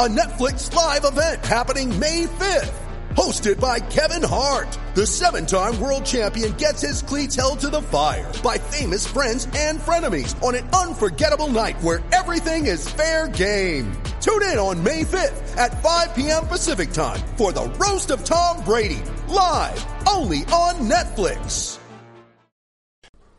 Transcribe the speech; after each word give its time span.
A 0.00 0.08
Netflix 0.08 0.72
live 0.74 1.04
event 1.04 1.44
happening 1.44 1.98
May 2.00 2.24
5th. 2.24 2.72
Hosted 3.10 3.60
by 3.60 3.78
Kevin 3.78 4.26
Hart. 4.26 4.66
The 4.94 5.06
seven-time 5.06 5.78
world 5.78 6.06
champion 6.06 6.52
gets 6.52 6.80
his 6.80 7.02
cleats 7.02 7.36
held 7.36 7.60
to 7.60 7.68
the 7.68 7.82
fire 7.82 8.32
by 8.42 8.56
famous 8.56 9.06
friends 9.06 9.46
and 9.54 9.78
frenemies 9.78 10.42
on 10.42 10.54
an 10.54 10.66
unforgettable 10.70 11.48
night 11.48 11.78
where 11.82 12.02
everything 12.10 12.66
is 12.66 12.88
fair 12.88 13.28
game. 13.28 13.92
Tune 14.22 14.42
in 14.44 14.56
on 14.56 14.82
May 14.82 15.04
5th 15.04 15.56
at 15.58 15.82
5 15.82 16.14
p.m. 16.14 16.46
Pacific 16.46 16.92
time 16.92 17.20
for 17.36 17.52
the 17.52 17.68
Roast 17.78 18.10
of 18.10 18.24
Tom 18.24 18.64
Brady. 18.64 19.02
Live 19.28 19.84
only 20.08 20.38
on 20.46 20.88
Netflix. 20.88 21.78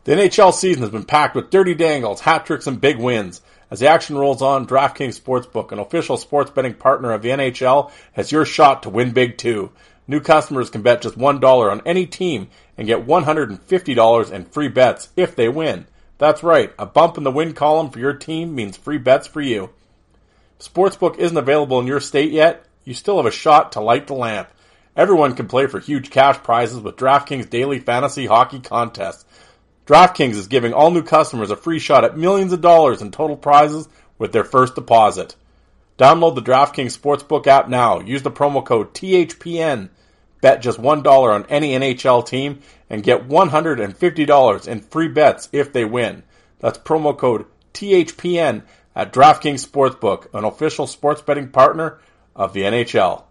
The 0.04 0.12
NHL 0.12 0.52
season 0.52 0.82
has 0.82 0.92
been 0.92 1.04
packed 1.04 1.34
with 1.34 1.50
dirty 1.50 1.74
dangles, 1.74 2.20
hat 2.20 2.46
tricks, 2.46 2.68
and 2.68 2.80
big 2.80 2.98
wins. 2.98 3.40
As 3.74 3.80
the 3.80 3.88
action 3.88 4.16
rolls 4.16 4.40
on, 4.40 4.68
DraftKings 4.68 5.20
Sportsbook, 5.20 5.72
an 5.72 5.80
official 5.80 6.16
sports 6.16 6.52
betting 6.52 6.74
partner 6.74 7.10
of 7.10 7.22
the 7.22 7.30
NHL, 7.30 7.90
has 8.12 8.30
your 8.30 8.44
shot 8.44 8.84
to 8.84 8.88
win 8.88 9.10
big 9.10 9.36
too. 9.36 9.72
New 10.06 10.20
customers 10.20 10.70
can 10.70 10.82
bet 10.82 11.02
just 11.02 11.18
$1 11.18 11.72
on 11.72 11.82
any 11.84 12.06
team 12.06 12.46
and 12.78 12.86
get 12.86 13.04
$150 13.04 14.30
in 14.30 14.44
free 14.44 14.68
bets 14.68 15.08
if 15.16 15.34
they 15.34 15.48
win. 15.48 15.88
That's 16.18 16.44
right, 16.44 16.72
a 16.78 16.86
bump 16.86 17.18
in 17.18 17.24
the 17.24 17.32
win 17.32 17.52
column 17.52 17.90
for 17.90 17.98
your 17.98 18.12
team 18.12 18.54
means 18.54 18.76
free 18.76 18.98
bets 18.98 19.26
for 19.26 19.40
you. 19.40 19.70
Sportsbook 20.60 21.18
isn't 21.18 21.36
available 21.36 21.80
in 21.80 21.88
your 21.88 21.98
state 21.98 22.30
yet, 22.30 22.64
you 22.84 22.94
still 22.94 23.16
have 23.16 23.26
a 23.26 23.32
shot 23.32 23.72
to 23.72 23.80
light 23.80 24.06
the 24.06 24.14
lamp. 24.14 24.50
Everyone 24.96 25.34
can 25.34 25.48
play 25.48 25.66
for 25.66 25.80
huge 25.80 26.10
cash 26.10 26.36
prizes 26.44 26.78
with 26.78 26.94
DraftKings 26.94 27.50
daily 27.50 27.80
fantasy 27.80 28.26
hockey 28.26 28.60
contests. 28.60 29.24
DraftKings 29.86 30.34
is 30.34 30.48
giving 30.48 30.72
all 30.72 30.90
new 30.90 31.02
customers 31.02 31.50
a 31.50 31.56
free 31.56 31.78
shot 31.78 32.04
at 32.04 32.16
millions 32.16 32.52
of 32.52 32.62
dollars 32.62 33.02
in 33.02 33.10
total 33.10 33.36
prizes 33.36 33.88
with 34.18 34.32
their 34.32 34.44
first 34.44 34.74
deposit. 34.74 35.36
Download 35.98 36.34
the 36.34 36.42
DraftKings 36.42 36.98
Sportsbook 36.98 37.46
app 37.46 37.68
now. 37.68 38.00
Use 38.00 38.22
the 38.22 38.30
promo 38.30 38.64
code 38.64 38.94
THPN. 38.94 39.90
Bet 40.40 40.62
just 40.62 40.80
$1 40.80 41.06
on 41.06 41.46
any 41.48 41.72
NHL 41.72 42.26
team 42.26 42.60
and 42.90 43.02
get 43.02 43.28
$150 43.28 44.68
in 44.68 44.80
free 44.80 45.08
bets 45.08 45.48
if 45.52 45.72
they 45.72 45.84
win. 45.84 46.22
That's 46.60 46.78
promo 46.78 47.16
code 47.16 47.46
THPN 47.74 48.62
at 48.96 49.12
DraftKings 49.12 49.66
Sportsbook, 49.66 50.32
an 50.34 50.44
official 50.44 50.86
sports 50.86 51.20
betting 51.20 51.48
partner 51.48 51.98
of 52.34 52.52
the 52.52 52.62
NHL. 52.62 53.24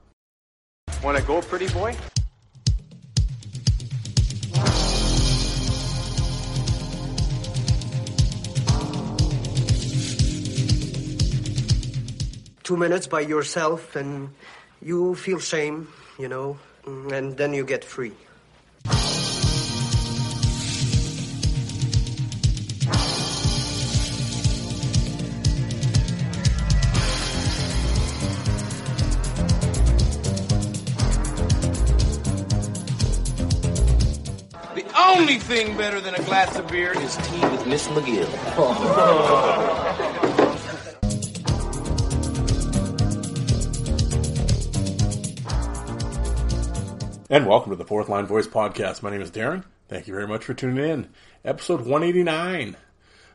Want 1.04 1.18
to 1.18 1.24
go, 1.24 1.42
pretty 1.42 1.68
boy? 1.70 1.96
Two 12.64 12.78
minutes 12.78 13.08
by 13.08 13.20
yourself 13.20 13.96
and 13.96 14.30
you 14.82 15.16
feel 15.16 15.40
shame, 15.40 15.90
you 16.18 16.30
know, 16.30 16.58
and 16.86 17.36
then 17.38 17.54
you 17.54 17.66
get 17.66 17.84
free. 17.84 18.14
The 34.74 34.86
only 34.98 35.38
thing 35.40 35.76
better 35.78 36.00
than 36.00 36.16
a 36.16 36.24
glass 36.24 36.58
of 36.58 36.68
beer 36.70 36.98
is 36.98 37.16
tea 37.18 37.42
with 37.42 37.68
Miss 37.68 37.88
McGill. 37.88 38.30
And 47.34 47.48
welcome 47.48 47.72
to 47.72 47.76
the 47.76 47.84
Fourth 47.84 48.10
Line 48.10 48.28
Voice 48.28 48.46
Podcast. 48.46 49.02
My 49.02 49.10
name 49.10 49.24
is 49.24 49.32
Darren. 49.32 49.64
Thank 49.88 50.08
you 50.08 50.14
very 50.14 50.28
much 50.28 50.46
for 50.46 50.54
tuning 50.54 50.88
in. 50.88 51.10
Episode 51.44 51.80
189 51.80 52.78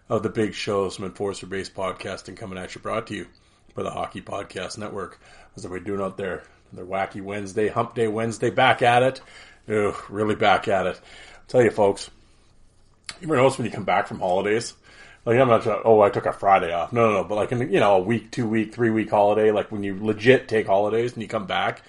of 0.08 0.22
the 0.22 0.28
Big 0.28 0.54
Show, 0.54 0.88
some 0.88 1.04
enforcer 1.04 1.48
based 1.48 1.74
podcasting 1.74 2.36
coming 2.36 2.58
at 2.58 2.76
you, 2.76 2.80
brought 2.80 3.08
to 3.08 3.16
you 3.16 3.26
by 3.74 3.82
the 3.82 3.90
Hockey 3.90 4.20
Podcast 4.20 4.78
Network. 4.78 5.18
How's 5.52 5.64
everybody 5.64 5.84
doing 5.84 6.00
out 6.00 6.16
there? 6.16 6.44
Their 6.72 6.86
wacky 6.86 7.20
Wednesday, 7.20 7.66
Hump 7.66 7.96
Day 7.96 8.06
Wednesday, 8.06 8.50
back 8.50 8.82
at 8.82 9.02
it. 9.02 9.20
Ugh, 9.68 9.96
really 10.08 10.36
back 10.36 10.68
at 10.68 10.86
it. 10.86 11.00
I'll 11.34 11.42
tell 11.48 11.62
you, 11.62 11.72
folks, 11.72 12.08
you 13.20 13.26
ever 13.26 13.34
notice 13.34 13.58
when 13.58 13.64
you 13.64 13.72
come 13.72 13.82
back 13.82 14.06
from 14.06 14.20
holidays? 14.20 14.74
Like, 15.24 15.40
I'm 15.40 15.48
not, 15.48 15.66
oh, 15.66 16.02
I 16.02 16.10
took 16.10 16.26
a 16.26 16.32
Friday 16.32 16.72
off. 16.72 16.92
No, 16.92 17.08
no, 17.08 17.22
no. 17.22 17.24
But 17.24 17.34
like, 17.34 17.50
in, 17.50 17.72
you 17.72 17.80
know, 17.80 17.96
a 17.96 18.00
week, 18.00 18.30
two 18.30 18.46
week, 18.46 18.72
three 18.72 18.90
week 18.90 19.10
holiday, 19.10 19.50
like 19.50 19.72
when 19.72 19.82
you 19.82 19.98
legit 20.00 20.46
take 20.46 20.68
holidays 20.68 21.14
and 21.14 21.22
you 21.22 21.26
come 21.26 21.46
back, 21.46 21.82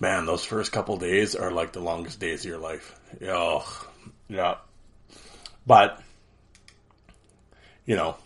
man, 0.00 0.26
those 0.26 0.44
first 0.44 0.72
couple 0.72 0.96
days 0.96 1.34
are 1.34 1.50
like 1.50 1.72
the 1.72 1.80
longest 1.80 2.20
days 2.20 2.44
of 2.44 2.50
your 2.50 2.58
life. 2.58 2.98
Oh, 3.26 3.86
yeah. 4.28 4.56
But, 5.66 6.02
you 7.86 7.96
know, 7.96 8.16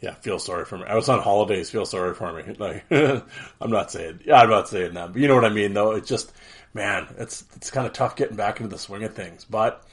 yeah, 0.00 0.14
feel 0.14 0.38
sorry 0.38 0.64
for 0.64 0.78
me. 0.78 0.84
I 0.84 0.94
was 0.94 1.08
on 1.08 1.20
holidays, 1.20 1.70
feel 1.70 1.86
sorry 1.86 2.14
for 2.14 2.32
me. 2.32 2.54
Like, 2.58 2.84
I'm 3.60 3.70
not 3.70 3.90
saying, 3.90 4.20
yeah, 4.24 4.40
I'm 4.40 4.50
not 4.50 4.68
saying 4.68 4.94
that, 4.94 5.12
but 5.12 5.20
you 5.20 5.28
know 5.28 5.34
what 5.34 5.44
I 5.44 5.50
mean, 5.50 5.74
though. 5.74 5.92
It's 5.92 6.08
just, 6.08 6.32
man, 6.72 7.08
it's, 7.18 7.44
it's 7.56 7.70
kind 7.70 7.86
of 7.86 7.92
tough 7.92 8.16
getting 8.16 8.36
back 8.36 8.60
into 8.60 8.70
the 8.70 8.78
swing 8.78 9.04
of 9.04 9.14
things. 9.14 9.44
But, 9.44 9.84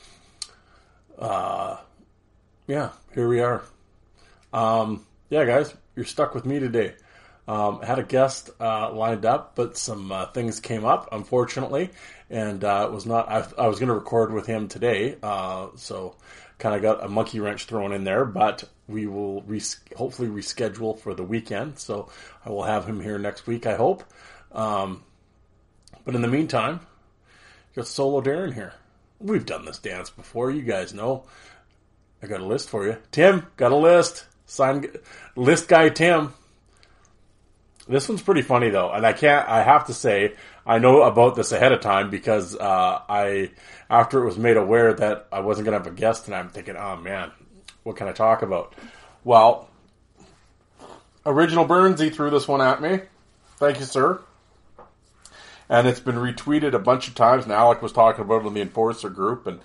uh, 1.17 1.77
yeah, 2.67 2.91
here 3.13 3.27
we 3.27 3.39
are. 3.39 3.63
Um, 4.53 5.05
yeah, 5.29 5.45
guys, 5.45 5.73
you're 5.95 6.05
stuck 6.05 6.35
with 6.35 6.45
me 6.45 6.59
today. 6.59 6.93
Um, 7.47 7.81
had 7.81 7.99
a 7.99 8.03
guest 8.03 8.49
uh, 8.59 8.91
lined 8.91 9.23
up, 9.25 9.55
but 9.55 9.77
some 9.77 10.11
uh, 10.11 10.25
things 10.27 10.59
came 10.59 10.83
up, 10.83 11.09
unfortunately, 11.11 11.91
and 12.29 12.63
uh, 12.63 12.87
it 12.89 12.93
was 12.93 13.05
not. 13.05 13.29
I, 13.29 13.45
I 13.57 13.67
was 13.67 13.77
going 13.77 13.89
to 13.89 13.93
record 13.93 14.33
with 14.33 14.47
him 14.47 14.67
today, 14.67 15.17
uh, 15.21 15.67
so 15.75 16.15
kind 16.57 16.75
of 16.75 16.81
got 16.81 17.03
a 17.03 17.07
monkey 17.07 17.39
wrench 17.39 17.65
thrown 17.65 17.93
in 17.93 18.03
there. 18.03 18.25
But 18.25 18.63
we 18.87 19.05
will 19.05 19.43
res- 19.43 19.79
hopefully 19.95 20.27
reschedule 20.27 20.97
for 20.97 21.13
the 21.13 21.23
weekend, 21.23 21.77
so 21.77 22.09
I 22.43 22.49
will 22.49 22.63
have 22.63 22.85
him 22.85 22.99
here 22.99 23.19
next 23.19 23.45
week. 23.45 23.67
I 23.67 23.75
hope. 23.75 24.03
Um, 24.51 25.03
but 26.03 26.15
in 26.15 26.23
the 26.23 26.27
meantime, 26.27 26.79
got 27.75 27.85
solo 27.85 28.21
Darren 28.21 28.55
here. 28.55 28.73
We've 29.19 29.45
done 29.45 29.65
this 29.65 29.77
dance 29.77 30.09
before. 30.09 30.49
You 30.49 30.63
guys 30.63 30.95
know. 30.95 31.25
I 32.23 32.27
got 32.27 32.39
a 32.39 32.45
list 32.45 32.69
for 32.69 32.87
you. 32.87 32.97
Tim, 33.11 33.45
got 33.55 33.71
a 33.71 33.75
list. 33.75 34.25
Sign 34.47 34.87
list 35.35 35.67
guy 35.67 35.89
Tim. 35.89 36.33
This 37.87 38.09
one's 38.09 38.23
pretty 38.23 38.41
funny 38.41 38.69
though, 38.69 38.91
and 38.91 39.05
I 39.05 39.13
can't. 39.13 39.47
I 39.47 39.61
have 39.61 39.87
to 39.87 39.93
say, 39.93 40.33
I 40.65 40.79
know 40.79 41.03
about 41.03 41.35
this 41.35 41.51
ahead 41.51 41.71
of 41.71 41.81
time 41.81 42.09
because 42.09 42.55
uh, 42.55 43.01
I, 43.07 43.51
after 43.89 44.23
it 44.23 44.25
was 44.25 44.39
made 44.39 44.57
aware 44.57 44.93
that 44.93 45.27
I 45.31 45.41
wasn't 45.41 45.65
going 45.65 45.77
to 45.77 45.83
have 45.83 45.93
a 45.93 45.95
guest, 45.95 46.25
and 46.25 46.35
I'm 46.35 46.49
thinking, 46.49 46.75
oh 46.75 46.95
man, 46.97 47.31
what 47.83 47.95
can 47.95 48.07
I 48.07 48.11
talk 48.11 48.41
about? 48.41 48.73
Well, 49.23 49.69
original 51.25 51.65
Burns, 51.65 51.99
he 51.99 52.09
threw 52.09 52.31
this 52.31 52.47
one 52.47 52.61
at 52.61 52.81
me. 52.81 53.01
Thank 53.57 53.79
you, 53.79 53.85
sir. 53.85 54.19
And 55.69 55.87
it's 55.87 55.99
been 55.99 56.15
retweeted 56.15 56.73
a 56.73 56.79
bunch 56.79 57.07
of 57.07 57.15
times. 57.15 57.43
And 57.43 57.53
Alec 57.53 57.81
was 57.81 57.91
talking 57.91 58.21
about 58.25 58.43
it 58.43 58.47
in 58.47 58.53
the 58.55 58.61
Enforcer 58.61 59.09
group, 59.09 59.45
and 59.45 59.59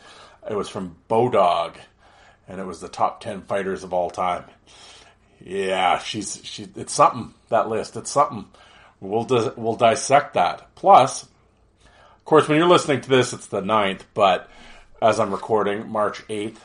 it 0.49 0.55
was 0.55 0.69
from 0.69 0.97
Bodog, 1.09 1.77
and 2.47 2.61
it 2.61 2.67
was 2.67 2.81
the 2.81 2.89
top 2.89 3.21
ten 3.21 3.41
fighters 3.43 3.83
of 3.83 3.95
all 3.95 4.11
time. 4.11 4.45
Yeah, 5.41 5.99
she's 5.99 6.41
she. 6.45 6.69
It's 6.77 6.93
something 6.93 7.35
that 7.49 7.69
list. 7.69 7.97
It's 7.97 8.11
something. 8.11 8.47
We'll 9.01 9.25
dis- 9.25 9.57
we'll 9.57 9.77
dissect 9.77 10.35
that. 10.35 10.75
Plus, 10.75 11.23
of 11.23 12.25
course, 12.25 12.49
when 12.49 12.59
you're 12.59 12.69
listening 12.69 13.01
to 13.01 13.09
this, 13.09 13.33
it's 13.33 13.47
the 13.47 13.63
9th, 13.63 14.03
but 14.13 14.49
as 15.01 15.19
I'm 15.19 15.33
recording, 15.33 15.89
March 15.89 16.23
eighth, 16.29 16.63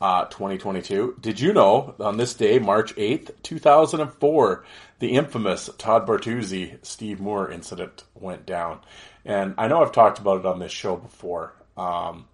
uh, 0.00 0.24
2022. 0.26 1.16
Did 1.20 1.40
you 1.40 1.52
know 1.52 1.94
on 2.00 2.16
this 2.16 2.34
day, 2.34 2.58
March 2.58 2.94
eighth, 2.96 3.30
2004, 3.42 4.64
the 4.98 5.12
infamous 5.12 5.68
Todd 5.76 6.06
Bertuzzi 6.06 6.78
Steve 6.84 7.20
Moore 7.20 7.50
incident 7.50 8.04
went 8.14 8.46
down? 8.46 8.80
And 9.24 9.54
I 9.58 9.68
know 9.68 9.82
I've 9.82 9.92
talked 9.92 10.18
about 10.18 10.40
it 10.40 10.46
on 10.46 10.58
this 10.58 10.72
show 10.72 10.96
before. 10.96 11.52
Um, 11.76 12.26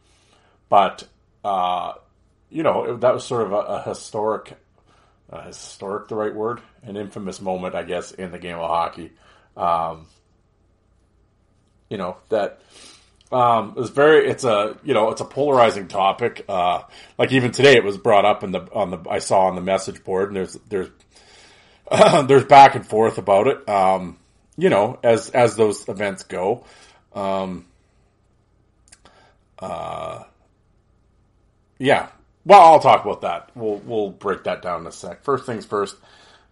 but 0.69 1.07
uh, 1.45 1.95
you 2.51 2.63
know 2.63 2.97
that 2.97 3.15
was 3.15 3.25
sort 3.25 3.43
of 3.43 3.53
a, 3.53 3.57
a 3.57 3.83
historic, 3.83 4.55
uh, 5.31 5.47
historic 5.47 6.09
the 6.09 6.15
right 6.15 6.35
word, 6.35 6.61
an 6.83 6.97
infamous 6.97 7.41
moment, 7.41 7.75
I 7.75 7.83
guess, 7.83 8.13
in 8.13 8.31
the 8.31 8.39
game 8.39 8.57
of 8.57 8.69
hockey. 8.69 9.13
Um, 9.57 10.07
you 11.89 11.99
know 11.99 12.17
that 12.29 12.61
um, 13.31 13.75
it's 13.77 13.91
very 13.91 14.29
it's 14.29 14.45
a 14.45 14.77
you 14.85 14.95
know 14.95 15.11
it's 15.11 15.21
a 15.21 15.25
polarizing 15.25 15.89
topic. 15.89 16.45
Uh, 16.49 16.83
like 17.19 17.33
even 17.33 17.53
today, 17.53 17.75
it 17.75 17.85
was 17.85 17.99
brought 17.99 18.25
up 18.25 18.45
in 18.45 18.53
the 18.53 18.61
on 18.73 18.91
the 18.91 18.99
I 19.09 19.19
saw 19.19 19.47
on 19.47 19.55
the 19.55 19.61
message 19.61 20.03
board, 20.05 20.29
and 20.29 20.37
there's 20.37 20.55
there's 20.69 20.89
there's 22.27 22.45
back 22.45 22.75
and 22.75 22.87
forth 22.87 23.19
about 23.19 23.47
it. 23.49 23.69
Um, 23.69 24.19
you 24.57 24.71
know, 24.71 24.99
as 25.03 25.31
as 25.31 25.57
those 25.57 25.89
events 25.89 26.25
go. 26.25 26.65
Um, 27.15 27.67
uh, 29.59 30.25
yeah. 31.79 32.09
Well, 32.45 32.61
I'll 32.61 32.81
talk 32.81 33.05
about 33.05 33.23
that. 33.23 33.51
We'll 33.55 33.79
we'll 33.79 34.11
break 34.11 34.45
that 34.45 34.63
down 34.63 34.83
in 34.83 34.87
a 34.87 34.93
sec. 34.93 35.25
First 35.25 35.47
things 35.47 35.65
first. 35.65 35.97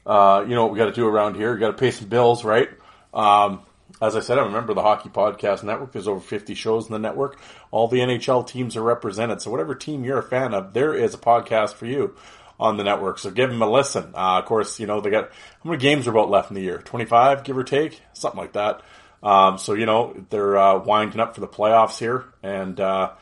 Uh, 0.05 0.44
you 0.49 0.55
know 0.55 0.65
what 0.65 0.73
we 0.73 0.79
got 0.79 0.87
to 0.87 0.93
do 0.93 1.06
around 1.06 1.37
here? 1.37 1.55
We 1.55 1.61
got 1.61 1.69
to 1.69 1.77
pay 1.77 1.91
some 1.91 2.09
bills, 2.09 2.44
right? 2.44 2.69
Um, 3.15 3.61
as 4.00 4.17
I 4.17 4.21
said, 4.21 4.39
I 4.39 4.44
remember 4.47 4.75
the 4.75 4.83
Hockey 4.83 5.11
Podcast 5.11 5.62
Network. 5.62 5.93
There's 5.93 6.09
over 6.09 6.21
50 6.21 6.55
shows 6.55 6.87
in 6.87 6.93
the 6.93 6.99
network. 6.99 7.39
All 7.71 7.89
the 7.89 7.99
NHL 7.99 8.47
teams 8.47 8.77
are 8.77 8.83
represented. 8.83 9.43
So 9.43 9.50
whatever 9.50 9.75
team 9.75 10.05
you're 10.05 10.19
a 10.19 10.23
fan 10.23 10.55
of, 10.55 10.73
there 10.73 10.94
is 10.94 11.15
a 11.15 11.19
podcast 11.19 11.75
for 11.75 11.87
you 11.87 12.17
on 12.59 12.77
the 12.77 12.85
network. 12.85 13.19
So 13.19 13.31
give 13.31 13.50
them 13.50 13.62
a 13.62 13.71
listen. 13.71 14.12
Uh, 14.15 14.39
of 14.39 14.47
course, 14.47 14.81
you 14.81 14.87
know, 14.87 15.00
they 15.00 15.11
got, 15.11 15.31
how 15.62 15.71
many 15.71 15.81
games 15.81 16.06
are 16.06 16.11
about 16.11 16.31
left 16.31 16.50
in 16.50 16.55
the 16.55 16.62
year? 16.62 16.79
25, 16.79 17.44
give 17.44 17.56
or 17.56 17.65
take? 17.65 18.00
Something 18.12 18.41
like 18.41 18.55
that. 18.55 18.83
Um, 19.23 19.59
so, 19.59 19.75
you 19.75 19.87
know, 19.87 20.17
they're 20.31 20.56
uh, 20.56 20.79
winding 20.79 21.21
up 21.21 21.35
for 21.35 21.41
the 21.41 21.49
playoffs 21.49 21.99
here. 21.99 22.25
And 22.43 22.81
uh, 22.81 23.12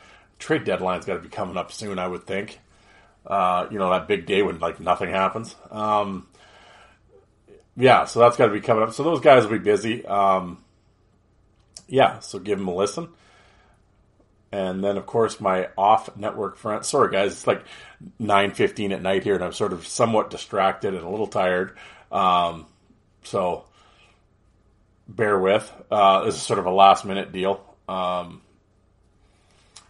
trade 0.41 0.65
deadline's 0.65 1.05
got 1.05 1.15
to 1.15 1.21
be 1.21 1.29
coming 1.29 1.57
up 1.57 1.71
soon, 1.71 2.01
I 2.01 2.09
would 2.09 2.27
think. 2.27 2.59
Uh, 3.25 3.69
you 3.71 3.79
know, 3.79 3.91
that 3.91 4.09
big 4.09 4.27
day 4.27 4.43
when, 4.43 4.59
like, 4.59 4.81
nothing 4.81 5.11
happens. 5.11 5.55
Um, 5.71 6.27
yeah, 7.77 8.07
so 8.07 8.19
that's 8.19 8.37
got 8.37 8.47
to 8.47 8.53
be 8.53 8.61
coming 8.61 8.83
up. 8.83 8.93
So 8.93 9.05
those 9.05 9.21
guys 9.21 9.45
will 9.45 9.53
be 9.53 9.59
busy. 9.59 10.05
Um, 10.05 10.65
yeah, 11.87 12.19
so 12.19 12.39
give 12.39 12.59
them 12.59 12.67
a 12.67 12.75
listen. 12.75 13.09
And 14.53 14.83
then, 14.83 14.97
of 14.97 15.07
course, 15.07 15.39
my 15.39 15.69
off-network 15.79 16.57
friend. 16.57 16.85
Sorry, 16.85 17.13
guys, 17.13 17.33
it's 17.33 17.47
like 17.47 17.63
nine 18.19 18.53
fifteen 18.53 18.91
at 18.91 19.01
night 19.01 19.23
here, 19.23 19.37
and 19.37 19.45
I'm 19.45 19.53
sort 19.53 19.73
of 19.73 19.87
somewhat 19.87 20.31
distracted 20.31 20.95
and 20.95 21.05
a 21.05 21.09
little 21.09 21.29
tired. 21.29 21.77
Um, 22.11 22.67
so 23.23 23.67
bear 25.07 25.39
with. 25.39 25.71
Uh, 25.91 26.25
this 26.25 26.35
is 26.35 26.43
sort 26.43 26.59
of 26.59 26.67
a 26.67 26.71
last-minute 26.73 27.31
deal. 27.31 27.65
Um, 27.89 28.43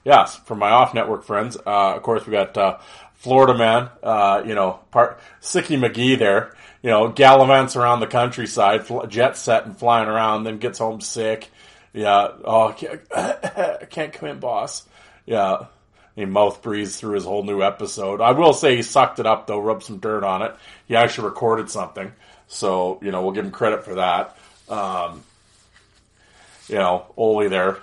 yes, 0.05 0.37
from 0.37 0.59
my 0.59 0.71
off-network 0.71 1.25
friends, 1.25 1.57
uh, 1.57 1.95
of 1.97 2.03
course, 2.03 2.27
we 2.27 2.33
got 2.33 2.57
uh, 2.57 2.79
Florida 3.15 3.57
man. 3.57 3.91
Uh, 4.03 4.43
you 4.47 4.55
know, 4.55 4.81
part 4.91 5.21
Sicky 5.41 5.79
McGee 5.79 6.19
there. 6.19 6.55
You 6.83 6.91
know, 6.91 7.13
gallivants 7.13 7.77
around 7.77 8.01
the 8.01 8.07
countryside, 8.07 8.87
jet 9.09 9.37
set 9.37 9.67
and 9.67 9.77
flying 9.77 10.09
around, 10.09 10.45
then 10.45 10.59
gets 10.59 10.79
home 10.79 11.01
sick 11.01 11.51
yeah. 11.93 12.29
Oh, 12.45 12.69
I 12.69 12.73
can't, 12.73 13.91
can't 13.91 14.13
come 14.13 14.29
in, 14.29 14.41
boss. 14.41 14.87
Yeah. 15.27 15.67
He 16.17 16.25
mouth 16.25 16.61
breathes 16.63 16.99
through 16.99 17.15
his 17.15 17.25
whole 17.25 17.45
new 17.45 17.63
episode. 17.63 18.21
I 18.21 18.33
will 18.33 18.53
say 18.53 18.77
he 18.77 18.83
sucked 18.83 19.21
it 19.21 19.27
up 19.27 19.47
though, 19.47 19.61
rubbed 19.61 19.85
some 19.85 19.99
dirt 19.99 20.25
on 20.25 20.43
it. 20.43 20.55
He 20.87 20.97
actually 20.97 21.29
recorded 21.29 21.71
something, 21.71 22.13
so 22.49 22.99
you 23.01 23.11
know 23.11 23.23
we'll 23.23 23.33
give 23.33 23.45
him 23.45 23.53
credit 23.53 23.85
for 23.85 23.95
that. 23.95 24.37
Um, 24.69 25.23
you 26.69 26.75
know, 26.75 27.07
Oli 27.17 27.49
there, 27.49 27.79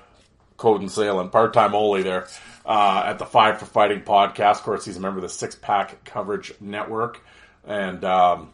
code 0.57 0.81
and 0.81 0.92
sailing, 0.92 1.30
part 1.30 1.54
time 1.54 1.74
only 1.75 2.04
there 2.04 2.27
uh, 2.65 3.04
at 3.06 3.19
the 3.19 3.25
Five 3.25 3.59
for 3.59 3.65
Fighting 3.65 4.01
podcast. 4.01 4.57
Of 4.57 4.63
course, 4.63 4.86
he's 4.86 4.98
a 4.98 5.00
member 5.00 5.19
of 5.19 5.24
the 5.24 5.30
Six 5.30 5.56
Pack 5.56 6.04
Coverage 6.04 6.54
Network, 6.59 7.21
and 7.65 8.04
um, 8.04 8.50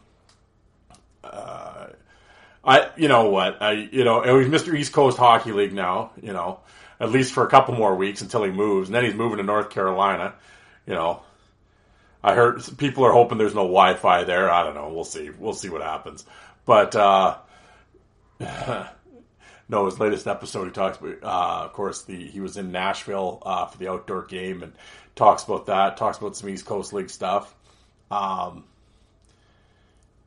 uh, 1.23 1.87
I, 2.63 2.89
you 2.95 3.07
know 3.07 3.29
what, 3.29 3.61
I, 3.61 3.71
you 3.91 4.03
know, 4.03 4.21
he's 4.39 4.47
Mr. 4.47 4.77
East 4.77 4.93
Coast 4.93 5.17
Hockey 5.17 5.51
League 5.51 5.73
now, 5.73 6.11
you 6.21 6.33
know, 6.33 6.59
at 6.99 7.11
least 7.11 7.33
for 7.33 7.45
a 7.45 7.49
couple 7.49 7.75
more 7.75 7.95
weeks 7.95 8.21
until 8.21 8.43
he 8.43 8.51
moves, 8.51 8.89
and 8.89 8.95
then 8.95 9.03
he's 9.03 9.15
moving 9.15 9.37
to 9.37 9.43
North 9.43 9.69
Carolina, 9.69 10.33
you 10.85 10.93
know. 10.93 11.23
I 12.25 12.35
heard 12.35 12.61
people 12.77 13.03
are 13.03 13.11
hoping 13.11 13.37
there's 13.37 13.53
no 13.53 13.63
Wi-Fi 13.63 14.23
there. 14.23 14.49
I 14.49 14.63
don't 14.63 14.75
know. 14.75 14.89
We'll 14.93 15.03
see. 15.03 15.29
We'll 15.29 15.51
see 15.51 15.67
what 15.67 15.81
happens. 15.81 16.23
But 16.65 16.95
uh, 16.95 17.35
no, 19.73 19.85
his 19.85 19.99
latest 19.99 20.27
episode, 20.27 20.65
he 20.65 20.71
talks 20.71 20.99
about, 20.99 21.23
uh, 21.23 21.65
of 21.65 21.73
course, 21.73 22.03
the 22.03 22.27
he 22.27 22.39
was 22.39 22.57
in 22.57 22.71
Nashville 22.71 23.41
uh, 23.43 23.65
for 23.65 23.75
the 23.79 23.89
outdoor 23.89 24.23
game 24.23 24.61
and 24.61 24.71
talks 25.15 25.43
about 25.43 25.65
that. 25.65 25.97
Talks 25.97 26.19
about 26.19 26.37
some 26.37 26.49
East 26.49 26.65
Coast 26.65 26.93
League 26.93 27.09
stuff. 27.09 27.55
Um, 28.11 28.65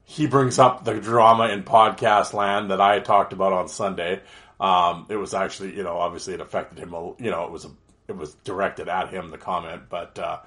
he 0.03 0.27
brings 0.27 0.59
up 0.59 0.85
the 0.85 0.99
drama 0.99 1.49
in 1.51 1.63
podcast 1.63 2.33
land 2.33 2.73
that 2.73 2.81
I 2.81 2.99
talked 2.99 3.33
about 3.33 3.53
on 3.53 3.69
Sunday. 3.69 4.21
Um, 4.59 5.07
it 5.11 5.17
was 5.17 5.33
actually, 5.33 5.77
you 5.77 5.85
know, 5.85 5.97
obviously 5.97 6.35
it 6.35 6.41
affected 6.41 6.79
him. 6.79 6.91
You 6.91 7.31
know, 7.31 7.45
it 7.45 7.53
was 7.53 7.67
a, 7.67 7.71
it 8.09 8.17
was 8.17 8.35
directed 8.43 8.89
at 8.89 9.11
him 9.11 9.31
the 9.31 9.39
comment, 9.39 9.83
but 9.89 10.19
uh, 10.19 10.41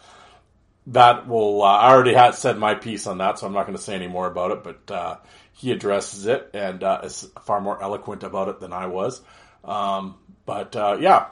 that 0.88 1.26
will. 1.26 1.64
Uh, 1.64 1.68
I 1.68 1.92
already 1.92 2.14
had 2.14 2.36
said 2.36 2.58
my 2.58 2.76
piece 2.76 3.08
on 3.08 3.20
that, 3.20 3.40
so 3.40 3.48
I'm 3.48 3.54
not 3.54 3.66
going 3.66 3.78
to 3.78 3.84
say 3.84 3.96
any 3.96 4.08
more 4.08 4.28
about 4.28 4.52
it. 4.52 4.62
But 4.62 4.94
uh, 4.94 5.18
he 5.60 5.74
addresses 5.74 6.26
it 6.26 6.52
and 6.54 6.82
uh, 6.84 7.02
is 7.04 7.28
far 7.44 7.60
more 7.60 7.82
eloquent 7.84 8.24
about 8.24 8.48
it 8.48 8.62
than 8.62 8.72
I 8.72 8.86
was. 8.86 9.22
Um, 9.66 10.16
but 10.46 10.74
uh, 10.74 10.98
yeah, 11.02 11.28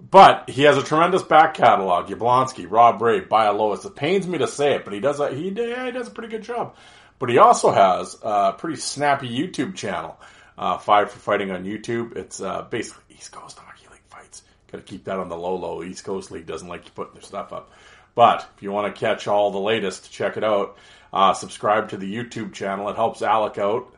but 0.00 0.50
he 0.50 0.62
has 0.62 0.76
a 0.76 0.82
tremendous 0.82 1.22
back 1.22 1.54
catalog. 1.54 2.08
Yablonski, 2.08 2.66
Rob 2.68 3.00
Ray, 3.00 3.20
Bialowas. 3.20 3.86
It 3.86 3.94
pains 3.94 4.26
me 4.26 4.38
to 4.38 4.48
say 4.48 4.74
it, 4.74 4.84
but 4.84 4.92
he 4.92 4.98
does 4.98 5.20
a, 5.20 5.32
he, 5.32 5.50
yeah, 5.50 5.86
he 5.86 5.92
does 5.92 6.08
a 6.08 6.10
pretty 6.10 6.30
good 6.30 6.42
job. 6.42 6.74
But 7.20 7.30
he 7.30 7.38
also 7.38 7.70
has 7.70 8.18
a 8.22 8.54
pretty 8.58 8.76
snappy 8.76 9.28
YouTube 9.28 9.76
channel, 9.76 10.18
uh, 10.58 10.78
Five 10.78 11.12
for 11.12 11.20
Fighting 11.20 11.52
on 11.52 11.64
YouTube. 11.64 12.16
It's 12.16 12.40
uh, 12.40 12.62
basically 12.62 13.04
East 13.16 13.30
Coast 13.30 13.56
Hockey 13.56 13.86
League 13.92 14.02
fights. 14.08 14.42
Got 14.72 14.78
to 14.78 14.84
keep 14.84 15.04
that 15.04 15.20
on 15.20 15.28
the 15.28 15.36
low 15.36 15.54
low. 15.54 15.84
East 15.84 16.04
Coast 16.04 16.32
League 16.32 16.46
doesn't 16.46 16.66
like 16.66 16.86
you 16.86 16.90
putting 16.90 17.14
their 17.14 17.22
stuff 17.22 17.52
up. 17.52 17.70
But 18.14 18.48
if 18.56 18.62
you 18.62 18.70
want 18.70 18.94
to 18.94 18.98
catch 18.98 19.26
all 19.26 19.50
the 19.50 19.58
latest, 19.58 20.12
check 20.12 20.36
it 20.36 20.44
out. 20.44 20.76
Uh, 21.12 21.32
subscribe 21.32 21.90
to 21.90 21.96
the 21.96 22.12
YouTube 22.12 22.52
channel. 22.52 22.88
It 22.88 22.96
helps 22.96 23.22
Alec 23.22 23.58
out. 23.58 23.94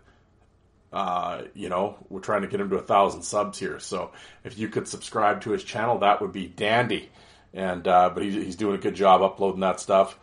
Uh, 0.92 1.42
you 1.54 1.68
know, 1.68 1.96
we're 2.08 2.20
trying 2.20 2.42
to 2.42 2.48
get 2.48 2.60
him 2.60 2.70
to 2.70 2.76
a 2.76 2.82
thousand 2.82 3.22
subs 3.22 3.58
here. 3.58 3.78
So 3.78 4.12
if 4.44 4.58
you 4.58 4.68
could 4.68 4.88
subscribe 4.88 5.42
to 5.42 5.50
his 5.50 5.64
channel, 5.64 5.98
that 5.98 6.20
would 6.22 6.32
be 6.32 6.46
dandy. 6.46 7.10
And 7.52 7.86
uh, 7.86 8.10
but 8.14 8.22
he's, 8.22 8.34
he's 8.34 8.56
doing 8.56 8.76
a 8.76 8.80
good 8.80 8.94
job 8.94 9.22
uploading 9.22 9.60
that 9.60 9.80
stuff. 9.80 10.18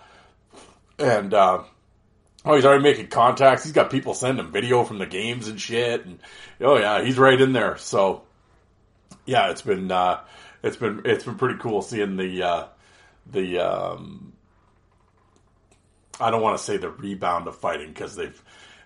And 0.98 1.34
uh, 1.34 1.64
Oh, 2.46 2.56
he's 2.56 2.66
already 2.66 2.84
making 2.84 3.08
contacts. 3.08 3.64
He's 3.64 3.72
got 3.72 3.90
people 3.90 4.14
sending 4.14 4.44
him 4.44 4.52
video 4.52 4.84
from 4.84 4.98
the 4.98 5.06
games 5.06 5.48
and 5.48 5.60
shit. 5.60 6.06
And 6.06 6.20
oh 6.60 6.78
yeah, 6.78 7.04
he's 7.04 7.18
right 7.18 7.40
in 7.40 7.54
there. 7.54 7.78
So 7.78 8.24
yeah, 9.26 9.50
it's 9.50 9.62
been 9.62 9.90
uh, 9.90 10.20
it's 10.62 10.76
been 10.76 11.04
it's 11.06 11.24
been 11.24 11.36
pretty 11.36 11.58
cool 11.60 11.82
seeing 11.82 12.18
the 12.18 12.44
uh, 12.44 12.68
the 13.32 13.60
um, 13.60 14.34
I 16.20 16.32
don't 16.32 16.42
want 16.42 16.58
to 16.58 16.64
say 16.64 16.78
the 16.78 16.90
rebound 16.90 17.48
of 17.48 17.58
fighting 17.58 17.90
because 17.90 18.16
they've 18.16 18.44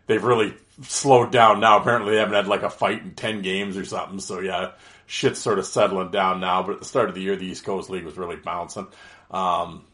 they've 0.08 0.24
really 0.24 0.54
slowed 0.84 1.32
down 1.32 1.60
now. 1.60 1.80
Apparently, 1.80 2.14
they 2.14 2.20
haven't 2.20 2.36
had 2.36 2.48
like 2.48 2.64
a 2.64 2.70
fight 2.70 3.02
in 3.02 3.12
ten 3.16 3.42
games 3.42 3.78
or 3.78 3.86
something. 3.86 4.20
So 4.20 4.40
yeah, 4.40 4.72
shit's 5.06 5.40
sort 5.40 5.60
of 5.60 5.66
settling 5.66 6.12
down 6.12 6.40
now. 6.40 6.64
But 6.64 6.74
at 6.74 6.80
the 6.80 6.86
start 6.86 7.10
of 7.10 7.16
the 7.16 7.22
year, 7.22 7.36
the 7.36 7.48
East 7.48 7.66
Coast 7.66 7.90
League 7.90 8.06
was 8.06 8.18
really 8.18 8.38
bouncing. 8.38 8.88
Um, 9.32 9.86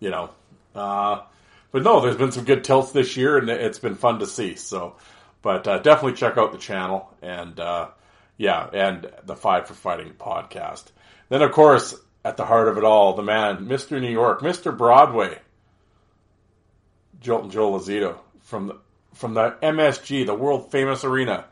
you 0.00 0.10
know. 0.10 0.30
Uh, 0.74 1.22
but 1.70 1.82
no, 1.82 2.00
there's 2.00 2.16
been 2.16 2.32
some 2.32 2.44
good 2.44 2.64
tilts 2.64 2.92
this 2.92 3.16
year, 3.16 3.38
and 3.38 3.48
it's 3.48 3.78
been 3.78 3.94
fun 3.94 4.18
to 4.18 4.26
see. 4.26 4.56
So, 4.56 4.96
but 5.40 5.66
uh, 5.66 5.78
definitely 5.78 6.18
check 6.18 6.36
out 6.36 6.52
the 6.52 6.58
channel 6.58 7.10
and 7.22 7.58
uh, 7.58 7.88
yeah, 8.36 8.68
and 8.72 9.10
the 9.24 9.36
Five 9.36 9.66
for 9.66 9.74
Fighting 9.74 10.12
podcast. 10.18 10.84
Then, 11.30 11.42
of 11.42 11.52
course, 11.52 11.94
at 12.24 12.36
the 12.36 12.44
heart 12.44 12.68
of 12.68 12.78
it 12.78 12.84
all, 12.84 13.14
the 13.14 13.22
man, 13.22 13.66
Mr. 13.66 14.00
New 14.00 14.10
York, 14.10 14.40
Mr. 14.40 14.76
Broadway, 14.76 15.38
Joel, 17.20 17.48
Joel 17.48 17.80
Lazito 17.80 18.16
from 18.42 18.68
the, 18.68 18.76
from 19.14 19.34
the 19.34 19.56
MSG, 19.62 20.26
the 20.26 20.34
world 20.34 20.70
famous 20.70 21.04
arena. 21.04 21.44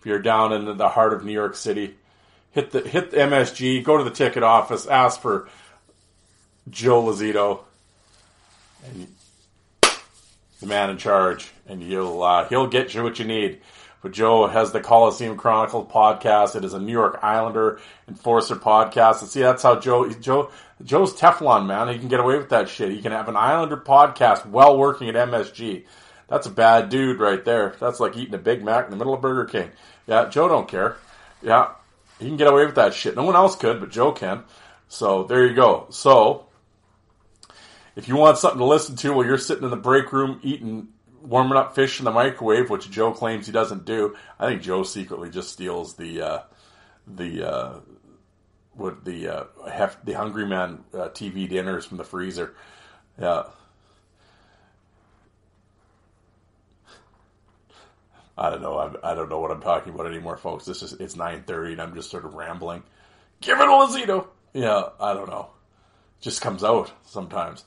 If 0.00 0.06
you're 0.06 0.20
down 0.20 0.52
in 0.52 0.76
the 0.76 0.88
heart 0.88 1.12
of 1.12 1.24
New 1.24 1.32
York 1.32 1.56
City, 1.56 1.96
hit 2.52 2.70
the 2.70 2.80
hit 2.80 3.10
the 3.10 3.18
MSG, 3.18 3.84
go 3.84 3.98
to 3.98 4.04
the 4.04 4.10
ticket 4.10 4.42
office, 4.42 4.86
ask 4.86 5.20
for 5.20 5.48
Joe 6.68 7.02
Lazito, 7.02 7.60
and 8.84 9.08
the 10.60 10.66
man 10.66 10.90
in 10.90 10.98
charge, 10.98 11.50
and 11.68 11.82
you'll 11.82 12.22
uh, 12.22 12.48
he'll 12.48 12.66
get 12.66 12.94
you 12.94 13.02
what 13.02 13.18
you 13.18 13.24
need. 13.24 13.60
But 14.06 14.12
Joe 14.12 14.46
has 14.46 14.70
the 14.70 14.78
Coliseum 14.78 15.36
Chronicle 15.36 15.84
podcast. 15.84 16.54
It 16.54 16.64
is 16.64 16.74
a 16.74 16.78
New 16.78 16.92
York 16.92 17.18
Islander 17.24 17.80
enforcer 18.06 18.54
podcast. 18.54 19.20
And 19.20 19.28
see, 19.28 19.40
that's 19.40 19.64
how 19.64 19.80
Joe 19.80 20.08
Joe 20.10 20.52
Joe's 20.84 21.12
Teflon 21.12 21.66
man. 21.66 21.88
He 21.88 21.98
can 21.98 22.06
get 22.06 22.20
away 22.20 22.36
with 22.36 22.50
that 22.50 22.68
shit. 22.68 22.92
He 22.92 23.02
can 23.02 23.10
have 23.10 23.28
an 23.28 23.34
Islander 23.34 23.76
podcast 23.76 24.46
while 24.46 24.78
working 24.78 25.08
at 25.08 25.16
MSG. 25.16 25.86
That's 26.28 26.46
a 26.46 26.50
bad 26.50 26.88
dude 26.88 27.18
right 27.18 27.44
there. 27.44 27.74
That's 27.80 27.98
like 27.98 28.16
eating 28.16 28.34
a 28.34 28.38
Big 28.38 28.62
Mac 28.62 28.84
in 28.84 28.92
the 28.92 28.96
middle 28.96 29.12
of 29.12 29.20
Burger 29.20 29.44
King. 29.44 29.72
Yeah, 30.06 30.28
Joe 30.28 30.46
don't 30.46 30.68
care. 30.68 30.98
Yeah, 31.42 31.70
he 32.20 32.26
can 32.26 32.36
get 32.36 32.46
away 32.46 32.64
with 32.64 32.76
that 32.76 32.94
shit. 32.94 33.16
No 33.16 33.24
one 33.24 33.34
else 33.34 33.56
could, 33.56 33.80
but 33.80 33.90
Joe 33.90 34.12
can. 34.12 34.44
So 34.86 35.24
there 35.24 35.44
you 35.44 35.56
go. 35.56 35.88
So 35.90 36.46
if 37.96 38.06
you 38.06 38.14
want 38.14 38.38
something 38.38 38.60
to 38.60 38.66
listen 38.66 38.94
to 38.98 39.14
while 39.14 39.26
you're 39.26 39.36
sitting 39.36 39.64
in 39.64 39.70
the 39.70 39.76
break 39.76 40.12
room 40.12 40.38
eating, 40.44 40.90
warming 41.26 41.58
up 41.58 41.74
fish 41.74 41.98
in 41.98 42.04
the 42.04 42.10
microwave, 42.10 42.70
which 42.70 42.90
Joe 42.90 43.12
claims 43.12 43.46
he 43.46 43.52
doesn't 43.52 43.84
do, 43.84 44.16
I 44.38 44.46
think 44.46 44.62
Joe 44.62 44.82
secretly 44.82 45.30
just 45.30 45.52
steals 45.52 45.94
the 45.96 46.22
uh, 46.22 46.38
the 47.06 47.48
uh, 47.50 47.72
what 48.74 49.04
the 49.04 49.28
uh, 49.28 49.44
hef- 49.70 50.04
the 50.04 50.12
Hungry 50.12 50.46
Man 50.46 50.84
uh, 50.94 51.08
TV 51.08 51.48
dinners 51.48 51.84
from 51.84 51.98
the 51.98 52.04
freezer. 52.04 52.54
Yeah. 53.20 53.44
I 58.38 58.50
don't 58.50 58.60
know. 58.60 58.78
I'm, 58.78 58.96
I 59.02 59.14
don't 59.14 59.30
know 59.30 59.40
what 59.40 59.50
I'm 59.50 59.62
talking 59.62 59.94
about 59.94 60.06
anymore, 60.06 60.36
folks. 60.36 60.66
This 60.66 60.82
is 60.82 60.92
it's 60.94 61.16
9:30 61.16 61.72
and 61.72 61.80
I'm 61.82 61.94
just 61.94 62.10
sort 62.10 62.24
of 62.24 62.34
rambling. 62.34 62.82
Give 63.40 63.58
it 63.58 63.66
a 63.66 63.70
Lazito. 63.70 64.26
Yeah, 64.52 64.88
I 65.00 65.14
don't 65.14 65.28
know. 65.28 65.50
just 66.20 66.40
comes 66.42 66.62
out 66.64 66.92
sometimes. 67.06 67.64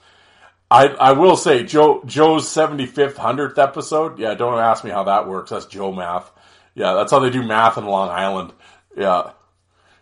I 0.71 0.87
I 0.87 1.11
will 1.13 1.35
say 1.35 1.63
Joe 1.63 2.03
Joe's 2.05 2.45
75th 2.45 3.15
100th 3.15 3.57
episode. 3.57 4.19
Yeah, 4.19 4.35
don't 4.35 4.59
ask 4.59 4.83
me 4.83 4.91
how 4.91 5.05
that 5.05 5.27
works. 5.27 5.49
That's 5.49 5.65
Joe 5.65 5.91
math. 5.91 6.31
Yeah, 6.75 6.93
that's 6.93 7.11
how 7.11 7.19
they 7.19 7.29
do 7.29 7.43
math 7.43 7.77
in 7.77 7.85
Long 7.85 8.09
Island. 8.09 8.53
Yeah. 8.95 9.31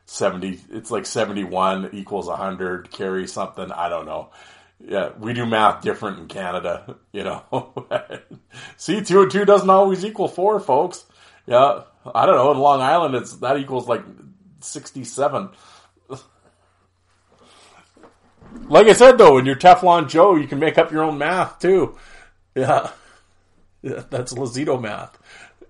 70 0.08 0.62
it's 0.72 0.90
like 0.90 1.06
71 1.06 1.90
equals 1.92 2.28
100 2.28 2.90
carry 2.92 3.28
something 3.28 3.70
i 3.74 3.90
don't 3.90 4.06
know 4.06 4.30
yeah 4.80 5.10
we 5.20 5.34
do 5.34 5.46
math 5.46 5.82
different 5.82 6.20
in 6.20 6.28
canada 6.30 6.96
you 7.12 7.24
know 7.26 7.74
see 8.78 9.02
two 9.02 9.24
and 9.24 9.32
two 9.32 9.44
doesn't 9.44 9.70
always 9.70 10.06
equal 10.06 10.30
four 10.30 10.62
folks 10.62 11.06
yeah 11.46 11.82
i 12.16 12.26
don't 12.26 12.38
know 12.38 12.52
in 12.52 12.58
long 12.58 12.80
island 12.80 13.16
it's 13.16 13.34
that 13.34 13.58
equals 13.58 13.90
like 13.90 14.04
67 14.62 15.50
like 18.70 18.88
i 18.88 18.94
said 18.94 19.18
though 19.18 19.36
when 19.36 19.46
you're 19.46 19.56
teflon 19.56 20.08
joe 20.10 20.36
you 20.36 20.48
can 20.48 20.60
make 20.60 20.78
up 20.78 20.92
your 20.92 21.04
own 21.04 21.18
math 21.18 21.60
too 21.60 21.98
yeah, 22.56 22.92
yeah 23.82 24.04
that's 24.10 24.34
lazito 24.34 24.82
math 24.82 25.18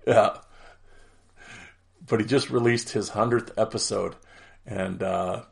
yeah 0.06 0.36
but 2.06 2.20
he 2.20 2.26
just 2.26 2.50
released 2.50 2.90
his 2.90 3.10
100th 3.10 3.50
episode 3.58 4.16
and 4.66 5.02
uh, 5.02 5.42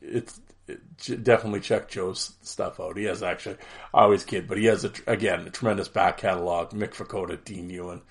it's 0.00 0.40
it, 0.68 1.24
definitely 1.24 1.60
check 1.60 1.88
Joe's 1.88 2.34
stuff 2.42 2.80
out. 2.80 2.96
He 2.96 3.04
has 3.04 3.22
actually, 3.22 3.56
I 3.92 4.02
always 4.02 4.24
kid, 4.24 4.46
but 4.46 4.58
he 4.58 4.66
has 4.66 4.84
a, 4.84 4.92
again 5.06 5.46
a 5.46 5.50
tremendous 5.50 5.88
back 5.88 6.18
catalog. 6.18 6.70
Mick 6.70 6.94
Vukota, 6.94 7.42
Dean 7.42 7.68
Ewen, 7.70 8.02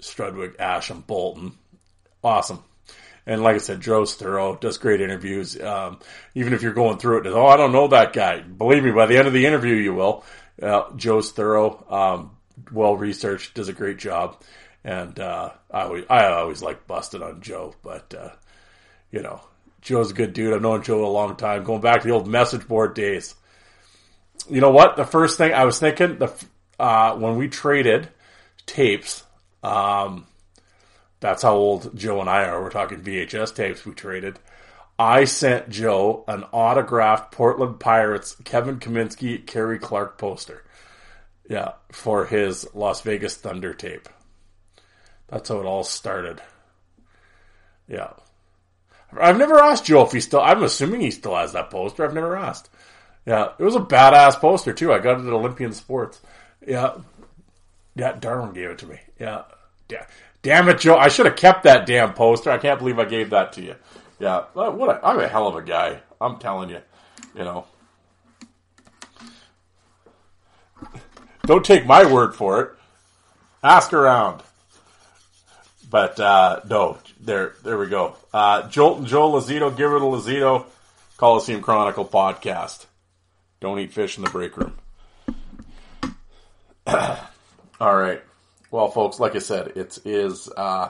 Strudwick, 0.00 0.58
Ash, 0.58 0.90
and 0.90 1.06
Bolton, 1.06 1.52
awesome. 2.22 2.62
And 3.26 3.42
like 3.42 3.54
I 3.54 3.58
said, 3.58 3.80
Joe's 3.80 4.14
thorough, 4.14 4.56
does 4.56 4.78
great 4.78 5.00
interviews. 5.00 5.60
Um, 5.60 5.98
even 6.34 6.52
if 6.52 6.62
you're 6.62 6.74
going 6.74 6.98
through 6.98 7.20
it, 7.20 7.26
oh, 7.26 7.46
I 7.46 7.56
don't 7.56 7.72
know 7.72 7.88
that 7.88 8.12
guy. 8.12 8.40
Believe 8.40 8.84
me, 8.84 8.90
by 8.90 9.06
the 9.06 9.16
end 9.16 9.26
of 9.26 9.32
the 9.32 9.46
interview, 9.46 9.74
you 9.74 9.94
will. 9.94 10.24
Uh, 10.60 10.90
Joe's 10.96 11.32
thorough, 11.32 11.84
um, 11.88 12.36
well 12.70 12.96
researched, 12.96 13.54
does 13.54 13.68
a 13.68 13.72
great 13.72 13.98
job. 13.98 14.42
And 14.84 15.18
uh, 15.18 15.50
I 15.70 15.82
always, 15.82 16.04
I 16.10 16.26
always 16.26 16.62
like 16.62 16.86
busted 16.86 17.22
on 17.22 17.40
Joe, 17.40 17.74
but 17.82 18.14
uh, 18.14 18.30
you 19.10 19.22
know, 19.22 19.40
Joe's 19.80 20.10
a 20.10 20.14
good 20.14 20.34
dude. 20.34 20.52
I've 20.52 20.62
known 20.62 20.82
Joe 20.82 21.06
a 21.06 21.08
long 21.08 21.36
time, 21.36 21.64
going 21.64 21.80
back 21.80 22.02
to 22.02 22.08
the 22.08 22.12
old 22.12 22.28
message 22.28 22.68
board 22.68 22.94
days. 22.94 23.34
You 24.50 24.60
know 24.60 24.70
what? 24.70 24.96
The 24.96 25.06
first 25.06 25.38
thing 25.38 25.54
I 25.54 25.64
was 25.64 25.78
thinking, 25.78 26.18
the 26.18 26.32
uh, 26.78 27.16
when 27.16 27.36
we 27.36 27.48
traded 27.48 28.08
tapes, 28.66 29.22
um, 29.62 30.26
that's 31.24 31.42
how 31.42 31.54
old 31.54 31.96
Joe 31.96 32.20
and 32.20 32.28
I 32.28 32.44
are. 32.44 32.62
We're 32.62 32.68
talking 32.68 33.00
VHS 33.00 33.54
tapes 33.54 33.86
we 33.86 33.94
traded. 33.94 34.38
I 34.98 35.24
sent 35.24 35.70
Joe 35.70 36.22
an 36.28 36.44
autographed 36.52 37.32
Portland 37.32 37.80
Pirates 37.80 38.36
Kevin 38.44 38.78
Kaminski 38.78 39.46
Kerry 39.46 39.78
Clark 39.78 40.18
poster. 40.18 40.62
Yeah, 41.48 41.72
for 41.90 42.26
his 42.26 42.66
Las 42.74 43.00
Vegas 43.00 43.38
Thunder 43.38 43.72
tape. 43.72 44.06
That's 45.28 45.48
how 45.48 45.60
it 45.60 45.64
all 45.64 45.82
started. 45.82 46.42
Yeah. 47.88 48.12
I've 49.18 49.38
never 49.38 49.58
asked 49.58 49.86
Joe 49.86 50.02
if 50.02 50.12
he 50.12 50.20
still. 50.20 50.42
I'm 50.42 50.62
assuming 50.62 51.00
he 51.00 51.10
still 51.10 51.36
has 51.36 51.54
that 51.54 51.70
poster. 51.70 52.04
I've 52.04 52.12
never 52.12 52.36
asked. 52.36 52.68
Yeah, 53.24 53.52
it 53.58 53.64
was 53.64 53.76
a 53.76 53.80
badass 53.80 54.34
poster 54.34 54.74
too. 54.74 54.92
I 54.92 54.98
got 54.98 55.20
it 55.20 55.26
at 55.26 55.32
Olympian 55.32 55.72
Sports. 55.72 56.20
Yeah, 56.66 56.98
yeah. 57.94 58.12
Darwin 58.12 58.52
gave 58.52 58.68
it 58.68 58.78
to 58.80 58.86
me. 58.86 59.00
Yeah, 59.18 59.44
yeah. 59.90 60.04
Damn 60.44 60.68
it, 60.68 60.78
Joe! 60.78 60.96
I 60.96 61.08
should 61.08 61.24
have 61.24 61.36
kept 61.36 61.62
that 61.64 61.86
damn 61.86 62.12
poster. 62.12 62.50
I 62.50 62.58
can't 62.58 62.78
believe 62.78 62.98
I 62.98 63.06
gave 63.06 63.30
that 63.30 63.54
to 63.54 63.62
you. 63.62 63.76
Yeah, 64.20 64.44
what? 64.52 64.90
A, 64.90 65.06
I'm 65.06 65.18
a 65.18 65.26
hell 65.26 65.48
of 65.48 65.56
a 65.56 65.62
guy. 65.62 66.00
I'm 66.20 66.38
telling 66.38 66.68
you. 66.68 66.80
You 67.34 67.44
know. 67.44 67.66
Don't 71.46 71.64
take 71.64 71.86
my 71.86 72.04
word 72.04 72.34
for 72.34 72.60
it. 72.60 72.70
Ask 73.62 73.94
around. 73.94 74.42
But 75.88 76.20
uh, 76.20 76.60
no, 76.68 76.98
there, 77.18 77.54
there 77.62 77.78
we 77.78 77.86
go. 77.86 78.16
Uh, 78.32 78.68
Jolt 78.68 78.98
and 78.98 79.06
Joel 79.06 79.40
Lazito, 79.40 79.74
give 79.74 79.92
it 79.92 80.02
a 80.02 80.04
Lazito, 80.04 80.66
Coliseum 81.16 81.62
Chronicle 81.62 82.04
podcast. 82.04 82.84
Don't 83.60 83.78
eat 83.78 83.94
fish 83.94 84.18
in 84.18 84.24
the 84.24 84.30
break 84.30 84.58
room. 84.58 84.74
All 86.86 87.96
right. 87.96 88.22
Well, 88.74 88.88
folks, 88.88 89.20
like 89.20 89.36
I 89.36 89.38
said, 89.38 89.68
it 89.76 90.00
is 90.04 90.48
uh, 90.48 90.88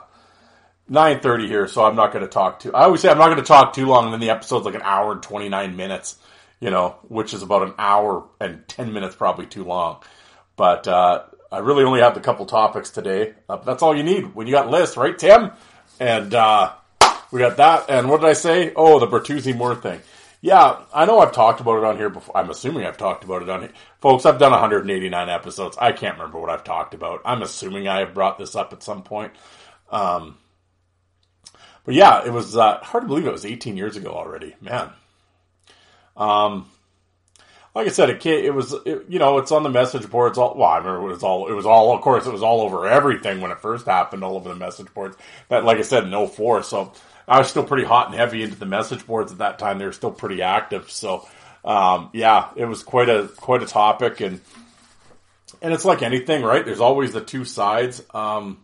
nine 0.89 1.21
thirty 1.21 1.47
here, 1.47 1.69
so 1.69 1.85
I'm 1.85 1.97
not 1.97 2.15
going 2.15 2.25
to 2.25 2.31
talk 2.31 2.61
too. 2.61 2.73
I 2.73 2.85
always 2.85 3.03
say 3.03 3.11
I'm 3.11 3.19
not 3.19 3.27
going 3.27 3.37
to 3.37 3.45
talk 3.45 3.75
too 3.75 3.85
long, 3.85 4.05
and 4.07 4.15
then 4.15 4.21
the 4.21 4.31
episode's 4.31 4.65
like 4.65 4.75
an 4.75 4.81
hour 4.83 5.13
and 5.13 5.23
twenty 5.23 5.51
nine 5.51 5.77
minutes. 5.77 6.17
You 6.61 6.71
know, 6.71 6.97
which 7.09 7.35
is 7.35 7.43
about 7.43 7.63
an 7.63 7.75
hour 7.79 8.27
and 8.41 8.67
ten 8.69 8.95
minutes, 8.95 9.15
probably 9.15 9.45
too 9.45 9.65
long. 9.65 10.03
But 10.57 10.89
uh, 10.89 11.25
I 11.53 11.59
really 11.59 11.85
only 11.85 12.01
have 12.01 12.17
a 12.17 12.21
couple 12.21 12.47
topics 12.47 12.89
today. 12.89 13.35
Uh, 13.51 13.57
that's 13.57 13.83
all 13.83 13.95
you 13.95 14.03
need 14.03 14.35
when 14.35 14.47
you 14.47 14.55
got 14.55 14.71
lists, 14.71 14.97
right, 14.97 15.19
Tim? 15.19 15.51
And 16.01 16.33
uh, 16.33 16.73
we 17.33 17.41
got 17.41 17.59
that. 17.59 17.91
And 17.91 18.09
what 18.09 18.23
did 18.23 18.31
I 18.31 18.33
say? 18.33 18.73
Oh, 18.75 18.99
the 18.99 19.07
Bertuzzi 19.07 19.55
Moore 19.55 19.75
thing. 19.75 20.01
Yeah, 20.45 20.83
I 20.93 21.07
know 21.07 21.21
I've 21.21 21.33
talked 21.33 21.61
about 21.63 21.79
it 21.79 21.85
on 21.85 21.97
here 21.97 22.11
before. 22.11 22.37
I'm 22.37 22.51
assuming 22.51 22.85
I've 22.85 22.99
talked 22.99 23.25
about 23.25 23.41
it 23.41 23.49
on 23.49 23.63
here. 23.63 23.73
Folks, 24.03 24.27
I've 24.27 24.39
done 24.39 24.51
189 24.51 25.31
episodes. 25.31 25.79
I 25.81 25.93
can't 25.93 26.19
remember 26.19 26.39
what 26.39 26.51
I've 26.51 26.65
talked 26.65 26.93
about. 26.93 27.23
I'm 27.25 27.41
assuming 27.41 27.89
I 27.89 28.01
have 28.01 28.13
brought 28.13 28.37
this 28.37 28.55
up 28.55 28.75
at 28.75 28.83
some 28.83 29.05
point. 29.05 29.33
Um, 29.89 30.37
but 31.87 31.95
yeah, 31.95 32.27
it 32.27 32.31
was 32.31 32.59
uh, 32.59 32.77
hard 32.83 33.05
to 33.05 33.09
believe 33.09 33.27
it 33.27 33.33
was 33.33 33.47
18 33.47 33.79
years 33.79 33.97
ago 33.97 34.11
already. 34.11 34.55
Man. 34.61 34.91
Um, 36.15 36.69
like 37.75 37.87
I 37.87 37.91
said, 37.91 38.11
it 38.11 38.27
it 38.27 38.55
was 38.55 38.75
it, 38.85 39.07
you 39.09 39.19
know 39.19 39.39
it's 39.39 39.51
on 39.51 39.63
the 39.63 39.71
message 39.71 40.11
boards. 40.11 40.37
All 40.37 40.55
well, 40.59 40.69
I 40.69 40.77
remember 40.77 41.09
it 41.09 41.13
was 41.13 41.23
all 41.23 41.49
it 41.49 41.55
was 41.55 41.65
all 41.65 41.95
of 41.95 42.03
course 42.03 42.27
it 42.27 42.33
was 42.33 42.43
all 42.43 42.61
over 42.61 42.87
everything 42.87 43.41
when 43.41 43.51
it 43.51 43.63
first 43.63 43.87
happened, 43.87 44.23
all 44.23 44.37
over 44.37 44.51
the 44.51 44.57
message 44.57 44.93
boards. 44.93 45.17
That 45.49 45.65
like 45.65 45.79
I 45.79 45.83
said, 45.83 46.11
no 46.11 46.27
04, 46.27 46.65
so 46.65 46.93
I 47.27 47.39
was 47.39 47.49
still 47.49 47.65
pretty 47.65 47.85
hot 47.85 48.07
and 48.07 48.15
heavy 48.15 48.43
into 48.43 48.57
the 48.57 48.67
message 48.67 49.07
boards 49.07 49.33
at 49.33 49.39
that 49.39 49.59
time. 49.59 49.79
They 49.79 49.87
were 49.87 49.93
still 49.93 50.11
pretty 50.11 50.43
active, 50.43 50.91
so 50.91 51.27
um, 51.65 52.11
yeah, 52.13 52.51
it 52.57 52.67
was 52.67 52.83
quite 52.83 53.09
a 53.09 53.29
quite 53.37 53.63
a 53.63 53.67
topic, 53.67 54.21
and 54.21 54.41
and 55.63 55.73
it's 55.73 55.85
like 55.85 56.03
anything, 56.03 56.43
right? 56.43 56.65
There's 56.65 56.81
always 56.81 57.13
the 57.13 57.21
two 57.21 57.45
sides. 57.45 58.03
Um, 58.13 58.59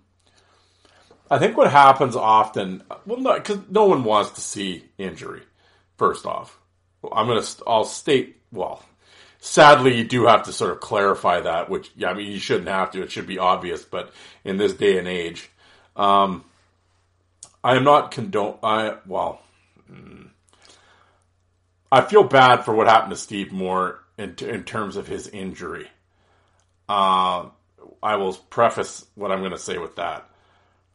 I 1.31 1.39
think 1.39 1.57
what 1.57 1.71
happens 1.71 2.17
often, 2.17 2.83
well, 3.07 3.37
because 3.37 3.59
no, 3.59 3.65
no 3.71 3.85
one 3.87 4.05
wants 4.05 4.33
to 4.33 4.41
see 4.41 4.85
injury. 4.99 5.43
First 5.97 6.27
off, 6.27 6.59
I'm 7.05 7.27
gonna 7.27 7.47
I'll 7.67 7.85
state 7.85 8.37
well 8.53 8.85
sadly, 9.41 9.97
you 9.97 10.05
do 10.05 10.27
have 10.27 10.45
to 10.45 10.53
sort 10.53 10.71
of 10.71 10.81
clarify 10.81 11.41
that, 11.41 11.69
which, 11.69 11.91
yeah, 11.97 12.11
I 12.11 12.15
mean, 12.15 12.31
you 12.31 12.39
shouldn't 12.39 12.69
have 12.69 12.93
to. 12.93 13.03
It 13.03 13.11
should 13.11 13.27
be 13.27 13.39
obvious, 13.39 13.83
but 13.85 14.13
in 14.45 14.59
this 14.59 14.75
day 14.75 14.99
and 14.99 15.09
age, 15.09 15.51
um, 15.97 16.45
I 17.63 17.77
am 17.77 17.85
not 17.85 18.11
condone, 18.11 18.59
I, 18.63 18.97
well, 19.07 19.43
mm, 19.91 20.29
I 21.93 22.01
feel 22.03 22.25
bad 22.25 22.65
for 22.65 22.75
what 22.75 22.87
happened 22.87 23.11
to 23.11 23.17
Steve 23.17 23.53
Moore 23.53 24.01
in, 24.17 24.35
in 24.41 24.65
terms 24.65 24.97
of 24.97 25.07
his 25.07 25.29
injury. 25.29 25.89
Uh, 26.89 27.47
I 28.03 28.17
will 28.17 28.35
preface 28.35 29.05
what 29.15 29.31
I'm 29.31 29.41
going 29.41 29.51
to 29.53 29.59
say 29.59 29.79
with 29.79 29.97
that, 29.97 30.29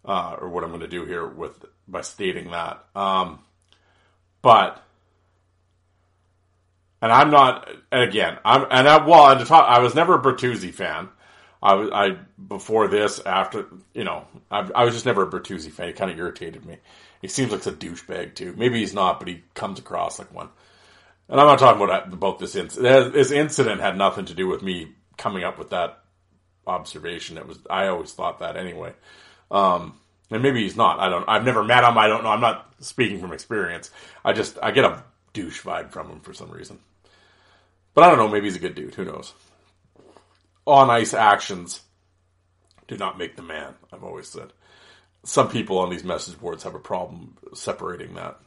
uh, 0.04 0.38
or 0.40 0.50
what 0.50 0.64
I'm 0.64 0.70
going 0.70 0.82
to 0.82 0.88
do 0.88 1.06
here 1.06 1.26
with 1.26 1.66
by 1.88 2.02
stating 2.02 2.52
that. 2.52 2.84
Um, 2.96 3.40
but 4.42 4.84
and 7.02 7.12
I'm 7.12 7.30
not. 7.30 7.70
And 7.92 8.02
again, 8.02 8.38
I'm 8.44 8.66
and 8.72 8.88
I 8.88 9.06
well, 9.06 9.30
and 9.30 9.46
talk, 9.46 9.70
I 9.70 9.80
was 9.80 9.94
never 9.94 10.16
a 10.16 10.22
Bertuzzi 10.22 10.74
fan. 10.74 11.10
I 11.66 11.74
was 11.74 11.90
I 11.92 12.18
before 12.48 12.88
this, 12.88 13.20
after 13.20 13.66
you 13.96 14.04
know, 14.04 14.26
I, 14.52 14.70
I 14.76 14.86
was 14.86 14.94
just 14.94 15.08
never 15.08 15.24
a 15.24 15.28
Bertuzzi 15.28 15.72
fan. 15.72 15.88
He 15.88 15.94
kind 15.94 16.12
of 16.12 16.18
irritated 16.20 16.64
me. 16.64 16.78
He 17.22 17.28
seems 17.28 17.52
like 17.52 17.66
a 17.66 17.72
douchebag 17.72 18.36
too. 18.36 18.54
Maybe 18.56 18.80
he's 18.80 18.94
not, 18.94 19.18
but 19.18 19.28
he 19.28 19.42
comes 19.56 19.80
across 19.80 20.20
like 20.20 20.32
one. 20.32 20.50
And 21.28 21.40
I'm 21.40 21.48
not 21.48 21.58
talking 21.58 21.82
about 21.82 22.14
about 22.14 22.38
this 22.38 22.56
incident. 22.56 23.14
This 23.14 23.32
incident 23.32 23.82
had 23.82 23.98
nothing 23.98 24.26
to 24.26 24.36
do 24.36 24.48
with 24.48 24.62
me 24.62 24.94
coming 25.18 25.44
up 25.44 25.58
with 25.58 25.72
that 25.72 26.04
observation. 26.68 27.40
It 27.40 27.48
was 27.48 27.58
I 27.68 27.88
always 27.88 28.14
thought 28.14 28.40
that 28.40 28.58
anyway. 28.58 28.94
Um, 29.50 29.98
and 30.30 30.44
maybe 30.44 30.62
he's 30.62 30.76
not. 30.76 31.00
I 31.00 31.10
don't. 31.10 31.28
I've 31.28 31.46
never 31.46 31.64
met 31.64 31.84
him. 31.84 31.98
I 31.98 32.06
don't 32.06 32.24
know. 32.24 32.30
I'm 32.30 32.42
not 32.42 32.76
speaking 32.80 33.20
from 33.20 33.34
experience. 33.34 33.90
I 34.24 34.34
just 34.34 34.60
I 34.62 34.70
get 34.70 34.86
a 34.86 35.04
douche 35.34 35.64
vibe 35.64 35.90
from 35.92 36.12
him 36.12 36.20
for 36.20 36.34
some 36.36 36.52
reason. 36.52 36.78
But 37.96 38.04
I 38.04 38.10
don't 38.10 38.20
know. 38.20 38.28
Maybe 38.28 38.46
he's 38.46 38.56
a 38.56 38.60
good 38.60 38.76
dude. 38.76 38.94
Who 38.94 39.06
knows? 39.06 39.34
On 40.66 40.90
ice 40.90 41.14
actions 41.14 41.82
do 42.88 42.98
not 42.98 43.18
make 43.18 43.36
the 43.36 43.44
man. 43.44 43.74
I've 43.92 44.04
always 44.04 44.28
said. 44.28 44.54
Some 45.24 45.50
people 45.50 45.80
on 45.80 45.90
these 45.90 46.04
message 46.04 46.40
boards 46.40 46.64
have 46.64 46.76
a 46.76 46.80
problem 46.80 47.36
separating 47.54 48.14
that. 48.16 48.40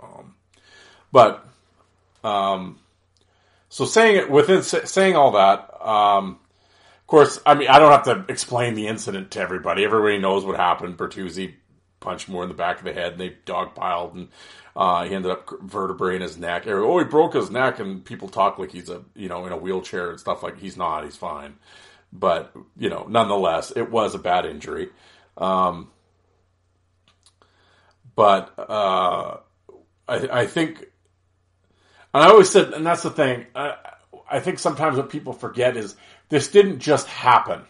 Um, 0.00 0.34
but 1.10 1.46
um, 2.22 2.78
so 3.68 3.84
saying 3.84 4.16
it 4.16 4.30
within 4.30 4.62
saying 4.62 5.16
all 5.16 5.32
that, 5.32 5.68
um, 5.84 6.38
of 7.00 7.06
course, 7.06 7.40
I 7.44 7.54
mean 7.54 7.68
I 7.68 7.78
don't 7.78 7.90
have 7.90 8.04
to 8.04 8.32
explain 8.32 8.74
the 8.74 8.86
incident 8.86 9.32
to 9.32 9.40
everybody. 9.40 9.84
Everybody 9.84 10.18
knows 10.18 10.44
what 10.44 10.56
happened. 10.56 10.96
Bertuzzi 10.96 11.54
punched 12.00 12.28
Moore 12.28 12.44
in 12.44 12.48
the 12.48 12.54
back 12.54 12.78
of 12.78 12.84
the 12.84 12.92
head, 12.92 13.12
and 13.12 13.20
they 13.20 13.30
dogpiled, 13.46 14.14
and 14.14 14.28
uh, 14.76 15.04
he 15.04 15.14
ended 15.14 15.30
up 15.30 15.48
vertebrae 15.62 16.16
in 16.16 16.22
his 16.22 16.36
neck. 16.36 16.66
Oh, 16.66 16.98
he 16.98 17.04
broke 17.04 17.34
his 17.34 17.50
neck, 17.50 17.78
and 17.78 18.04
people 18.04 18.28
talk 18.28 18.58
like 18.58 18.72
he's 18.72 18.88
a 18.88 19.02
you 19.14 19.28
know 19.28 19.46
in 19.46 19.52
a 19.52 19.56
wheelchair 19.56 20.10
and 20.10 20.20
stuff 20.20 20.42
like 20.42 20.58
he's 20.58 20.76
not. 20.76 21.04
He's 21.04 21.16
fine, 21.16 21.54
but 22.12 22.52
you 22.76 22.90
know, 22.90 23.06
nonetheless, 23.08 23.72
it 23.74 23.90
was 23.90 24.14
a 24.14 24.18
bad 24.18 24.46
injury. 24.46 24.90
Um, 25.36 25.90
but 28.16 28.52
uh, 28.58 29.38
I, 30.08 30.28
I 30.40 30.46
think, 30.46 30.80
and 32.12 32.22
I 32.22 32.28
always 32.28 32.50
said, 32.50 32.72
and 32.72 32.86
that's 32.86 33.02
the 33.02 33.10
thing. 33.10 33.46
I, 33.54 33.76
I 34.30 34.40
think 34.40 34.58
sometimes 34.58 34.96
what 34.96 35.10
people 35.10 35.32
forget 35.32 35.76
is 35.76 35.96
this 36.28 36.48
didn't 36.48 36.80
just 36.80 37.06
happen. 37.06 37.62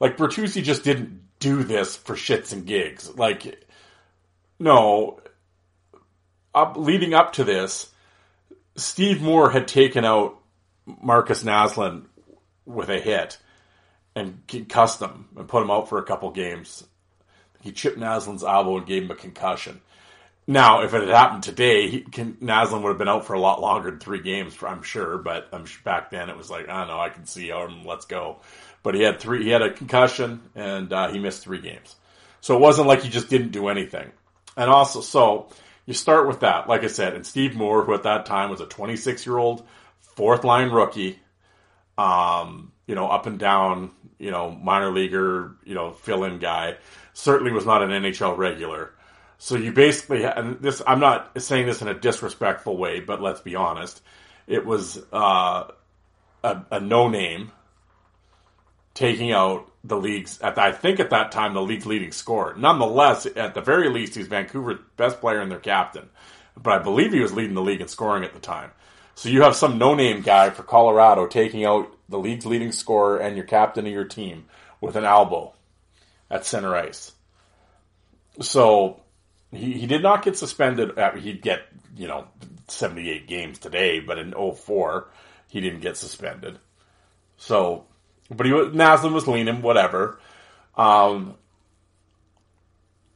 Like 0.00 0.16
Bertuzzi 0.16 0.62
just 0.62 0.84
didn't 0.84 1.22
do 1.38 1.62
this 1.62 1.96
for 1.96 2.14
shits 2.14 2.52
and 2.52 2.66
gigs. 2.66 3.14
Like, 3.16 3.66
no, 4.58 5.20
up 6.54 6.76
leading 6.76 7.14
up 7.14 7.34
to 7.34 7.44
this, 7.44 7.90
Steve 8.76 9.22
Moore 9.22 9.50
had 9.50 9.68
taken 9.68 10.04
out 10.04 10.38
Markus 10.86 11.42
Naslund 11.42 12.06
with 12.66 12.88
a 12.88 12.98
hit 12.98 13.38
and 14.14 14.46
concussed 14.46 15.00
him 15.00 15.28
and 15.36 15.48
put 15.48 15.62
him 15.62 15.70
out 15.70 15.88
for 15.88 15.98
a 15.98 16.04
couple 16.04 16.30
games. 16.30 16.84
He 17.60 17.72
chipped 17.72 17.98
Naslund's 17.98 18.42
elbow 18.42 18.78
and 18.78 18.86
gave 18.86 19.04
him 19.04 19.10
a 19.10 19.16
concussion. 19.16 19.80
Now, 20.46 20.82
if 20.82 20.92
it 20.92 21.02
had 21.02 21.10
happened 21.10 21.44
today, 21.44 21.88
he, 21.88 22.00
Naslund 22.02 22.82
would 22.82 22.88
have 22.88 22.98
been 22.98 23.08
out 23.08 23.26
for 23.26 23.34
a 23.34 23.40
lot 23.40 23.60
longer 23.60 23.90
than 23.90 24.00
three 24.00 24.20
games, 24.20 24.56
I'm 24.60 24.82
sure. 24.82 25.18
But 25.18 25.52
back 25.84 26.10
then 26.10 26.28
it 26.28 26.36
was 26.36 26.50
like, 26.50 26.68
I 26.68 26.80
don't 26.80 26.88
know, 26.88 27.00
I 27.00 27.10
can 27.10 27.26
see 27.26 27.48
him. 27.48 27.84
Let's 27.84 28.06
go. 28.06 28.40
But 28.82 28.96
he 28.96 29.02
had 29.02 29.20
three. 29.20 29.44
He 29.44 29.50
had 29.50 29.62
a 29.62 29.72
concussion 29.72 30.42
and 30.56 30.92
uh, 30.92 31.12
he 31.12 31.20
missed 31.20 31.44
three 31.44 31.60
games. 31.60 31.94
So 32.40 32.56
it 32.56 32.60
wasn't 32.60 32.88
like 32.88 33.02
he 33.02 33.08
just 33.08 33.30
didn't 33.30 33.52
do 33.52 33.68
anything. 33.68 34.10
And 34.56 34.68
also, 34.68 35.00
so 35.00 35.48
you 35.86 35.94
start 35.94 36.28
with 36.28 36.40
that, 36.40 36.68
like 36.68 36.84
I 36.84 36.88
said, 36.88 37.14
and 37.14 37.26
Steve 37.26 37.54
Moore, 37.54 37.84
who 37.84 37.94
at 37.94 38.04
that 38.04 38.26
time 38.26 38.50
was 38.50 38.60
a 38.60 38.66
26 38.66 39.26
year 39.26 39.38
old 39.38 39.66
fourth 40.00 40.44
line 40.44 40.70
rookie, 40.70 41.18
um, 41.98 42.72
you 42.86 42.94
know, 42.94 43.08
up 43.08 43.26
and 43.26 43.38
down, 43.38 43.90
you 44.18 44.30
know, 44.30 44.50
minor 44.50 44.92
leaguer, 44.92 45.56
you 45.64 45.74
know, 45.74 45.92
fill 45.92 46.24
in 46.24 46.38
guy, 46.38 46.76
certainly 47.12 47.52
was 47.52 47.66
not 47.66 47.82
an 47.82 47.90
NHL 47.90 48.36
regular. 48.36 48.92
So 49.38 49.56
you 49.56 49.72
basically, 49.72 50.24
and 50.24 50.60
this, 50.60 50.82
I'm 50.86 51.00
not 51.00 51.42
saying 51.42 51.66
this 51.66 51.82
in 51.82 51.88
a 51.88 51.98
disrespectful 51.98 52.76
way, 52.76 53.00
but 53.00 53.20
let's 53.20 53.40
be 53.40 53.56
honest, 53.56 54.00
it 54.46 54.64
was 54.64 55.02
uh, 55.12 55.64
a, 56.44 56.62
a 56.70 56.80
no 56.80 57.08
name 57.08 57.50
taking 58.94 59.32
out 59.32 59.70
the 59.84 59.96
league's 59.96 60.40
at 60.40 60.58
I 60.58 60.72
think 60.72 61.00
at 61.00 61.10
that 61.10 61.32
time 61.32 61.54
the 61.54 61.62
league's 61.62 61.86
leading 61.86 62.12
scorer. 62.12 62.54
Nonetheless, 62.56 63.26
at 63.26 63.54
the 63.54 63.60
very 63.60 63.88
least, 63.88 64.14
he's 64.14 64.28
Vancouver's 64.28 64.78
best 64.96 65.20
player 65.20 65.40
and 65.40 65.50
their 65.50 65.58
captain. 65.58 66.08
But 66.56 66.80
I 66.80 66.82
believe 66.82 67.12
he 67.12 67.20
was 67.20 67.32
leading 67.32 67.54
the 67.54 67.62
league 67.62 67.80
in 67.80 67.88
scoring 67.88 68.24
at 68.24 68.34
the 68.34 68.40
time. 68.40 68.70
So 69.14 69.28
you 69.28 69.42
have 69.42 69.56
some 69.56 69.78
no-name 69.78 70.22
guy 70.22 70.50
for 70.50 70.62
Colorado 70.62 71.26
taking 71.26 71.64
out 71.64 71.94
the 72.08 72.18
league's 72.18 72.46
leading 72.46 72.72
scorer 72.72 73.18
and 73.18 73.36
your 73.36 73.44
captain 73.44 73.86
of 73.86 73.92
your 73.92 74.04
team 74.04 74.46
with 74.80 74.96
an 74.96 75.04
elbow 75.04 75.54
at 76.30 76.44
center 76.44 76.74
ice. 76.74 77.12
So 78.40 79.02
he, 79.50 79.72
he 79.72 79.86
did 79.86 80.02
not 80.02 80.24
get 80.24 80.36
suspended. 80.36 80.98
Uh, 80.98 81.12
he'd 81.12 81.42
get, 81.42 81.62
you 81.96 82.08
know, 82.08 82.26
78 82.68 83.26
games 83.26 83.58
today, 83.58 84.00
but 84.00 84.18
in 84.18 84.32
04, 84.32 85.08
he 85.48 85.60
didn't 85.60 85.80
get 85.80 85.96
suspended. 85.96 86.58
So 87.36 87.84
but 88.32 88.46
he 88.46 88.52
was, 88.52 88.68
Naslund 88.68 89.12
was 89.12 89.28
leaning, 89.28 89.62
whatever. 89.62 90.18
Um, 90.76 91.34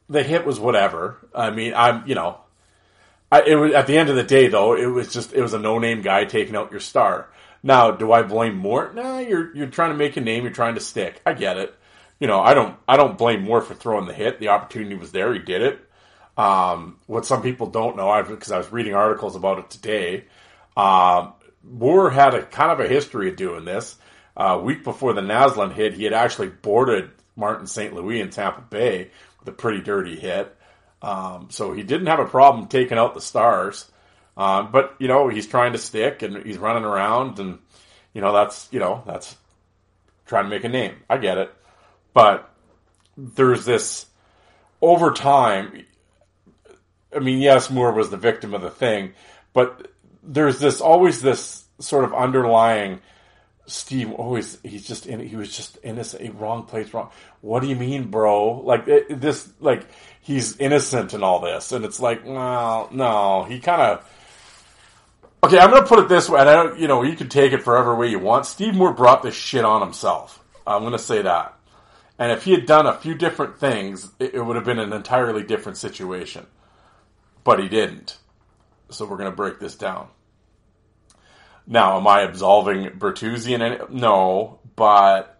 the 0.09 0.23
hit 0.23 0.45
was 0.45 0.59
whatever. 0.59 1.17
I 1.33 1.51
mean, 1.51 1.73
I'm, 1.75 2.07
you 2.07 2.15
know, 2.15 2.39
I, 3.31 3.41
it 3.43 3.55
was 3.55 3.73
at 3.73 3.87
the 3.87 3.97
end 3.97 4.09
of 4.09 4.15
the 4.15 4.23
day 4.23 4.47
though. 4.47 4.75
It 4.75 4.85
was 4.85 5.11
just 5.11 5.33
it 5.33 5.41
was 5.41 5.53
a 5.53 5.59
no 5.59 5.79
name 5.79 6.01
guy 6.01 6.25
taking 6.25 6.55
out 6.55 6.71
your 6.71 6.79
star. 6.79 7.29
Now, 7.63 7.91
do 7.91 8.11
I 8.11 8.21
blame 8.23 8.55
Moore? 8.55 8.91
Nah, 8.93 9.19
you're 9.19 9.55
you're 9.55 9.67
trying 9.67 9.91
to 9.91 9.97
make 9.97 10.15
a 10.17 10.21
name. 10.21 10.43
You're 10.43 10.53
trying 10.53 10.75
to 10.75 10.81
stick. 10.81 11.21
I 11.25 11.33
get 11.33 11.57
it. 11.57 11.75
You 12.19 12.27
know, 12.27 12.39
I 12.39 12.53
don't 12.53 12.77
I 12.87 12.97
don't 12.97 13.17
blame 13.17 13.43
Moore 13.43 13.61
for 13.61 13.73
throwing 13.73 14.05
the 14.05 14.13
hit. 14.13 14.39
The 14.39 14.49
opportunity 14.49 14.95
was 14.95 15.11
there. 15.11 15.33
He 15.33 15.39
did 15.39 15.61
it. 15.61 15.79
Um, 16.37 16.99
what 17.07 17.25
some 17.25 17.41
people 17.41 17.67
don't 17.67 17.97
know, 17.97 18.09
I 18.09 18.21
because 18.21 18.51
I 18.51 18.59
was 18.59 18.71
reading 18.71 18.93
articles 18.93 19.35
about 19.35 19.59
it 19.59 19.69
today. 19.69 20.25
Um, 20.77 21.33
Moore 21.63 22.09
had 22.09 22.33
a 22.35 22.43
kind 22.43 22.71
of 22.71 22.79
a 22.79 22.87
history 22.87 23.29
of 23.29 23.35
doing 23.35 23.65
this. 23.65 23.97
A 24.37 24.49
uh, 24.49 24.57
week 24.59 24.83
before 24.83 25.13
the 25.13 25.21
Naslund 25.21 25.73
hit, 25.73 25.95
he 25.95 26.03
had 26.03 26.13
actually 26.13 26.49
boarded 26.49 27.09
Martin 27.35 27.65
St. 27.65 27.93
Louis 27.93 28.21
in 28.21 28.29
Tampa 28.29 28.61
Bay 28.61 29.09
with 29.39 29.47
a 29.47 29.51
pretty 29.51 29.81
dirty 29.81 30.15
hit. 30.15 30.55
Um, 31.01 31.47
so 31.49 31.73
he 31.73 31.81
didn't 31.81 32.05
have 32.05 32.19
a 32.19 32.25
problem 32.25 32.67
taking 32.67 32.99
out 32.99 33.15
the 33.15 33.21
stars. 33.21 33.89
Um, 34.37 34.71
but, 34.71 34.95
you 34.99 35.07
know, 35.07 35.27
he's 35.27 35.47
trying 35.47 35.71
to 35.71 35.79
stick 35.79 36.21
and 36.21 36.45
he's 36.45 36.59
running 36.59 36.83
around 36.83 37.39
and, 37.39 37.57
you 38.13 38.21
know, 38.21 38.31
that's, 38.31 38.67
you 38.71 38.79
know, 38.79 39.01
that's 39.07 39.35
trying 40.27 40.43
to 40.43 40.49
make 40.51 40.63
a 40.63 40.69
name. 40.69 40.95
I 41.09 41.17
get 41.17 41.39
it. 41.39 41.51
But 42.13 42.47
there's 43.17 43.65
this 43.65 44.05
over 44.81 45.11
time. 45.11 45.83
I 47.15 47.19
mean, 47.19 47.39
yes, 47.39 47.71
Moore 47.71 47.91
was 47.91 48.11
the 48.11 48.17
victim 48.17 48.53
of 48.53 48.61
the 48.61 48.69
thing, 48.69 49.13
but 49.53 49.91
there's 50.21 50.59
this 50.59 50.81
always 50.81 51.21
this 51.21 51.63
sort 51.79 52.03
of 52.03 52.13
underlying 52.13 52.99
Steve 53.67 54.13
always 54.13 54.57
he's 54.63 54.87
just 54.87 55.05
in 55.05 55.19
he 55.19 55.35
was 55.35 55.55
just 55.55 55.77
innocent 55.83 56.33
wrong 56.35 56.63
place 56.63 56.93
wrong 56.93 57.09
what 57.41 57.61
do 57.61 57.67
you 57.67 57.75
mean 57.75 58.09
bro? 58.09 58.61
Like 58.61 58.87
it, 58.87 59.19
this 59.19 59.49
like 59.59 59.85
he's 60.21 60.57
innocent 60.57 61.13
in 61.13 61.21
all 61.21 61.41
this 61.41 61.73
and 61.73 61.83
it's 61.83 61.99
like 61.99 62.25
well 62.25 62.87
no 62.91 63.43
he 63.43 63.59
kind 63.59 63.81
of 63.81 64.09
okay 65.43 65.59
I'm 65.59 65.69
gonna 65.69 65.85
put 65.85 65.99
it 65.99 66.07
this 66.07 66.29
way 66.29 66.39
and 66.39 66.49
I 66.49 66.53
don't 66.53 66.79
you 66.79 66.87
know 66.87 67.03
you 67.03 67.17
can 67.17 67.27
take 67.27 67.51
it 67.51 67.61
forever 67.61 67.93
way 67.93 68.07
you 68.07 68.19
want. 68.19 68.45
Steve 68.45 68.73
Moore 68.73 68.93
brought 68.93 69.21
this 69.21 69.35
shit 69.35 69.65
on 69.65 69.81
himself 69.81 70.41
I'm 70.65 70.83
gonna 70.83 70.97
say 70.97 71.21
that. 71.21 71.53
And 72.19 72.31
if 72.31 72.45
he 72.45 72.51
had 72.51 72.65
done 72.65 72.87
a 72.87 72.97
few 72.97 73.15
different 73.15 73.59
things 73.59 74.09
it, 74.17 74.33
it 74.33 74.41
would 74.41 74.55
have 74.55 74.65
been 74.65 74.79
an 74.79 74.93
entirely 74.93 75.43
different 75.43 75.77
situation. 75.77 76.47
But 77.43 77.59
he 77.59 77.67
didn't. 77.67 78.17
So 78.89 79.05
we're 79.05 79.17
gonna 79.17 79.31
break 79.31 79.59
this 79.59 79.75
down 79.75 80.07
now, 81.67 81.97
am 81.97 82.07
I 82.07 82.21
absolving 82.21 82.85
Bertuzzi 82.91 83.53
in 83.53 83.61
any? 83.61 83.77
No, 83.89 84.59
but 84.75 85.37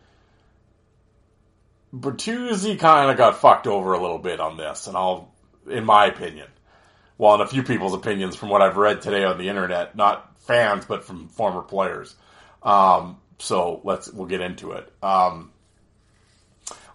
Bertuzzi 1.96 2.78
kind 2.78 3.10
of 3.10 3.18
got 3.18 3.40
fucked 3.40 3.66
over 3.66 3.94
a 3.94 4.02
little 4.02 4.20
bit 4.20 4.42
on 4.42 4.58
this, 4.58 4.88
and 4.88 4.98
I'll, 4.98 5.34
in 5.70 5.86
my 5.86 6.08
opinion, 6.08 6.48
well, 7.18 7.36
in 7.36 7.42
a 7.42 7.48
few 7.48 7.64
people's 7.64 7.94
opinions 7.94 8.36
from 8.36 8.50
what 8.50 8.62
I've 8.62 8.78
read 8.78 9.02
today 9.02 9.24
on 9.24 9.38
the 9.38 9.48
internet, 9.48 9.96
not 9.96 10.38
fans, 10.42 10.86
but 10.86 11.06
from 11.06 11.30
former 11.30 11.62
players. 11.62 12.14
Um, 12.62 13.18
so 13.40 13.82
let's 13.84 14.12
we'll 14.12 14.28
get 14.28 14.42
into 14.42 14.74
it. 14.74 14.92
Um, 15.02 15.52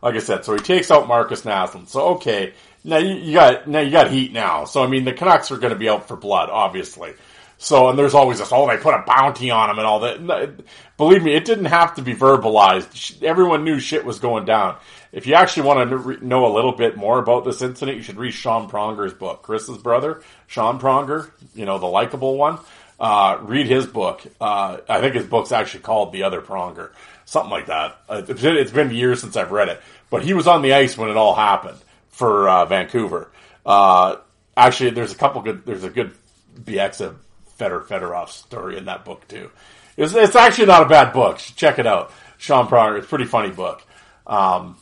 like 0.02 0.14
I 0.14 0.18
said, 0.18 0.44
so 0.44 0.54
he 0.54 0.60
takes 0.60 0.90
out 0.90 1.08
Markus 1.08 1.42
Naslund. 1.42 1.88
So 1.88 2.08
okay, 2.16 2.52
now 2.84 2.98
you, 2.98 3.14
you 3.14 3.34
got 3.34 3.66
now 3.66 3.80
you 3.80 3.90
got 3.90 4.10
heat 4.10 4.32
now. 4.32 4.66
So 4.66 4.82
I 4.82 4.88
mean, 4.88 5.04
the 5.04 5.12
Canucks 5.12 5.50
are 5.50 5.58
going 5.58 5.72
to 5.72 5.78
be 5.78 5.88
out 5.88 6.06
for 6.06 6.16
blood, 6.16 6.50
obviously. 6.50 7.14
So, 7.62 7.88
and 7.88 7.96
there's 7.96 8.14
always 8.14 8.40
this, 8.40 8.48
oh, 8.50 8.66
they 8.66 8.76
put 8.76 8.92
a 8.92 9.04
bounty 9.06 9.52
on 9.52 9.70
him 9.70 9.78
and 9.78 9.86
all 9.86 10.00
that. 10.00 10.64
Believe 10.96 11.22
me, 11.22 11.32
it 11.36 11.44
didn't 11.44 11.66
have 11.66 11.94
to 11.94 12.02
be 12.02 12.12
verbalized. 12.12 13.22
Everyone 13.22 13.62
knew 13.62 13.78
shit 13.78 14.04
was 14.04 14.18
going 14.18 14.44
down. 14.46 14.78
If 15.12 15.28
you 15.28 15.34
actually 15.34 15.68
want 15.68 15.88
to 15.88 16.26
know 16.26 16.44
a 16.44 16.52
little 16.52 16.72
bit 16.72 16.96
more 16.96 17.20
about 17.20 17.44
this 17.44 17.62
incident, 17.62 17.96
you 17.96 18.02
should 18.02 18.16
read 18.16 18.32
Sean 18.32 18.68
Pronger's 18.68 19.14
book. 19.14 19.42
Chris's 19.42 19.78
brother, 19.78 20.24
Sean 20.48 20.80
Pronger, 20.80 21.30
you 21.54 21.64
know, 21.64 21.78
the 21.78 21.86
likable 21.86 22.36
one. 22.36 22.58
Uh, 22.98 23.38
read 23.42 23.68
his 23.68 23.86
book. 23.86 24.22
Uh, 24.40 24.78
I 24.88 25.00
think 25.00 25.14
his 25.14 25.26
book's 25.26 25.52
actually 25.52 25.84
called 25.84 26.12
The 26.12 26.24
Other 26.24 26.42
Pronger. 26.42 26.90
Something 27.26 27.52
like 27.52 27.66
that. 27.66 27.96
Uh, 28.08 28.22
it's 28.26 28.72
been 28.72 28.90
years 28.90 29.20
since 29.20 29.36
I've 29.36 29.52
read 29.52 29.68
it. 29.68 29.80
But 30.10 30.24
he 30.24 30.34
was 30.34 30.48
on 30.48 30.62
the 30.62 30.74
ice 30.74 30.98
when 30.98 31.10
it 31.10 31.16
all 31.16 31.36
happened 31.36 31.78
for 32.08 32.48
uh, 32.48 32.64
Vancouver. 32.64 33.30
Uh, 33.64 34.16
actually, 34.56 34.90
there's 34.90 35.12
a 35.12 35.16
couple 35.16 35.42
good, 35.42 35.64
there's 35.64 35.84
a 35.84 35.90
good 35.90 36.12
BX 36.60 37.14
Fedor 37.56 37.80
Fedorov 37.80 38.28
story 38.28 38.76
in 38.76 38.86
that 38.86 39.04
book 39.04 39.26
too. 39.28 39.50
It's, 39.96 40.14
it's 40.14 40.36
actually 40.36 40.66
not 40.66 40.82
a 40.82 40.88
bad 40.88 41.12
book. 41.12 41.38
Check 41.38 41.78
it 41.78 41.86
out, 41.86 42.12
Sean 42.38 42.66
Pronger. 42.66 42.98
It's 42.98 43.06
a 43.06 43.08
pretty 43.08 43.26
funny 43.26 43.50
book. 43.50 43.82
Um, 44.26 44.76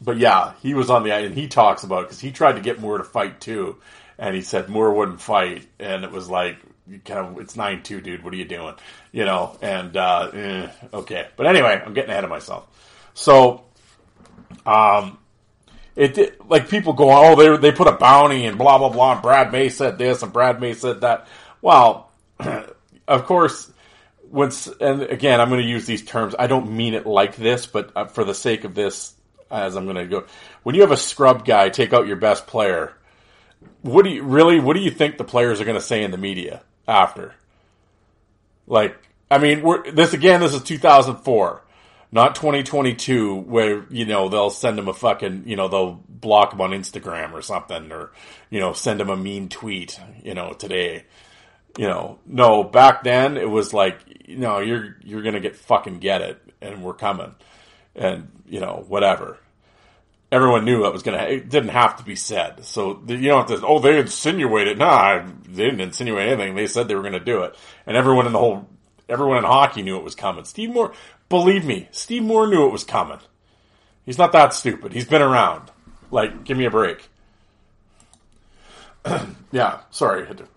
but 0.00 0.18
yeah, 0.18 0.54
he 0.62 0.74
was 0.74 0.90
on 0.90 1.02
the 1.02 1.12
and 1.12 1.34
he 1.34 1.48
talks 1.48 1.84
about 1.84 2.04
because 2.04 2.20
he 2.20 2.32
tried 2.32 2.54
to 2.54 2.60
get 2.60 2.80
Moore 2.80 2.98
to 2.98 3.04
fight 3.04 3.40
too, 3.40 3.76
and 4.18 4.34
he 4.34 4.42
said 4.42 4.68
Moore 4.68 4.92
wouldn't 4.92 5.20
fight, 5.20 5.66
and 5.78 6.04
it 6.04 6.10
was 6.10 6.28
like 6.28 6.56
kind 7.04 7.20
of 7.20 7.38
it's 7.38 7.56
nine 7.56 7.82
two, 7.82 8.00
dude. 8.00 8.24
What 8.24 8.32
are 8.32 8.36
you 8.36 8.46
doing? 8.46 8.74
You 9.12 9.24
know, 9.24 9.56
and 9.60 9.96
uh, 9.96 10.30
eh, 10.32 10.68
okay, 10.94 11.28
but 11.36 11.46
anyway, 11.46 11.80
I'm 11.84 11.94
getting 11.94 12.10
ahead 12.10 12.24
of 12.24 12.30
myself. 12.30 12.66
So, 13.14 13.64
um, 14.64 15.18
it 15.96 16.48
like 16.48 16.68
people 16.68 16.94
go, 16.94 17.10
oh, 17.10 17.36
they 17.36 17.56
they 17.58 17.76
put 17.76 17.88
a 17.88 17.92
bounty 17.92 18.46
and 18.46 18.56
blah 18.56 18.78
blah 18.78 18.88
blah. 18.88 19.12
And 19.12 19.22
Brad 19.22 19.52
May 19.52 19.68
said 19.68 19.98
this 19.98 20.22
and 20.22 20.32
Brad 20.32 20.60
May 20.60 20.74
said 20.74 21.02
that. 21.02 21.28
Well, 21.60 22.09
of 23.08 23.24
course, 23.26 23.70
when 24.30 24.50
and 24.80 25.02
again, 25.02 25.40
I'm 25.40 25.48
going 25.48 25.62
to 25.62 25.68
use 25.68 25.86
these 25.86 26.04
terms. 26.04 26.34
I 26.38 26.46
don't 26.46 26.72
mean 26.72 26.94
it 26.94 27.06
like 27.06 27.36
this, 27.36 27.66
but 27.66 27.92
uh, 27.96 28.04
for 28.06 28.24
the 28.24 28.34
sake 28.34 28.64
of 28.64 28.74
this, 28.74 29.14
as 29.50 29.76
I'm 29.76 29.84
going 29.84 29.96
to 29.96 30.06
go, 30.06 30.26
when 30.62 30.74
you 30.74 30.82
have 30.82 30.92
a 30.92 30.96
scrub 30.96 31.44
guy 31.44 31.68
take 31.68 31.92
out 31.92 32.06
your 32.06 32.16
best 32.16 32.46
player, 32.46 32.94
what 33.82 34.04
do 34.04 34.10
you 34.10 34.22
really? 34.22 34.60
What 34.60 34.74
do 34.74 34.80
you 34.80 34.90
think 34.90 35.18
the 35.18 35.24
players 35.24 35.60
are 35.60 35.64
going 35.64 35.76
to 35.76 35.82
say 35.82 36.02
in 36.02 36.10
the 36.10 36.18
media 36.18 36.62
after? 36.86 37.34
Like, 38.66 38.96
I 39.30 39.38
mean, 39.38 39.62
we're 39.62 39.90
this 39.90 40.12
again. 40.12 40.40
This 40.40 40.54
is 40.54 40.62
2004 40.62 41.62
not 42.12 42.34
2022 42.34 43.36
where 43.36 43.84
you 43.90 44.04
know 44.04 44.28
they'll 44.28 44.50
send 44.50 44.78
him 44.78 44.88
a 44.88 44.94
fucking 44.94 45.44
you 45.46 45.56
know 45.56 45.68
they'll 45.68 46.02
block 46.08 46.52
him 46.52 46.60
on 46.60 46.70
Instagram 46.70 47.32
or 47.32 47.42
something 47.42 47.92
or 47.92 48.10
you 48.50 48.60
know 48.60 48.72
send 48.72 49.00
him 49.00 49.10
a 49.10 49.16
mean 49.16 49.48
tweet 49.48 49.98
you 50.22 50.34
know 50.34 50.52
today 50.52 51.04
you 51.78 51.86
know 51.86 52.18
no 52.26 52.64
back 52.64 53.02
then 53.02 53.36
it 53.36 53.48
was 53.48 53.72
like 53.72 53.98
you 54.26 54.36
know 54.36 54.58
you're 54.58 54.96
you're 55.02 55.22
gonna 55.22 55.40
get 55.40 55.56
fucking 55.56 55.98
get 55.98 56.20
it 56.20 56.40
and 56.60 56.82
we're 56.82 56.94
coming 56.94 57.34
and 57.94 58.28
you 58.48 58.60
know 58.60 58.84
whatever 58.88 59.38
everyone 60.32 60.64
knew 60.64 60.82
that 60.82 60.92
was 60.92 61.02
gonna 61.02 61.22
it 61.24 61.48
didn't 61.48 61.70
have 61.70 61.96
to 61.96 62.04
be 62.04 62.16
said 62.16 62.64
so 62.64 63.02
you 63.06 63.28
don't 63.28 63.48
have 63.48 63.60
to 63.60 63.66
oh 63.66 63.78
they 63.78 63.98
insinuated 63.98 64.78
nah 64.78 65.24
they 65.48 65.64
didn't 65.64 65.80
insinuate 65.80 66.28
anything 66.28 66.54
they 66.54 66.66
said 66.66 66.88
they 66.88 66.94
were 66.94 67.02
gonna 67.02 67.20
do 67.20 67.42
it 67.42 67.56
and 67.86 67.96
everyone 67.96 68.26
in 68.26 68.32
the 68.32 68.38
whole 68.38 68.68
everyone 69.08 69.38
in 69.38 69.44
hockey 69.44 69.82
knew 69.82 69.96
it 69.96 70.04
was 70.04 70.14
coming 70.14 70.44
Steve 70.44 70.70
Moore 70.70 70.92
Believe 71.30 71.64
me, 71.64 71.88
Steve 71.92 72.24
Moore 72.24 72.48
knew 72.48 72.66
it 72.66 72.72
was 72.72 72.82
coming. 72.82 73.20
He's 74.04 74.18
not 74.18 74.32
that 74.32 74.52
stupid. 74.52 74.92
He's 74.92 75.06
been 75.06 75.22
around. 75.22 75.70
Like, 76.10 76.42
give 76.42 76.58
me 76.58 76.64
a 76.64 76.70
break. 76.70 77.08
yeah, 79.52 79.78
sorry, 79.90 80.24
I 80.24 80.26
had 80.26 80.38
to 80.38 80.48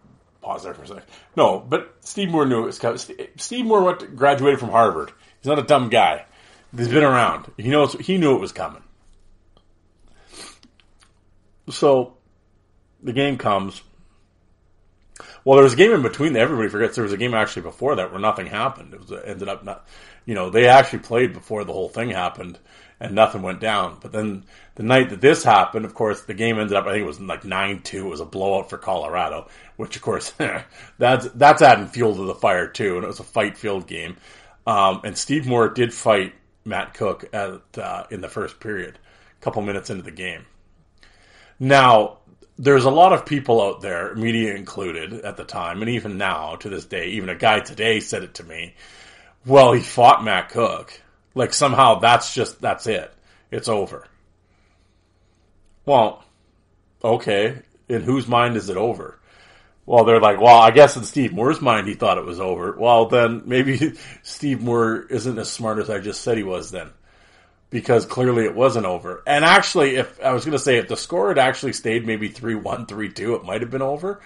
pause 0.43 0.63
there 0.63 0.73
for 0.73 0.83
a 0.83 0.87
second. 0.87 1.03
No, 1.35 1.59
but 1.59 1.95
Steve 2.01 2.29
Moore 2.29 2.45
knew 2.45 2.63
it 2.63 2.67
was 2.67 2.79
coming. 2.79 2.99
Steve 3.37 3.65
Moore 3.65 3.83
went 3.83 3.99
to, 4.01 4.07
graduated 4.07 4.59
from 4.59 4.69
Harvard. 4.69 5.11
He's 5.39 5.47
not 5.47 5.59
a 5.59 5.63
dumb 5.63 5.89
guy. 5.89 6.25
He's 6.75 6.87
been 6.87 7.03
around. 7.03 7.51
He 7.57 7.69
knows. 7.69 7.93
He 7.93 8.17
knew 8.17 8.35
it 8.35 8.41
was 8.41 8.51
coming. 8.51 8.83
So, 11.69 12.17
the 13.01 13.13
game 13.13 13.37
comes. 13.37 13.81
Well, 15.45 15.55
there 15.55 15.63
was 15.63 15.73
a 15.73 15.77
game 15.77 15.91
in 15.91 16.01
between 16.01 16.33
that 16.33 16.41
everybody 16.41 16.69
forgets. 16.69 16.95
There 16.95 17.03
was 17.03 17.13
a 17.13 17.17
game 17.17 17.33
actually 17.33 17.63
before 17.63 17.95
that 17.95 18.11
where 18.11 18.19
nothing 18.19 18.47
happened. 18.47 18.93
It 18.93 18.99
was 18.99 19.11
it 19.11 19.23
ended 19.25 19.49
up 19.49 19.63
not 19.63 19.85
you 20.25 20.35
know, 20.35 20.49
they 20.49 20.67
actually 20.67 20.99
played 20.99 21.33
before 21.33 21.63
the 21.63 21.73
whole 21.73 21.89
thing 21.89 22.09
happened 22.09 22.59
and 22.99 23.15
nothing 23.15 23.41
went 23.41 23.59
down. 23.59 23.97
But 24.01 24.11
then 24.11 24.45
the 24.75 24.83
night 24.83 25.09
that 25.11 25.21
this 25.21 25.43
happened, 25.43 25.85
of 25.85 25.93
course, 25.93 26.23
the 26.23 26.33
game 26.33 26.59
ended 26.59 26.75
up, 26.75 26.85
I 26.85 26.93
think 26.93 27.03
it 27.03 27.07
was 27.07 27.19
like 27.19 27.43
9-2. 27.43 27.93
It 27.93 28.03
was 28.03 28.19
a 28.19 28.25
blowout 28.25 28.69
for 28.69 28.77
Colorado, 28.77 29.47
which 29.77 29.95
of 29.95 30.01
course, 30.01 30.33
that's, 30.97 31.27
that's 31.29 31.61
adding 31.61 31.87
fuel 31.87 32.15
to 32.15 32.23
the 32.23 32.35
fire 32.35 32.67
too. 32.67 32.95
And 32.95 33.03
it 33.03 33.07
was 33.07 33.19
a 33.19 33.23
fight 33.23 33.57
filled 33.57 33.87
game. 33.87 34.17
Um, 34.65 35.01
and 35.03 35.17
Steve 35.17 35.45
Moore 35.45 35.69
did 35.69 35.93
fight 35.93 36.33
Matt 36.65 36.93
Cooke 36.93 37.25
at, 37.33 37.61
uh, 37.77 38.03
in 38.09 38.21
the 38.21 38.29
first 38.29 38.59
period, 38.59 38.97
a 39.39 39.43
couple 39.43 39.61
minutes 39.61 39.89
into 39.89 40.03
the 40.03 40.11
game. 40.11 40.45
Now, 41.59 42.19
there's 42.57 42.85
a 42.85 42.91
lot 42.91 43.13
of 43.13 43.25
people 43.25 43.61
out 43.61 43.81
there, 43.81 44.15
media 44.15 44.55
included 44.55 45.13
at 45.13 45.37
the 45.37 45.43
time, 45.43 45.81
and 45.81 45.89
even 45.89 46.17
now 46.17 46.55
to 46.57 46.69
this 46.69 46.85
day, 46.85 47.09
even 47.09 47.29
a 47.29 47.35
guy 47.35 47.59
today 47.59 47.99
said 47.99 48.23
it 48.23 48.35
to 48.35 48.43
me 48.43 48.75
well, 49.45 49.73
he 49.73 49.81
fought 49.81 50.23
Matt 50.23 50.49
Cooke. 50.49 51.01
Like 51.35 51.53
somehow 51.53 51.99
that's 51.99 52.33
just 52.33 52.61
that's 52.61 52.87
it. 52.87 53.13
It's 53.51 53.67
over. 53.67 54.05
Well, 55.85 56.23
okay. 57.03 57.61
In 57.89 58.01
whose 58.01 58.27
mind 58.27 58.55
is 58.55 58.69
it 58.69 58.77
over? 58.77 59.19
Well, 59.85 60.05
they're 60.05 60.21
like, 60.21 60.39
well, 60.39 60.59
I 60.59 60.71
guess 60.71 60.95
in 60.95 61.03
Steve 61.03 61.33
Moore's 61.33 61.61
mind 61.61 61.87
he 61.87 61.93
thought 61.93 62.17
it 62.17 62.25
was 62.25 62.39
over. 62.39 62.75
Well, 62.77 63.07
then 63.07 63.43
maybe 63.45 63.93
Steve 64.23 64.61
Moore 64.61 65.05
isn't 65.09 65.37
as 65.37 65.51
smart 65.51 65.79
as 65.79 65.89
I 65.89 65.99
just 65.99 66.21
said 66.21 66.37
he 66.37 66.43
was 66.43 66.71
then. 66.71 66.89
Because 67.69 68.05
clearly 68.05 68.45
it 68.45 68.55
wasn't 68.55 68.85
over. 68.85 69.23
And 69.25 69.43
actually, 69.43 69.95
if 69.95 70.21
I 70.21 70.31
was 70.31 70.45
going 70.45 70.53
to 70.53 70.63
say 70.63 70.77
if 70.77 70.87
the 70.87 70.95
score 70.95 71.29
had 71.29 71.39
actually 71.39 71.73
stayed 71.73 72.05
maybe 72.05 72.29
3 72.29 72.55
1, 72.55 72.85
3 72.85 73.09
2, 73.11 73.35
it 73.35 73.43
might 73.43 73.61
have 73.61 73.71
been 73.71 73.81
over. 73.81 74.21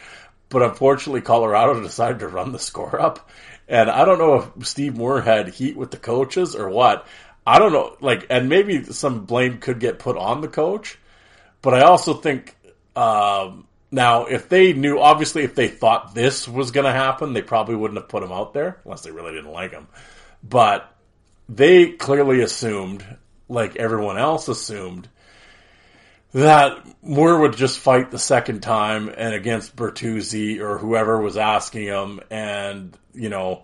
But 0.50 0.64
unfortunately, 0.64 1.22
Colorado 1.22 1.82
decided 1.82 2.20
to 2.20 2.28
run 2.28 2.52
the 2.52 2.60
score 2.60 3.02
up. 3.02 3.30
And 3.68 3.90
I 3.90 4.06
don't 4.06 4.20
know 4.20 4.54
if 4.58 4.68
Steve 4.68 4.96
Moore 4.96 5.22
had 5.22 5.50
heat 5.50 5.76
with 5.76 5.92
the 5.92 5.98
coaches 5.98 6.56
or 6.56 6.70
what. 6.70 7.08
I 7.46 7.60
don't 7.60 7.74
know. 7.74 7.96
Like, 8.02 8.28
and 8.30 8.50
maybe 8.50 8.84
some 8.84 9.26
blame 9.26 9.60
could 9.60 9.80
get 9.80 10.00
put 10.00 10.18
on 10.18 10.42
the 10.42 10.48
coach. 10.48 11.00
But 11.62 11.74
I 11.74 11.82
also 11.82 12.14
think, 12.14 12.56
um, 12.96 13.68
now, 13.92 14.26
if 14.26 14.50
they 14.50 14.74
knew, 14.74 15.00
obviously, 15.00 15.44
if 15.44 15.56
they 15.56 15.68
thought 15.68 16.14
this 16.14 16.48
was 16.48 16.72
going 16.72 16.86
to 16.86 16.92
happen, 16.92 17.34
they 17.34 17.42
probably 17.42 17.76
wouldn't 17.76 18.00
have 18.00 18.10
put 18.10 18.24
him 18.24 18.32
out 18.32 18.54
there 18.54 18.80
unless 18.84 19.02
they 19.02 19.12
really 19.12 19.34
didn't 19.34 19.52
like 19.52 19.72
him. 19.72 19.88
But 20.44 20.94
they 21.50 21.92
clearly 21.92 22.42
assumed, 22.42 23.06
like 23.48 23.78
everyone 23.78 24.18
else 24.18 24.48
assumed, 24.50 25.08
that 26.34 26.86
Moore 27.02 27.40
would 27.40 27.56
just 27.56 27.80
fight 27.80 28.12
the 28.12 28.20
second 28.20 28.62
time 28.62 29.10
and 29.16 29.34
against 29.34 29.76
Bertuzzi 29.76 30.60
or 30.60 30.78
whoever 30.78 31.20
was 31.22 31.38
asking 31.38 31.84
him, 31.84 32.20
and 32.30 32.98
you 33.14 33.30
know, 33.30 33.64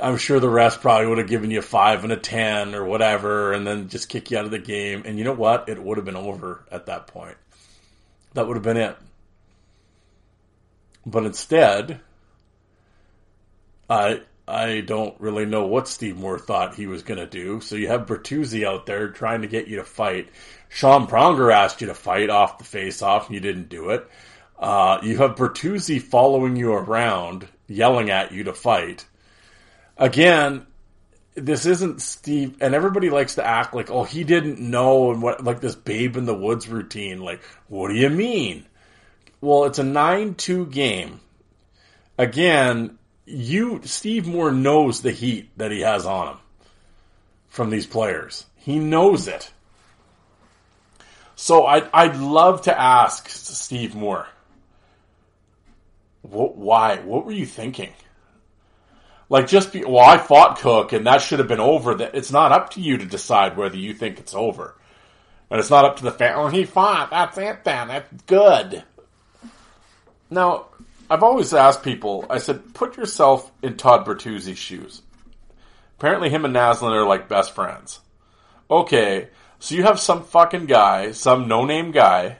I'm 0.00 0.16
sure 0.16 0.40
the 0.40 0.48
rest 0.48 0.80
probably 0.80 1.06
would 1.06 1.18
have 1.18 1.28
given 1.28 1.50
you 1.50 1.60
a 1.60 1.62
five 1.62 2.04
and 2.04 2.12
a 2.12 2.16
ten 2.16 2.74
or 2.74 2.84
whatever, 2.84 3.52
and 3.52 3.66
then 3.66 3.88
just 3.88 4.08
kick 4.08 4.30
you 4.30 4.38
out 4.38 4.44
of 4.44 4.50
the 4.50 4.58
game. 4.58 5.02
And 5.04 5.18
you 5.18 5.24
know 5.24 5.32
what? 5.32 5.68
It 5.68 5.82
would 5.82 5.96
have 5.96 6.04
been 6.04 6.16
over 6.16 6.64
at 6.70 6.86
that 6.86 7.06
point. 7.06 7.36
That 8.34 8.46
would 8.46 8.56
have 8.56 8.62
been 8.62 8.76
it. 8.76 8.96
But 11.06 11.24
instead, 11.24 12.00
I 13.88 14.22
I 14.48 14.80
don't 14.80 15.20
really 15.20 15.46
know 15.46 15.66
what 15.66 15.88
Steve 15.88 16.16
Moore 16.16 16.38
thought 16.38 16.74
he 16.74 16.86
was 16.86 17.02
going 17.02 17.18
to 17.18 17.26
do. 17.26 17.60
So 17.60 17.74
you 17.76 17.88
have 17.88 18.06
Bertuzzi 18.06 18.64
out 18.64 18.86
there 18.86 19.08
trying 19.08 19.42
to 19.42 19.48
get 19.48 19.66
you 19.66 19.76
to 19.76 19.84
fight. 19.84 20.28
Sean 20.68 21.06
Pronger 21.06 21.52
asked 21.52 21.80
you 21.80 21.88
to 21.88 21.94
fight 21.94 22.30
off 22.30 22.58
the 22.58 22.64
face 22.64 23.02
off, 23.02 23.26
and 23.26 23.34
you 23.34 23.40
didn't 23.40 23.68
do 23.68 23.90
it. 23.90 24.08
Uh, 24.58 24.98
you 25.02 25.18
have 25.18 25.36
Bertuzzi 25.36 26.00
following 26.00 26.56
you 26.56 26.72
around, 26.72 27.48
yelling 27.66 28.10
at 28.10 28.32
you 28.32 28.44
to 28.44 28.52
fight. 28.52 29.06
Again, 29.96 30.66
this 31.34 31.66
isn't 31.66 32.00
Steve, 32.00 32.56
and 32.60 32.74
everybody 32.74 33.10
likes 33.10 33.36
to 33.36 33.46
act 33.46 33.74
like, 33.74 33.90
oh, 33.90 34.04
he 34.04 34.24
didn't 34.24 34.58
know, 34.58 35.10
and 35.12 35.22
what, 35.22 35.44
like 35.44 35.60
this 35.60 35.74
babe 35.74 36.16
in 36.16 36.24
the 36.24 36.34
woods 36.34 36.68
routine. 36.68 37.20
Like, 37.20 37.42
what 37.68 37.88
do 37.88 37.94
you 37.94 38.08
mean? 38.08 38.66
Well, 39.40 39.64
it's 39.64 39.78
a 39.78 39.84
9 39.84 40.34
2 40.34 40.66
game. 40.66 41.20
Again, 42.18 42.98
you, 43.26 43.80
Steve 43.84 44.26
Moore 44.26 44.50
knows 44.52 45.02
the 45.02 45.10
heat 45.10 45.50
that 45.58 45.70
he 45.70 45.80
has 45.80 46.06
on 46.06 46.28
him 46.28 46.38
from 47.48 47.70
these 47.70 47.86
players. 47.86 48.46
He 48.56 48.78
knows 48.78 49.28
it. 49.28 49.50
So 51.34 51.66
I'd, 51.66 51.88
I'd 51.92 52.16
love 52.16 52.62
to 52.62 52.78
ask 52.78 53.28
Steve 53.28 53.94
Moore, 53.94 54.26
what, 56.22 56.56
why? 56.56 56.96
What 57.00 57.26
were 57.26 57.32
you 57.32 57.46
thinking? 57.46 57.92
Like 59.28 59.48
just 59.48 59.72
be, 59.72 59.84
well, 59.84 60.04
I 60.04 60.18
fought 60.18 60.58
Cooke, 60.60 60.92
and 60.92 61.06
that 61.06 61.20
should 61.20 61.40
have 61.40 61.48
been 61.48 61.60
over. 61.60 61.94
That 61.94 62.14
it's 62.14 62.30
not 62.30 62.52
up 62.52 62.70
to 62.70 62.80
you 62.80 62.98
to 62.98 63.04
decide 63.04 63.56
whether 63.56 63.76
you 63.76 63.92
think 63.92 64.18
it's 64.18 64.34
over. 64.34 64.76
And 65.50 65.60
it's 65.60 65.70
not 65.70 65.84
up 65.84 65.96
to 65.96 66.04
the 66.04 66.12
fan. 66.12 66.34
Oh, 66.36 66.48
he 66.48 66.64
fought. 66.64 67.10
That's 67.10 67.38
it 67.38 67.64
then. 67.64 67.88
That's 67.88 68.22
good. 68.26 68.84
Now, 70.28 70.66
I've 71.08 71.22
always 71.22 71.54
asked 71.54 71.84
people, 71.84 72.26
I 72.28 72.38
said, 72.38 72.74
put 72.74 72.96
yourself 72.96 73.50
in 73.62 73.76
Todd 73.76 74.04
Bertuzzi's 74.04 74.58
shoes. 74.58 75.02
Apparently 75.98 76.30
him 76.30 76.44
and 76.44 76.54
Naslund 76.54 76.90
are 76.90 77.06
like 77.06 77.28
best 77.28 77.54
friends. 77.54 78.00
Okay, 78.68 79.28
so 79.60 79.76
you 79.76 79.84
have 79.84 80.00
some 80.00 80.24
fucking 80.24 80.66
guy, 80.66 81.12
some 81.12 81.46
no-name 81.46 81.92
guy, 81.92 82.38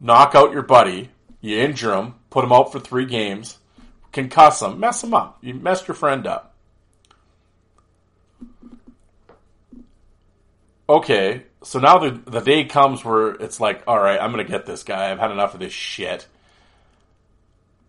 knock 0.00 0.34
out 0.34 0.52
your 0.52 0.62
buddy, 0.62 1.10
you 1.42 1.58
injure 1.58 1.94
him, 1.94 2.14
put 2.30 2.42
him 2.42 2.52
out 2.52 2.72
for 2.72 2.80
three 2.80 3.04
games, 3.04 3.58
concuss 4.16 4.60
them, 4.60 4.80
mess 4.80 5.00
them 5.00 5.14
up. 5.14 5.38
You 5.42 5.54
messed 5.54 5.86
your 5.88 5.94
friend 5.94 6.26
up. 6.26 6.54
Okay, 10.88 11.42
so 11.62 11.80
now 11.80 11.98
the 11.98 12.10
the 12.30 12.40
day 12.40 12.64
comes 12.64 13.04
where 13.04 13.30
it's 13.30 13.58
like, 13.58 13.82
all 13.86 13.98
right, 13.98 14.20
I'm 14.20 14.30
gonna 14.30 14.44
get 14.44 14.66
this 14.66 14.84
guy. 14.84 15.10
I've 15.10 15.18
had 15.18 15.32
enough 15.32 15.54
of 15.54 15.60
this 15.60 15.72
shit. 15.72 16.26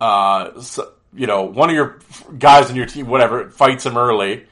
Uh, 0.02 0.60
so, 0.62 0.92
you 1.14 1.28
know, 1.28 1.44
one 1.44 1.70
of 1.70 1.76
your 1.76 2.00
guys 2.38 2.70
in 2.70 2.76
your 2.76 2.86
team, 2.86 3.08
whatever, 3.08 3.50
fights 3.50 3.86
him 3.86 3.98
early, 3.98 4.46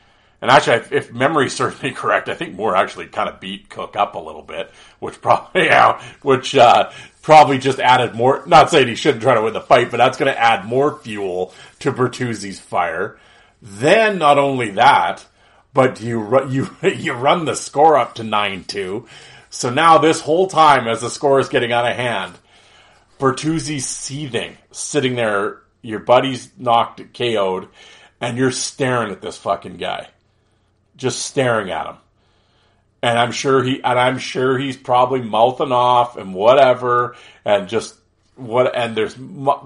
And 0.45 0.51
actually, 0.51 0.95
if- 0.95 1.11
memory 1.11 1.49
serves 1.49 1.81
me 1.81 1.89
correct, 1.89 2.29
I 2.29 2.35
think 2.35 2.53
Moore 2.53 2.75
actually 2.75 3.07
kind 3.07 3.27
of 3.27 3.39
beat 3.39 3.67
Cooke 3.67 3.95
up 3.95 4.13
a 4.13 4.19
little 4.19 4.43
bit, 4.43 4.69
which 4.99 5.19
probably, 5.19 5.63
yeah, 5.65 5.99
which 6.21 6.55
uh, 6.55 6.91
probably 7.23 7.57
just 7.57 7.79
added 7.79 8.13
more. 8.13 8.43
Not 8.45 8.69
saying 8.69 8.87
he 8.87 8.93
shouldn't 8.93 9.23
try 9.23 9.33
to 9.33 9.41
win 9.41 9.53
the 9.53 9.59
fight, 9.61 9.89
but 9.89 9.97
that's 9.97 10.19
going 10.19 10.31
to 10.31 10.39
add 10.39 10.63
more 10.63 10.99
fuel 10.99 11.51
to 11.79 11.91
Bertuzzi's 11.91 12.59
fire. 12.59 13.17
Then, 13.59 14.19
not 14.19 14.37
only 14.37 14.69
that, 14.69 15.25
but 15.73 15.99
you 15.99 16.39
you 16.47 16.69
you 16.83 17.13
run 17.13 17.45
the 17.45 17.55
score 17.55 17.97
up 17.97 18.13
to 18.15 18.23
nine 18.23 18.65
two. 18.65 19.07
So 19.49 19.71
now 19.71 19.97
this 19.97 20.21
whole 20.21 20.45
time, 20.45 20.87
as 20.87 21.01
the 21.01 21.09
score 21.09 21.39
is 21.39 21.49
getting 21.49 21.71
out 21.71 21.89
of 21.89 21.95
hand, 21.95 22.35
Bertuzzi's 23.17 23.87
seething, 23.87 24.55
sitting 24.69 25.15
there. 25.15 25.63
Your 25.81 26.01
buddy's 26.01 26.51
knocked 26.55 27.01
KO'd, 27.15 27.67
and 28.21 28.37
you're 28.37 28.51
staring 28.51 29.11
at 29.11 29.21
this 29.21 29.37
fucking 29.39 29.77
guy, 29.77 30.09
just 30.95 31.25
staring 31.25 31.71
at 31.71 31.87
him. 31.87 31.95
And 33.01 33.19
I'm 33.19 33.31
sure 33.31 33.63
he, 33.63 33.83
and 33.83 33.99
I'm 33.99 34.17
sure 34.17 34.57
he's 34.57 34.77
probably 34.77 35.21
mouthing 35.21 35.71
off 35.71 36.17
and 36.17 36.33
whatever, 36.33 37.15
and 37.43 37.67
just 37.67 37.95
what, 38.35 38.75
and 38.75 38.95
there's 38.95 39.15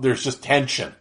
there's 0.02 0.24
just 0.24 0.44
tension. 0.44 0.94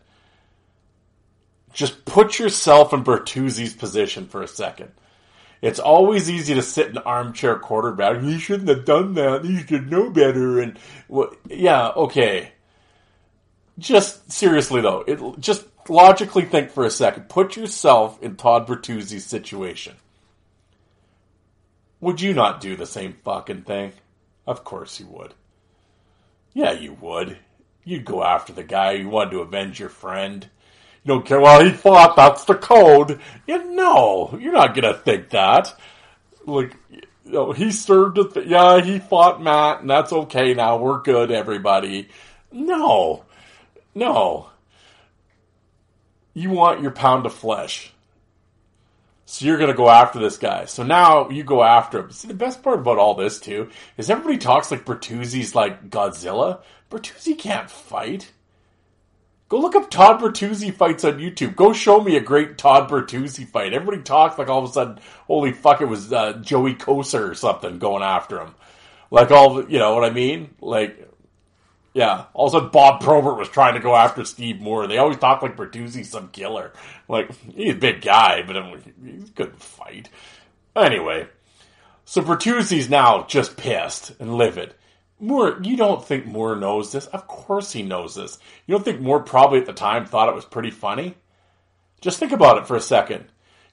Just 1.72 2.04
put 2.04 2.38
yourself 2.38 2.92
in 2.92 3.04
Bertuzzi's 3.04 3.74
position 3.74 4.26
for 4.26 4.42
a 4.42 4.48
second. 4.48 4.90
It's 5.60 5.80
always 5.80 6.30
easy 6.30 6.54
to 6.54 6.62
sit 6.62 6.88
in 6.88 6.98
armchair 6.98 7.58
quarterback. 7.58 8.22
He 8.22 8.38
shouldn't 8.38 8.68
have 8.68 8.84
done 8.84 9.14
that. 9.14 9.44
He 9.44 9.58
should 9.64 9.90
know 9.90 10.10
better. 10.10 10.60
And 10.60 10.78
well, 11.08 11.34
yeah, 11.48 11.88
okay. 11.88 12.52
Just 13.78 14.30
seriously 14.30 14.80
though, 14.80 15.04
it 15.06 15.20
just 15.40 15.64
logically 15.88 16.44
think 16.44 16.70
for 16.70 16.84
a 16.84 16.90
second. 16.90 17.28
Put 17.28 17.56
yourself 17.56 18.22
in 18.22 18.36
Todd 18.36 18.66
Bertuzzi's 18.66 19.24
situation. 19.24 19.96
Would 22.00 22.20
you 22.20 22.32
not 22.32 22.60
do 22.60 22.76
the 22.76 22.86
same 22.86 23.16
fucking 23.24 23.62
thing? 23.62 23.92
Of 24.46 24.64
course 24.64 25.00
you 25.00 25.06
would. 25.08 25.34
Yeah, 26.54 26.72
you 26.72 26.94
would. 27.00 27.38
You'd 27.84 28.04
go 28.04 28.22
after 28.22 28.52
the 28.52 28.62
guy 28.62 28.92
you 28.92 29.08
wanted 29.08 29.32
to 29.32 29.40
avenge 29.40 29.80
your 29.80 29.88
friend. 29.88 30.48
You 31.04 31.08
don't 31.08 31.26
care. 31.26 31.40
Well, 31.40 31.64
he 31.64 31.70
fought. 31.70 32.16
That's 32.16 32.44
the 32.44 32.54
code. 32.54 33.20
You 33.46 33.74
no, 33.74 34.36
you're 34.40 34.52
not 34.52 34.74
gonna 34.74 34.94
think 34.94 35.30
that. 35.30 35.74
Like, 36.46 36.76
you 36.90 37.02
know, 37.24 37.52
he 37.52 37.70
served. 37.70 38.16
The, 38.16 38.44
yeah, 38.46 38.80
he 38.80 38.98
fought 38.98 39.42
Matt, 39.42 39.80
and 39.80 39.90
that's 39.90 40.12
okay. 40.12 40.54
Now 40.54 40.76
we're 40.78 41.00
good, 41.00 41.30
everybody. 41.30 42.08
No, 42.52 43.24
no. 43.94 44.50
You 46.34 46.50
want 46.50 46.82
your 46.82 46.92
pound 46.92 47.26
of 47.26 47.34
flesh. 47.34 47.92
So 49.30 49.44
you're 49.44 49.58
going 49.58 49.70
to 49.70 49.76
go 49.76 49.90
after 49.90 50.18
this 50.18 50.38
guy. 50.38 50.64
So 50.64 50.82
now 50.82 51.28
you 51.28 51.44
go 51.44 51.62
after 51.62 51.98
him. 51.98 52.10
See, 52.10 52.28
the 52.28 52.32
best 52.32 52.62
part 52.62 52.80
about 52.80 52.96
all 52.96 53.14
this, 53.14 53.38
too, 53.38 53.68
is 53.98 54.08
everybody 54.08 54.38
talks 54.38 54.70
like 54.70 54.86
Bertuzzi's 54.86 55.54
like 55.54 55.90
Godzilla. 55.90 56.62
Bertuzzi 56.90 57.38
can't 57.38 57.70
fight. 57.70 58.32
Go 59.50 59.60
look 59.60 59.76
up 59.76 59.90
Todd 59.90 60.22
Bertuzzi 60.22 60.72
fights 60.72 61.04
on 61.04 61.18
YouTube. 61.18 61.56
Go 61.56 61.74
show 61.74 62.00
me 62.00 62.16
a 62.16 62.22
great 62.22 62.56
Todd 62.56 62.88
Bertuzzi 62.88 63.46
fight. 63.46 63.74
Everybody 63.74 64.02
talks 64.02 64.38
like 64.38 64.48
all 64.48 64.64
of 64.64 64.70
a 64.70 64.72
sudden, 64.72 64.98
holy 65.26 65.52
fuck, 65.52 65.82
it 65.82 65.88
was 65.88 66.10
uh, 66.10 66.32
Joey 66.40 66.74
Kocur 66.74 67.28
or 67.28 67.34
something 67.34 67.78
going 67.78 68.02
after 68.02 68.40
him. 68.40 68.54
Like 69.10 69.30
all, 69.30 69.70
you 69.70 69.78
know 69.78 69.94
what 69.94 70.06
I 70.06 70.10
mean? 70.10 70.54
Like, 70.62 71.06
yeah. 71.94 72.26
All 72.34 72.46
of 72.46 72.54
a 72.54 72.56
sudden, 72.58 72.70
Bob 72.70 73.00
Probert 73.00 73.38
was 73.38 73.48
trying 73.48 73.74
to 73.74 73.80
go 73.80 73.94
after 73.94 74.24
Steve 74.24 74.60
Moore. 74.60 74.86
They 74.86 74.98
always 74.98 75.18
talk 75.18 75.42
like 75.42 75.56
Bertuzzi's 75.56 76.10
some 76.10 76.28
killer. 76.28 76.72
Like, 77.08 77.30
he's 77.54 77.74
a 77.74 77.78
big 77.78 78.02
guy, 78.02 78.42
but 78.46 78.56
I'm 78.56 78.70
like, 78.72 78.84
he 79.04 79.30
couldn't 79.30 79.62
fight. 79.62 80.08
Anyway, 80.76 81.26
so 82.04 82.22
Bertuzzi's 82.22 82.88
now 82.88 83.24
just 83.24 83.56
pissed 83.56 84.12
and 84.20 84.34
livid. 84.34 84.74
Moore, 85.20 85.58
you 85.62 85.76
don't 85.76 86.04
think 86.04 86.26
Moore 86.26 86.54
knows 86.54 86.92
this? 86.92 87.06
Of 87.06 87.26
course 87.26 87.72
he 87.72 87.82
knows 87.82 88.14
this. 88.14 88.38
You 88.66 88.74
don't 88.74 88.84
think 88.84 89.00
Moore 89.00 89.20
probably 89.20 89.58
at 89.58 89.66
the 89.66 89.72
time 89.72 90.06
thought 90.06 90.28
it 90.28 90.34
was 90.34 90.44
pretty 90.44 90.70
funny? 90.70 91.16
Just 92.00 92.18
think 92.18 92.30
about 92.30 92.58
it 92.58 92.66
for 92.66 92.76
a 92.76 92.80
second. 92.80 93.24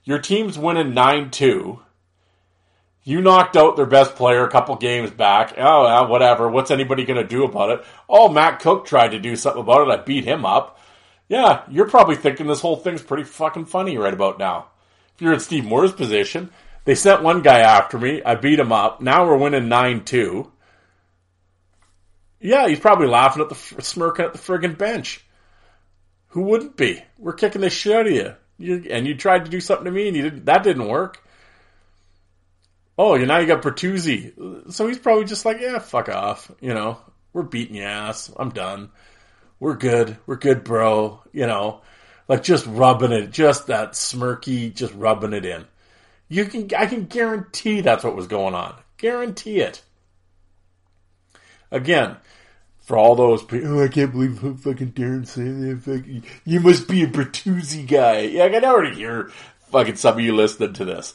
Your 0.02 0.18
team's 0.18 0.58
winning 0.58 0.94
9 0.94 1.30
2. 1.30 1.80
You 3.06 3.20
knocked 3.20 3.56
out 3.56 3.76
their 3.76 3.86
best 3.86 4.16
player 4.16 4.44
a 4.44 4.50
couple 4.50 4.74
games 4.74 5.12
back. 5.12 5.54
Oh, 5.56 5.86
uh, 5.86 6.08
whatever. 6.08 6.48
What's 6.48 6.72
anybody 6.72 7.04
going 7.04 7.22
to 7.22 7.26
do 7.26 7.44
about 7.44 7.70
it? 7.70 7.84
Oh, 8.08 8.28
Matt 8.28 8.58
Cooke 8.58 8.84
tried 8.84 9.12
to 9.12 9.20
do 9.20 9.36
something 9.36 9.62
about 9.62 9.86
it. 9.86 9.92
I 9.92 10.02
beat 10.02 10.24
him 10.24 10.44
up. 10.44 10.80
Yeah, 11.28 11.62
you're 11.70 11.88
probably 11.88 12.16
thinking 12.16 12.48
this 12.48 12.60
whole 12.60 12.74
thing's 12.74 13.02
pretty 13.02 13.22
fucking 13.22 13.66
funny 13.66 13.96
right 13.96 14.12
about 14.12 14.40
now. 14.40 14.70
If 15.14 15.22
you're 15.22 15.32
in 15.32 15.38
Steve 15.38 15.64
Moore's 15.64 15.92
position, 15.92 16.50
they 16.84 16.96
sent 16.96 17.22
one 17.22 17.42
guy 17.42 17.60
after 17.60 17.96
me. 17.96 18.24
I 18.24 18.34
beat 18.34 18.58
him 18.58 18.72
up. 18.72 19.00
Now 19.00 19.24
we're 19.24 19.36
winning 19.36 19.68
9 19.68 20.04
2. 20.04 20.50
Yeah, 22.40 22.66
he's 22.66 22.80
probably 22.80 23.06
laughing 23.06 23.40
at 23.40 23.48
the 23.48 23.82
smirking 23.82 24.24
at 24.24 24.32
the 24.32 24.40
friggin' 24.40 24.76
bench. 24.76 25.24
Who 26.30 26.42
wouldn't 26.42 26.76
be? 26.76 27.04
We're 27.18 27.34
kicking 27.34 27.60
the 27.60 27.70
shit 27.70 27.94
out 27.94 28.08
of 28.08 28.12
you. 28.12 28.34
you 28.58 28.84
and 28.90 29.06
you 29.06 29.14
tried 29.14 29.44
to 29.44 29.50
do 29.50 29.60
something 29.60 29.84
to 29.84 29.92
me, 29.92 30.08
and 30.08 30.16
you 30.16 30.24
didn't. 30.24 30.46
That 30.46 30.64
didn't 30.64 30.88
work. 30.88 31.22
Oh, 32.98 33.16
now 33.16 33.38
you 33.38 33.46
got 33.46 33.62
Bertuzzi. 33.62 34.72
So 34.72 34.86
he's 34.86 34.98
probably 34.98 35.24
just 35.24 35.44
like, 35.44 35.60
yeah, 35.60 35.78
fuck 35.78 36.08
off. 36.08 36.50
You 36.60 36.72
know, 36.72 36.98
we're 37.32 37.42
beating 37.42 37.76
your 37.76 37.88
ass. 37.88 38.32
I'm 38.36 38.50
done. 38.50 38.90
We're 39.60 39.76
good. 39.76 40.16
We're 40.26 40.36
good, 40.36 40.64
bro. 40.64 41.20
You 41.32 41.46
know, 41.46 41.82
like 42.28 42.42
just 42.42 42.66
rubbing 42.66 43.12
it, 43.12 43.30
just 43.30 43.66
that 43.66 43.92
smirky, 43.92 44.74
just 44.74 44.94
rubbing 44.94 45.32
it 45.32 45.44
in. 45.44 45.66
You 46.28 46.46
can, 46.46 46.68
I 46.76 46.86
can 46.86 47.04
guarantee 47.04 47.82
that's 47.82 48.02
what 48.02 48.16
was 48.16 48.26
going 48.26 48.54
on. 48.54 48.74
Guarantee 48.96 49.60
it. 49.60 49.82
Again, 51.70 52.16
for 52.80 52.96
all 52.96 53.14
those 53.14 53.42
people, 53.42 53.78
oh, 53.78 53.84
I 53.84 53.88
can't 53.88 54.12
believe 54.12 54.38
fucking 54.38 54.92
Darren 54.92 55.26
saying 55.26 55.60
that. 55.60 56.22
You 56.44 56.60
must 56.60 56.88
be 56.88 57.02
a 57.02 57.06
Bertuzzi 57.06 57.86
guy. 57.86 58.20
Yeah, 58.20 58.44
I 58.44 58.48
can 58.48 58.64
already 58.64 58.94
hear 58.94 59.30
fucking 59.70 59.96
some 59.96 60.14
of 60.14 60.20
you 60.20 60.34
listening 60.34 60.72
to 60.74 60.84
this. 60.84 61.14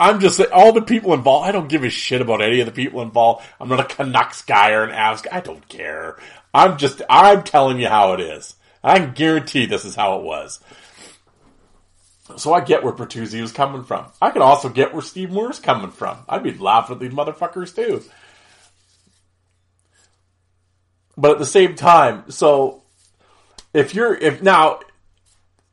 I'm 0.00 0.20
just 0.20 0.40
all 0.40 0.72
the 0.72 0.82
people 0.82 1.14
involved, 1.14 1.48
I 1.48 1.52
don't 1.52 1.68
give 1.68 1.84
a 1.84 1.90
shit 1.90 2.20
about 2.20 2.42
any 2.42 2.60
of 2.60 2.66
the 2.66 2.72
people 2.72 3.02
involved. 3.02 3.46
I'm 3.60 3.68
not 3.68 3.80
a 3.80 3.94
Canucks 3.94 4.42
guy 4.42 4.72
or 4.72 4.82
an 4.82 4.90
Avs 4.90 5.22
guy. 5.22 5.36
I 5.36 5.40
don't 5.40 5.66
care. 5.68 6.16
I'm 6.52 6.76
just, 6.76 7.02
I'm 7.08 7.44
telling 7.44 7.78
you 7.78 7.88
how 7.88 8.12
it 8.14 8.20
is. 8.20 8.56
I 8.82 8.98
can 8.98 9.12
guarantee 9.12 9.66
this 9.66 9.84
is 9.84 9.94
how 9.94 10.18
it 10.18 10.24
was. 10.24 10.60
So 12.36 12.52
I 12.52 12.60
get 12.60 12.82
where 12.82 12.92
Bertuzzi 12.92 13.40
was 13.40 13.52
coming 13.52 13.84
from. 13.84 14.06
I 14.20 14.30
can 14.30 14.42
also 14.42 14.68
get 14.68 14.92
where 14.92 15.02
Steve 15.02 15.30
Moore's 15.30 15.60
coming 15.60 15.90
from. 15.90 16.18
I'd 16.28 16.42
be 16.42 16.52
laughing 16.52 16.94
at 16.94 17.00
these 17.00 17.12
motherfuckers 17.12 17.74
too. 17.74 18.02
But 21.16 21.32
at 21.32 21.38
the 21.38 21.46
same 21.46 21.74
time, 21.74 22.30
so 22.30 22.82
if 23.74 23.94
you're, 23.94 24.14
if 24.14 24.42
now, 24.42 24.80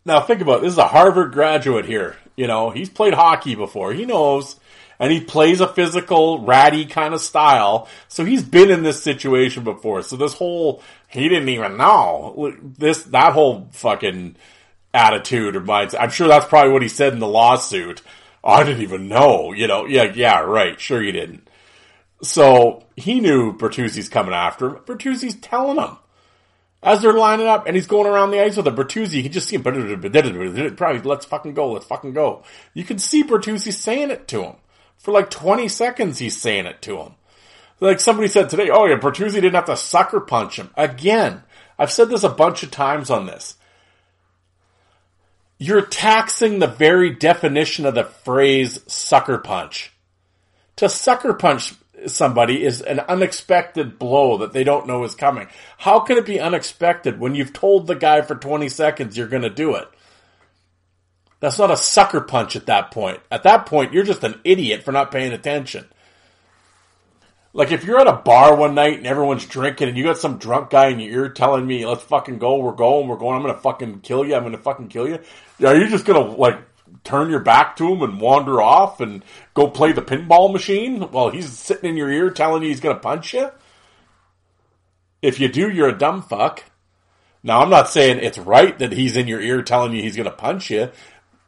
now 0.06 0.22
think 0.22 0.42
about 0.42 0.60
it. 0.60 0.62
This 0.64 0.74
is 0.74 0.78
a 0.78 0.88
Harvard 0.88 1.32
graduate 1.32 1.86
here. 1.86 2.18
You 2.40 2.48
know, 2.48 2.70
he's 2.70 2.88
played 2.90 3.14
hockey 3.14 3.56
before. 3.56 3.92
He 3.92 4.06
knows. 4.06 4.56
And 4.98 5.12
he 5.12 5.20
plays 5.20 5.60
a 5.60 5.68
physical, 5.68 6.40
ratty 6.46 6.86
kind 6.86 7.14
of 7.14 7.20
style. 7.20 7.90
So 8.08 8.24
he's 8.24 8.44
been 8.44 8.72
in 8.72 8.82
this 8.82 9.04
situation 9.04 9.66
before. 9.66 10.04
So 10.04 10.16
this 10.16 10.36
whole, 10.36 10.82
he 11.10 11.28
didn't 11.28 11.50
even 11.50 11.76
know. 11.76 12.56
This, 12.62 13.04
that 13.04 13.34
whole 13.34 13.68
fucking 13.74 14.38
attitude 14.94 15.58
or 15.58 15.62
mindset. 15.62 16.00
I'm 16.00 16.12
sure 16.12 16.30
that's 16.30 16.46
probably 16.46 16.72
what 16.72 16.82
he 16.82 16.88
said 16.88 17.12
in 17.12 17.20
the 17.20 17.28
lawsuit. 17.28 18.02
Oh, 18.42 18.54
I 18.54 18.64
didn't 18.64 18.84
even 18.84 19.10
know. 19.10 19.52
You 19.52 19.68
know, 19.68 19.86
yeah, 19.86 20.14
yeah, 20.16 20.40
right. 20.40 20.80
Sure 20.80 21.04
you 21.04 21.12
didn't. 21.12 21.46
So 22.22 22.86
he 22.96 23.20
knew 23.20 23.52
Bertuzzi's 23.52 24.08
coming 24.08 24.34
after 24.34 24.70
him. 24.70 24.76
Bertuzzi's 24.86 25.36
telling 25.36 25.78
him 25.78 25.98
as 26.82 27.02
they're 27.02 27.14
lining 27.14 27.48
up, 27.48 27.68
and 27.68 27.76
he's 27.76 27.88
going 27.88 28.08
around 28.08 28.32
the 28.32 28.42
ice 28.42 28.56
with 28.56 28.68
a 28.68 28.72
Bertuzzi. 28.72 29.14
You 29.14 29.24
can 29.24 29.32
just 29.32 29.50
see 29.50 29.58
him. 29.58 29.64
Probably 29.64 31.02
let's 31.02 31.26
fucking 31.26 31.54
go. 31.54 31.72
Let's 31.74 31.86
fucking 31.86 32.14
go. 32.14 32.44
You 32.74 32.84
can 32.84 33.00
see 33.00 33.24
Bertuzzi 33.24 33.74
saying 33.74 34.12
it 34.12 34.28
to 34.30 34.44
him 34.44 34.56
for 34.98 35.12
like 35.12 35.30
20 35.30 35.68
seconds. 35.68 36.20
He's 36.20 36.38
saying 36.38 36.66
it 36.66 36.82
to 36.84 36.98
him. 36.98 37.16
Like 37.82 38.00
somebody 38.00 38.28
said 38.28 38.50
today, 38.50 38.70
oh 38.70 38.86
yeah, 38.86 38.98
Bertuzzi 38.98 39.36
didn't 39.36 39.56
have 39.56 39.66
to 39.66 39.78
sucker 39.78 40.20
punch 40.20 40.58
him. 40.58 40.70
Again, 40.76 41.44
I've 41.78 41.92
said 41.92 42.10
this 42.10 42.24
a 42.24 42.30
bunch 42.30 42.64
of 42.64 42.72
times 42.72 43.10
on 43.10 43.26
this. 43.26 43.56
You're 45.58 45.86
taxing 45.86 46.60
the 46.60 46.68
very 46.68 47.10
definition 47.10 47.86
of 47.86 47.96
the 47.96 48.06
phrase 48.06 48.80
sucker 48.88 49.38
punch. 49.38 49.92
To 50.78 50.88
sucker 50.88 51.34
punch 51.34 51.74
somebody 52.08 52.64
is 52.64 52.82
an 52.82 53.00
unexpected 53.00 54.00
blow 54.00 54.38
that 54.38 54.54
they 54.54 54.64
don't 54.64 54.88
know 54.88 55.04
is 55.04 55.16
coming. 55.16 55.48
How 55.78 56.00
can 56.00 56.18
it 56.18 56.26
be 56.26 56.40
unexpected 56.40 57.20
when 57.20 57.36
you've 57.36 57.54
told 57.54 57.88
the 57.88 57.96
guy 57.96 58.22
for 58.22 58.36
20 58.36 58.70
seconds 58.70 59.18
you're 59.18 59.28
going 59.28 59.44
to 59.44 59.50
do 59.50 59.76
it? 59.76 59.88
That's 61.40 61.60
not 61.60 61.72
a 61.72 61.78
sucker 61.78 62.22
punch 62.22 62.56
at 62.56 62.66
that 62.66 62.92
point. 62.92 63.20
At 63.32 63.44
that 63.44 63.66
point, 63.66 63.94
you're 63.94 64.04
just 64.04 64.24
an 64.24 64.40
idiot 64.44 64.84
for 64.84 64.92
not 64.92 65.12
paying 65.12 65.32
attention. 65.32 65.86
Like 67.52 67.72
if 67.72 67.84
you're 67.84 68.00
at 68.00 68.08
a 68.08 68.14
bar 68.14 68.56
one 68.56 68.76
night 68.76 68.98
and 68.98 69.08
everyone's 69.08 69.46
drinking 69.46 69.90
and 69.90 69.98
you 69.98 70.04
got 70.04 70.20
some 70.20 70.38
drunk 70.38 70.70
guy 70.70 70.90
in 70.90 71.00
your 71.00 71.12
ear 71.12 71.30
telling 71.30 71.66
me, 71.66 71.86
"Let's 71.86 72.04
fucking 72.04 72.38
go, 72.38 72.58
we're 72.58 72.74
going, 72.74 73.08
we're 73.08 73.18
going, 73.18 73.36
I'm 73.36 73.42
gonna 73.42 73.58
fucking 73.58 74.02
kill 74.02 74.24
you, 74.24 74.36
I'm 74.36 74.44
gonna 74.44 74.60
fucking 74.60 74.90
kill 74.90 75.08
you," 75.08 75.20
are 75.66 75.76
you 75.76 75.90
just 75.90 76.06
gonna 76.06 76.20
like 76.20 76.60
turn 77.04 77.30
your 77.30 77.40
back 77.40 77.76
to 77.78 77.94
him 77.94 78.02
and 78.02 78.22
wander 78.22 78.62
off 78.62 79.00
and 79.00 79.24
go 79.54 79.68
play 79.68 79.92
the 79.92 80.02
pinball 80.02 80.52
machine 80.52 81.02
while 81.02 81.30
he's 81.30 81.58
sitting 81.58 81.90
in 81.90 81.98
your 81.98 82.12
ear 82.12 82.30
telling 82.30 82.64
you 82.64 82.70
he's 82.70 82.80
gonna 82.80 83.00
punch 83.00 83.34
you? 83.34 83.52
If 85.22 85.40
you 85.40 85.48
do, 85.50 85.70
you're 85.70 85.90
a 85.90 85.98
dumb 85.98 86.22
fuck. 86.22 86.64
Now 87.44 87.62
I'm 87.62 87.70
not 87.70 87.90
saying 87.90 88.20
it's 88.20 88.38
right 88.38 88.78
that 88.80 88.94
he's 88.94 89.18
in 89.18 89.28
your 89.28 89.42
ear 89.42 89.62
telling 89.62 89.94
you 89.94 90.02
he's 90.02 90.16
gonna 90.16 90.32
punch 90.32 90.70
you, 90.70 90.92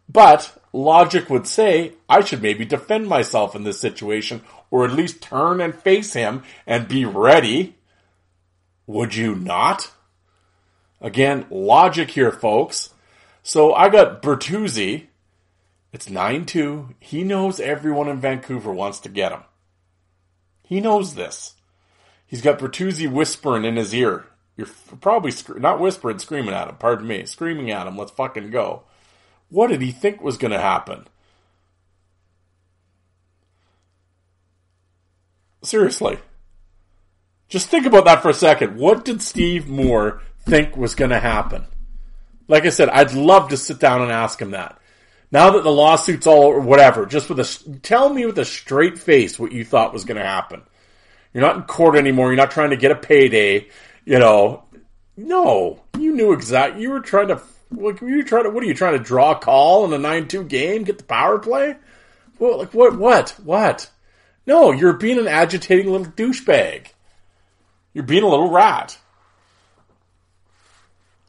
but 0.10 0.58
logic 0.73 1.30
would 1.30 1.47
say 1.47 1.93
I 2.08 2.21
should 2.21 2.41
maybe 2.41 2.65
defend 2.65 3.08
myself 3.08 3.56
in 3.56 3.63
this 3.63 3.80
situation 3.80 4.41
or 4.69 4.86
at 4.86 4.93
least 4.93 5.21
turn 5.21 5.60
and 5.62 5.75
face 5.75 6.13
him 6.13 6.43
and 6.65 6.88
be 6.88 7.06
ready. 7.06 7.75
Would 8.88 9.15
you 9.15 9.36
not? 9.36 9.91
Again, 11.01 11.45
logic 11.49 12.12
here, 12.12 12.32
folks. 12.32 12.91
So 13.43 13.73
I 13.73 13.89
got 13.89 14.21
Bertuzzi. 14.21 15.08
It's 15.91 16.10
9 16.10 16.45
2. 16.45 16.95
He 16.99 17.23
knows 17.23 17.60
everyone 17.60 18.08
in 18.08 18.19
Vancouver 18.19 18.71
wants 18.71 18.99
to 19.01 19.10
get 19.10 19.32
him. 19.32 19.43
He 20.63 20.80
knows 20.80 21.15
this. 21.15 21.56
He's 22.25 22.41
got 22.41 22.60
Bertuzzi 22.60 23.12
whispering 23.12 23.65
in 23.65 23.75
his 23.75 23.93
ear. 23.93 24.25
You're 24.56 24.69
probably 25.01 25.32
sc- 25.32 25.58
not 25.58 25.80
whispering, 25.80 26.19
screaming 26.19 26.54
at 26.54 26.69
him. 26.69 26.75
Pardon 26.75 27.08
me. 27.08 27.25
Screaming 27.25 27.71
at 27.71 27.88
him. 27.88 27.97
Let's 27.97 28.12
fucking 28.12 28.51
go. 28.51 28.84
What 29.49 29.67
did 29.67 29.82
he 29.82 29.91
think 29.91 30.21
was 30.21 30.38
going 30.38 30.51
to 30.51 30.60
happen? 30.60 31.08
Seriously. 35.62 36.19
Just 37.49 37.67
think 37.67 37.86
about 37.86 38.06
that 38.06 38.21
for 38.21 38.30
a 38.30 38.34
second. 38.34 38.77
What 38.77 39.04
did 39.04 39.21
Steve 39.21 39.67
Moore 39.67 40.21
think 40.45 40.77
was 40.77 40.95
going 40.95 41.12
to 41.12 41.19
happen? 41.19 41.65
Like 42.47 42.65
I 42.65 42.69
said, 42.69 42.89
I'd 42.89 43.13
love 43.13 43.49
to 43.49 43.58
sit 43.58 43.80
down 43.80 44.01
and 44.01 44.12
ask 44.12 44.41
him 44.41 44.51
that. 44.51 44.80
Now 45.31 45.51
that 45.51 45.63
the 45.63 45.71
lawsuit's 45.71 46.27
all 46.27 46.59
whatever, 46.59 47.05
just 47.05 47.29
with 47.29 47.39
a, 47.39 47.79
tell 47.81 48.13
me 48.13 48.25
with 48.25 48.37
a 48.37 48.45
straight 48.45 48.99
face 48.99 49.39
what 49.39 49.53
you 49.53 49.63
thought 49.63 49.93
was 49.93 50.03
going 50.03 50.17
to 50.17 50.25
happen. 50.25 50.61
You're 51.33 51.43
not 51.43 51.55
in 51.55 51.63
court 51.63 51.95
anymore. 51.95 52.27
You're 52.27 52.35
not 52.35 52.51
trying 52.51 52.71
to 52.71 52.77
get 52.77 52.91
a 52.91 52.95
payday. 52.95 53.69
You 54.03 54.19
know, 54.19 54.65
no, 55.15 55.81
you 55.97 56.11
knew 56.13 56.33
exactly. 56.33 56.81
You 56.81 56.89
were 56.89 56.99
trying 56.99 57.29
to, 57.29 57.41
like, 57.71 58.01
you 58.01 58.23
trying 58.23 58.43
to, 58.43 58.49
what 58.49 58.63
are 58.63 58.67
you 58.67 58.73
trying 58.73 58.97
to 58.97 59.03
draw 59.03 59.31
a 59.31 59.39
call 59.39 59.85
in 59.85 59.93
a 59.93 60.07
9-2 60.07 60.49
game? 60.49 60.83
Get 60.83 60.97
the 60.97 61.05
power 61.05 61.39
play? 61.39 61.77
Well, 62.37 62.57
like, 62.57 62.73
what, 62.73 62.97
what, 62.97 63.29
what? 63.43 63.89
No, 64.45 64.71
you're 64.71 64.93
being 64.93 65.19
an 65.19 65.27
agitating 65.27 65.89
little 65.89 66.07
douchebag. 66.07 66.87
You're 67.93 68.03
being 68.03 68.23
a 68.23 68.29
little 68.29 68.49
rat. 68.49 68.97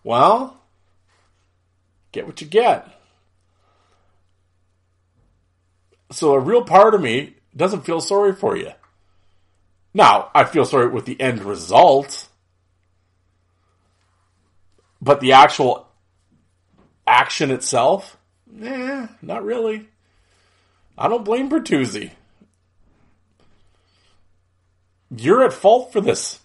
Well, 0.03 0.61
get 2.11 2.27
what 2.27 2.41
you 2.41 2.49
get. 2.49 2.89
So 6.13 6.35
a 6.35 6.41
real 6.41 6.63
part 6.63 6.95
of 6.95 7.01
me 7.01 7.35
doesn't 7.57 7.87
feel 7.87 8.01
sorry 8.01 8.35
for 8.35 8.57
you. 8.57 8.73
Now, 9.95 10.31
I 10.35 10.45
feel 10.45 10.65
sorry 10.65 10.89
with 10.89 11.07
the 11.07 11.21
end 11.21 11.43
result. 11.43 12.29
But 15.01 15.21
the 15.21 15.33
actual 15.33 15.89
action 17.07 17.51
itself, 17.51 18.17
nah, 18.47 19.09
not 19.21 19.45
really. 19.45 19.89
I 20.97 21.09
don't 21.09 21.25
blame 21.25 21.51
Bertuzzi. 21.51 22.13
You're 25.15 25.45
at 25.45 25.53
fault 25.53 25.93
for 25.93 26.01
this. 26.01 26.41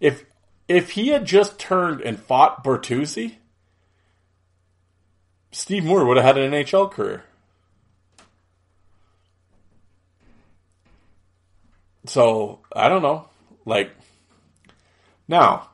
If 0.00 0.24
if 0.68 0.92
he 0.92 1.08
had 1.08 1.26
just 1.26 1.58
turned 1.58 2.00
and 2.00 2.18
fought 2.18 2.64
Bertuzzi, 2.64 3.34
Steve 5.52 5.84
Moore 5.84 6.04
would 6.04 6.16
have 6.16 6.26
had 6.26 6.38
an 6.38 6.52
NHL 6.52 6.90
career. 6.90 7.24
So 12.06 12.60
I 12.72 12.88
don't 12.88 13.02
know. 13.02 13.28
Like 13.64 13.90
now, 15.28 15.70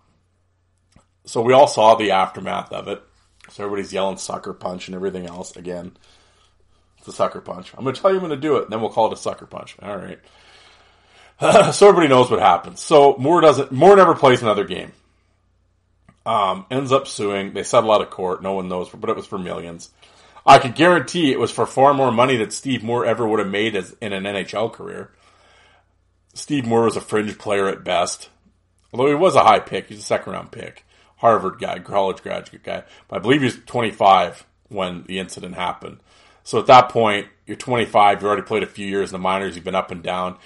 so 1.24 1.42
we 1.42 1.52
all 1.52 1.66
saw 1.66 1.94
the 1.94 2.12
aftermath 2.12 2.72
of 2.72 2.88
it. 2.88 3.02
So 3.50 3.64
everybody's 3.64 3.92
yelling 3.92 4.16
sucker 4.16 4.52
punch 4.52 4.88
and 4.88 4.94
everything 4.94 5.26
else. 5.26 5.56
Again, 5.56 5.96
it's 6.98 7.08
a 7.08 7.12
sucker 7.12 7.40
punch. 7.40 7.72
I'm 7.76 7.84
going 7.84 7.94
to 7.94 8.00
tell 8.00 8.10
you 8.10 8.16
I'm 8.16 8.26
going 8.26 8.30
to 8.30 8.48
do 8.48 8.56
it, 8.56 8.64
and 8.64 8.72
then 8.72 8.80
we'll 8.80 8.90
call 8.90 9.08
it 9.08 9.12
a 9.12 9.16
sucker 9.16 9.46
punch. 9.46 9.76
All 9.82 9.96
right. 9.96 10.18
so 11.74 11.88
everybody 11.88 12.08
knows 12.08 12.30
what 12.30 12.40
happens. 12.40 12.80
So 12.80 13.16
Moore 13.18 13.40
doesn't. 13.40 13.72
Moore 13.72 13.96
never 13.96 14.14
plays 14.14 14.42
another 14.42 14.64
game. 14.64 14.92
Um, 16.24 16.66
ends 16.70 16.92
up 16.92 17.08
suing. 17.08 17.52
They 17.52 17.64
settle 17.64 17.90
out 17.90 18.00
of 18.00 18.10
court. 18.10 18.42
No 18.42 18.52
one 18.52 18.68
knows, 18.68 18.88
but 18.90 19.10
it 19.10 19.16
was 19.16 19.26
for 19.26 19.38
millions. 19.38 19.90
I 20.46 20.58
could 20.58 20.74
guarantee 20.74 21.32
it 21.32 21.38
was 21.38 21.50
for 21.50 21.66
far 21.66 21.94
more 21.94 22.12
money 22.12 22.36
than 22.36 22.50
Steve 22.50 22.82
Moore 22.82 23.04
ever 23.04 23.26
would 23.26 23.40
have 23.40 23.48
made 23.48 23.76
as 23.76 23.94
in 24.00 24.12
an 24.12 24.24
NHL 24.24 24.72
career. 24.72 25.10
Steve 26.34 26.66
Moore 26.66 26.84
was 26.84 26.96
a 26.96 27.00
fringe 27.00 27.36
player 27.38 27.68
at 27.68 27.84
best, 27.84 28.30
although 28.92 29.08
he 29.08 29.14
was 29.14 29.34
a 29.34 29.44
high 29.44 29.58
pick. 29.58 29.88
He's 29.88 29.98
a 29.98 30.02
second 30.02 30.32
round 30.32 30.50
pick, 30.50 30.84
Harvard 31.16 31.58
guy, 31.58 31.78
college 31.78 32.22
graduate 32.22 32.62
guy. 32.62 32.84
But 33.08 33.16
I 33.16 33.18
believe 33.18 33.40
he 33.40 33.46
was 33.46 33.58
25 33.66 34.46
when 34.68 35.04
the 35.04 35.18
incident 35.18 35.54
happened. 35.54 35.98
So 36.44 36.58
at 36.58 36.66
that 36.66 36.88
point, 36.88 37.28
you're 37.46 37.56
25. 37.56 38.22
You 38.22 38.28
already 38.28 38.42
played 38.42 38.62
a 38.62 38.66
few 38.66 38.86
years 38.86 39.10
in 39.10 39.12
the 39.12 39.18
minors. 39.18 39.54
You've 39.54 39.64
been 39.64 39.74
up 39.74 39.90
and 39.90 40.02
down. 40.02 40.36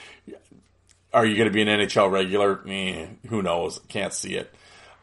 Are 1.12 1.24
you 1.24 1.36
going 1.36 1.48
to 1.48 1.54
be 1.54 1.62
an 1.62 1.68
NHL 1.68 2.10
regular? 2.10 2.62
Eh, 2.68 3.06
who 3.28 3.42
knows? 3.42 3.80
Can't 3.88 4.12
see 4.12 4.34
it. 4.34 4.52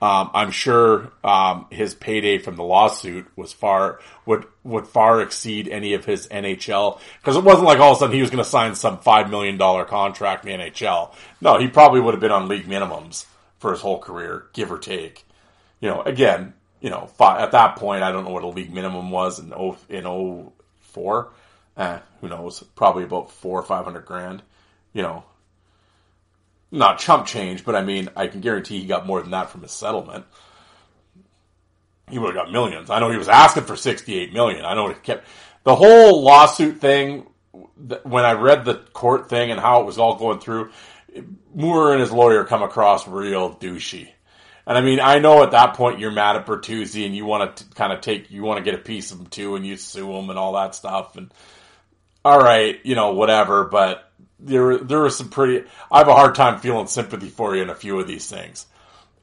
Um, 0.03 0.31
I'm 0.33 0.51
sure 0.51 1.13
um, 1.23 1.65
his 1.69 1.95
payday 1.95 2.37
from 2.37 2.57
the 2.57 2.63
lawsuit 2.63 3.25
was 3.37 3.53
far 3.53 4.01
would 4.25 4.45
would 4.65 4.85
far 4.85 5.21
exceed 5.21 5.69
any 5.69 5.93
of 5.93 6.03
his 6.03 6.27
NHL 6.27 6.99
because 7.21 7.37
it 7.37 7.43
wasn't 7.45 7.67
like 7.67 7.79
all 7.79 7.91
of 7.91 7.97
a 7.97 7.99
sudden 8.01 8.13
he 8.13 8.19
was 8.19 8.29
going 8.29 8.43
to 8.43 8.49
sign 8.49 8.75
some 8.75 8.99
five 8.99 9.29
million 9.29 9.55
dollar 9.55 9.85
contract 9.85 10.45
in 10.45 10.59
the 10.59 10.65
NHL. 10.65 11.15
No, 11.39 11.57
he 11.57 11.69
probably 11.69 12.01
would 12.01 12.13
have 12.13 12.19
been 12.19 12.31
on 12.31 12.49
league 12.49 12.65
minimums 12.65 13.25
for 13.59 13.71
his 13.71 13.79
whole 13.79 13.97
career, 13.97 14.47
give 14.51 14.73
or 14.73 14.77
take. 14.77 15.25
You 15.79 15.87
know, 15.87 16.01
again, 16.01 16.53
you 16.81 16.89
know, 16.89 17.07
five, 17.17 17.39
at 17.39 17.51
that 17.51 17.77
point, 17.77 18.03
I 18.03 18.11
don't 18.11 18.25
know 18.25 18.31
what 18.31 18.43
a 18.43 18.47
league 18.47 18.73
minimum 18.73 19.09
was 19.09 19.39
in 19.39 19.53
oh 19.53 19.77
in 19.87 20.51
04. 20.91 21.31
Eh, 21.77 21.99
who 22.19 22.27
knows? 22.27 22.61
Probably 22.75 23.05
about 23.05 23.31
four 23.31 23.57
or 23.57 23.63
five 23.63 23.85
hundred 23.85 24.05
grand. 24.05 24.43
You 24.91 25.03
know, 25.03 25.23
not 26.73 26.97
chump 26.97 27.27
change, 27.27 27.63
but 27.63 27.75
I 27.75 27.83
mean, 27.83 28.09
I 28.15 28.27
can 28.27 28.41
guarantee 28.41 28.79
he 28.79 28.87
got 28.87 29.05
more 29.05 29.21
than 29.21 29.31
that 29.31 29.51
from 29.51 29.61
his 29.61 29.71
settlement. 29.71 30.25
He 32.09 32.17
would 32.17 32.35
have 32.35 32.45
got 32.45 32.51
millions. 32.51 32.89
I 32.89 32.99
know 32.99 33.11
he 33.11 33.17
was 33.17 33.29
asking 33.29 33.63
for 33.63 33.75
68 33.75 34.33
million. 34.33 34.65
I 34.65 34.73
know 34.73 34.89
it 34.89 35.03
kept 35.03 35.27
the 35.63 35.75
whole 35.75 36.23
lawsuit 36.23 36.81
thing. 36.81 37.27
When 38.03 38.25
I 38.25 38.33
read 38.33 38.65
the 38.65 38.75
court 38.75 39.29
thing 39.29 39.51
and 39.51 39.59
how 39.59 39.81
it 39.81 39.85
was 39.85 39.99
all 39.99 40.15
going 40.15 40.39
through, 40.39 40.71
Moore 41.53 41.91
and 41.91 42.01
his 42.01 42.11
lawyer 42.11 42.43
come 42.43 42.63
across 42.63 43.07
real 43.07 43.55
douchey. 43.55 44.09
And 44.65 44.75
I 44.77 44.81
mean, 44.81 44.99
I 44.99 45.19
know 45.19 45.43
at 45.43 45.51
that 45.51 45.75
point 45.75 45.99
you're 45.99 46.11
mad 46.11 46.35
at 46.35 46.47
Bertuzzi 46.47 47.05
and 47.05 47.15
you 47.15 47.25
want 47.25 47.57
to 47.57 47.65
kind 47.75 47.93
of 47.93 48.01
take, 48.01 48.31
you 48.31 48.41
want 48.41 48.57
to 48.57 48.63
get 48.63 48.79
a 48.79 48.83
piece 48.83 49.11
of 49.11 49.19
him 49.19 49.27
too, 49.27 49.55
and 49.55 49.65
you 49.65 49.77
sue 49.77 50.11
him 50.11 50.31
and 50.31 50.39
all 50.39 50.53
that 50.53 50.73
stuff. 50.73 51.17
And 51.17 51.31
all 52.25 52.39
right, 52.39 52.79
you 52.83 52.95
know, 52.95 53.13
whatever. 53.13 53.65
But 53.65 54.11
there 54.45 54.77
there 54.77 55.01
was 55.01 55.17
some 55.17 55.29
pretty. 55.29 55.65
I 55.91 55.99
have 55.99 56.07
a 56.07 56.15
hard 56.15 56.35
time 56.35 56.59
feeling 56.59 56.87
sympathy 56.87 57.29
for 57.29 57.55
you 57.55 57.61
in 57.61 57.69
a 57.69 57.75
few 57.75 57.99
of 57.99 58.07
these 58.07 58.27
things, 58.27 58.65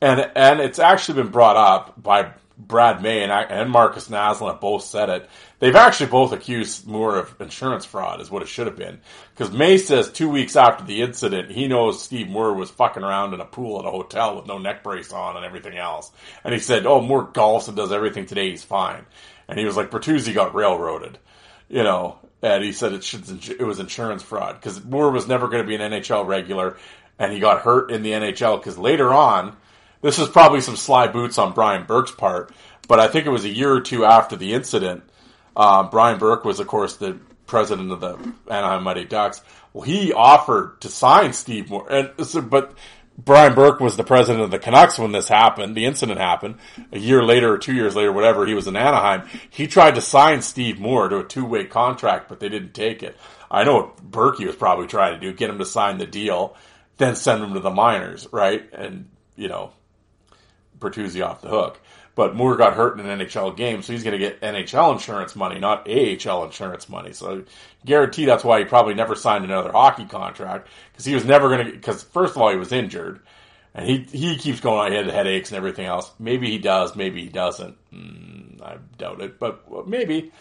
and 0.00 0.30
and 0.35 0.61
it's 0.61 0.78
actually 0.78 1.22
been 1.22 1.33
brought 1.33 1.56
up 1.56 2.02
by 2.02 2.33
Brad 2.66 3.02
May 3.02 3.22
and, 3.22 3.33
and 3.33 3.70
Markus 3.70 4.09
Naslund 4.09 4.52
have 4.52 4.61
both 4.61 4.85
said 4.85 5.09
it. 5.09 5.28
They've 5.59 5.76
actually 5.76 6.11
both 6.11 6.33
accused 6.33 6.87
Moore 6.87 7.18
of 7.18 7.40
insurance 7.40 7.85
fraud, 7.85 8.20
is 8.20 8.30
what 8.30 8.42
it 8.42 8.48
should 8.48 8.66
have 8.66 8.76
been. 8.76 9.00
Because 9.35 9.52
May 9.52 9.78
says 9.78 10.11
two 10.11 10.28
weeks 10.28 10.56
after 10.56 10.85
the 10.85 11.02
incident, 11.02 11.50
he 11.50 11.68
knows 11.68 12.02
Steve 12.02 12.28
Moore 12.28 12.54
was 12.54 12.70
fucking 12.70 13.02
around 13.02 13.35
in 13.35 13.40
a 13.40 13.46
pool 13.46 13.78
at 13.78 13.87
a 13.87 13.90
hotel 13.90 14.37
with 14.37 14.46
no 14.46 14.59
neck 14.59 14.83
brace 14.83 15.12
on 15.12 15.37
and 15.37 15.44
everything 15.44 15.76
else. 15.76 16.11
And 16.44 16.52
he 16.52 16.61
said, 16.61 16.87
"Oh, 16.87 17.00
Moore 17.00 17.26
golfs 17.26 17.68
and 17.68 17.76
does 17.76 17.92
everything 17.92 18.26
today. 18.26 18.50
He's 18.50 18.64
fine." 18.64 19.06
And 19.48 19.59
he 19.59 19.64
was 19.64 19.76
like, 19.76 19.90
"Bertuzzi 19.90 20.35
got 20.35 20.54
railroaded," 20.54 21.18
you 21.68 21.83
know 21.83 22.19
and 22.42 22.64
he 22.64 22.72
said 22.72 22.92
it 22.92 23.50
it 23.50 23.64
was 23.64 23.79
insurance 23.79 24.22
fraud 24.22 24.57
because 24.57 24.83
Moore 24.85 25.11
was 25.11 25.29
never 25.29 25.48
going 25.48 25.62
to 25.62 25.68
be 25.68 25.75
an 25.75 25.92
NHL 25.92 26.27
regular, 26.27 26.77
and 27.19 27.33
he 27.33 27.40
got 27.40 27.62
hurt 27.62 27.90
in 27.90 28.02
the 28.02 28.12
NHL 28.12 28.58
because 28.58 28.79
later 28.79 29.12
on, 29.12 29.56
this 30.02 30.19
is 30.19 30.29
probably 30.29 30.60
some 30.60 30.77
sly 30.77 31.08
boots 31.08 31.38
on 31.38 31.52
Brian 31.52 31.87
Burke's 31.87 32.12
part, 32.12 32.52
but 32.88 33.00
I 33.00 33.08
think 33.08 33.27
it 33.27 33.31
was 33.31 33.44
a 33.44 33.50
year 33.50 33.73
or 33.73 33.81
two 33.81 34.04
after 34.04 34.37
the 34.37 34.54
incident. 34.54 35.04
Um, 35.56 35.90
Brian 35.90 36.19
Burke 36.19 36.44
was, 36.44 36.60
of 36.60 36.67
course, 36.67 36.96
the 36.96 37.19
president 37.46 37.90
of 37.92 38.00
the 38.00 38.14
Anaheim 38.48 38.85
Mighty 38.85 39.04
Ducks. 39.04 39.42
Well, 39.73 39.83
he 39.83 40.12
offered 40.12 40.81
to 40.81 40.88
sign 40.88 41.33
Steve 41.33 41.69
Moore, 41.71 41.90
and 41.90 42.27
so, 42.27 42.40
but 42.40 42.75
Brian 43.25 43.54
Burke 43.54 43.81
was 43.81 43.96
the 43.96 44.04
president 44.04 44.44
of 44.44 44.50
the 44.50 44.58
Canucks 44.58 44.98
when 44.98 45.12
this 45.12 45.29
happened, 45.29 45.77
the 45.77 45.85
incident 45.85 46.18
happened. 46.18 46.56
A 46.92 46.98
year 46.98 47.23
later 47.23 47.52
or 47.52 47.58
two 47.58 47.75
years 47.75 47.96
later, 47.96 48.12
whatever, 48.12 48.46
he 48.46 48.54
was 48.54 48.66
in 48.66 48.77
Anaheim. 48.77 49.29
He 49.50 49.66
tried 49.66 49.96
to 49.96 50.00
sign 50.00 50.42
Steve 50.42 50.81
Moore 50.81 51.08
to 51.08 51.18
a 51.18 51.25
two 51.25 51.44
way 51.44 51.64
contract, 51.64 52.29
but 52.29 52.40
they 52.40 52.48
didn't 52.48 52.75
take 52.75 53.02
it. 53.02 53.16
I 53.50 53.64
know 53.64 53.77
what 53.77 54.10
Berkey 54.10 54.46
was 54.46 54.56
probably 54.56 54.87
trying 54.87 55.14
to 55.14 55.21
do, 55.21 55.37
get 55.37 55.50
him 55.50 55.58
to 55.58 55.64
sign 55.64 55.98
the 55.98 56.06
deal 56.06 56.56
then 57.00 57.16
send 57.16 57.42
him 57.42 57.54
to 57.54 57.60
the 57.60 57.71
minors, 57.71 58.29
right? 58.31 58.68
And 58.73 59.08
you 59.35 59.48
know, 59.48 59.73
Bertuzzi 60.79 61.27
off 61.27 61.40
the 61.40 61.48
hook. 61.48 61.81
But 62.15 62.35
Moore 62.35 62.56
got 62.56 62.75
hurt 62.75 62.98
in 62.98 63.06
an 63.06 63.21
NHL 63.21 63.56
game, 63.56 63.83
so 63.83 63.92
he's 63.92 64.02
going 64.02 64.19
to 64.19 64.19
get 64.19 64.40
NHL 64.40 64.92
insurance 64.92 65.37
money, 65.37 65.58
not 65.61 65.88
AHL 65.88 66.44
insurance 66.44 66.88
money. 66.88 67.13
So 67.13 67.44
guarantee 67.87 68.25
that's 68.25 68.44
why 68.44 68.58
he 68.58 68.65
probably 68.65 68.94
never 68.94 69.15
signed 69.15 69.44
another 69.44 69.73
hockey 69.73 70.04
contract 70.04 70.69
because 70.92 71.04
he 71.04 71.15
was 71.15 71.25
never 71.25 71.48
going 71.48 71.67
to. 71.67 71.73
Because 71.73 72.02
first 72.02 72.35
of 72.35 72.42
all, 72.42 72.50
he 72.50 72.56
was 72.56 72.73
injured, 72.73 73.21
and 73.75 73.87
he 73.87 73.98
he 74.11 74.37
keeps 74.37 74.61
going. 74.61 74.92
I 74.92 74.96
had 74.96 75.06
headaches 75.06 75.50
and 75.50 75.56
everything 75.56 75.87
else. 75.87 76.11
Maybe 76.19 76.50
he 76.50 76.58
does, 76.58 76.96
maybe 76.96 77.23
he 77.23 77.29
doesn't. 77.29 77.77
Mm, 77.92 78.61
I 78.61 78.79
doubt 78.98 79.21
it, 79.21 79.38
but 79.38 79.88
maybe. 79.88 80.33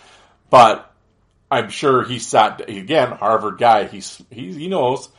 But 0.50 0.92
I'm 1.52 1.70
sure 1.70 2.04
he 2.04 2.20
sat 2.20 2.68
again. 2.68 3.12
Harvard 3.12 3.58
guy. 3.60 3.86
He's 3.86 4.22
he 4.32 4.52
he 4.54 4.68
knows. 4.68 5.10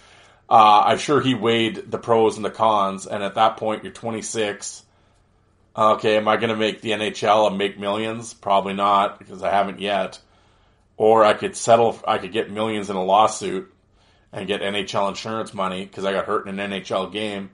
Uh, 0.49 0.83
I'm 0.87 0.99
sure 0.99 1.21
he 1.21 1.35
weighed 1.35 1.91
the 1.91 1.99
pros 1.99 2.35
and 2.37 2.45
the 2.45 2.51
cons, 2.51 3.07
and 3.07 3.23
at 3.23 3.37
that 3.37 3.57
point, 3.57 3.85
you're 3.85 3.93
26 3.93 4.83
Okay, 5.77 6.17
am 6.17 6.27
I 6.27 6.37
going 6.37 6.51
to 6.51 6.57
make 6.57 6.81
the 6.81 6.91
NHL 6.91 7.47
and 7.47 7.57
make 7.57 7.79
millions? 7.79 8.35
Probably 8.35 8.75
not 8.75 9.19
because 9.19 9.43
I 9.43 9.51
haven't 9.51 9.81
yet. 9.81 10.19
Or 10.97 11.25
I 11.25 11.33
could 11.33 11.57
settle. 11.57 11.99
I 12.07 12.19
could 12.19 12.33
get 12.33 12.51
millions 12.51 12.91
in 12.91 12.97
a 12.97 13.05
lawsuit 13.05 13.73
and 14.33 14.47
get 14.47 14.61
NHL 14.61 15.09
insurance 15.09 15.55
money 15.55 15.85
because 15.85 16.05
I 16.05 16.13
got 16.13 16.27
hurt 16.27 16.47
in 16.47 16.59
an 16.59 16.71
NHL 16.71 17.13
game. 17.13 17.51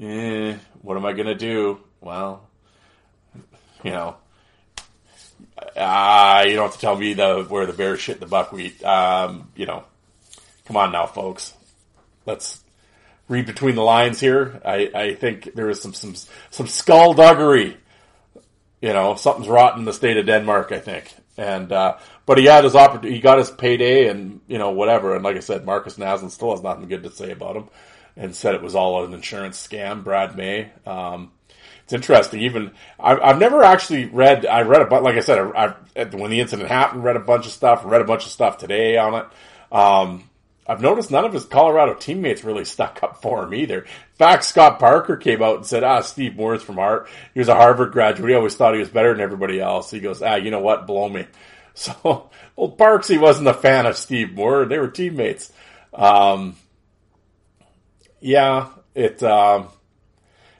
Eh, 0.00 0.56
what 0.82 0.96
am 0.96 1.04
I 1.04 1.12
going 1.12 1.26
to 1.26 1.34
do? 1.34 1.80
Well, 2.00 2.48
you 3.84 3.90
know, 3.90 4.16
uh, 5.76 6.44
you 6.46 6.54
don't 6.54 6.66
have 6.66 6.74
to 6.74 6.80
tell 6.80 6.96
me 6.96 7.14
the 7.14 7.44
where 7.48 7.66
the 7.66 7.72
bears 7.72 8.00
shit 8.00 8.20
the 8.20 8.26
buckwheat. 8.26 8.82
Um, 8.82 9.48
you 9.54 9.66
know, 9.66 9.84
come 10.66 10.76
on 10.76 10.92
now, 10.92 11.06
folks. 11.06 11.52
Let's 12.26 12.62
read 13.30 13.46
between 13.46 13.76
the 13.76 13.82
lines 13.82 14.20
here. 14.20 14.60
I, 14.64 14.90
I 14.92 15.14
think 15.14 15.54
there 15.54 15.70
is 15.70 15.80
some 15.80 15.94
some 15.94 16.14
some 16.50 16.66
skullduggery. 16.66 17.78
You 18.82 18.92
know, 18.92 19.14
something's 19.14 19.48
rotten 19.48 19.80
in 19.80 19.84
the 19.84 19.92
state 19.92 20.16
of 20.16 20.26
Denmark. 20.26 20.72
I 20.72 20.80
think, 20.80 21.14
and 21.38 21.72
uh, 21.72 21.96
but 22.26 22.38
he 22.38 22.44
had 22.44 22.64
his 22.64 22.74
opportunity. 22.74 23.14
He 23.14 23.20
got 23.20 23.38
his 23.38 23.50
payday, 23.50 24.08
and 24.08 24.40
you 24.48 24.58
know 24.58 24.72
whatever. 24.72 25.14
And 25.14 25.24
like 25.24 25.36
I 25.36 25.40
said, 25.40 25.64
Markus 25.64 25.96
Naslund 25.96 26.30
still 26.30 26.50
has 26.50 26.62
nothing 26.62 26.88
good 26.88 27.04
to 27.04 27.10
say 27.10 27.30
about 27.30 27.56
him, 27.56 27.68
and 28.16 28.34
said 28.34 28.54
it 28.54 28.62
was 28.62 28.74
all 28.74 29.04
an 29.04 29.14
insurance 29.14 29.64
scam. 29.64 30.02
Brad 30.04 30.36
May. 30.36 30.70
Um, 30.84 31.30
it's 31.84 31.92
interesting. 31.92 32.40
Even 32.40 32.72
I've, 32.98 33.20
I've 33.20 33.38
never 33.38 33.62
actually 33.62 34.06
read. 34.06 34.44
I 34.46 34.62
read 34.62 34.82
a 34.82 34.86
bunch. 34.86 35.04
Like 35.04 35.16
I 35.16 35.20
said, 35.20 35.38
I, 35.38 35.74
I, 35.96 36.04
when 36.04 36.30
the 36.30 36.40
incident 36.40 36.68
happened, 36.68 37.04
read 37.04 37.16
a 37.16 37.20
bunch 37.20 37.46
of 37.46 37.52
stuff. 37.52 37.82
Read 37.84 38.00
a 38.00 38.04
bunch 38.04 38.24
of 38.24 38.32
stuff 38.32 38.58
today 38.58 38.96
on 38.96 39.14
it. 39.14 39.26
Um, 39.72 40.29
I've 40.70 40.80
noticed 40.80 41.10
none 41.10 41.24
of 41.24 41.32
his 41.32 41.46
Colorado 41.46 41.94
teammates 41.94 42.44
really 42.44 42.64
stuck 42.64 43.02
up 43.02 43.20
for 43.20 43.42
him 43.42 43.54
either. 43.54 43.80
In 43.80 43.88
fact, 44.14 44.44
Scott 44.44 44.78
Parker 44.78 45.16
came 45.16 45.42
out 45.42 45.56
and 45.56 45.66
said, 45.66 45.82
ah, 45.82 46.00
Steve 46.00 46.36
Moore's 46.36 46.62
from 46.62 46.76
Hart. 46.76 47.08
He 47.34 47.40
was 47.40 47.48
a 47.48 47.56
Harvard 47.56 47.90
graduate. 47.90 48.30
He 48.30 48.36
always 48.36 48.54
thought 48.54 48.74
he 48.74 48.78
was 48.78 48.88
better 48.88 49.12
than 49.12 49.20
everybody 49.20 49.60
else. 49.60 49.90
He 49.90 49.98
goes, 49.98 50.22
ah, 50.22 50.36
you 50.36 50.52
know 50.52 50.60
what? 50.60 50.86
Blow 50.86 51.08
me. 51.08 51.26
So, 51.72 52.28
old 52.56 52.76
Parks, 52.76 53.06
he 53.08 53.16
wasn't 53.16 53.48
a 53.48 53.54
fan 53.54 53.86
of 53.86 53.96
Steve 53.96 54.34
Moore. 54.34 54.66
They 54.66 54.78
were 54.78 54.88
teammates. 54.88 55.50
Um, 55.94 56.56
yeah, 58.20 58.70
it, 58.94 59.22
um, 59.22 59.68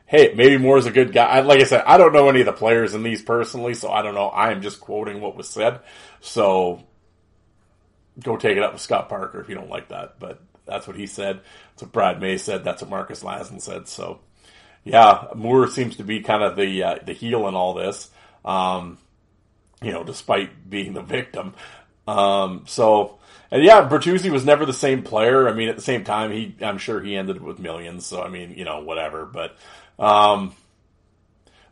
hey, 0.06 0.32
maybe 0.34 0.56
Moore's 0.56 0.86
a 0.86 0.92
good 0.92 1.12
guy. 1.12 1.40
Like 1.40 1.61
I 1.61 1.64
said, 1.64 1.82
I 1.84 1.98
don't 1.98 2.12
know 2.12 2.28
any 2.28 2.40
of 2.40 2.46
the 2.46 2.52
players 2.52 2.94
in 2.94 3.02
these 3.02 3.22
personally, 3.22 3.74
so 3.74 3.90
I 3.90 4.02
don't 4.02 4.14
know. 4.14 4.28
I 4.28 4.52
am 4.52 4.62
just 4.62 4.80
quoting 4.80 5.20
what 5.20 5.36
was 5.36 5.48
said. 5.48 5.80
So, 6.20 6.84
go 8.23 8.37
take 8.37 8.57
it 8.57 8.62
up 8.62 8.73
with 8.73 8.83
Scott 8.83 9.09
Parker 9.09 9.41
if 9.41 9.49
you 9.49 9.55
don't 9.55 9.71
like 9.71 9.89
that. 9.89 10.18
But 10.18 10.41
that's 10.66 10.87
what 10.87 10.97
he 10.97 11.07
said. 11.07 11.41
That's 11.73 11.83
what 11.83 11.93
Brad 11.93 12.21
May 12.21 12.39
said. 12.39 12.64
That's 12.64 12.83
what 12.83 12.91
Markus 12.91 13.23
Naslund 13.23 13.61
said. 13.61 13.89
So, 13.89 14.21
yeah, 14.85 15.27
Moore 15.35 15.68
seems 15.68 15.97
to 15.97 16.05
be 16.05 16.21
kind 16.21 16.43
of 16.43 16.57
the 16.57 16.83
uh, 16.83 16.99
the 17.05 17.12
heel 17.12 17.49
in 17.49 17.55
all 17.55 17.75
this. 17.75 18.11
Um, 18.45 18.99
you 19.83 19.93
know, 19.93 20.05
despite 20.05 20.68
being 20.68 20.93
the 20.93 21.03
victim. 21.03 21.55
Um, 22.07 22.64
so, 22.66 23.18
and 23.51 23.62
yeah, 23.62 23.89
Bertuzzi 23.89 24.31
was 24.31 24.45
never 24.45 24.66
the 24.66 24.73
same 24.73 25.03
player. 25.03 25.49
I 25.49 25.53
mean, 25.53 25.68
at 25.68 25.77
the 25.77 25.83
same 25.83 26.05
time, 26.05 26.33
he 26.33 26.55
I'm 26.61 26.79
sure 26.79 27.01
he 27.01 27.16
ended 27.16 27.41
with 27.41 27.59
millions. 27.59 28.07
So, 28.07 28.23
I 28.23 28.29
mean, 28.29 28.55
you 28.57 28.64
know, 28.64 28.81
whatever. 28.81 29.25
But, 29.27 29.57
um, 29.99 30.55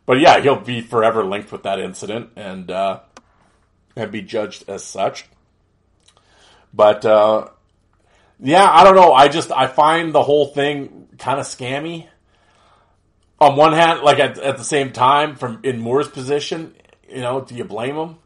but 0.05 0.19
yeah, 0.19 0.39
he'll 0.39 0.59
be 0.59 0.81
forever 0.81 1.23
linked 1.23 1.51
with 1.51 1.63
that 1.63 1.79
incident 1.79 2.31
and 2.35 2.69
uh, 2.71 2.99
and 3.95 4.11
be 4.11 4.21
judged 4.21 4.67
as 4.67 4.83
such. 4.83 5.25
But 6.73 7.05
uh, 7.05 7.49
yeah, 8.39 8.69
I 8.69 8.83
don't 8.83 8.95
know. 8.95 9.13
I 9.13 9.27
just 9.27 9.51
I 9.51 9.67
find 9.67 10.13
the 10.13 10.23
whole 10.23 10.47
thing 10.47 11.07
kind 11.17 11.39
of 11.39 11.45
scammy. 11.45 12.07
On 13.41 13.55
one 13.55 13.73
hand, 13.73 14.01
like 14.01 14.19
at, 14.19 14.37
at 14.37 14.57
the 14.57 14.63
same 14.63 14.91
time, 14.91 15.35
from 15.35 15.61
in 15.63 15.79
Moore's 15.79 16.09
position, 16.09 16.75
you 17.07 17.21
know, 17.21 17.41
do 17.41 17.55
you 17.55 17.63
blame 17.63 17.95
him? 17.95 18.17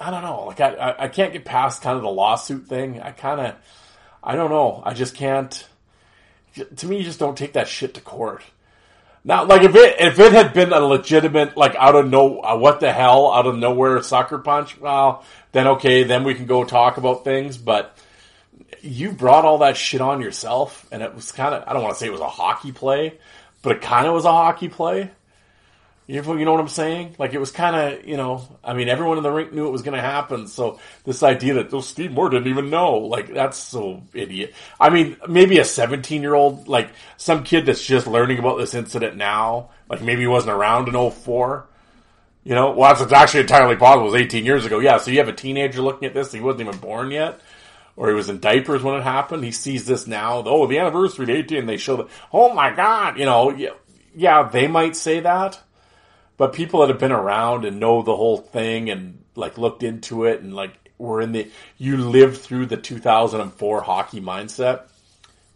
I 0.00 0.10
don't 0.10 0.22
know. 0.22 0.44
Like 0.46 0.60
I, 0.60 0.94
I, 0.98 1.08
can't 1.08 1.32
get 1.32 1.44
past 1.44 1.82
kind 1.82 1.96
of 1.96 2.02
the 2.02 2.10
lawsuit 2.10 2.66
thing. 2.66 3.00
I 3.00 3.12
kind 3.12 3.40
of, 3.40 3.54
I 4.22 4.34
don't 4.34 4.50
know. 4.50 4.82
I 4.84 4.94
just 4.94 5.14
can't. 5.14 5.66
To 6.76 6.86
me, 6.86 6.98
you 6.98 7.04
just 7.04 7.18
don't 7.18 7.36
take 7.36 7.54
that 7.54 7.68
shit 7.68 7.94
to 7.94 8.00
court. 8.00 8.42
Now, 9.26 9.44
like 9.44 9.62
if 9.62 9.74
it 9.74 9.96
if 9.98 10.20
it 10.20 10.32
had 10.32 10.54
been 10.54 10.72
a 10.72 10.78
legitimate 10.78 11.56
like 11.56 11.74
out 11.74 11.96
of 11.96 12.08
no 12.08 12.40
uh, 12.40 12.56
what 12.56 12.78
the 12.78 12.92
hell 12.92 13.32
out 13.32 13.48
of 13.48 13.58
nowhere 13.58 14.00
sucker 14.00 14.38
punch, 14.38 14.78
well, 14.78 15.24
then 15.50 15.66
okay, 15.66 16.04
then 16.04 16.22
we 16.22 16.36
can 16.36 16.46
go 16.46 16.62
talk 16.62 16.96
about 16.96 17.24
things. 17.24 17.58
But 17.58 17.98
you 18.82 19.10
brought 19.10 19.44
all 19.44 19.58
that 19.58 19.76
shit 19.76 20.00
on 20.00 20.20
yourself, 20.20 20.86
and 20.92 21.02
it 21.02 21.12
was 21.12 21.32
kind 21.32 21.56
of 21.56 21.64
I 21.66 21.72
don't 21.72 21.82
want 21.82 21.96
to 21.96 21.98
say 21.98 22.06
it 22.06 22.12
was 22.12 22.20
a 22.20 22.28
hockey 22.28 22.70
play, 22.70 23.18
but 23.62 23.74
it 23.74 23.82
kind 23.82 24.06
of 24.06 24.14
was 24.14 24.26
a 24.26 24.30
hockey 24.30 24.68
play. 24.68 25.10
You 26.08 26.22
know, 26.22 26.52
what 26.52 26.60
I'm 26.60 26.68
saying? 26.68 27.16
Like 27.18 27.34
it 27.34 27.40
was 27.40 27.50
kind 27.50 27.74
of, 27.74 28.06
you 28.06 28.16
know, 28.16 28.46
I 28.62 28.74
mean, 28.74 28.88
everyone 28.88 29.16
in 29.16 29.24
the 29.24 29.30
rink 29.30 29.52
knew 29.52 29.66
it 29.66 29.72
was 29.72 29.82
going 29.82 29.96
to 29.96 30.00
happen. 30.00 30.46
So 30.46 30.78
this 31.02 31.24
idea 31.24 31.54
that 31.54 31.74
oh, 31.74 31.80
Steve 31.80 32.12
Moore 32.12 32.30
didn't 32.30 32.46
even 32.46 32.70
know, 32.70 32.98
like 32.98 33.34
that's 33.34 33.58
so 33.58 34.04
idiot. 34.14 34.54
I 34.78 34.90
mean, 34.90 35.16
maybe 35.28 35.58
a 35.58 35.64
17 35.64 36.22
year 36.22 36.34
old, 36.34 36.68
like 36.68 36.90
some 37.16 37.42
kid 37.42 37.66
that's 37.66 37.84
just 37.84 38.06
learning 38.06 38.38
about 38.38 38.58
this 38.58 38.74
incident 38.74 39.16
now, 39.16 39.70
like 39.90 40.00
maybe 40.00 40.20
he 40.20 40.26
wasn't 40.28 40.52
around 40.52 40.86
in 40.86 41.10
04. 41.10 41.66
You 42.44 42.54
know, 42.54 42.70
well, 42.70 42.94
that's 42.94 43.12
actually 43.12 43.40
entirely 43.40 43.74
possible. 43.74 44.06
It 44.06 44.12
was 44.12 44.20
18 44.22 44.44
years 44.44 44.64
ago. 44.64 44.78
Yeah. 44.78 44.98
So 44.98 45.10
you 45.10 45.18
have 45.18 45.28
a 45.28 45.32
teenager 45.32 45.82
looking 45.82 46.06
at 46.06 46.14
this. 46.14 46.30
He 46.30 46.38
wasn't 46.38 46.68
even 46.68 46.78
born 46.78 47.10
yet. 47.10 47.40
Or 47.96 48.08
he 48.08 48.14
was 48.14 48.28
in 48.28 48.38
diapers 48.38 48.84
when 48.84 48.94
it 48.94 49.02
happened. 49.02 49.42
He 49.42 49.50
sees 49.50 49.86
this 49.86 50.06
now. 50.06 50.44
Oh, 50.46 50.68
the 50.68 50.78
anniversary, 50.78 51.32
18. 51.32 51.66
They 51.66 51.78
show 51.78 51.96
the, 51.96 52.08
oh 52.32 52.54
my 52.54 52.70
God, 52.70 53.18
you 53.18 53.24
know, 53.24 53.50
yeah, 53.50 53.70
yeah, 54.14 54.48
they 54.48 54.68
might 54.68 54.94
say 54.94 55.20
that 55.20 55.60
but 56.36 56.52
people 56.52 56.80
that 56.80 56.88
have 56.88 56.98
been 56.98 57.12
around 57.12 57.64
and 57.64 57.80
know 57.80 58.02
the 58.02 58.16
whole 58.16 58.38
thing 58.38 58.90
and 58.90 59.22
like 59.34 59.58
looked 59.58 59.82
into 59.82 60.24
it 60.24 60.40
and 60.40 60.54
like 60.54 60.72
were 60.98 61.20
in 61.20 61.32
the 61.32 61.50
you 61.78 61.96
lived 61.96 62.38
through 62.38 62.66
the 62.66 62.76
2004 62.76 63.82
hockey 63.82 64.20
mindset. 64.20 64.82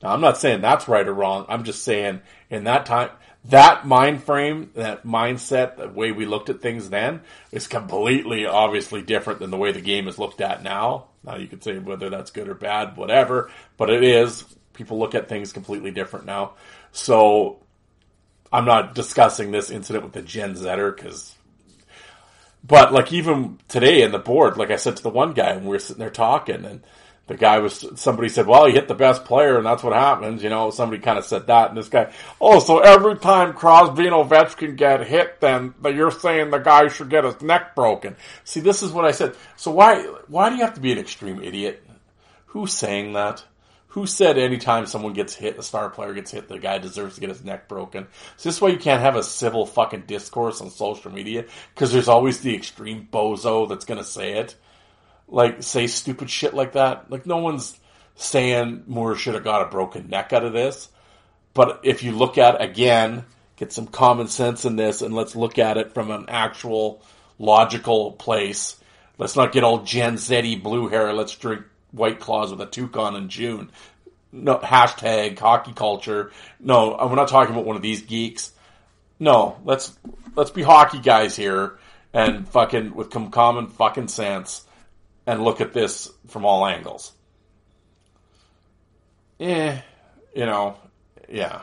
Now 0.03 0.11
I'm 0.11 0.21
not 0.21 0.39
saying 0.39 0.61
that's 0.61 0.89
right 0.89 1.07
or 1.07 1.15
wrong. 1.15 1.47
I'm 1.49 1.65
just 1.65 1.83
saying 1.83 2.21
in 2.51 2.65
that 2.65 2.87
time 2.87 3.11
that 3.47 3.87
mind 3.87 4.23
frame, 4.23 4.71
that 4.75 5.05
mindset, 5.05 5.77
the 5.77 5.89
way 5.89 6.13
we 6.13 6.27
looked 6.27 6.51
at 6.51 6.61
things 6.61 6.91
then 6.91 7.23
is 7.53 7.67
completely 7.67 8.47
obviously 8.47 9.03
different 9.03 9.41
than 9.41 9.51
the 9.51 9.57
way 9.57 9.73
the 9.73 9.81
game 9.81 10.09
is 10.09 10.19
looked 10.19 10.41
at 10.41 10.63
now. 10.63 11.07
Now 11.25 11.37
you 11.37 11.47
could 11.47 11.65
say 11.65 11.79
whether 11.79 12.11
that's 12.11 12.31
good 12.31 12.49
or 12.49 12.55
bad, 12.55 12.97
whatever, 12.97 13.51
but 13.77 13.91
it 13.91 14.05
is. 14.05 14.45
People 14.75 14.99
look 14.99 15.15
at 15.15 15.29
things 15.29 15.53
completely 15.53 15.91
different 15.91 16.27
now. 16.27 16.53
So 16.93 17.61
I'm 18.53 18.65
not 18.65 18.95
discussing 18.95 19.51
this 19.51 19.71
incident 19.71 20.05
with 20.05 20.13
the 20.13 20.23
Gen 20.23 20.55
Zetter 20.55 20.95
because, 20.95 21.35
but 22.65 22.93
like 22.93 23.13
even 23.13 23.59
today 23.69 24.03
in 24.03 24.13
the 24.13 24.19
board, 24.19 24.57
like 24.57 24.71
I 24.71 24.77
said 24.77 24.97
to 24.97 25.03
the 25.03 25.11
one 25.11 25.33
guy, 25.33 25.51
and 25.51 25.63
we 25.63 25.71
were 25.71 25.79
sitting 25.79 26.01
there 26.01 26.11
talking, 26.11 26.65
and 26.65 26.83
the 27.29 27.37
guy 27.37 27.61
was 27.61 27.87
somebody 27.95 28.29
said, 28.29 28.49
"Well, 28.49 28.67
he 28.67 28.73
hit 28.73 28.89
the 28.89 28.95
best 28.97 29.25
player, 29.25 29.57
and 29.57 29.65
that's 29.65 29.85
what 29.85 29.93
happens." 29.93 30.43
You 30.43 30.51
know, 30.51 30.71
somebody 30.71 31.01
kind 31.01 31.17
of 31.17 31.25
said 31.25 31.47
that, 31.47 31.69
and 31.69 31.79
this 31.79 31.89
guy, 31.89 32.13
oh, 32.41 32.59
so 32.59 32.81
every 32.81 33.17
time 33.19 33.53
Crosby 33.53 34.07
and 34.09 34.17
Ovechkin 34.17 34.77
get 34.77 35.07
hit, 35.07 35.41
then 35.41 35.75
you're 35.85 36.11
saying 36.11 36.51
the 36.51 36.59
guy 36.59 36.89
should 36.89 37.09
get 37.09 37.23
his 37.23 37.41
neck 37.41 37.77
broken. 37.77 38.17
See, 38.43 38.59
this 38.59 38.83
is 38.83 38.91
what 38.91 39.05
I 39.05 39.13
said. 39.13 39.37
So 39.57 39.71
why 39.71 40.03
why 40.27 40.51
do 40.51 40.57
you 40.57 40.63
have 40.63 40.75
to 40.75 40.81
be 40.81 40.91
an 40.91 40.99
extreme 40.99 41.41
idiot? 41.41 41.87
Who's 42.47 42.73
saying 42.73 43.13
that? 43.13 43.45
Who 43.91 44.07
said 44.07 44.39
anytime 44.39 44.87
someone 44.87 45.15
gets 45.15 45.35
hit, 45.35 45.59
a 45.59 45.65
star 45.65 45.91
player 45.91 46.15
gets 46.15 46.31
hit, 46.31 46.49
the 46.49 46.61
guy 46.61 46.79
deserves 46.79 47.17
to 47.17 47.21
get 47.21 47.31
his 47.31 47.45
neck 47.45 47.67
broken? 47.67 48.07
So 48.37 48.49
this 48.49 48.61
way 48.61 48.71
you 48.71 48.79
can't 48.79 49.03
have 49.03 49.17
a 49.17 49.23
civil 49.23 49.67
fucking 49.67 50.05
discourse 50.07 50.61
on 50.61 50.71
social 50.71 51.11
media 51.11 51.47
because 51.75 51.93
there's 51.93 52.07
always 52.07 52.39
the 52.39 52.55
extreme 52.55 53.09
bozo 53.13 53.69
that's 53.69 53.85
gonna 53.85 54.05
say 54.05 54.39
it, 54.39 54.55
like 55.27 55.65
say 55.65 55.89
stupid 55.89 56.31
shit 56.31 56.55
like 56.55 56.75
that. 56.75 57.11
Like 57.11 57.27
no 57.27 57.39
one's 57.39 57.79
saying 58.15 58.85
Moore 58.87 59.17
should 59.17 59.35
have 59.35 59.43
got 59.43 59.63
a 59.63 59.71
broken 59.71 60.09
neck 60.09 60.33
out 60.33 60.45
of 60.45 60.53
this, 60.53 60.89
but 61.53 61.81
if 61.83 62.05
you 62.05 62.13
look 62.13 62.39
at 62.39 62.63
again, 62.63 63.25
get 63.57 63.73
some 63.73 63.89
common 63.89 64.29
sense 64.29 64.65
in 64.65 64.77
this, 64.77 65.03
and 65.03 65.15
let's 65.15 65.35
look 65.35 65.59
at 65.59 65.79
it 65.79 65.95
from 65.95 66.13
an 66.13 66.27
actual 66.29 67.03
logical 67.41 68.13
place. 68.13 68.77
Let's 69.19 69.35
not 69.35 69.51
get 69.51 69.65
all 69.65 69.83
Gen 69.83 70.17
Z 70.17 70.57
blue 70.57 70.87
hair. 70.89 71.13
Let's 71.13 71.35
drink 71.35 71.65
White 71.93 72.21
Claws 72.21 72.51
with 72.51 72.61
a 72.61 72.67
toucan 72.67 73.17
in 73.17 73.29
June. 73.29 73.71
no 74.33 74.59
hashtag 74.59 75.39
hockey 75.39 75.73
culture. 75.73 76.33
No, 76.59 76.97
we're 77.09 77.15
not 77.17 77.29
talking 77.29 77.55
about 77.55 77.67
one 77.67 77.77
of 77.77 77.83
these 77.83 78.03
geeks. 78.03 78.53
No, 79.19 79.59
let's 79.65 79.97
let's 80.37 80.51
be 80.51 80.63
hockey 80.63 81.01
guys 81.01 81.37
here 81.37 81.79
and 82.13 82.49
fucking 82.49 82.95
with 82.95 83.13
some 83.13 83.31
common 83.31 83.69
fucking 83.69 84.09
sense 84.09 84.65
and 85.27 85.45
look 85.45 85.61
at 85.61 85.73
this 85.73 86.11
from 86.29 86.45
all 86.45 86.67
angles. 86.67 87.13
Eh, 89.39 89.81
you 90.35 90.47
know, 90.47 90.77
yeah. 91.29 91.63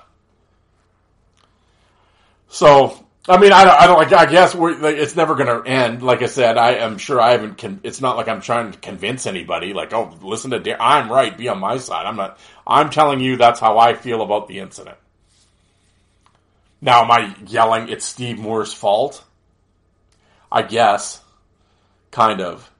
So 2.49 3.06
I 3.29 3.37
mean, 3.37 3.51
I 3.51 3.65
don't, 3.65 3.81
I 3.81 3.87
don't 3.87 3.97
like. 3.97 4.13
I 4.13 4.25
guess 4.25 4.55
like, 4.55 4.95
it's 4.95 5.15
never 5.17 5.35
going 5.35 5.47
to 5.47 5.69
end. 5.69 6.01
Like 6.01 6.21
I 6.21 6.27
said, 6.27 6.57
I 6.57 6.75
am 6.75 6.97
sure 6.97 7.19
I 7.19 7.31
haven't. 7.31 7.57
Con- 7.57 7.81
it's 7.83 7.99
not 7.99 8.15
like 8.15 8.29
I'm 8.29 8.39
trying 8.39 8.71
to 8.71 8.77
convince 8.79 9.25
anybody. 9.25 9.73
Like, 9.73 9.91
oh, 9.93 10.17
listen 10.21 10.51
to. 10.51 10.81
I'm 10.81 11.11
right. 11.11 11.37
Be 11.37 11.49
on 11.49 11.59
my 11.59 11.77
side. 11.77 12.05
I'm 12.05 12.15
not. 12.15 12.39
I'm 12.65 12.89
telling 12.89 13.19
you 13.19 13.35
that's 13.35 13.59
how 13.59 13.77
I 13.79 13.95
feel 13.95 14.21
about 14.21 14.47
the 14.47 14.59
incident. 14.59 14.97
Now, 16.79 17.03
am 17.03 17.11
I 17.11 17.35
yelling 17.47 17.89
it's 17.89 18.05
Steve 18.05 18.39
Moore's 18.39 18.71
fault? 18.71 19.23
I 20.49 20.61
guess, 20.61 21.21
kind 22.11 22.39
of. 22.39 22.71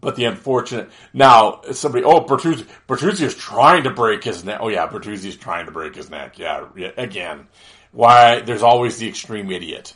But 0.00 0.16
the 0.16 0.26
unfortunate 0.26 0.90
now 1.12 1.62
somebody 1.72 2.04
oh 2.04 2.20
Bertuzzi 2.20 2.66
Bertuzzi 2.86 3.22
is 3.22 3.34
trying 3.34 3.84
to 3.84 3.90
break 3.90 4.22
his 4.22 4.44
neck. 4.44 4.60
Oh 4.62 4.68
yeah, 4.68 4.86
Bertuzzi 4.86 5.26
is 5.26 5.36
trying 5.36 5.66
to 5.66 5.72
break 5.72 5.96
his 5.96 6.08
neck. 6.08 6.38
Yeah, 6.38 6.66
yeah 6.76 6.92
again 6.96 7.48
why 7.92 8.40
there's 8.40 8.62
always 8.62 8.98
the 8.98 9.08
extreme 9.08 9.50
idiot. 9.50 9.94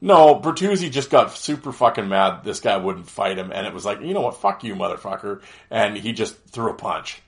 No, 0.00 0.36
Bertuzzi 0.36 0.90
just 0.90 1.10
got 1.10 1.32
super 1.32 1.72
fucking 1.72 2.08
mad 2.08 2.44
this 2.44 2.60
guy 2.60 2.76
wouldn't 2.76 3.08
fight 3.08 3.36
him, 3.36 3.50
and 3.52 3.66
it 3.66 3.74
was 3.74 3.84
like, 3.84 4.00
you 4.00 4.14
know 4.14 4.20
what, 4.20 4.36
fuck 4.36 4.62
you, 4.62 4.74
motherfucker. 4.74 5.42
And 5.70 5.96
he 5.96 6.12
just 6.12 6.36
threw 6.48 6.70
a 6.70 6.74
punch. 6.74 7.20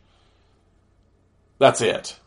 That's 1.59 1.80
it. 1.80 2.18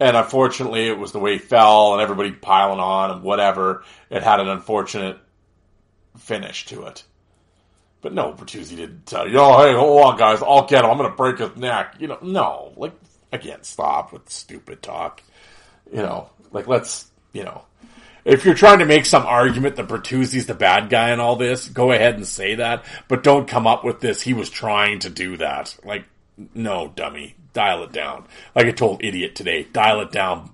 And 0.00 0.16
unfortunately, 0.16 0.88
it 0.88 0.98
was 0.98 1.12
the 1.12 1.20
way 1.20 1.34
he 1.34 1.38
fell, 1.38 1.92
and 1.92 2.02
everybody 2.02 2.32
piling 2.32 2.80
on 2.80 3.12
and 3.12 3.22
whatever. 3.22 3.84
It 4.10 4.24
had 4.24 4.40
an 4.40 4.48
unfortunate 4.48 5.18
finish 6.18 6.66
to 6.66 6.86
it. 6.86 7.04
But 8.00 8.12
no, 8.12 8.32
Bertuzzi 8.32 8.76
didn't 8.76 9.06
tell 9.06 9.28
you, 9.28 9.38
oh, 9.38 9.64
hey, 9.64 9.72
hold 9.74 10.02
on, 10.02 10.18
guys, 10.18 10.42
I'll 10.42 10.66
get 10.66 10.84
him. 10.84 10.90
I'm 10.90 10.98
going 10.98 11.08
to 11.08 11.16
break 11.16 11.38
his 11.38 11.56
neck. 11.56 11.94
You 12.00 12.08
know, 12.08 12.18
no. 12.20 12.72
Like, 12.76 12.94
again, 13.30 13.62
stop 13.62 14.12
with 14.12 14.28
stupid 14.28 14.82
talk. 14.82 15.22
You 15.92 15.98
know, 15.98 16.30
like 16.52 16.66
let's, 16.66 17.06
you 17.32 17.44
know, 17.44 17.62
if 18.24 18.44
you're 18.44 18.54
trying 18.54 18.78
to 18.78 18.86
make 18.86 19.04
some 19.04 19.26
argument 19.26 19.76
that 19.76 19.88
Bertuzzi's 19.88 20.46
the 20.46 20.54
bad 20.54 20.88
guy 20.88 21.12
in 21.12 21.20
all 21.20 21.36
this, 21.36 21.68
go 21.68 21.92
ahead 21.92 22.14
and 22.14 22.26
say 22.26 22.54
that, 22.54 22.84
but 23.08 23.22
don't 23.22 23.48
come 23.48 23.66
up 23.66 23.84
with 23.84 24.00
this. 24.00 24.22
He 24.22 24.32
was 24.32 24.48
trying 24.48 25.00
to 25.00 25.10
do 25.10 25.36
that. 25.36 25.76
Like, 25.84 26.04
no, 26.54 26.92
dummy, 26.96 27.34
dial 27.52 27.82
it 27.82 27.92
down. 27.92 28.24
Like 28.54 28.66
I 28.66 28.70
told 28.70 29.04
idiot 29.04 29.34
today, 29.34 29.64
dial 29.64 30.00
it 30.00 30.12
down, 30.12 30.50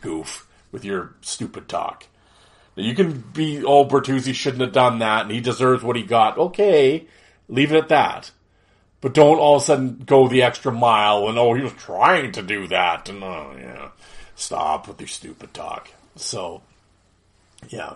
goof, 0.00 0.48
with 0.72 0.84
your 0.84 1.14
stupid 1.20 1.68
talk. 1.68 2.06
You 2.74 2.94
can 2.94 3.20
be, 3.32 3.62
oh, 3.64 3.84
Bertuzzi 3.84 4.34
shouldn't 4.34 4.62
have 4.62 4.72
done 4.72 5.00
that, 5.00 5.22
and 5.22 5.30
he 5.30 5.40
deserves 5.40 5.84
what 5.84 5.96
he 5.96 6.02
got. 6.02 6.38
Okay, 6.38 7.06
leave 7.48 7.72
it 7.72 7.78
at 7.78 7.88
that. 7.90 8.30
But 9.00 9.14
don't 9.14 9.38
all 9.38 9.56
of 9.56 9.62
a 9.62 9.64
sudden 9.66 10.02
go 10.04 10.26
the 10.26 10.42
extra 10.42 10.72
mile 10.72 11.28
and, 11.28 11.38
oh, 11.38 11.54
he 11.54 11.62
was 11.62 11.72
trying 11.74 12.32
to 12.32 12.42
do 12.42 12.66
that, 12.68 13.08
and, 13.08 13.22
oh, 13.22 13.54
yeah 13.56 13.90
stop 14.40 14.88
with 14.88 15.00
your 15.00 15.08
stupid 15.08 15.54
talk. 15.54 15.90
So, 16.16 16.62
yeah. 17.68 17.94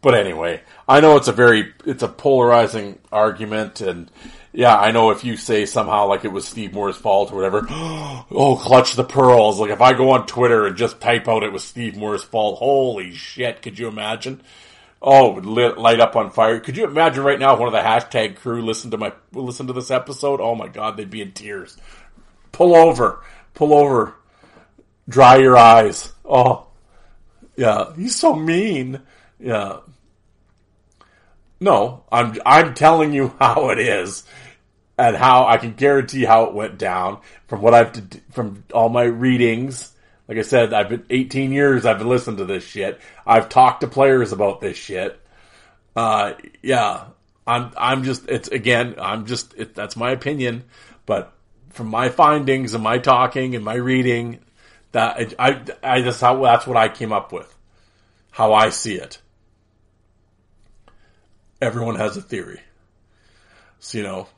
But 0.00 0.14
anyway, 0.14 0.62
I 0.86 1.00
know 1.00 1.16
it's 1.16 1.28
a 1.28 1.32
very, 1.32 1.72
it's 1.84 2.02
a 2.02 2.08
polarizing 2.08 2.98
argument 3.10 3.80
and 3.80 4.10
yeah, 4.52 4.76
I 4.76 4.92
know 4.92 5.10
if 5.10 5.24
you 5.24 5.36
say 5.36 5.66
somehow 5.66 6.06
like 6.06 6.24
it 6.24 6.32
was 6.32 6.46
Steve 6.46 6.72
Moore's 6.72 6.96
fault 6.96 7.32
or 7.32 7.36
whatever, 7.36 7.66
oh, 7.70 8.58
clutch 8.60 8.94
the 8.94 9.04
pearls. 9.04 9.60
Like 9.60 9.70
if 9.70 9.80
I 9.80 9.92
go 9.92 10.10
on 10.10 10.26
Twitter 10.26 10.66
and 10.66 10.76
just 10.76 11.00
type 11.00 11.28
out 11.28 11.42
it 11.42 11.52
was 11.52 11.64
Steve 11.64 11.96
Moore's 11.96 12.24
fault, 12.24 12.58
holy 12.58 13.12
shit, 13.12 13.62
could 13.62 13.78
you 13.78 13.88
imagine? 13.88 14.42
Oh, 15.00 15.34
lit, 15.34 15.78
light 15.78 16.00
up 16.00 16.16
on 16.16 16.30
fire. 16.30 16.58
Could 16.58 16.76
you 16.76 16.84
imagine 16.84 17.22
right 17.22 17.38
now 17.38 17.54
if 17.54 17.60
one 17.60 17.68
of 17.68 17.72
the 17.72 17.78
hashtag 17.78 18.36
crew 18.36 18.62
listen 18.62 18.90
to 18.90 18.98
my, 18.98 19.12
listen 19.32 19.68
to 19.68 19.72
this 19.72 19.92
episode? 19.92 20.40
Oh 20.40 20.56
my 20.56 20.66
god, 20.66 20.96
they'd 20.96 21.10
be 21.10 21.22
in 21.22 21.32
tears. 21.32 21.76
Pull 22.50 22.74
over. 22.74 23.22
Pull 23.54 23.74
over 23.74 24.14
dry 25.08 25.36
your 25.36 25.56
eyes. 25.56 26.12
Oh, 26.24 26.66
yeah, 27.56 27.92
he's 27.96 28.16
so 28.16 28.34
mean. 28.34 29.00
Yeah. 29.40 29.80
No, 31.60 32.04
I'm 32.12 32.36
I'm 32.46 32.74
telling 32.74 33.12
you 33.12 33.34
how 33.40 33.70
it 33.70 33.78
is, 33.78 34.24
and 34.96 35.16
how 35.16 35.46
I 35.46 35.56
can 35.56 35.72
guarantee 35.72 36.24
how 36.24 36.44
it 36.44 36.54
went 36.54 36.78
down 36.78 37.20
from 37.48 37.62
what 37.62 37.74
I've 37.74 37.92
from 38.30 38.64
all 38.72 38.88
my 38.88 39.04
readings. 39.04 39.92
Like 40.28 40.38
I 40.38 40.42
said, 40.42 40.74
I've 40.74 40.90
been 40.90 41.06
18 41.08 41.52
years. 41.52 41.86
I've 41.86 41.98
been 41.98 42.08
listening 42.08 42.36
to 42.36 42.44
this 42.44 42.62
shit. 42.62 43.00
I've 43.26 43.48
talked 43.48 43.80
to 43.80 43.86
players 43.86 44.30
about 44.30 44.60
this 44.60 44.76
shit. 44.76 45.18
Uh, 45.96 46.34
yeah, 46.62 47.06
I'm 47.46 47.72
I'm 47.76 48.04
just 48.04 48.28
it's 48.28 48.48
again 48.48 48.96
I'm 48.98 49.26
just 49.26 49.54
it, 49.54 49.74
that's 49.74 49.96
my 49.96 50.10
opinion, 50.10 50.64
but 51.06 51.32
from 51.70 51.88
my 51.88 52.10
findings 52.10 52.74
and 52.74 52.84
my 52.84 52.98
talking 52.98 53.54
and 53.54 53.64
my 53.64 53.74
reading, 53.74 54.40
that 54.92 55.34
I, 55.38 55.62
I 55.82 56.02
just 56.02 56.20
how 56.20 56.42
that's 56.42 56.66
what 56.66 56.76
I 56.76 56.88
came 56.88 57.12
up 57.12 57.32
with, 57.32 57.54
how 58.30 58.52
I 58.54 58.70
see 58.70 58.94
it. 58.94 59.20
Everyone 61.60 61.96
has 61.96 62.16
a 62.16 62.22
theory, 62.22 62.60
so 63.80 63.98
you 63.98 64.04
know. 64.04 64.28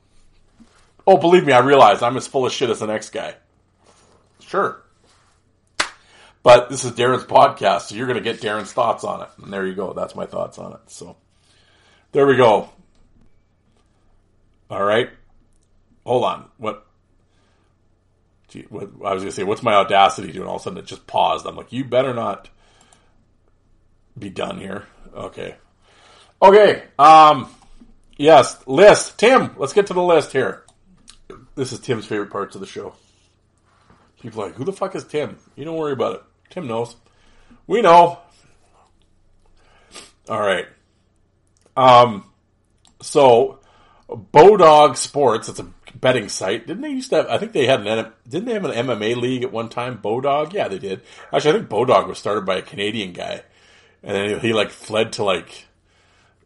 Oh, 1.06 1.16
believe 1.16 1.44
me, 1.44 1.52
I 1.52 1.60
realize 1.60 2.02
I'm 2.02 2.16
as 2.16 2.26
full 2.26 2.46
of 2.46 2.52
shit 2.52 2.70
as 2.70 2.80
the 2.80 2.86
next 2.86 3.10
guy. 3.10 3.34
Sure, 4.40 4.82
but 6.42 6.70
this 6.70 6.84
is 6.84 6.92
Darren's 6.92 7.24
podcast, 7.24 7.82
so 7.82 7.94
you're 7.94 8.06
going 8.06 8.22
to 8.22 8.24
get 8.24 8.40
Darren's 8.40 8.72
thoughts 8.72 9.04
on 9.04 9.22
it, 9.22 9.28
and 9.42 9.52
there 9.52 9.66
you 9.66 9.74
go. 9.74 9.92
That's 9.92 10.14
my 10.14 10.26
thoughts 10.26 10.58
on 10.58 10.72
it. 10.72 10.80
So 10.86 11.16
there 12.12 12.26
we 12.26 12.36
go. 12.36 12.70
All 14.70 14.84
right, 14.84 15.10
hold 16.04 16.24
on. 16.24 16.48
What 16.56 16.86
I 18.54 19.14
was 19.14 19.22
going 19.22 19.26
to 19.26 19.32
say, 19.32 19.44
what's 19.44 19.62
my 19.62 19.74
audacity 19.74 20.32
doing? 20.32 20.48
All 20.48 20.56
of 20.56 20.62
a 20.62 20.64
sudden 20.64 20.78
it 20.78 20.86
just 20.86 21.06
paused. 21.06 21.46
I'm 21.46 21.56
like, 21.56 21.72
you 21.72 21.84
better 21.84 22.14
not 22.14 22.48
be 24.18 24.30
done 24.30 24.58
here. 24.58 24.86
Okay. 25.14 25.56
Okay. 26.42 26.82
Um, 26.98 27.48
yes, 28.16 28.66
list. 28.66 29.18
Tim, 29.18 29.54
let's 29.56 29.72
get 29.72 29.86
to 29.88 29.94
the 29.94 30.02
list 30.02 30.32
here. 30.32 30.64
This 31.54 31.72
is 31.72 31.80
Tim's 31.80 32.06
favorite 32.06 32.30
parts 32.30 32.54
of 32.54 32.60
the 32.60 32.66
show. 32.66 32.94
People 34.20 34.42
like, 34.42 34.54
who 34.54 34.64
the 34.64 34.72
fuck 34.72 34.94
is 34.94 35.04
Tim? 35.04 35.38
You 35.56 35.64
don't 35.64 35.76
worry 35.76 35.92
about 35.92 36.16
it. 36.16 36.22
Tim 36.50 36.66
knows. 36.66 36.96
We 37.66 37.82
know. 37.82 38.18
All 40.28 40.40
right. 40.40 40.66
Um, 41.76 42.30
so, 43.00 43.60
Bodog 44.08 44.96
Sports, 44.96 45.48
it's 45.48 45.60
a 45.60 45.66
betting 46.00 46.28
site. 46.28 46.66
Didn't 46.66 46.82
they 46.82 46.90
used 46.90 47.10
to 47.10 47.16
have? 47.16 47.26
I 47.28 47.38
think 47.38 47.52
they 47.52 47.66
had 47.66 47.86
an 47.86 48.12
didn't 48.28 48.46
they 48.46 48.54
have 48.54 48.64
an 48.64 48.86
MMA 48.86 49.16
league 49.16 49.42
at 49.42 49.52
one 49.52 49.68
time? 49.68 49.98
Bodog, 49.98 50.52
yeah, 50.52 50.68
they 50.68 50.78
did. 50.78 51.02
Actually, 51.32 51.50
I 51.50 51.54
think 51.58 51.68
Bodog 51.68 52.08
was 52.08 52.18
started 52.18 52.46
by 52.46 52.56
a 52.56 52.62
Canadian 52.62 53.12
guy, 53.12 53.42
and 54.02 54.16
then 54.16 54.40
he, 54.40 54.52
like 54.52 54.70
fled 54.70 55.12
to 55.14 55.24
like 55.24 55.66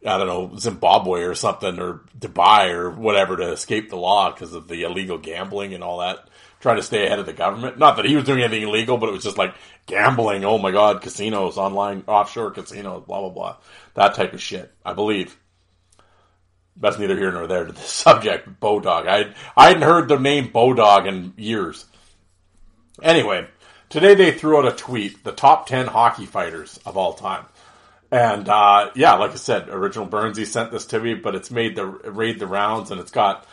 I 0.07 0.19
don't 0.19 0.27
know 0.27 0.57
Zimbabwe 0.57 1.23
or 1.23 1.35
something 1.35 1.79
or 1.79 2.01
Dubai 2.19 2.73
or 2.73 2.91
whatever 2.91 3.37
to 3.37 3.53
escape 3.53 3.91
the 3.91 3.97
law 3.97 4.33
because 4.33 4.53
of 4.53 4.69
the 4.69 4.83
illegal 4.83 5.19
gambling 5.19 5.75
and 5.75 5.83
all 5.83 5.99
that. 5.99 6.29
Trying 6.61 6.77
to 6.77 6.83
stay 6.83 7.05
ahead 7.05 7.19
of 7.19 7.27
the 7.27 7.35
government. 7.35 7.79
Not 7.79 7.97
that 7.97 8.07
he 8.07 8.17
was 8.17 8.25
doing 8.25 8.41
anything 8.41 8.63
illegal, 8.67 8.97
but 8.97 9.11
it 9.11 9.13
was 9.13 9.23
just 9.23 9.37
like 9.37 9.55
gambling. 9.87 10.47
Oh 10.47 10.57
my 10.57 10.71
god, 10.71 11.03
casinos, 11.03 11.59
online, 11.59 12.05
offshore 12.07 12.53
casinos, 12.53 13.05
blah 13.07 13.21
blah 13.21 13.29
blah, 13.29 13.57
that 13.95 14.15
type 14.15 14.33
of 14.33 14.41
shit. 14.41 14.73
I 14.85 14.95
believe 14.95 15.37
that's 16.77 16.99
neither 16.99 17.16
here 17.16 17.33
nor 17.33 17.47
there 17.47 17.64
to 17.64 17.72
this 17.72 17.91
subject. 17.91 18.61
Bodog. 18.61 19.07
I 19.07 19.35
I 19.57 19.68
hadn't 19.68 19.83
heard 19.83 20.09
the 20.09 20.18
name 20.18 20.51
Bodog 20.51 21.07
in 21.07 21.35
years. 21.37 21.85
Anyway, 23.03 23.47
today 23.89 24.14
they 24.14 24.33
threw 24.33 24.59
out 24.59 24.66
a 24.66 24.77
tweet: 24.77 25.25
the 25.25 25.33
top 25.33 25.66
ten 25.66 25.87
hockey 25.87 26.27
fighters 26.27 26.79
of 26.85 26.97
all 26.97 27.14
time. 27.14 27.47
And 28.11 28.49
uh, 28.49 28.91
yeah, 28.95 29.14
like 29.14 29.33
I 29.33 29.37
said, 29.37 29.68
original 29.68 30.07
Burnsy 30.07 30.47
sent 30.47 30.70
this 30.70 30.87
to 30.87 31.01
me, 31.01 31.14
but 31.14 31.35
it's 31.35 31.51
made 31.51 31.75
the 31.75 31.87
raid 31.87 32.39
the 32.39 32.47
rounds, 32.47 32.91
and 32.91 33.01
it's 33.01 33.11
got 33.11 33.47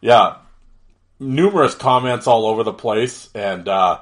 yeah 0.00 0.38
numerous 1.20 1.74
comments 1.74 2.26
all 2.26 2.46
over 2.46 2.62
the 2.62 2.72
place, 2.72 3.28
and 3.34 3.68
uh, 3.68 4.00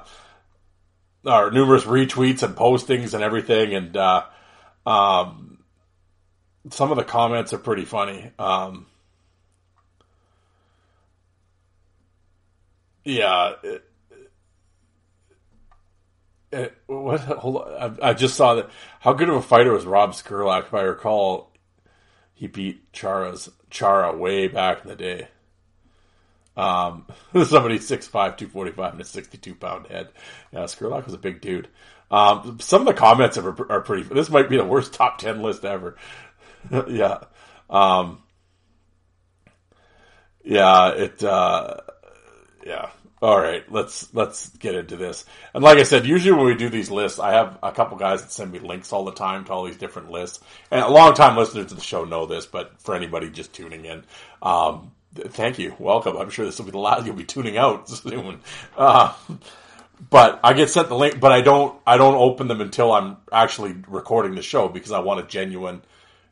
or 1.23 1.51
numerous 1.51 1.83
retweets 1.83 2.43
and 2.43 2.55
postings 2.55 3.13
and 3.13 3.23
everything, 3.23 3.75
and 3.75 3.97
uh, 3.97 4.23
um, 4.85 5.56
some 6.71 6.91
of 6.91 6.97
the 6.97 7.03
comments 7.03 7.53
are 7.53 7.57
pretty 7.57 7.85
funny. 7.85 8.31
Um, 8.39 8.87
yeah. 13.03 13.53
It, 13.63 13.83
it, 16.51 16.77
what? 16.87 17.19
Hold 17.21 17.57
on. 17.57 17.99
I, 18.01 18.09
I, 18.09 18.13
just 18.13 18.35
saw 18.35 18.55
that. 18.55 18.69
How 18.99 19.13
good 19.13 19.29
of 19.29 19.35
a 19.35 19.41
fighter 19.41 19.73
was 19.73 19.85
Rob 19.85 20.11
Skrlac? 20.11 20.67
If 20.67 20.73
I 20.73 20.81
recall, 20.81 21.51
he 22.33 22.47
beat 22.47 22.93
Chara's 22.93 23.49
Chara 23.69 24.15
way 24.15 24.47
back 24.47 24.83
in 24.83 24.89
the 24.89 24.95
day. 24.95 25.27
Um, 26.55 27.05
somebody 27.45 27.77
6'5", 27.77 28.11
245 28.11 28.93
and 28.93 29.01
a 29.01 29.05
62 29.05 29.55
pound 29.55 29.87
head. 29.87 30.09
Yeah, 30.51 30.61
was 30.61 31.13
a 31.13 31.17
big 31.17 31.41
dude. 31.41 31.67
Um, 32.09 32.57
some 32.61 32.81
of 32.81 32.87
the 32.87 32.93
comments 32.93 33.37
are, 33.37 33.71
are 33.71 33.81
pretty, 33.81 34.03
this 34.03 34.29
might 34.29 34.49
be 34.49 34.57
the 34.57 34.63
worst 34.65 34.93
top 34.93 35.17
10 35.17 35.41
list 35.41 35.65
ever. 35.65 35.97
yeah. 36.87 37.19
Um, 37.69 38.19
yeah, 40.43 40.89
it, 40.89 41.23
uh, 41.23 41.77
yeah. 42.65 42.89
All 43.19 43.39
right, 43.39 43.69
let's 43.71 44.13
let's 44.13 44.49
get 44.57 44.75
into 44.75 44.95
this. 44.95 45.25
And 45.55 45.63
like 45.63 45.79
I 45.79 45.83
said, 45.83 46.05
usually 46.05 46.33
when 46.37 46.45
we 46.45 46.55
do 46.55 46.69
these 46.69 46.91
lists, 46.91 47.17
I 47.17 47.31
have 47.31 47.57
a 47.63 47.71
couple 47.71 47.97
guys 47.97 48.21
that 48.21 48.31
send 48.31 48.51
me 48.51 48.59
links 48.59 48.93
all 48.93 49.05
the 49.05 49.11
time 49.11 49.43
to 49.45 49.53
all 49.53 49.65
these 49.65 49.77
different 49.77 50.11
lists. 50.11 50.39
And 50.69 50.81
a 50.81 50.89
long 50.89 51.15
time 51.15 51.35
listeners 51.35 51.67
to 51.67 51.75
the 51.75 51.81
show 51.81 52.05
know 52.05 52.27
this, 52.27 52.45
but 52.45 52.79
for 52.79 52.93
anybody 52.93 53.31
just 53.31 53.53
tuning 53.53 53.85
in, 53.85 54.03
um, 54.43 54.91
thank 55.15 55.57
you, 55.57 55.75
welcome. 55.79 56.15
I'm 56.15 56.29
sure 56.29 56.45
this 56.45 56.59
will 56.59 56.65
be 56.65 56.71
the 56.71 56.77
last 56.77 57.07
you'll 57.07 57.15
be 57.15 57.23
tuning 57.23 57.57
out 57.57 57.89
soon. 57.89 58.41
Uh, 58.77 59.15
but 60.11 60.39
I 60.43 60.53
get 60.53 60.69
sent 60.69 60.89
the 60.89 60.95
link, 60.95 61.19
but 61.19 61.31
I 61.31 61.41
don't 61.41 61.79
I 61.87 61.97
don't 61.97 62.15
open 62.15 62.47
them 62.47 62.61
until 62.61 62.91
I'm 62.91 63.17
actually 63.31 63.75
recording 63.87 64.35
the 64.35 64.43
show 64.43 64.67
because 64.67 64.91
I 64.91 64.99
want 64.99 65.21
a 65.21 65.23
genuine. 65.23 65.81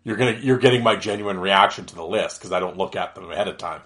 You're 0.05 0.15
gonna 0.15 0.37
you're 0.39 0.59
getting 0.59 0.83
my 0.83 0.95
genuine 0.95 1.39
reaction 1.39 1.85
to 1.87 1.95
the 1.95 2.05
list 2.05 2.39
because 2.39 2.53
I 2.53 2.61
don't 2.61 2.77
look 2.77 2.95
at 2.95 3.15
them 3.15 3.29
ahead 3.29 3.49
of 3.49 3.57
time. 3.57 3.81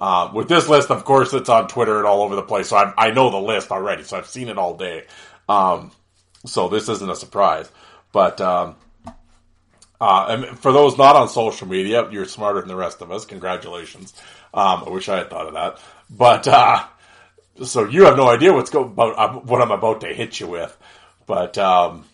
Um, 0.00 0.34
with 0.34 0.48
this 0.48 0.68
list, 0.68 0.90
of 0.90 1.04
course, 1.04 1.34
it's 1.34 1.48
on 1.48 1.68
Twitter 1.68 1.98
and 1.98 2.06
all 2.06 2.22
over 2.22 2.36
the 2.36 2.42
place, 2.42 2.68
so 2.68 2.76
i 2.76 2.94
I 2.96 3.10
know 3.10 3.30
the 3.30 3.36
list 3.36 3.70
already, 3.70 4.04
so 4.04 4.16
I've 4.16 4.26
seen 4.26 4.48
it 4.48 4.56
all 4.56 4.76
day. 4.76 5.04
Um, 5.48 5.90
so 6.46 6.68
this 6.68 6.88
isn't 6.88 7.10
a 7.10 7.16
surprise. 7.16 7.70
But 8.12 8.40
um, 8.40 8.76
uh, 10.00 10.54
for 10.54 10.72
those 10.72 10.96
not 10.96 11.16
on 11.16 11.28
social 11.28 11.66
media, 11.66 12.08
you're 12.10 12.26
smarter 12.26 12.60
than 12.60 12.68
the 12.68 12.76
rest 12.76 13.02
of 13.02 13.10
us. 13.10 13.24
Congratulations. 13.24 14.14
Um, 14.52 14.84
I 14.86 14.90
wish 14.90 15.08
I 15.08 15.18
had 15.18 15.30
thought 15.30 15.48
of 15.48 15.54
that. 15.54 15.78
But 16.08 16.46
uh, 16.46 16.84
so 17.64 17.88
you 17.88 18.04
have 18.04 18.16
no 18.16 18.28
idea 18.28 18.52
what's 18.52 18.70
go 18.70 18.84
about 18.84 19.18
uh, 19.18 19.40
what 19.40 19.60
I'm 19.62 19.70
about 19.70 20.02
to 20.02 20.08
hit 20.08 20.38
you 20.38 20.46
with. 20.46 20.76
But 21.26 21.58
um, 21.58 22.04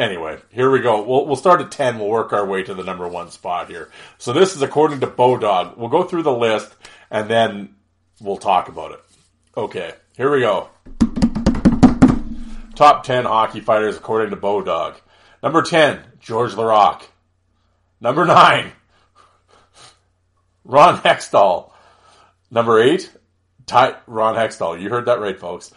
Anyway, 0.00 0.38
here 0.48 0.70
we 0.70 0.80
go. 0.80 1.02
We'll, 1.02 1.26
we'll 1.26 1.36
start 1.36 1.60
at 1.60 1.70
10. 1.70 1.98
We'll 1.98 2.08
work 2.08 2.32
our 2.32 2.46
way 2.46 2.62
to 2.62 2.72
the 2.72 2.82
number 2.82 3.06
one 3.06 3.30
spot 3.30 3.68
here. 3.68 3.90
So 4.16 4.32
this 4.32 4.56
is 4.56 4.62
according 4.62 5.00
to 5.00 5.06
Bodog. 5.06 5.76
We'll 5.76 5.90
go 5.90 6.04
through 6.04 6.22
the 6.22 6.32
list 6.32 6.74
and 7.10 7.28
then 7.28 7.74
we'll 8.18 8.38
talk 8.38 8.70
about 8.70 8.92
it. 8.92 9.00
Okay, 9.58 9.92
here 10.16 10.30
we 10.30 10.40
go. 10.40 10.70
Top 12.74 13.04
10 13.04 13.26
hockey 13.26 13.60
fighters 13.60 13.98
according 13.98 14.30
to 14.30 14.36
Bodog. 14.38 14.96
Number 15.42 15.60
10, 15.60 16.00
George 16.18 16.52
Laraque. 16.52 17.02
Number 18.00 18.24
9, 18.24 18.72
Ron 20.64 20.96
Hextall. 20.96 21.72
Number 22.50 22.80
8, 22.80 23.10
Ty- 23.66 23.96
Ron 24.06 24.34
Hextall. 24.34 24.80
You 24.80 24.88
heard 24.88 25.04
that 25.04 25.20
right, 25.20 25.38
folks. 25.38 25.74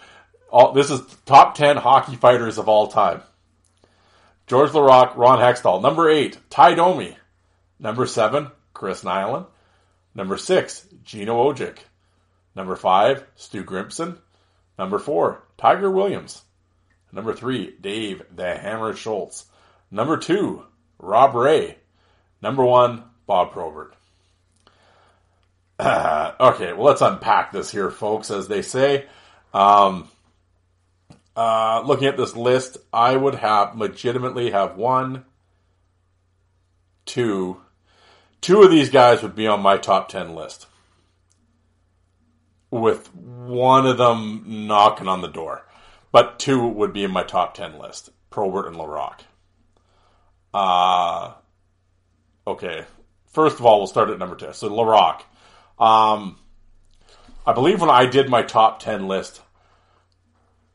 All, 0.49 0.71
this 0.71 0.89
is 0.89 1.01
top 1.25 1.55
10 1.55 1.75
hockey 1.75 2.15
fighters 2.15 2.57
of 2.57 2.69
all 2.69 2.87
time. 2.87 3.21
George 4.47 4.71
Laraque, 4.71 5.15
Ron 5.15 5.39
Hextall. 5.39 5.81
Number 5.81 6.09
8, 6.09 6.37
Ty 6.49 6.75
Domi. 6.75 7.17
Number 7.79 8.05
7, 8.05 8.49
Chris 8.73 9.03
Nilan. 9.03 9.45
Number 10.15 10.37
6, 10.37 10.87
Gino 11.03 11.51
Odjick. 11.51 11.77
Number 12.55 12.75
5, 12.75 13.25
Stu 13.35 13.63
Grimson. 13.63 14.17
Number 14.77 14.99
4, 14.99 15.43
Tiger 15.57 15.89
Williams. 15.89 16.43
Number 17.11 17.33
3, 17.33 17.75
Dave 17.79 18.23
the 18.35 18.55
Hammer 18.57 18.93
Schultz. 18.93 19.45
Number 19.91 20.17
2, 20.17 20.63
Rob 20.99 21.35
Ray. 21.35 21.77
Number 22.41 22.63
1, 22.63 23.03
Bob 23.25 23.51
Probert. 23.51 23.95
Okay, 26.39 26.73
well, 26.73 26.83
let's 26.83 27.01
unpack 27.01 27.51
this 27.51 27.71
here, 27.71 27.89
folks, 27.89 28.29
as 28.29 28.47
they 28.47 28.61
say. 28.61 29.05
Um, 29.53 30.09
uh, 31.35 31.83
looking 31.85 32.07
at 32.07 32.17
this 32.17 32.35
list, 32.35 32.77
I 32.91 33.15
would 33.15 33.35
have 33.35 33.77
legitimately 33.77 34.51
have 34.51 34.77
one, 34.77 35.25
two, 37.05 37.61
two 38.41 38.61
of 38.61 38.71
these 38.71 38.89
guys 38.89 39.23
would 39.23 39.35
be 39.35 39.47
on 39.47 39.61
my 39.61 39.77
top 39.77 40.09
10 40.09 40.35
list. 40.35 40.67
With 42.69 43.13
one 43.13 43.85
of 43.85 43.97
them 43.97 44.43
knocking 44.67 45.07
on 45.07 45.21
the 45.21 45.27
door. 45.27 45.65
But 46.11 46.39
two 46.39 46.65
would 46.67 46.93
be 46.93 47.03
in 47.03 47.11
my 47.11 47.23
top 47.23 47.53
10 47.53 47.79
list 47.79 48.11
Probert 48.29 48.67
and 48.67 48.75
Laraque. 48.75 49.21
Uh, 50.53 51.33
okay. 52.47 52.85
First 53.27 53.59
of 53.59 53.65
all, 53.65 53.79
we'll 53.79 53.87
start 53.87 54.09
at 54.09 54.19
number 54.19 54.35
two. 54.35 54.53
So, 54.53 54.69
Laraque. 54.69 55.21
Um, 55.79 56.37
I 57.45 57.53
believe 57.53 57.81
when 57.81 57.89
I 57.89 58.05
did 58.05 58.29
my 58.29 58.41
top 58.41 58.79
10 58.79 59.07
list, 59.07 59.41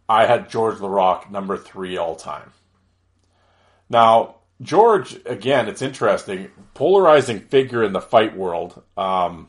I 0.09 0.27
had 0.27 0.49
George 0.49 0.77
Laraque 0.77 1.31
number 1.31 1.57
three 1.57 1.99
all 1.99 2.17
time. 2.17 2.51
Now, 3.91 4.37
George, 4.61 5.19
again, 5.27 5.69
it's 5.69 5.83
interesting, 5.83 6.51
polarizing 6.75 7.41
figure 7.41 7.85
in 7.85 7.93
the 7.93 8.01
fight 8.01 8.37
world. 8.37 8.83
Um, 8.97 9.49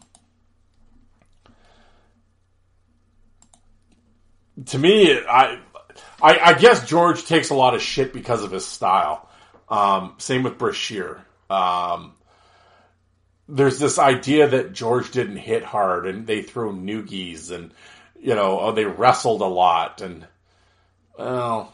to 4.67 4.77
me, 4.77 5.13
I, 5.13 5.59
I, 6.21 6.39
I, 6.39 6.53
guess 6.53 6.87
George 6.87 7.25
takes 7.25 7.49
a 7.49 7.55
lot 7.55 7.73
of 7.73 7.81
shit 7.81 8.13
because 8.13 8.43
of 8.43 8.51
his 8.51 8.65
style. 8.65 9.29
Um, 9.69 10.15
same 10.17 10.43
with 10.43 10.57
Brashear. 10.57 11.25
Um, 11.49 12.13
there's 13.47 13.79
this 13.79 13.97
idea 13.97 14.47
that 14.49 14.73
George 14.73 15.11
didn't 15.11 15.37
hit 15.37 15.63
hard 15.63 16.05
and 16.05 16.27
they 16.27 16.43
throw 16.43 16.71
noogies 16.71 17.49
and, 17.49 17.73
you 18.19 18.35
know, 18.35 18.59
oh, 18.59 18.71
they 18.73 18.85
wrestled 18.85 19.41
a 19.41 19.45
lot 19.45 20.01
and, 20.01 20.27
well, 21.19 21.73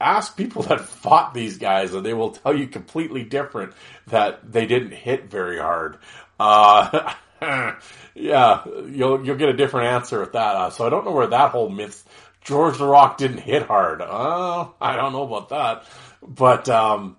ask 0.00 0.36
people 0.36 0.62
that 0.64 0.80
fought 0.80 1.34
these 1.34 1.58
guys, 1.58 1.94
and 1.94 2.04
they 2.04 2.14
will 2.14 2.32
tell 2.32 2.56
you 2.56 2.66
completely 2.66 3.24
different 3.24 3.72
that 4.08 4.50
they 4.50 4.66
didn't 4.66 4.92
hit 4.92 5.30
very 5.30 5.58
hard. 5.58 5.98
Uh, 6.38 7.12
yeah, 8.14 8.64
you'll 8.88 9.24
you'll 9.24 9.36
get 9.36 9.48
a 9.48 9.56
different 9.56 9.88
answer 9.88 10.20
with 10.20 10.32
that. 10.32 10.56
Uh, 10.56 10.70
so 10.70 10.86
I 10.86 10.90
don't 10.90 11.04
know 11.04 11.12
where 11.12 11.28
that 11.28 11.50
whole 11.52 11.68
myth. 11.68 12.04
George 12.42 12.78
the 12.78 12.86
Rock 12.86 13.18
didn't 13.18 13.38
hit 13.38 13.62
hard. 13.62 14.00
Uh, 14.00 14.68
I 14.80 14.96
don't 14.96 15.12
know 15.12 15.22
about 15.22 15.50
that, 15.50 15.84
but 16.26 16.68
um, 16.68 17.16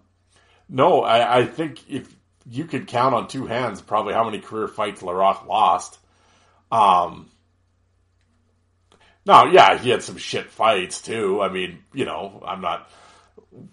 no, 0.68 1.04
I, 1.04 1.40
I 1.40 1.46
think 1.46 1.90
if 1.90 2.14
you 2.50 2.66
could 2.66 2.88
count 2.88 3.14
on 3.14 3.28
two 3.28 3.46
hands, 3.46 3.82
probably 3.82 4.14
how 4.14 4.24
many 4.24 4.40
career 4.40 4.68
fights 4.68 5.02
Laraque 5.02 5.46
lost. 5.46 6.00
Um, 6.72 7.31
no, 9.26 9.46
yeah, 9.46 9.78
he 9.78 9.90
had 9.90 10.04
some 10.04 10.18
shit 10.18 10.50
fights 10.50 11.02
too. 11.02 11.42
I 11.42 11.50
mean, 11.50 11.80
you 11.94 12.06
know, 12.06 12.44
I'm 12.46 12.62
not, 12.62 12.90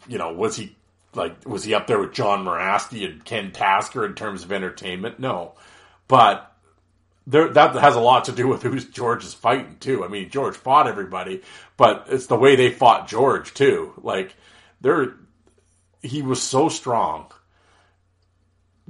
you 0.07 0.19
know, 0.19 0.33
was 0.33 0.57
he 0.57 0.77
like, 1.15 1.49
was 1.49 1.65
he 1.65 1.75
up 1.75 1.87
there 1.87 1.99
with 1.99 2.13
John 2.13 2.45
Mirasty 2.45 3.09
and 3.09 3.25
Ken 3.25 3.53
Tasker 3.53 4.05
in 4.05 4.15
terms 4.15 4.45
of 4.45 4.53
entertainment? 4.53 5.19
No, 5.19 5.55
but 6.07 6.55
there, 7.27 7.49
that 7.49 7.75
has 7.77 7.97
a 7.97 8.01
lot 8.01 8.25
to 8.25 8.33
do 8.33 8.49
with 8.49 8.63
who's 8.63 8.87
George 8.87 9.25
is 9.25 9.35
fighting 9.35 9.77
too. 9.81 10.05
I 10.05 10.09
mean, 10.09 10.31
George 10.31 10.57
fought 10.57 10.87
everybody, 10.87 11.43
but 11.77 12.07
it's 12.09 12.27
the 12.27 12.39
way 12.39 12.57
they 12.57 12.71
fought 12.71 13.09
George 13.09 13.55
too. 13.55 13.93
Like, 14.03 14.35
they're, 14.81 15.15
he 16.03 16.23
was 16.23 16.43
so 16.43 16.69
strong. 16.69 17.31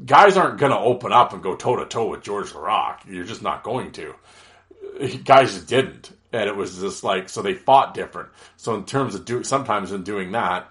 Guys 0.04 0.36
aren't 0.36 0.60
going 0.60 0.70
to 0.70 0.78
open 0.78 1.12
up 1.12 1.32
and 1.32 1.42
go 1.42 1.56
toe 1.56 1.76
to 1.76 1.86
toe 1.86 2.08
with 2.10 2.22
George 2.22 2.52
Laraque. 2.52 3.06
You're 3.06 3.24
just 3.24 3.42
not 3.42 3.64
going 3.64 3.90
to. 3.92 4.14
Guys 5.24 5.54
just 5.54 5.66
didn't 5.66 6.12
and 6.32 6.48
it 6.48 6.56
was 6.56 6.78
just 6.78 7.04
like 7.04 7.28
so 7.28 7.42
they 7.42 7.54
fought 7.54 7.94
different. 7.94 8.30
So 8.56 8.74
in 8.74 8.84
terms 8.84 9.14
of 9.14 9.24
do 9.24 9.42
sometimes 9.42 9.92
in 9.92 10.02
doing 10.02 10.32
that, 10.32 10.70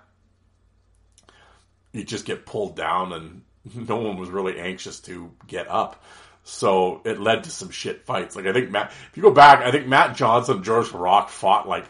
you 1.93 2.03
just 2.03 2.25
get 2.25 2.45
pulled 2.45 2.75
down, 2.75 3.13
and 3.13 3.41
no 3.87 3.97
one 3.97 4.17
was 4.17 4.29
really 4.29 4.59
anxious 4.59 4.99
to 5.01 5.31
get 5.47 5.69
up. 5.69 6.03
So 6.43 7.01
it 7.03 7.19
led 7.19 7.43
to 7.43 7.51
some 7.51 7.71
shit 7.71 8.05
fights. 8.05 8.35
Like 8.35 8.45
I 8.45 8.53
think 8.53 8.71
Matt, 8.71 8.91
if 9.11 9.17
you 9.17 9.23
go 9.23 9.31
back, 9.31 9.61
I 9.61 9.71
think 9.71 9.87
Matt 9.87 10.15
Johnson, 10.15 10.63
George 10.63 10.91
Rock 10.91 11.29
fought 11.29 11.67
like 11.67 11.85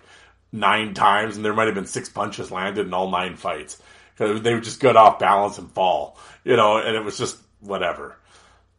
nine 0.51 0.93
times, 0.93 1.35
and 1.35 1.45
there 1.45 1.53
might 1.53 1.67
have 1.67 1.75
been 1.75 1.85
six 1.85 2.09
punches 2.09 2.51
landed 2.51 2.87
in 2.87 2.93
all 2.93 3.11
nine 3.11 3.35
fights 3.35 3.81
because 4.13 4.41
they 4.41 4.53
would 4.53 4.63
just 4.63 4.79
get 4.79 4.95
off 4.95 5.19
balance 5.19 5.57
and 5.57 5.71
fall, 5.71 6.17
you 6.43 6.55
know. 6.55 6.77
And 6.77 6.95
it 6.95 7.03
was 7.03 7.17
just 7.17 7.37
whatever. 7.59 8.17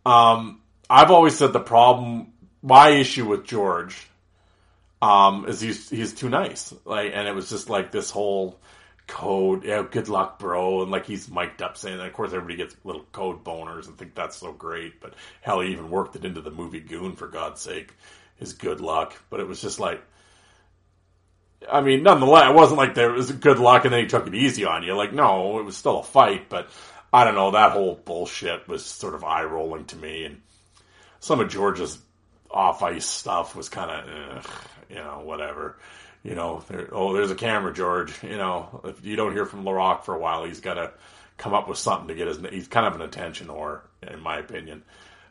Um, 0.05 0.63
I've 0.89 1.11
always 1.11 1.37
said 1.37 1.53
the 1.53 1.61
problem, 1.61 2.33
my 2.63 2.91
issue 2.91 3.27
with 3.27 3.45
George 3.45 4.08
um, 5.01 5.47
is 5.47 5.61
he's 5.61 5.89
he's 5.89 6.13
too 6.15 6.29
nice. 6.29 6.75
Like, 6.85 7.13
and 7.15 7.29
it 7.29 7.35
was 7.35 7.49
just 7.49 7.71
like 7.71 7.93
this 7.93 8.11
whole 8.11 8.59
code. 9.07 9.65
Yeah, 9.65 9.85
good 9.89 10.09
luck, 10.09 10.39
bro. 10.39 10.83
And 10.83 10.91
like 10.91 11.07
he's 11.07 11.31
mic'd 11.31 11.63
up 11.63 11.77
saying, 11.77 11.99
that. 11.99 12.07
of 12.07 12.13
course, 12.13 12.33
everybody 12.33 12.57
gets 12.57 12.77
little 12.85 13.05
code 13.13 13.45
boners 13.45 13.87
and 13.87 13.97
think 13.97 14.15
that's 14.15 14.37
so 14.37 14.53
great. 14.53 15.01
But 15.01 15.15
hell, 15.41 15.61
he 15.61 15.73
even 15.73 15.91
worked 15.91 16.17
it 16.17 16.25
into 16.25 16.41
the 16.41 16.51
movie 16.51 16.81
Goon 16.81 17.17
for 17.17 17.29
God's 17.29 17.61
sake. 17.61 17.95
His 18.37 18.53
good 18.53 18.81
luck, 18.81 19.15
but 19.31 19.41
it 19.41 19.49
was 19.49 19.61
just 19.61 19.81
like. 19.81 20.03
I 21.69 21.81
mean, 21.81 22.05
nonetheless, 22.05 22.51
it 22.51 22.55
wasn't 22.55 22.79
like 22.79 22.95
there 22.95 23.11
was 23.11 23.33
good 23.33 23.59
luck 23.59 23.85
and 23.85 23.93
then 23.93 24.03
he 24.03 24.07
took 24.07 24.29
it 24.29 24.35
easy 24.35 24.65
on 24.65 24.85
you. 24.85 24.95
Like, 24.95 25.13
no, 25.13 25.59
it 25.59 25.65
was 25.65 25.77
still 25.77 25.99
a 25.99 26.05
fight, 26.05 26.49
but 26.49 26.71
I 27.13 27.25
don't 27.25 27.35
know. 27.35 27.51
That 27.51 27.73
whole 27.73 27.97
bullshit 27.97 28.69
was 28.69 28.85
sort 28.85 29.17
of 29.17 29.25
eye 29.25 29.43
rolling 29.43 29.85
to 29.87 29.97
me. 29.97 30.25
And 30.25 30.41
some 31.19 31.41
of 31.41 31.49
George's 31.49 31.99
off 32.49 32.85
ice 32.85 33.07
stuff 33.07 33.57
was 33.57 33.69
kind 33.69 33.91
of, 33.91 34.69
you 34.89 34.97
know, 34.97 35.21
whatever. 35.25 35.77
You 36.23 36.35
know, 36.35 36.65
there, 36.69 36.89
oh, 36.93 37.13
there's 37.13 37.31
a 37.31 37.37
camera, 37.37 37.73
George. 37.73 38.13
You 38.23 38.37
know, 38.37 38.81
if 38.85 39.05
you 39.05 39.17
don't 39.17 39.33
hear 39.33 39.47
from 39.47 39.65
Laraque 39.65 40.05
for 40.05 40.15
a 40.15 40.19
while, 40.19 40.45
he's 40.45 40.61
got 40.61 40.75
to 40.75 40.93
come 41.37 41.55
up 41.55 41.69
with 41.69 41.79
something 41.79 42.09
to 42.09 42.15
get 42.15 42.27
his. 42.27 42.39
He's 42.51 42.69
kind 42.69 42.87
of 42.87 42.95
an 42.95 43.03
attention 43.03 43.47
whore, 43.47 43.81
in 44.03 44.21
my 44.21 44.39
opinion. 44.39 44.83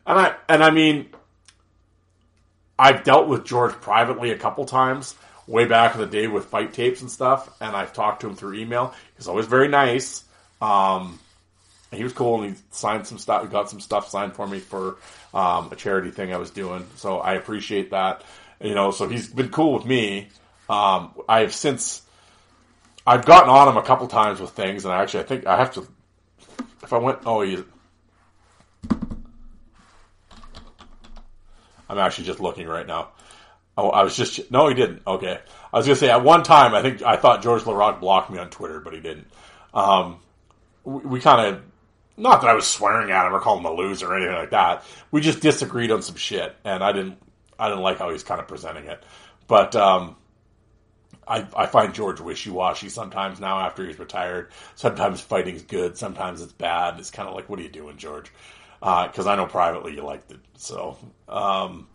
And 0.06 0.18
I 0.18 0.34
and 0.48 0.64
I 0.64 0.70
mean, 0.70 1.10
I've 2.78 3.04
dealt 3.04 3.28
with 3.28 3.44
George 3.44 3.74
privately 3.74 4.30
a 4.30 4.38
couple 4.38 4.64
times, 4.64 5.14
way 5.46 5.66
back 5.66 5.94
in 5.94 6.00
the 6.00 6.06
day 6.06 6.26
with 6.26 6.46
fight 6.46 6.72
tapes 6.72 7.02
and 7.02 7.10
stuff, 7.10 7.48
and 7.60 7.76
I've 7.76 7.92
talked 7.92 8.22
to 8.22 8.28
him 8.28 8.36
through 8.36 8.54
email. 8.54 8.94
He's 9.16 9.28
always 9.28 9.46
very 9.46 9.68
nice. 9.68 10.24
Um, 10.62 11.18
he 11.90 12.02
was 12.02 12.12
cool, 12.12 12.42
and 12.42 12.54
he 12.54 12.62
signed 12.70 13.06
some 13.06 13.18
stuff. 13.18 13.42
He 13.42 13.48
got 13.48 13.70
some 13.70 13.80
stuff 13.80 14.08
signed 14.08 14.34
for 14.34 14.46
me 14.46 14.58
for 14.58 14.96
um, 15.34 15.70
a 15.72 15.76
charity 15.76 16.10
thing 16.10 16.32
I 16.32 16.36
was 16.36 16.50
doing, 16.50 16.86
so 16.96 17.18
I 17.18 17.34
appreciate 17.34 17.90
that. 17.90 18.24
You 18.60 18.74
know, 18.74 18.90
so 18.90 19.08
he's 19.08 19.28
been 19.28 19.50
cool 19.50 19.74
with 19.74 19.84
me. 19.84 20.28
Um, 20.68 21.12
I've 21.28 21.54
since 21.54 22.02
I've 23.06 23.24
gotten 23.24 23.48
on 23.48 23.68
him 23.68 23.76
a 23.76 23.82
couple 23.82 24.06
times 24.08 24.40
with 24.40 24.50
things, 24.50 24.84
and 24.84 24.92
I 24.92 25.02
actually 25.02 25.20
I 25.20 25.26
think 25.26 25.46
I 25.46 25.56
have 25.56 25.74
to. 25.74 25.86
If 26.82 26.92
I 26.92 26.98
went, 26.98 27.20
oh, 27.24 27.42
he, 27.42 27.62
I'm 31.88 31.98
actually 31.98 32.24
just 32.24 32.40
looking 32.40 32.66
right 32.66 32.86
now. 32.86 33.10
Oh, 33.76 33.90
I 33.90 34.02
was 34.02 34.16
just 34.16 34.50
no, 34.50 34.68
he 34.68 34.74
didn't. 34.74 35.02
Okay, 35.06 35.38
I 35.72 35.76
was 35.76 35.86
gonna 35.86 35.96
say 35.96 36.10
at 36.10 36.24
one 36.24 36.42
time 36.42 36.74
I 36.74 36.82
think 36.82 37.02
I 37.02 37.16
thought 37.16 37.42
George 37.42 37.62
Laraque 37.62 38.00
blocked 38.00 38.30
me 38.30 38.38
on 38.38 38.50
Twitter, 38.50 38.80
but 38.80 38.92
he 38.92 39.00
didn't. 39.00 39.28
Um, 39.72 40.18
we, 40.84 41.00
we 41.02 41.20
kind 41.20 41.54
of 41.54 41.62
not 42.16 42.40
that 42.40 42.50
I 42.50 42.54
was 42.54 42.66
swearing 42.66 43.12
at 43.12 43.26
him 43.26 43.34
or 43.34 43.40
calling 43.40 43.60
him 43.60 43.66
a 43.66 43.72
loser 43.72 44.08
or 44.08 44.16
anything 44.16 44.34
like 44.34 44.50
that. 44.50 44.84
We 45.12 45.20
just 45.20 45.40
disagreed 45.40 45.92
on 45.92 46.02
some 46.02 46.16
shit, 46.16 46.56
and 46.64 46.82
I 46.82 46.90
didn't 46.90 47.18
I 47.58 47.68
didn't 47.68 47.82
like 47.82 47.98
how 47.98 48.10
he's 48.10 48.22
kind 48.22 48.40
of 48.40 48.48
presenting 48.48 48.86
it. 48.86 49.02
But 49.46 49.74
um, 49.76 50.16
I, 51.26 51.46
I 51.56 51.66
find 51.66 51.94
George 51.94 52.20
wishy 52.20 52.50
washy 52.50 52.88
sometimes 52.88 53.40
now 53.40 53.60
after 53.60 53.86
he's 53.86 53.98
retired. 53.98 54.50
Sometimes 54.74 55.20
fighting's 55.20 55.62
good, 55.62 55.96
sometimes 55.96 56.40
it's 56.40 56.52
bad. 56.52 56.98
It's 56.98 57.10
kind 57.10 57.28
of 57.28 57.34
like, 57.34 57.48
what 57.48 57.58
are 57.58 57.62
you 57.62 57.68
doing, 57.68 57.96
George? 57.96 58.30
Because 58.80 59.26
uh, 59.26 59.30
I 59.30 59.36
know 59.36 59.46
privately 59.46 59.94
you 59.94 60.02
liked 60.02 60.30
it. 60.30 60.40
So, 60.56 60.96
um, 61.28 61.88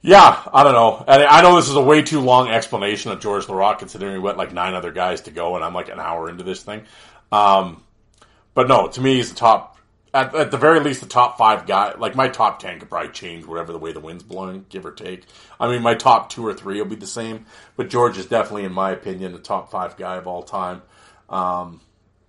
yeah, 0.00 0.42
I 0.52 0.64
don't 0.64 0.74
know. 0.74 1.04
And 1.06 1.22
I 1.22 1.42
know 1.42 1.56
this 1.56 1.68
is 1.68 1.76
a 1.76 1.82
way 1.82 2.02
too 2.02 2.20
long 2.20 2.48
explanation 2.48 3.12
of 3.12 3.20
George 3.20 3.46
Laraque, 3.46 3.78
considering 3.78 4.14
we 4.14 4.18
went 4.18 4.38
like 4.38 4.52
nine 4.52 4.74
other 4.74 4.92
guys 4.92 5.22
to 5.22 5.30
go, 5.30 5.56
and 5.56 5.64
I'm 5.64 5.74
like 5.74 5.88
an 5.88 6.00
hour 6.00 6.28
into 6.28 6.44
this 6.44 6.62
thing. 6.62 6.84
Um, 7.30 7.82
but 8.54 8.68
no, 8.68 8.88
to 8.88 9.00
me, 9.00 9.16
he's 9.16 9.30
the 9.30 9.36
top 9.36 9.71
at, 10.14 10.34
at 10.34 10.50
the 10.50 10.58
very 10.58 10.80
least, 10.80 11.00
the 11.00 11.06
top 11.06 11.38
five 11.38 11.66
guy, 11.66 11.94
like 11.96 12.14
my 12.14 12.28
top 12.28 12.58
ten 12.58 12.78
could 12.78 12.88
probably 12.90 13.12
change 13.12 13.46
whatever 13.46 13.72
the 13.72 13.78
way 13.78 13.92
the 13.92 14.00
wind's 14.00 14.22
blowing, 14.22 14.66
give 14.68 14.84
or 14.84 14.92
take. 14.92 15.24
I 15.58 15.68
mean, 15.68 15.82
my 15.82 15.94
top 15.94 16.30
two 16.30 16.46
or 16.46 16.52
three 16.54 16.78
will 16.80 16.88
be 16.88 16.96
the 16.96 17.06
same, 17.06 17.46
but 17.76 17.88
George 17.88 18.18
is 18.18 18.26
definitely, 18.26 18.64
in 18.64 18.72
my 18.72 18.90
opinion, 18.90 19.32
the 19.32 19.38
top 19.38 19.70
five 19.70 19.96
guy 19.96 20.16
of 20.16 20.26
all 20.26 20.42
time. 20.42 20.82
Um, 21.28 21.80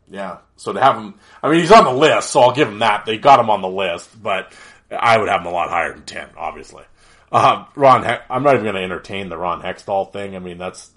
yeah, 0.09 0.37
so 0.55 0.73
to 0.73 0.81
have 0.81 0.95
him, 0.95 1.15
I 1.41 1.49
mean, 1.49 1.59
he's 1.59 1.71
on 1.71 1.83
the 1.83 1.91
list, 1.93 2.29
so 2.29 2.41
I'll 2.41 2.55
give 2.55 2.67
him 2.67 2.79
that. 2.79 3.05
They 3.05 3.17
got 3.17 3.39
him 3.39 3.49
on 3.49 3.61
the 3.61 3.67
list, 3.67 4.21
but 4.21 4.53
I 4.91 5.17
would 5.17 5.29
have 5.29 5.41
him 5.41 5.47
a 5.47 5.51
lot 5.51 5.69
higher 5.69 5.93
than 5.93 6.03
ten, 6.03 6.29
obviously. 6.37 6.83
Uh, 7.31 7.65
Ron, 7.75 8.03
he- 8.03 8.23
I'm 8.29 8.43
not 8.43 8.53
even 8.53 8.63
going 8.63 8.75
to 8.75 8.81
entertain 8.81 9.27
the 9.27 9.37
Ron 9.37 9.61
Hextall 9.61 10.13
thing. 10.13 10.35
I 10.35 10.39
mean, 10.39 10.57
that's 10.59 10.91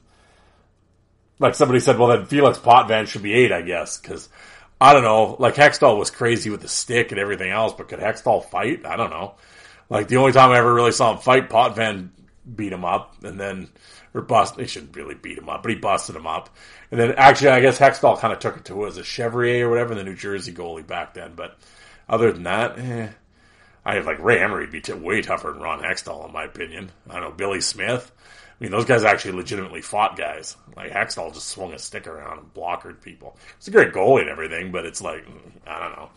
like 1.39 1.55
somebody 1.55 1.81
said. 1.81 1.99
Well, 1.99 2.09
then 2.09 2.27
Felix 2.27 2.59
Potvin 2.59 3.07
should 3.07 3.23
be 3.23 3.33
eight, 3.33 3.53
I 3.53 3.63
guess, 3.63 3.99
because 3.99 4.29
I 4.81 4.93
don't 4.93 5.03
know. 5.03 5.37
Like 5.39 5.55
Hextall 5.55 5.99
was 5.99 6.11
crazy 6.11 6.51
with 6.51 6.61
the 6.61 6.69
stick 6.69 7.11
and 7.11 7.21
everything 7.21 7.51
else, 7.51 7.73
but 7.73 7.89
could 7.89 7.99
Hextall 7.99 8.45
fight? 8.45 8.85
I 8.85 8.97
don't 8.97 9.11
know. 9.11 9.35
Like 9.89 10.09
the 10.09 10.17
only 10.17 10.33
time 10.33 10.51
I 10.51 10.59
ever 10.59 10.73
really 10.73 10.93
saw 10.93 11.13
him 11.13 11.19
fight, 11.19 11.49
Potvin 11.49 12.11
beat 12.55 12.73
him 12.73 12.85
up, 12.85 13.23
and 13.25 13.41
then 13.41 13.69
or 14.17 14.23
bust. 14.23 14.59
He 14.59 14.67
shouldn't 14.67 14.97
really 14.97 15.15
beat 15.15 15.39
him 15.39 15.49
up, 15.49 15.63
but 15.63 15.71
he 15.71 15.77
busted 15.77 16.17
him 16.17 16.27
up. 16.27 16.51
And 16.91 16.99
then 16.99 17.15
actually, 17.17 17.51
I 17.51 17.61
guess 17.61 17.79
Hextall 17.79 18.19
kind 18.19 18.33
of 18.33 18.39
took 18.39 18.57
it 18.57 18.65
to 18.67 18.75
was 18.75 18.97
a 18.99 19.05
Chevrier 19.05 19.67
or 19.67 19.71
whatever, 19.71 19.95
the 19.95 20.05
New 20.05 20.15
Jersey 20.15 20.53
goalie 20.53 20.87
back 20.87 21.15
then. 21.15 21.35
But 21.37 21.57
other 22.09 22.33
than 22.33 22.45
that, 22.45 22.79
eh, 22.79 23.09
I 23.85 23.95
have 23.95 24.07
like 24.07 24.23
Ray 24.23 24.41
Emery 24.41 24.67
be 24.67 24.81
t- 24.81 24.93
way 24.93 25.23
tougher 25.23 25.53
than 25.53 25.61
Ron 25.61 25.83
Hextall 25.83 26.27
in 26.27 26.33
my 26.33 26.45
opinion. 26.45 26.91
I 27.09 27.15
don't 27.15 27.23
know 27.23 27.31
Billy 27.33 27.61
Smith. 27.61 28.11
I 28.59 28.65
mean, 28.65 28.73
those 28.73 28.87
guys 28.87 29.05
actually 29.05 29.33
legitimately 29.33 29.83
fought 29.83 30.17
guys. 30.17 30.57
Like 30.77 30.91
Hextall 30.91 31.35
just 31.35 31.49
swung 31.49 31.75
a 31.75 31.79
stick 31.79 32.07
around 32.07 32.39
and 32.39 32.55
blockered 32.55 33.03
people. 33.03 33.37
He's 33.59 33.69
a 33.69 33.71
great 33.71 33.93
goalie 33.93 34.23
and 34.23 34.31
everything, 34.31 34.73
but 34.73 34.87
it's 34.87 35.03
like 35.03 35.27
I 35.67 35.79
don't 35.79 35.93
know. 35.93 36.09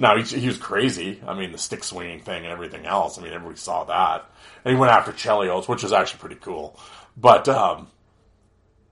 No, 0.00 0.16
he, 0.16 0.22
he, 0.38 0.46
was 0.46 0.58
crazy. 0.58 1.20
I 1.26 1.34
mean, 1.34 1.50
the 1.50 1.58
stick 1.58 1.82
swinging 1.82 2.20
thing 2.20 2.44
and 2.44 2.52
everything 2.52 2.86
else. 2.86 3.18
I 3.18 3.22
mean, 3.22 3.32
everybody 3.32 3.58
saw 3.58 3.82
that. 3.84 4.30
And 4.64 4.72
he 4.72 4.78
went 4.78 4.92
after 4.92 5.10
Chelios, 5.10 5.66
which 5.66 5.82
was 5.82 5.92
actually 5.92 6.20
pretty 6.20 6.36
cool. 6.36 6.78
But 7.16 7.48
um, 7.48 7.88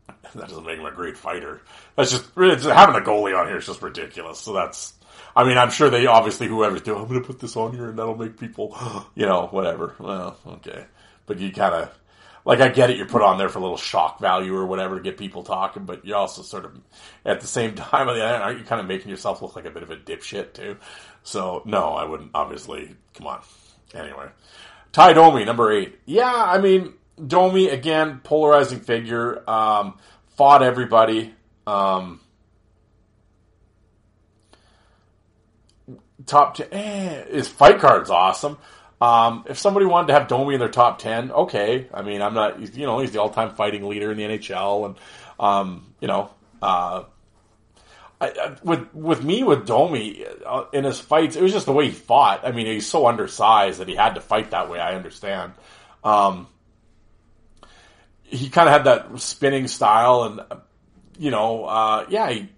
that 0.34 0.48
doesn't 0.48 0.66
make 0.66 0.80
him 0.80 0.86
a 0.86 0.90
great 0.90 1.16
fighter. 1.16 1.62
That's 1.94 2.10
just 2.10 2.24
having 2.34 2.96
a 2.96 3.00
goalie 3.04 3.38
on 3.38 3.46
here 3.46 3.58
is 3.58 3.66
just 3.66 3.82
ridiculous. 3.82 4.40
So 4.40 4.52
that's. 4.52 4.94
I 5.36 5.44
mean, 5.44 5.58
I'm 5.58 5.70
sure 5.70 5.90
they 5.90 6.06
obviously 6.06 6.48
whoever's 6.48 6.82
doing. 6.82 7.00
I'm 7.00 7.08
going 7.08 7.20
to 7.20 7.26
put 7.26 7.38
this 7.38 7.56
on 7.56 7.72
here 7.72 7.90
and 7.90 7.98
that'll 7.98 8.16
make 8.16 8.38
people, 8.40 8.76
you 9.14 9.26
know, 9.26 9.46
whatever. 9.46 9.94
Well, 9.98 10.38
okay, 10.46 10.86
but 11.26 11.38
you 11.38 11.52
kind 11.52 11.74
of 11.74 11.98
like 12.46 12.60
I 12.60 12.68
get 12.68 12.90
it, 12.90 12.96
you're 12.96 13.06
put 13.06 13.22
on 13.22 13.38
there 13.38 13.48
for 13.48 13.58
a 13.58 13.62
little 13.62 13.76
shock 13.76 14.20
value 14.20 14.54
or 14.54 14.64
whatever 14.64 14.96
to 14.96 15.02
get 15.02 15.18
people 15.18 15.42
talking, 15.42 15.84
but 15.84 16.04
you 16.06 16.14
also 16.14 16.42
sort 16.42 16.64
of 16.64 16.80
at 17.24 17.40
the 17.40 17.46
same 17.46 17.74
time 17.74 18.08
aren't 18.08 18.58
you 18.58 18.64
kind 18.64 18.80
of 18.80 18.86
making 18.86 19.10
yourself 19.10 19.42
look 19.42 19.56
like 19.56 19.64
a 19.64 19.70
bit 19.70 19.82
of 19.82 19.90
a 19.90 19.96
dipshit 19.96 20.54
too? 20.54 20.76
So 21.24 21.62
no, 21.66 21.88
I 21.94 22.04
wouldn't 22.04 22.30
obviously 22.34 22.94
come 23.14 23.26
on. 23.26 23.40
Anyway. 23.94 24.28
Ty 24.92 25.14
Domi, 25.14 25.44
number 25.44 25.72
eight. 25.72 25.98
Yeah, 26.06 26.32
I 26.32 26.58
mean 26.58 26.94
Domi 27.24 27.68
again, 27.68 28.20
polarizing 28.22 28.78
figure, 28.78 29.42
um, 29.50 29.98
fought 30.36 30.62
everybody. 30.62 31.34
Um, 31.66 32.20
top 36.26 36.54
ten, 36.54 36.68
eh, 36.70 37.24
his 37.24 37.48
fight 37.48 37.80
card's 37.80 38.10
awesome. 38.10 38.56
Um, 39.00 39.44
if 39.46 39.58
somebody 39.58 39.84
wanted 39.84 40.08
to 40.08 40.12
have 40.14 40.28
Domi 40.28 40.54
in 40.54 40.60
their 40.60 40.70
top 40.70 40.98
ten, 40.98 41.30
okay. 41.30 41.86
I 41.92 42.02
mean, 42.02 42.22
I'm 42.22 42.32
not, 42.32 42.74
you 42.74 42.86
know, 42.86 42.98
he's 42.98 43.12
the 43.12 43.20
all-time 43.20 43.54
fighting 43.54 43.86
leader 43.86 44.10
in 44.10 44.16
the 44.16 44.24
NHL, 44.24 44.86
and 44.86 44.96
um, 45.38 45.94
you 46.00 46.08
know, 46.08 46.30
uh, 46.62 47.04
I, 48.20 48.28
I, 48.28 48.56
with 48.62 48.94
with 48.94 49.22
me 49.22 49.42
with 49.42 49.66
Domi 49.66 50.24
uh, 50.46 50.64
in 50.72 50.84
his 50.84 50.98
fights, 50.98 51.36
it 51.36 51.42
was 51.42 51.52
just 51.52 51.66
the 51.66 51.72
way 51.72 51.86
he 51.86 51.90
fought. 51.90 52.46
I 52.46 52.52
mean, 52.52 52.66
he's 52.66 52.86
so 52.86 53.06
undersized 53.06 53.80
that 53.80 53.88
he 53.88 53.94
had 53.94 54.14
to 54.14 54.22
fight 54.22 54.52
that 54.52 54.70
way. 54.70 54.80
I 54.80 54.94
understand. 54.94 55.52
Um, 56.02 56.46
he 58.22 58.48
kind 58.48 58.68
of 58.68 58.72
had 58.72 58.84
that 58.84 59.20
spinning 59.20 59.68
style, 59.68 60.22
and 60.22 60.62
you 61.18 61.30
know, 61.30 61.66
uh, 61.66 62.06
yeah, 62.08 62.30
he, 62.30 62.48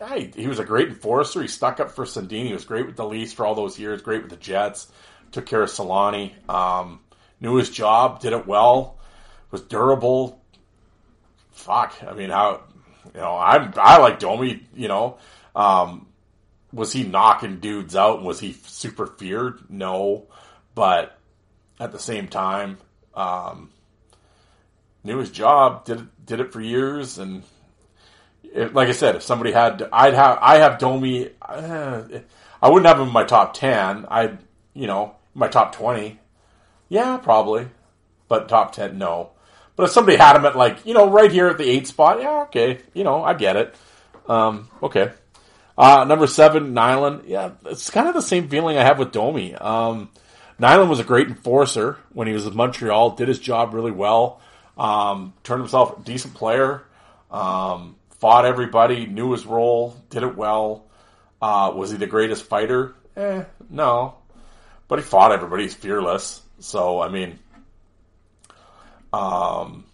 yeah, 0.00 0.16
he, 0.16 0.48
was 0.48 0.58
a 0.58 0.64
great 0.64 0.88
enforcer. 0.88 1.40
He 1.40 1.48
stuck 1.48 1.78
up 1.78 1.92
for 1.92 2.04
Sandini. 2.04 2.48
He 2.48 2.52
was 2.52 2.64
great 2.64 2.86
with 2.86 2.96
the 2.96 3.06
Leafs 3.06 3.32
for 3.32 3.46
all 3.46 3.54
those 3.54 3.78
years. 3.78 4.02
Great 4.02 4.22
with 4.22 4.30
the 4.30 4.36
Jets 4.36 4.88
took 5.32 5.46
care 5.46 5.62
of 5.62 5.70
Selanne. 5.70 6.32
Um, 6.48 7.00
knew 7.40 7.56
his 7.56 7.70
job, 7.70 8.20
did 8.20 8.32
it 8.32 8.46
well, 8.46 8.98
was 9.50 9.62
durable. 9.62 10.40
Fuck, 11.52 11.94
I 12.06 12.14
mean, 12.14 12.30
how 12.30 12.62
you 13.14 13.20
know, 13.20 13.34
I 13.34 13.72
I 13.76 13.98
like 13.98 14.18
Domi. 14.18 14.66
You 14.74 14.88
know, 14.88 15.18
um, 15.56 16.06
was 16.72 16.92
he 16.92 17.04
knocking 17.04 17.60
dudes 17.60 17.96
out? 17.96 18.22
Was 18.22 18.40
he 18.40 18.52
super 18.52 19.06
feared? 19.06 19.70
No, 19.70 20.26
but 20.74 21.18
at 21.80 21.92
the 21.92 21.98
same 21.98 22.28
time, 22.28 22.78
um, 23.14 23.70
knew 25.04 25.18
his 25.18 25.30
job, 25.30 25.84
did 25.84 26.06
did 26.24 26.40
it 26.40 26.52
for 26.52 26.60
years, 26.60 27.18
and 27.18 27.42
if, 28.44 28.74
like 28.74 28.88
I 28.88 28.92
said, 28.92 29.16
if 29.16 29.22
somebody 29.22 29.52
had, 29.52 29.88
I'd 29.92 30.14
have 30.14 30.38
I 30.40 30.58
have 30.58 30.78
Domi. 30.78 31.30
Uh, 31.40 32.02
I 32.60 32.68
wouldn't 32.68 32.86
have 32.86 33.00
him 33.00 33.08
in 33.08 33.12
my 33.12 33.24
top 33.24 33.54
ten. 33.54 34.06
I'd 34.08 34.38
you 34.74 34.86
know 34.86 35.14
my 35.38 35.48
top 35.48 35.74
20? 35.74 36.18
Yeah, 36.88 37.16
probably. 37.18 37.68
But 38.26 38.48
top 38.48 38.72
10, 38.72 38.98
no. 38.98 39.30
But 39.76 39.84
if 39.84 39.90
somebody 39.90 40.16
had 40.16 40.36
him 40.36 40.44
at 40.44 40.56
like, 40.56 40.84
you 40.84 40.92
know, 40.92 41.08
right 41.08 41.30
here 41.30 41.46
at 41.46 41.56
the 41.56 41.68
eight 41.68 41.86
spot, 41.86 42.20
yeah, 42.20 42.42
okay. 42.42 42.80
You 42.94 43.04
know, 43.04 43.22
I 43.22 43.34
get 43.34 43.56
it. 43.56 43.74
Um, 44.28 44.68
okay. 44.82 45.12
Uh, 45.76 46.04
number 46.04 46.26
seven, 46.26 46.74
Nilan. 46.74 47.22
Yeah, 47.28 47.52
it's 47.66 47.88
kind 47.88 48.08
of 48.08 48.14
the 48.14 48.20
same 48.20 48.48
feeling 48.48 48.76
I 48.76 48.82
have 48.82 48.98
with 48.98 49.12
Domi. 49.12 49.54
Um, 49.54 50.10
Nilan 50.60 50.88
was 50.88 50.98
a 50.98 51.04
great 51.04 51.28
enforcer 51.28 51.96
when 52.12 52.26
he 52.26 52.32
was 52.32 52.44
with 52.44 52.54
Montreal, 52.54 53.10
did 53.10 53.28
his 53.28 53.38
job 53.38 53.72
really 53.72 53.92
well, 53.92 54.40
um, 54.76 55.32
turned 55.44 55.60
himself 55.60 55.96
a 55.96 56.02
decent 56.02 56.34
player, 56.34 56.82
um, 57.30 57.94
fought 58.18 58.44
everybody, 58.44 59.06
knew 59.06 59.30
his 59.30 59.46
role, 59.46 59.96
did 60.10 60.24
it 60.24 60.36
well. 60.36 60.86
Uh, 61.40 61.72
was 61.72 61.92
he 61.92 61.96
the 61.96 62.08
greatest 62.08 62.42
fighter? 62.42 62.96
Eh, 63.16 63.44
no 63.70 64.17
but 64.88 64.98
he 64.98 65.04
fought 65.04 65.32
everybody. 65.32 65.64
He's 65.64 65.74
fearless. 65.74 66.42
So 66.58 67.00
I 67.00 67.08
mean, 67.08 67.38
um, 69.12 69.84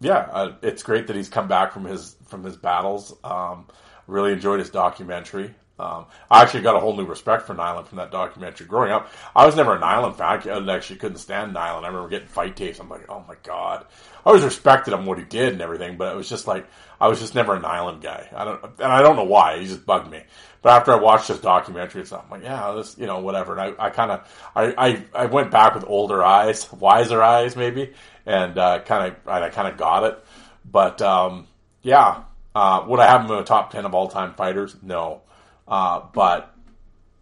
yeah, 0.00 0.28
uh, 0.32 0.52
it's 0.62 0.82
great 0.82 1.06
that 1.06 1.16
he's 1.16 1.28
come 1.28 1.48
back 1.48 1.72
from 1.72 1.84
his 1.84 2.16
from 2.26 2.42
his 2.42 2.56
battles. 2.56 3.14
Um, 3.22 3.66
really 4.06 4.32
enjoyed 4.32 4.58
his 4.58 4.70
documentary. 4.70 5.54
Um, 5.80 6.06
I 6.30 6.42
actually 6.42 6.62
got 6.62 6.76
a 6.76 6.80
whole 6.80 6.96
new 6.96 7.06
respect 7.06 7.46
for 7.46 7.54
Nilan 7.54 7.86
from 7.86 7.98
that 7.98 8.10
documentary. 8.10 8.66
Growing 8.66 8.92
up, 8.92 9.10
I 9.34 9.46
was 9.46 9.56
never 9.56 9.74
a 9.74 9.80
Nilan 9.80 10.14
fan. 10.16 10.68
I 10.68 10.74
actually 10.74 10.98
couldn't 10.98 11.18
stand 11.18 11.54
Nilan. 11.54 11.84
I 11.84 11.86
remember 11.86 12.08
getting 12.08 12.28
fight 12.28 12.56
tapes. 12.56 12.78
I'm 12.78 12.88
like, 12.88 13.08
oh 13.08 13.24
my 13.26 13.36
god. 13.42 13.86
I 14.24 14.28
always 14.28 14.44
respected 14.44 14.92
him 14.92 15.06
what 15.06 15.18
he 15.18 15.24
did 15.24 15.54
and 15.54 15.62
everything, 15.62 15.96
but 15.96 16.12
it 16.12 16.16
was 16.16 16.28
just 16.28 16.46
like 16.46 16.66
I 17.00 17.08
was 17.08 17.18
just 17.18 17.34
never 17.34 17.56
a 17.56 17.60
Nilan 17.60 18.02
guy. 18.02 18.28
I 18.34 18.44
don't, 18.44 18.62
and 18.62 18.92
I 18.92 19.00
don't 19.00 19.16
know 19.16 19.24
why. 19.24 19.58
He 19.58 19.66
just 19.66 19.86
bugged 19.86 20.10
me. 20.10 20.22
But 20.62 20.72
after 20.72 20.92
I 20.92 20.96
watched 20.96 21.28
this 21.28 21.40
documentary, 21.40 22.02
it's 22.02 22.12
I'm 22.12 22.28
like, 22.30 22.42
yeah, 22.42 22.72
this, 22.72 22.98
you 22.98 23.06
know, 23.06 23.20
whatever. 23.20 23.56
And 23.56 23.74
I, 23.78 23.86
I 23.86 23.90
kind 23.90 24.10
of, 24.10 24.50
I, 24.54 24.74
I, 24.76 25.04
I 25.14 25.26
went 25.26 25.50
back 25.50 25.74
with 25.74 25.84
older 25.86 26.22
eyes, 26.22 26.70
wiser 26.78 27.22
eyes, 27.22 27.56
maybe, 27.56 27.94
and 28.26 28.58
uh, 28.58 28.80
kind 28.80 29.12
of, 29.12 29.28
I 29.28 29.48
kind 29.48 29.68
of 29.68 29.78
got 29.78 30.04
it. 30.04 30.24
But 30.70 31.00
um, 31.00 31.46
yeah, 31.82 32.24
uh, 32.54 32.84
would 32.86 33.00
I 33.00 33.06
have 33.06 33.24
him 33.24 33.30
in 33.30 33.38
the 33.38 33.44
top 33.44 33.70
ten 33.70 33.86
of 33.86 33.94
all 33.94 34.08
time 34.08 34.34
fighters? 34.34 34.76
No, 34.82 35.22
uh, 35.70 36.02
but 36.12 36.54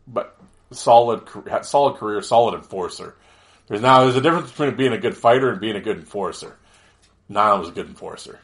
but 0.07 0.37
solid, 0.73 1.29
solid 1.63 1.97
career, 1.99 2.23
solid 2.23 2.55
enforcer. 2.55 3.15
There's 3.69 3.83
now 3.83 4.05
there's 4.05 4.17
a 4.17 4.21
difference 4.21 4.51
between 4.51 4.75
being 4.77 4.93
a 4.93 4.99
good 4.99 5.17
fighter 5.17 5.51
and 5.51 5.61
being 5.61 5.77
a 5.77 5.81
good 5.81 5.99
enforcer. 5.99 6.57
Nilan 7.31 7.61
was 7.61 7.69
a 7.69 7.73
good 7.73 7.87
enforcer. 7.87 8.39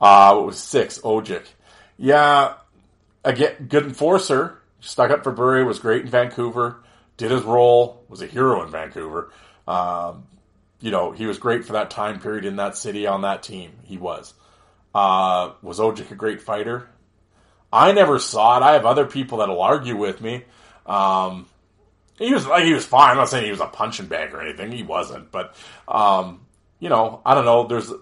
Uh, 0.00 0.34
what 0.34 0.46
was 0.46 0.58
six? 0.58 0.98
Odjick. 0.98 1.44
Yeah, 1.96 2.54
again, 3.24 3.66
good 3.68 3.84
enforcer. 3.84 4.58
Stuck 4.80 5.10
up 5.10 5.24
for 5.24 5.32
Bure, 5.32 5.64
was 5.64 5.78
great 5.78 6.02
in 6.02 6.08
Vancouver. 6.08 6.76
Did 7.16 7.32
his 7.32 7.42
role, 7.42 8.04
was 8.08 8.22
a 8.22 8.26
hero 8.26 8.62
in 8.62 8.70
Vancouver. 8.70 9.32
Um, 9.66 10.24
you 10.80 10.92
know, 10.92 11.10
he 11.10 11.26
was 11.26 11.38
great 11.38 11.64
for 11.64 11.72
that 11.72 11.90
time 11.90 12.20
period 12.20 12.44
in 12.44 12.56
that 12.56 12.76
city 12.76 13.06
on 13.06 13.22
that 13.22 13.42
team. 13.42 13.72
He 13.82 13.98
was. 13.98 14.34
Uh, 14.94 15.52
was 15.62 15.80
Odjick 15.80 16.12
a 16.12 16.14
great 16.14 16.40
fighter? 16.40 16.88
I 17.72 17.92
never 17.92 18.18
saw 18.18 18.58
it. 18.58 18.62
I 18.62 18.72
have 18.72 18.86
other 18.86 19.04
people 19.06 19.38
that'll 19.38 19.60
argue 19.60 19.96
with 19.96 20.20
me. 20.20 20.44
Um, 20.86 21.46
he 22.16 22.32
was 22.32 22.46
like 22.46 22.64
he 22.64 22.72
was 22.72 22.86
fine. 22.86 23.10
I'm 23.10 23.16
not 23.16 23.28
saying 23.28 23.44
he 23.44 23.50
was 23.50 23.60
a 23.60 23.66
punching 23.66 24.06
bag 24.06 24.34
or 24.34 24.40
anything. 24.40 24.72
He 24.72 24.82
wasn't, 24.82 25.30
but 25.30 25.54
um, 25.86 26.46
you 26.80 26.88
know, 26.88 27.20
I 27.24 27.34
don't 27.34 27.44
know. 27.44 27.66
There's 27.66 27.92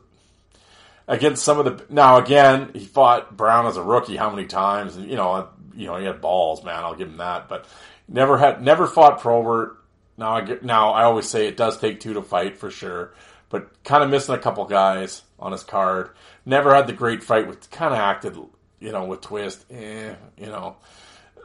against 1.08 1.44
some 1.44 1.58
of 1.58 1.64
the 1.64 1.84
now 1.92 2.18
again 2.18 2.70
he 2.74 2.84
fought 2.84 3.36
Brown 3.36 3.66
as 3.66 3.76
a 3.76 3.82
rookie 3.82 4.16
how 4.16 4.30
many 4.30 4.46
times 4.46 4.96
you 4.96 5.16
know 5.16 5.48
you 5.74 5.86
know 5.86 5.96
he 5.96 6.04
had 6.04 6.20
balls 6.20 6.64
man 6.64 6.82
I'll 6.84 6.96
give 6.96 7.08
him 7.08 7.18
that 7.18 7.48
but 7.48 7.66
never 8.08 8.38
had 8.38 8.62
never 8.62 8.86
fought 8.86 9.20
Probert 9.20 9.76
now 10.16 10.34
I 10.34 10.40
get 10.40 10.64
now 10.64 10.92
I 10.92 11.04
always 11.04 11.28
say 11.28 11.46
it 11.46 11.56
does 11.56 11.78
take 11.78 12.00
two 12.00 12.14
to 12.14 12.22
fight 12.22 12.56
for 12.56 12.70
sure 12.70 13.14
but 13.50 13.84
kind 13.84 14.02
of 14.02 14.10
missing 14.10 14.34
a 14.34 14.38
couple 14.38 14.64
guys 14.64 15.22
on 15.38 15.52
his 15.52 15.62
card 15.62 16.10
never 16.44 16.74
had 16.74 16.86
the 16.86 16.92
great 16.92 17.22
fight 17.22 17.46
with 17.46 17.70
kind 17.70 17.94
of 17.94 18.00
acted 18.00 18.36
you 18.80 18.92
know 18.92 19.04
with 19.04 19.20
Twist 19.20 19.64
eh, 19.70 20.14
you 20.36 20.46
know 20.46 20.76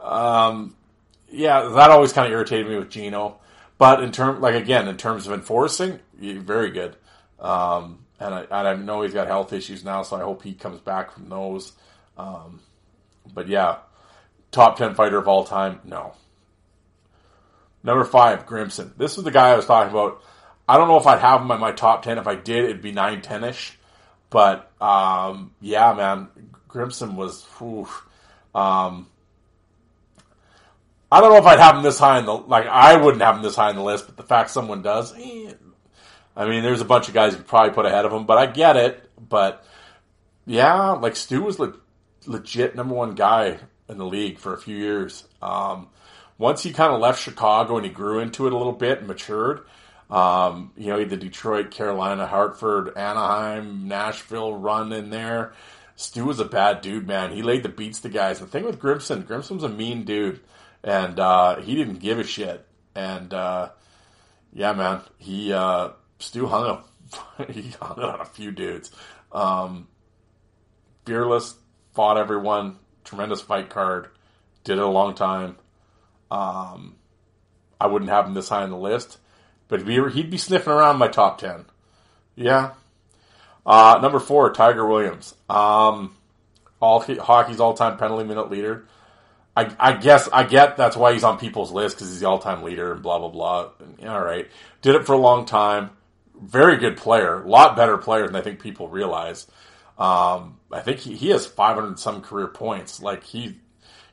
um, 0.01 0.75
yeah 1.29 1.69
that 1.75 1.91
always 1.91 2.13
kind 2.13 2.27
of 2.27 2.34
irritated 2.34 2.67
me 2.67 2.77
with 2.77 2.89
Gino 2.89 3.39
but 3.77 4.03
in 4.03 4.11
term 4.11 4.41
like 4.41 4.55
again 4.55 4.88
in 4.88 4.97
terms 4.97 5.27
of 5.27 5.34
enforcing 5.34 5.99
very 6.19 6.71
good 6.71 6.95
um, 7.39 8.05
and 8.21 8.36
I, 8.36 8.41
and 8.41 8.67
I 8.67 8.75
know 8.75 9.01
he's 9.01 9.15
got 9.15 9.27
health 9.27 9.51
issues 9.51 9.84
now, 9.84 10.03
so 10.03 10.15
I 10.15 10.21
hope 10.21 10.43
he 10.43 10.53
comes 10.53 10.79
back 10.79 11.11
from 11.11 11.27
those. 11.27 11.73
Um, 12.17 12.61
but 13.34 13.47
yeah, 13.47 13.77
top 14.51 14.77
10 14.77 14.93
fighter 14.93 15.17
of 15.17 15.27
all 15.27 15.43
time? 15.43 15.79
No. 15.84 16.13
Number 17.84 18.03
five, 18.05 18.45
Grimson. 18.45 18.93
This 18.95 19.17
is 19.17 19.23
the 19.23 19.32
guy 19.32 19.49
I 19.49 19.55
was 19.55 19.65
talking 19.65 19.91
about. 19.91 20.21
I 20.67 20.77
don't 20.77 20.88
know 20.88 20.97
if 20.97 21.07
I'd 21.07 21.19
have 21.19 21.41
him 21.41 21.49
in 21.49 21.59
my 21.59 21.71
top 21.71 22.03
10. 22.03 22.19
If 22.19 22.27
I 22.27 22.36
did, 22.36 22.65
it'd 22.65 22.84
be 22.84 22.91
9 22.91 23.23
10 23.23 23.43
ish. 23.43 23.79
But 24.29 24.71
um, 24.79 25.53
yeah, 25.59 25.91
man, 25.93 26.27
Grimson 26.72 27.15
was. 27.15 27.43
Whew, 27.57 27.88
um, 28.53 29.07
I 31.11 31.19
don't 31.19 31.32
know 31.32 31.38
if 31.39 31.45
I'd 31.45 31.59
have 31.59 31.76
him 31.76 31.84
this 31.84 31.99
high 31.99 32.19
in 32.19 32.26
the 32.26 32.34
like. 32.34 32.67
I 32.67 32.95
wouldn't 32.95 33.22
have 33.22 33.36
him 33.36 33.41
this 33.41 33.55
high 33.55 33.69
in 33.69 33.76
the 33.76 33.84
list, 33.84 34.05
but 34.05 34.17
the 34.17 34.24
fact 34.24 34.49
someone 34.49 34.82
does, 34.82 35.13
eh, 35.17 35.53
I 36.36 36.47
mean, 36.47 36.63
there's 36.63 36.82
a 36.82 36.86
bunch 36.86 37.07
of 37.07 37.13
guys 37.13 37.34
you 37.34 37.39
probably 37.41 37.74
put 37.74 37.86
ahead 37.86 38.05
of 38.05 38.13
him, 38.13 38.26
but 38.26 38.38
I 38.38 38.45
get 38.45 38.78
it. 38.78 39.09
But 39.30 39.65
yeah, 40.45 40.91
like 40.91 41.15
Stu 41.15 41.43
was 41.43 41.59
le- 41.59 41.76
legit 42.26 42.76
number 42.76 42.95
one 42.95 43.15
guy 43.15 43.59
in 43.89 43.97
the 43.97 44.05
league 44.05 44.39
for 44.39 44.53
a 44.53 44.57
few 44.57 44.78
years. 44.78 45.26
Um, 45.41 45.89
once 46.38 46.63
he 46.63 46.72
kind 46.72 46.93
of 46.93 47.01
left 47.01 47.22
Chicago 47.22 47.76
and 47.76 47.86
he 47.86 47.91
grew 47.91 48.19
into 48.19 48.47
it 48.47 48.53
a 48.53 48.57
little 48.57 48.74
bit 48.74 48.99
and 48.99 49.07
matured, 49.07 49.65
um, 50.09 50.72
you 50.76 50.88
know, 50.88 50.95
he 50.95 51.01
had 51.01 51.09
the 51.09 51.17
Detroit, 51.17 51.72
Carolina, 51.72 52.26
Hartford, 52.26 52.97
Anaheim, 52.97 53.88
Nashville 53.88 54.55
run 54.55 54.91
in 54.91 55.09
there. 55.09 55.53
Stu 56.02 56.26
was 56.26 56.39
a 56.39 56.45
bad 56.45 56.82
dude, 56.82 57.08
man. 57.08 57.32
He 57.32 57.43
laid 57.43 57.62
the 57.62 57.70
beats 57.70 58.02
to 58.02 58.10
guys. 58.10 58.39
The 58.39 58.47
thing 58.47 58.64
with 58.64 58.80
Grimson, 58.80 59.24
Grimson's 59.24 59.64
a 59.64 59.70
mean 59.70 60.04
dude, 60.04 60.39
and 60.84 61.20
uh, 61.20 61.58
he 61.62 61.76
didn't 61.76 61.99
give 61.99 62.18
a 62.18 62.24
shit. 62.24 62.66
And 62.95 63.32
uh, 63.32 63.70
yeah, 64.52 64.74
man, 64.74 65.02
he 65.20 65.54
uh, 65.54 65.89
Stu 66.18 66.47
hung 66.47 66.84
a, 67.38 67.43
he 67.52 67.70
hung 67.80 67.99
it 67.99 68.04
on 68.04 68.20
a 68.20 68.26
few 68.26 68.52
dudes. 68.52 68.91
Um, 69.32 69.88
fearless, 71.06 71.54
fought 71.93 72.18
everyone, 72.18 72.78
tremendous 73.04 73.41
fight 73.41 73.70
card, 73.70 74.08
did 74.64 74.80
it 74.80 74.84
a 74.84 74.88
long 74.88 75.14
time. 75.14 75.56
Um, 76.32 76.95
I 77.80 77.86
wouldn't 77.86 78.10
have 78.10 78.26
him 78.26 78.34
this 78.34 78.49
high 78.49 78.64
on 78.64 78.72
the 78.72 78.78
list, 78.78 79.20
but 79.68 79.80
he'd 79.82 79.86
be, 79.86 80.12
he'd 80.12 80.32
be 80.32 80.38
sniffing 80.39 80.74
around 80.74 80.97
my 80.97 81.10
top 81.10 81.38
10. 81.38 81.66
Yeah. 82.36 82.72
Uh, 83.66 83.99
number 84.01 84.20
four, 84.20 84.51
Tiger 84.53 84.86
Williams. 84.86 85.36
Um, 85.49 86.16
all 86.80 86.99
hockey's 87.01 87.59
all-time 87.59 87.97
penalty 87.97 88.24
minute 88.24 88.49
leader. 88.49 88.88
I, 89.55 89.74
I, 89.80 89.93
guess 89.93 90.30
I 90.32 90.43
get 90.43 90.78
that's 90.78 90.95
why 90.95 91.14
he's 91.14 91.24
on 91.24 91.38
people's 91.38 91.72
list 91.72 91.97
because 91.97 92.09
he's 92.09 92.22
the 92.22 92.28
all-time 92.28 92.64
leader 92.64 92.93
and 92.93 93.03
blah 93.03 93.20
blah 93.20 93.30
blah. 93.30 93.70
All 94.07 94.24
right, 94.24 94.47
did 94.82 94.95
it 94.95 95.05
for 95.05 95.14
a 95.14 95.18
long 95.18 95.45
time 95.45 95.91
very 96.41 96.78
good 96.78 96.97
player, 96.97 97.41
a 97.41 97.47
lot 97.47 97.76
better 97.76 97.97
player 97.97 98.26
than 98.26 98.36
I 98.36 98.41
think 98.41 98.59
people 98.59 98.88
realize. 98.88 99.47
Um, 99.97 100.57
I 100.72 100.80
think 100.80 100.99
he, 100.99 101.16
he 101.16 101.30
has 101.30 101.45
500 101.45 101.99
some 101.99 102.22
career 102.22 102.47
points. 102.47 103.01
Like 103.01 103.24
he, 103.24 103.59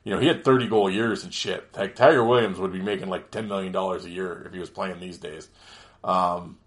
you 0.04 0.12
know, 0.12 0.18
he 0.18 0.26
had 0.26 0.44
30 0.44 0.68
goal 0.68 0.90
years 0.90 1.24
and 1.24 1.32
shit. 1.32 1.74
Like 1.74 1.96
Tiger 1.96 2.22
Williams 2.22 2.58
would 2.58 2.72
be 2.72 2.82
making 2.82 3.08
like 3.08 3.30
$10 3.30 3.48
million 3.48 3.74
a 3.74 4.08
year 4.08 4.42
if 4.46 4.52
he 4.52 4.58
was 4.58 4.70
playing 4.70 5.00
these 5.00 5.18
days. 5.18 5.48
Um, 6.04 6.58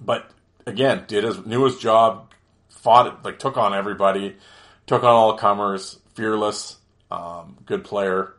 but 0.00 0.28
again, 0.66 1.04
did 1.06 1.24
his, 1.24 1.36
his 1.36 1.78
job, 1.78 2.32
fought 2.68 3.06
it, 3.06 3.14
like 3.24 3.38
took 3.38 3.56
on 3.56 3.74
everybody, 3.74 4.36
took 4.86 5.02
on 5.02 5.10
all 5.10 5.36
comers, 5.36 5.98
fearless, 6.14 6.76
um, 7.10 7.56
good 7.64 7.84
player. 7.84 8.32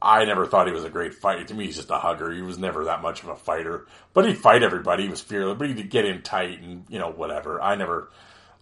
I 0.00 0.24
never 0.24 0.46
thought 0.46 0.66
he 0.66 0.72
was 0.72 0.84
a 0.84 0.90
great 0.90 1.14
fighter. 1.14 1.44
To 1.44 1.54
me, 1.54 1.66
he's 1.66 1.76
just 1.76 1.90
a 1.90 1.98
hugger. 1.98 2.30
He 2.30 2.42
was 2.42 2.58
never 2.58 2.84
that 2.84 3.02
much 3.02 3.22
of 3.22 3.28
a 3.28 3.36
fighter, 3.36 3.86
but 4.12 4.26
he'd 4.26 4.38
fight 4.38 4.62
everybody. 4.62 5.04
He 5.04 5.08
was 5.08 5.20
fearless, 5.20 5.58
but 5.58 5.68
he'd 5.68 5.90
get 5.90 6.04
in 6.04 6.22
tight 6.22 6.60
and 6.60 6.84
you 6.88 6.98
know 6.98 7.10
whatever. 7.10 7.60
I 7.60 7.76
never, 7.76 8.10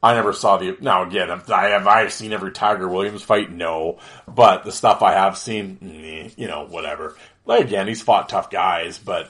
I 0.02 0.14
never 0.14 0.32
saw 0.32 0.56
the. 0.56 0.76
Now 0.80 1.02
again, 1.02 1.30
I 1.30 1.66
have 1.70 1.86
I 1.86 2.08
seen 2.08 2.32
every 2.32 2.52
Tiger 2.52 2.88
Williams 2.88 3.22
fight? 3.22 3.50
No, 3.50 3.98
but 4.28 4.64
the 4.64 4.72
stuff 4.72 5.02
I 5.02 5.12
have 5.12 5.36
seen, 5.36 6.32
you 6.36 6.46
know, 6.46 6.66
whatever. 6.66 7.16
Like 7.44 7.66
again, 7.66 7.88
he's 7.88 8.00
fought 8.00 8.28
tough 8.28 8.48
guys, 8.48 8.98
but 8.98 9.28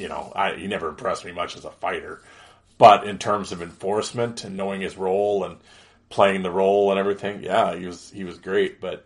you 0.00 0.08
know, 0.08 0.32
I, 0.34 0.54
he 0.54 0.66
never 0.66 0.88
impressed 0.88 1.24
me 1.24 1.32
much 1.32 1.56
as 1.56 1.64
a 1.64 1.70
fighter. 1.70 2.22
But 2.78 3.06
in 3.06 3.18
terms 3.18 3.52
of 3.52 3.60
enforcement 3.60 4.44
and 4.44 4.56
knowing 4.56 4.80
his 4.80 4.96
role 4.96 5.44
and 5.44 5.58
playing 6.08 6.42
the 6.42 6.50
role 6.50 6.90
and 6.90 6.98
everything, 6.98 7.42
yeah, 7.42 7.76
he 7.76 7.86
was 7.86 8.10
he 8.10 8.24
was 8.24 8.38
great. 8.38 8.80
But 8.80 9.04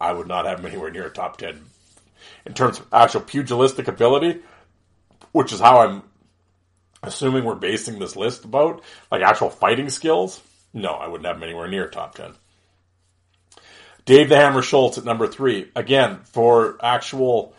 I 0.00 0.12
would 0.12 0.26
not 0.26 0.46
have 0.46 0.58
him 0.58 0.66
anywhere 0.66 0.90
near 0.90 1.06
a 1.06 1.10
top 1.10 1.36
10 1.36 1.60
in 2.46 2.54
terms 2.54 2.80
of 2.80 2.86
actual 2.92 3.20
pugilistic 3.20 3.86
ability, 3.86 4.40
which 5.30 5.52
is 5.52 5.60
how 5.60 5.80
I'm 5.80 6.02
assuming 7.02 7.44
we're 7.44 7.54
basing 7.54 7.98
this 7.98 8.16
list 8.16 8.44
about, 8.44 8.82
like 9.10 9.22
actual 9.22 9.50
fighting 9.50 9.90
skills. 9.90 10.40
No, 10.72 10.90
I 10.90 11.06
wouldn't 11.06 11.26
have 11.26 11.36
him 11.36 11.44
anywhere 11.44 11.68
near 11.68 11.88
top 11.88 12.16
10. 12.16 12.32
Dave 14.04 14.28
the 14.28 14.36
Hammer 14.36 14.62
Schultz 14.62 14.98
at 14.98 15.04
number 15.04 15.28
three. 15.28 15.70
Again, 15.76 16.20
for 16.24 16.76
actual 16.82 17.54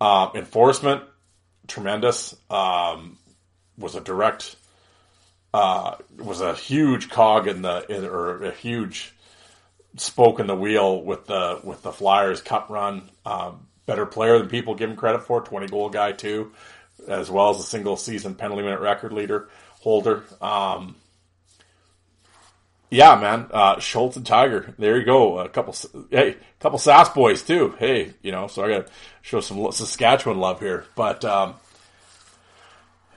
uh, 0.00 0.30
enforcement, 0.34 1.02
tremendous. 1.66 2.36
Um, 2.50 3.18
was 3.78 3.94
a 3.94 4.00
direct, 4.00 4.56
uh, 5.54 5.96
was 6.18 6.40
a 6.40 6.54
huge 6.54 7.08
cog 7.10 7.48
in 7.48 7.62
the, 7.62 7.84
in, 7.88 8.04
or 8.04 8.44
a 8.44 8.50
huge 8.52 9.14
spoke 9.96 10.40
in 10.40 10.46
the 10.46 10.56
wheel 10.56 11.02
with 11.02 11.26
the 11.26 11.60
with 11.62 11.82
the 11.82 11.92
Flyers 11.92 12.40
Cup 12.40 12.70
run. 12.70 13.10
Um, 13.24 13.66
better 13.86 14.06
player 14.06 14.38
than 14.38 14.48
people 14.48 14.74
give 14.74 14.90
him 14.90 14.96
credit 14.96 15.22
for. 15.22 15.40
Twenty 15.40 15.66
goal 15.66 15.88
guy 15.88 16.12
too, 16.12 16.52
as 17.08 17.30
well 17.30 17.50
as 17.50 17.58
a 17.58 17.62
single 17.62 17.96
season 17.96 18.34
penalty 18.34 18.62
minute 18.62 18.80
record 18.80 19.12
leader 19.12 19.48
holder. 19.80 20.24
Um, 20.40 20.96
yeah, 22.92 23.16
man, 23.16 23.48
uh, 23.50 23.80
Schultz 23.80 24.18
and 24.18 24.26
Tiger. 24.26 24.74
There 24.78 24.98
you 24.98 25.06
go. 25.06 25.38
A 25.38 25.48
couple, 25.48 25.74
hey, 26.10 26.32
a 26.32 26.36
couple 26.60 26.78
Sass 26.78 27.08
boys 27.08 27.42
too. 27.42 27.74
Hey, 27.78 28.12
you 28.20 28.32
know, 28.32 28.48
so 28.48 28.62
I 28.62 28.68
got 28.68 28.86
to 28.86 28.92
show 29.22 29.40
some 29.40 29.72
Saskatchewan 29.72 30.38
love 30.38 30.60
here. 30.60 30.84
But 30.94 31.24
um, 31.24 31.54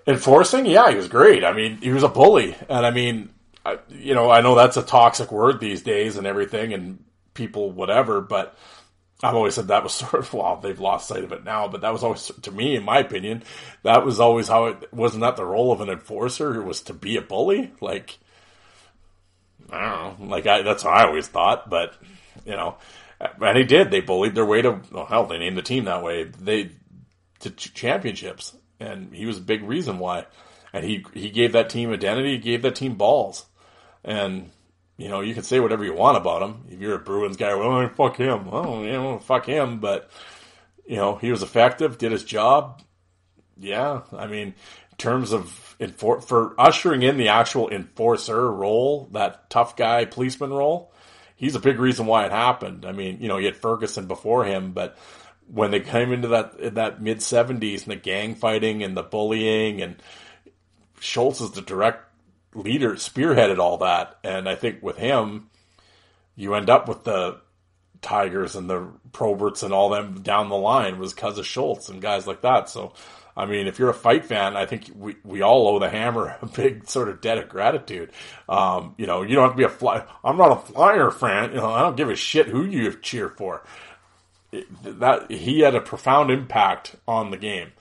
enforcing, 0.08 0.66
yeah, 0.66 0.90
he 0.90 0.96
was 0.96 1.10
great. 1.10 1.44
I 1.44 1.52
mean, 1.52 1.78
he 1.82 1.92
was 1.92 2.04
a 2.04 2.08
bully, 2.08 2.56
and 2.70 2.86
I 2.86 2.92
mean, 2.92 3.30
you 3.90 4.16
know, 4.16 4.32
I 4.32 4.40
know 4.40 4.56
that's 4.56 4.78
a 4.78 4.82
toxic 4.82 5.30
word 5.30 5.60
these 5.60 5.82
days 5.82 6.16
and 6.16 6.26
everything, 6.26 6.74
and 6.74 7.04
people 7.34 7.70
whatever, 7.70 8.22
but 8.22 8.58
I've 9.22 9.36
always 9.36 9.56
said 9.56 9.68
that 9.68 9.84
was 9.84 9.94
sort 9.94 10.14
of 10.14 10.34
well, 10.34 10.56
they've 10.56 10.80
lost 10.80 11.10
sight 11.10 11.26
of 11.26 11.34
it 11.34 11.44
now, 11.44 11.68
but 11.68 11.82
that 11.82 11.92
was 11.92 12.02
always 12.02 12.32
to 12.44 12.52
me, 12.52 12.78
in 12.78 12.84
my 12.86 13.00
opinion, 13.00 13.44
that 13.84 14.06
was 14.06 14.22
always 14.22 14.48
how 14.48 14.68
it 14.68 14.94
wasn't 14.94 15.22
that 15.22 15.36
the 15.36 15.44
role 15.44 15.74
of 15.74 15.82
an 15.82 15.90
enforcer. 15.90 16.56
It 16.56 16.64
was 16.64 16.82
to 16.84 16.94
be 16.94 17.18
a 17.18 17.22
bully, 17.22 17.74
like 17.82 18.20
I 19.70 19.82
don't 19.82 20.20
know, 20.20 20.26
like 20.28 20.46
I, 20.46 20.62
that's 20.62 20.84
what 20.84 20.96
I 20.96 21.06
always 21.06 21.28
thought, 21.28 21.70
but 21.70 21.96
you 22.46 22.54
know, 22.54 22.78
and 23.20 23.58
he 23.58 23.64
did. 23.64 23.92
They 23.92 24.02
bullied 24.02 24.36
their 24.36 24.46
way 24.46 24.62
to 24.62 24.82
well, 24.92 25.06
hell. 25.06 25.26
They 25.26 25.38
named 25.38 25.58
the 25.58 25.62
team 25.62 25.86
that 25.86 26.04
way. 26.04 26.24
They 26.24 26.72
to 27.40 27.50
ch- 27.50 27.74
championships, 27.74 28.56
and 28.80 29.14
he 29.14 29.26
was 29.26 29.38
a 29.38 29.42
big 29.42 29.64
reason 29.64 30.00
why. 30.00 30.26
And 30.74 30.84
he 30.84 31.06
he 31.14 31.30
gave 31.30 31.54
that 31.54 31.70
team 31.70 31.92
identity. 31.92 32.34
He 32.34 32.38
gave 32.38 32.62
that 32.64 32.76
team 32.76 32.96
balls, 32.96 33.46
and 34.04 34.52
you 34.98 35.10
know, 35.10 35.22
you 35.22 35.34
can 35.34 35.44
say 35.44 35.60
whatever 35.60 35.84
you 35.84 35.94
want 35.94 36.18
about 36.18 36.42
him. 36.42 36.66
If 36.70 36.80
you're 36.80 36.96
a 36.96 37.00
Bruins 37.00 37.38
guy, 37.38 37.54
well, 37.54 37.82
eh, 37.82 37.90
fuck 37.90 38.18
him. 38.18 38.50
Well, 38.50 38.82
you 38.84 38.94
know, 38.94 39.20
fuck 39.20 39.46
him. 39.46 39.80
But, 39.80 40.10
you 40.86 40.96
know, 40.96 41.16
he 41.16 41.32
was 41.32 41.44
effective, 41.44 41.98
did 41.98 42.12
his 42.12 42.24
job. 42.24 42.82
Yeah. 43.58 44.02
I 44.14 44.28
mean, 44.28 44.54
terms 44.98 45.32
of 45.32 45.76
enfor- 45.80 46.24
for 46.24 46.56
ushering 46.60 47.04
in 47.04 47.18
the 47.18 47.30
actual 47.30 47.70
enforcer 47.70 48.52
role, 48.52 49.10
that 49.12 49.50
tough 49.50 49.76
guy 49.76 50.06
policeman 50.06 50.52
role, 50.52 50.92
he's 51.36 51.56
a 51.56 51.60
big 51.60 51.80
reason 51.80 52.06
why 52.06 52.26
it 52.26 52.32
happened. 52.32 52.86
I 52.86 52.92
mean, 52.92 53.20
you 53.22 53.28
know, 53.28 53.38
you 53.38 53.46
had 53.46 53.58
Ferguson 53.58 54.08
before 54.08 54.46
him, 54.46 54.72
but 54.72 54.98
when 55.48 55.72
they 55.72 55.80
came 55.80 56.12
into 56.12 56.30
that, 56.30 56.76
that 56.76 57.02
mid 57.02 57.20
70s 57.20 57.84
and 57.84 57.92
the 57.92 57.96
gang 57.96 58.36
fighting 58.36 58.84
and 58.84 58.96
the 58.96 59.04
bullying 59.04 59.82
and 59.82 60.02
Schultz 61.00 61.42
is 61.42 61.52
the 61.52 61.62
direct 61.62 62.04
leader 62.56 62.96
spearheaded 62.96 63.60
all 63.60 63.80
that, 63.80 64.18
and 64.24 64.48
I 64.48 64.56
think 64.56 64.82
with 64.82 64.98
him, 64.98 65.50
you 66.36 66.56
end 66.56 66.70
up 66.70 66.88
with 66.88 67.04
the 67.04 67.42
Tigers 68.02 68.56
and 68.56 68.70
the 68.70 68.88
Proberts 69.12 69.64
and 69.64 69.74
all 69.74 69.90
them 69.90 70.22
down 70.22 70.50
the 70.50 70.56
line 70.56 71.00
was 71.00 71.14
because 71.14 71.38
of 71.38 71.46
Schultz 71.46 71.90
and 71.90 72.02
guys 72.02 72.28
like 72.28 72.42
that. 72.42 72.70
So, 72.70 72.94
I 73.38 73.46
mean, 73.46 73.68
if 73.68 73.80
you're 73.80 73.90
a 73.90 73.94
fight 73.94 74.26
fan, 74.26 74.56
I 74.56 74.66
think 74.66 74.90
we, 74.96 75.16
we 75.24 75.42
all 75.42 75.68
owe 75.68 75.80
the 75.80 75.90
Hammer 75.90 76.38
a 76.42 76.46
big 76.46 76.88
sort 76.88 77.10
of 77.10 77.22
debt 77.22 77.38
of 77.38 77.50
gratitude. 77.50 78.12
Um, 78.48 78.96
you 78.98 79.06
know, 79.06 79.24
you 79.24 79.36
don't 79.36 79.44
have 79.44 79.54
to 79.54 79.58
be 79.58 79.64
a 79.64 79.70
fly. 79.70 80.06
I'm 80.24 80.38
not 80.38 80.52
a 80.52 80.74
Flyer 80.74 81.12
fan. 81.12 81.52
You 81.52 81.58
know, 81.58 81.72
I 81.72 81.82
don't 81.82 81.98
give 81.98 82.10
a 82.10 82.16
shit 82.16 82.48
who 82.48 82.64
you 82.64 82.94
cheer 83.02 83.30
for. 83.30 83.64
It, 84.52 84.68
that 85.00 85.30
he 85.30 85.60
had 85.60 85.76
a 85.76 85.82
profound 85.82 86.32
impact 86.32 86.96
on 87.08 87.32
the 87.32 87.38
game, 87.38 87.74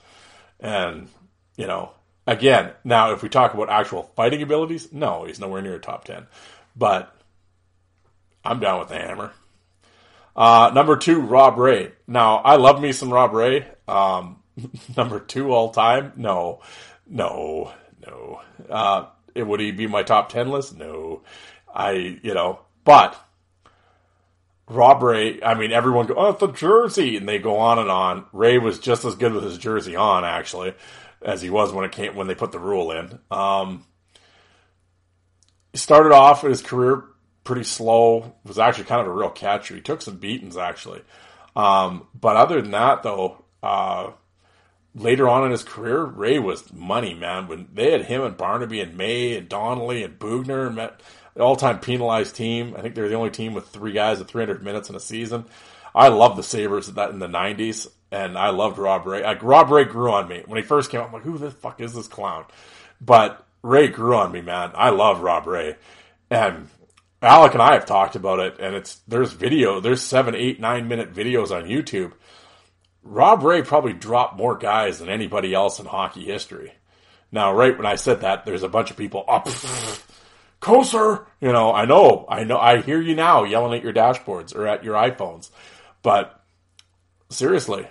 and 0.59 1.07
you 1.55 1.67
know, 1.67 1.91
Again, 2.27 2.71
now 2.83 3.11
if 3.11 3.21
we 3.21 3.29
talk 3.29 3.53
about 3.53 3.69
actual 3.69 4.03
fighting 4.15 4.41
abilities, 4.41 4.91
no, 4.91 5.25
he's 5.25 5.39
nowhere 5.39 5.61
near 5.61 5.75
a 5.75 5.79
top 5.79 6.05
10. 6.05 6.25
But 6.75 7.15
I'm 8.43 8.59
down 8.59 8.79
with 8.79 8.89
the 8.89 8.95
hammer. 8.95 9.31
Uh, 10.35 10.71
number 10.73 10.97
two, 10.97 11.21
Rob 11.21 11.57
Ray. 11.57 11.91
Now, 12.07 12.37
I 12.37 12.55
love 12.55 12.81
me 12.81 12.91
some 12.91 13.13
Rob 13.13 13.33
Ray. 13.33 13.67
Um, 13.87 14.41
number 14.97 15.19
two 15.19 15.51
all 15.51 15.71
time? 15.71 16.13
No, 16.15 16.61
no, 17.07 17.73
no. 18.05 18.41
Uh, 18.69 19.05
would 19.35 19.59
he 19.59 19.71
be 19.71 19.87
my 19.87 20.03
top 20.03 20.29
10 20.29 20.49
list? 20.49 20.77
No. 20.77 21.23
I, 21.73 22.19
you 22.23 22.33
know, 22.33 22.59
but 22.85 23.19
Rob 24.67 25.03
Ray, 25.03 25.41
I 25.43 25.55
mean, 25.55 25.71
everyone 25.71 26.07
go, 26.07 26.15
oh, 26.17 26.45
a 26.45 26.53
jersey, 26.53 27.17
and 27.17 27.27
they 27.27 27.37
go 27.37 27.57
on 27.57 27.79
and 27.79 27.89
on. 27.89 28.25
Ray 28.31 28.57
was 28.57 28.79
just 28.79 29.03
as 29.03 29.15
good 29.15 29.33
with 29.33 29.43
his 29.43 29.57
jersey 29.57 29.95
on, 29.95 30.23
actually 30.23 30.73
as 31.25 31.41
he 31.41 31.49
was 31.49 31.73
when 31.73 31.83
it 31.83 31.91
came 31.91 32.15
when 32.15 32.27
they 32.27 32.35
put 32.35 32.51
the 32.51 32.59
rule 32.59 32.91
in. 32.91 33.19
Um, 33.31 33.85
started 35.73 36.13
off 36.13 36.43
his 36.43 36.61
career 36.61 37.03
pretty 37.43 37.63
slow. 37.63 38.35
Was 38.45 38.59
actually 38.59 38.85
kind 38.85 39.01
of 39.01 39.07
a 39.07 39.11
real 39.11 39.31
catcher. 39.31 39.75
He 39.75 39.81
took 39.81 40.01
some 40.01 40.17
beatings 40.17 40.55
actually, 40.55 41.01
um, 41.55 42.07
but 42.19 42.37
other 42.37 42.61
than 42.61 42.71
that, 42.71 43.03
though, 43.03 43.43
uh, 43.63 44.11
later 44.95 45.27
on 45.27 45.45
in 45.45 45.51
his 45.51 45.63
career, 45.63 46.03
Ray 46.03 46.39
was 46.39 46.73
money 46.73 47.13
man. 47.13 47.47
When 47.47 47.67
they 47.73 47.91
had 47.91 48.05
him 48.05 48.23
and 48.23 48.37
Barnaby 48.37 48.81
and 48.81 48.97
May 48.97 49.37
and 49.37 49.47
Donnelly 49.49 50.03
and 50.03 50.17
Boughner 50.17 50.67
and 50.67 50.75
met 50.75 51.01
all-time 51.37 51.79
penalized 51.79 52.35
team. 52.35 52.75
I 52.77 52.81
think 52.81 52.95
they're 52.95 53.09
the 53.09 53.15
only 53.15 53.29
team 53.29 53.53
with 53.53 53.67
three 53.67 53.91
guys 53.91 54.21
at 54.21 54.27
300 54.27 54.63
minutes 54.63 54.89
in 54.89 54.95
a 54.95 55.01
season. 55.01 55.45
I 55.93 56.07
love 56.07 56.37
the 56.37 56.43
Sabres 56.43 56.87
that 56.87 57.09
in 57.09 57.19
the 57.19 57.27
90s 57.27 57.87
and 58.11 58.37
I 58.37 58.49
loved 58.49 58.77
Rob 58.77 59.05
Ray. 59.05 59.23
Like 59.23 59.43
Rob 59.43 59.69
Ray 59.69 59.83
grew 59.83 60.11
on 60.11 60.27
me 60.27 60.43
when 60.45 60.57
he 60.57 60.63
first 60.63 60.89
came 60.89 61.01
out. 61.01 61.07
I'm 61.07 61.13
like, 61.13 61.23
who 61.23 61.37
the 61.37 61.51
fuck 61.51 61.81
is 61.81 61.93
this 61.93 62.07
clown? 62.07 62.45
But 63.01 63.45
Ray 63.61 63.87
grew 63.89 64.15
on 64.15 64.31
me, 64.31 64.41
man. 64.41 64.71
I 64.75 64.89
love 64.91 65.21
Rob 65.21 65.47
Ray, 65.47 65.75
and 66.29 66.69
Alec 67.21 67.53
and 67.53 67.61
I 67.61 67.73
have 67.73 67.85
talked 67.85 68.15
about 68.15 68.39
it. 68.39 68.57
And 68.59 68.75
it's 68.75 69.01
there's 69.07 69.33
video, 69.33 69.79
there's 69.79 70.01
seven, 70.01 70.35
eight, 70.35 70.59
nine 70.59 70.87
minute 70.87 71.13
videos 71.13 71.51
on 71.51 71.67
YouTube. 71.67 72.13
Rob 73.05 73.43
Ray 73.43 73.61
probably 73.61 73.93
dropped 73.93 74.35
more 74.35 74.57
guys 74.57 74.97
than 74.99 75.09
anybody 75.09 75.53
else 75.53 75.79
in 75.79 75.85
hockey 75.85 76.25
history. 76.25 76.73
Now, 77.31 77.53
right 77.53 77.77
when 77.77 77.85
I 77.85 77.95
said 77.95 78.21
that, 78.21 78.45
there's 78.45 78.63
a 78.63 78.69
bunch 78.69 78.89
of 78.91 78.97
people 78.97 79.23
up. 79.27 79.47
Oh, 80.67 81.25
you 81.39 81.51
know, 81.51 81.71
I 81.71 81.85
know, 81.85 82.25
I 82.27 82.43
know, 82.43 82.57
I 82.57 82.81
hear 82.81 82.99
you 82.99 83.13
now 83.13 83.43
yelling 83.43 83.77
at 83.77 83.83
your 83.83 83.93
dashboards 83.93 84.55
or 84.55 84.65
at 84.65 84.83
your 84.83 84.95
iPhones, 84.95 85.51
but 86.01 86.41
seriously, 87.29 87.87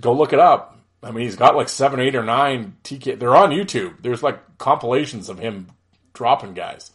go 0.00 0.14
look 0.14 0.32
it 0.32 0.38
up. 0.38 0.78
I 1.02 1.10
mean, 1.10 1.24
he's 1.24 1.36
got 1.36 1.56
like 1.56 1.68
seven, 1.68 2.00
eight, 2.00 2.14
or 2.14 2.22
nine 2.22 2.78
TK. 2.84 3.18
They're 3.18 3.36
on 3.36 3.50
YouTube. 3.50 4.00
There's 4.00 4.22
like 4.22 4.56
compilations 4.56 5.28
of 5.28 5.38
him 5.38 5.68
dropping 6.14 6.54
guys. 6.54 6.90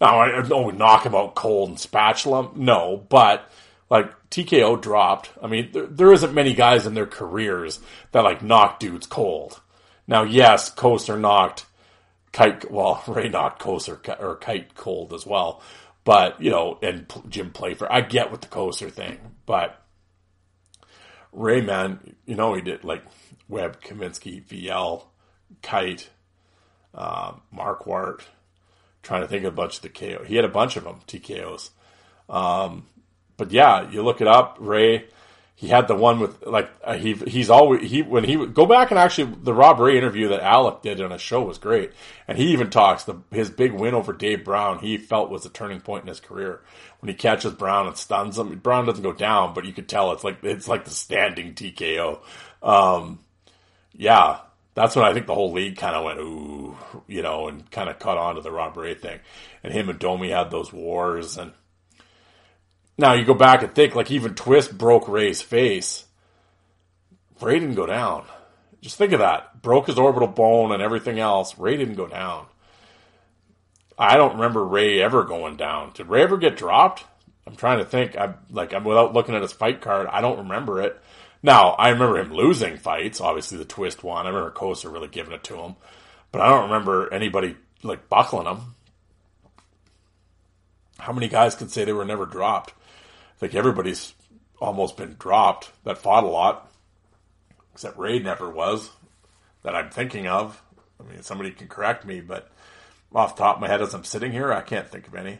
Now, 0.00 0.20
I 0.20 0.42
don't 0.42 0.78
knock 0.78 1.04
him 1.04 1.16
out 1.16 1.34
cold 1.34 1.70
and 1.70 1.80
spatula. 1.80 2.52
No, 2.54 3.04
but 3.08 3.50
like 3.90 4.12
TKO 4.30 4.80
dropped. 4.80 5.30
I 5.42 5.46
mean, 5.46 5.70
there, 5.72 5.86
there 5.86 6.12
isn't 6.12 6.34
many 6.34 6.54
guys 6.54 6.86
in 6.86 6.94
their 6.94 7.06
careers 7.06 7.80
that 8.12 8.24
like 8.24 8.42
knock 8.42 8.80
dudes 8.80 9.06
cold. 9.06 9.60
Now, 10.06 10.22
yes, 10.22 10.74
Kocur 10.74 11.18
knocked 11.18 11.66
Kyte. 12.32 12.70
Well, 12.70 13.02
Ray 13.08 13.28
knocked 13.28 13.62
Kocur 13.62 14.20
or 14.20 14.36
Kyte 14.36 14.74
cold 14.74 15.12
as 15.12 15.26
well. 15.26 15.62
But 16.04 16.40
you 16.40 16.50
know, 16.50 16.78
and 16.82 17.06
Jim 17.28 17.50
Playfair. 17.50 17.92
I 17.92 18.00
get 18.00 18.30
with 18.30 18.40
the 18.40 18.48
Kocur 18.48 18.90
thing, 18.90 19.18
but 19.46 19.82
Rayman, 21.34 22.14
you 22.24 22.34
know, 22.34 22.54
he 22.54 22.62
did 22.62 22.84
like 22.84 23.04
Webb, 23.48 23.80
Kaminski, 23.82 24.42
VL, 24.44 25.04
Kyte, 25.62 26.06
uh, 26.94 27.34
Marquardt. 27.54 28.22
Trying 29.02 29.22
to 29.22 29.28
think 29.28 29.44
of 29.44 29.52
a 29.52 29.56
bunch 29.56 29.76
of 29.76 29.82
the 29.82 29.88
KO. 29.88 30.24
He 30.24 30.36
had 30.36 30.44
a 30.44 30.50
bunch 30.50 30.76
of 30.76 30.84
them, 30.84 31.00
TKOs. 31.06 31.70
Um, 32.28 32.86
but 33.38 33.50
yeah, 33.50 33.90
you 33.90 34.02
look 34.02 34.20
it 34.20 34.28
up, 34.28 34.58
Ray 34.60 35.06
he 35.58 35.66
had 35.66 35.88
the 35.88 35.94
one 35.96 36.20
with 36.20 36.46
like 36.46 36.70
uh, 36.84 36.96
he 36.96 37.14
he's 37.14 37.50
always 37.50 37.90
he 37.90 38.00
when 38.00 38.22
he 38.22 38.46
go 38.46 38.64
back 38.64 38.92
and 38.92 38.98
actually 38.98 39.34
the 39.42 39.52
Rob 39.52 39.80
Ray 39.80 39.98
interview 39.98 40.28
that 40.28 40.40
Alec 40.40 40.82
did 40.82 41.00
on 41.00 41.10
a 41.10 41.18
show 41.18 41.42
was 41.42 41.58
great, 41.58 41.90
and 42.28 42.38
he 42.38 42.52
even 42.52 42.70
talks 42.70 43.02
the 43.02 43.16
his 43.32 43.50
big 43.50 43.72
win 43.72 43.92
over 43.92 44.12
Dave 44.12 44.44
Brown 44.44 44.78
he 44.78 44.96
felt 44.96 45.30
was 45.30 45.44
a 45.44 45.50
turning 45.50 45.80
point 45.80 46.02
in 46.02 46.08
his 46.08 46.20
career 46.20 46.60
when 47.00 47.08
he 47.08 47.14
catches 47.16 47.54
Brown 47.54 47.88
and 47.88 47.96
stuns 47.96 48.38
him. 48.38 48.56
Brown 48.60 48.86
doesn't 48.86 49.02
go 49.02 49.12
down, 49.12 49.52
but 49.52 49.64
you 49.64 49.72
could 49.72 49.88
tell 49.88 50.12
it's 50.12 50.22
like 50.22 50.38
it's 50.44 50.68
like 50.68 50.84
the 50.84 50.92
standing 50.92 51.54
TKO. 51.54 52.20
Um, 52.62 53.18
yeah, 53.92 54.38
that's 54.74 54.94
when 54.94 55.06
I 55.06 55.12
think 55.12 55.26
the 55.26 55.34
whole 55.34 55.50
league 55.50 55.76
kind 55.76 55.96
of 55.96 56.04
went 56.04 56.20
ooh, 56.20 56.76
you 57.08 57.22
know, 57.22 57.48
and 57.48 57.68
kind 57.72 57.90
of 57.90 57.98
caught 57.98 58.16
on 58.16 58.36
to 58.36 58.42
the 58.42 58.52
Rob 58.52 58.76
Ray 58.76 58.94
thing, 58.94 59.18
and 59.64 59.72
him 59.72 59.88
and 59.88 59.98
Domi 59.98 60.30
had 60.30 60.52
those 60.52 60.72
wars 60.72 61.36
and 61.36 61.50
now 62.98 63.14
you 63.14 63.24
go 63.24 63.34
back 63.34 63.62
and 63.62 63.72
think, 63.72 63.94
like 63.94 64.10
even 64.10 64.34
Twist 64.34 64.76
broke 64.76 65.08
Ray's 65.08 65.40
face. 65.40 66.04
Ray 67.40 67.60
didn't 67.60 67.76
go 67.76 67.86
down. 67.86 68.24
Just 68.80 68.96
think 68.96 69.12
of 69.12 69.20
that. 69.20 69.62
Broke 69.62 69.86
his 69.86 69.98
orbital 69.98 70.28
bone 70.28 70.72
and 70.72 70.82
everything 70.82 71.18
else. 71.18 71.56
Ray 71.56 71.76
didn't 71.76 71.94
go 71.94 72.08
down. 72.08 72.46
I 73.96 74.16
don't 74.16 74.34
remember 74.34 74.64
Ray 74.64 75.00
ever 75.00 75.24
going 75.24 75.56
down. 75.56 75.92
Did 75.94 76.08
Ray 76.08 76.22
ever 76.22 76.36
get 76.36 76.56
dropped? 76.56 77.04
I'm 77.46 77.56
trying 77.56 77.78
to 77.78 77.84
think. 77.84 78.16
I 78.16 78.34
like 78.50 78.74
I'm 78.74 78.84
without 78.84 79.14
looking 79.14 79.34
at 79.34 79.42
his 79.42 79.52
fight 79.52 79.80
card. 79.80 80.06
I 80.08 80.20
don't 80.20 80.38
remember 80.38 80.82
it. 80.82 81.00
Now 81.42 81.70
I 81.70 81.90
remember 81.90 82.18
him 82.18 82.32
losing 82.32 82.76
fights. 82.76 83.20
Obviously 83.20 83.58
the 83.58 83.64
twist 83.64 84.04
one. 84.04 84.26
I 84.26 84.28
remember 84.28 84.50
Kocur 84.50 84.92
really 84.92 85.08
giving 85.08 85.32
it 85.32 85.44
to 85.44 85.56
him, 85.56 85.76
but 86.30 86.40
I 86.40 86.48
don't 86.48 86.70
remember 86.70 87.12
anybody 87.12 87.56
like 87.82 88.08
buckling 88.08 88.46
him. 88.46 88.74
How 90.98 91.12
many 91.12 91.28
guys 91.28 91.54
could 91.54 91.70
say 91.70 91.84
they 91.84 91.92
were 91.92 92.04
never 92.04 92.26
dropped? 92.26 92.74
Think 93.38 93.54
everybody's 93.54 94.14
almost 94.60 94.96
been 94.96 95.16
dropped 95.18 95.70
that 95.84 95.98
fought 95.98 96.24
a 96.24 96.28
lot, 96.28 96.70
except 97.72 97.98
Ray 97.98 98.18
never 98.18 98.50
was 98.50 98.90
that 99.62 99.74
I'm 99.74 99.90
thinking 99.90 100.26
of. 100.26 100.60
I 100.98 101.10
mean, 101.10 101.22
somebody 101.22 101.52
can 101.52 101.68
correct 101.68 102.04
me, 102.04 102.20
but 102.20 102.50
off 103.14 103.36
top 103.36 103.56
of 103.56 103.60
my 103.60 103.68
head 103.68 103.80
as 103.80 103.94
I'm 103.94 104.04
sitting 104.04 104.32
here, 104.32 104.52
I 104.52 104.60
can't 104.60 104.88
think 104.88 105.06
of 105.06 105.14
any. 105.14 105.38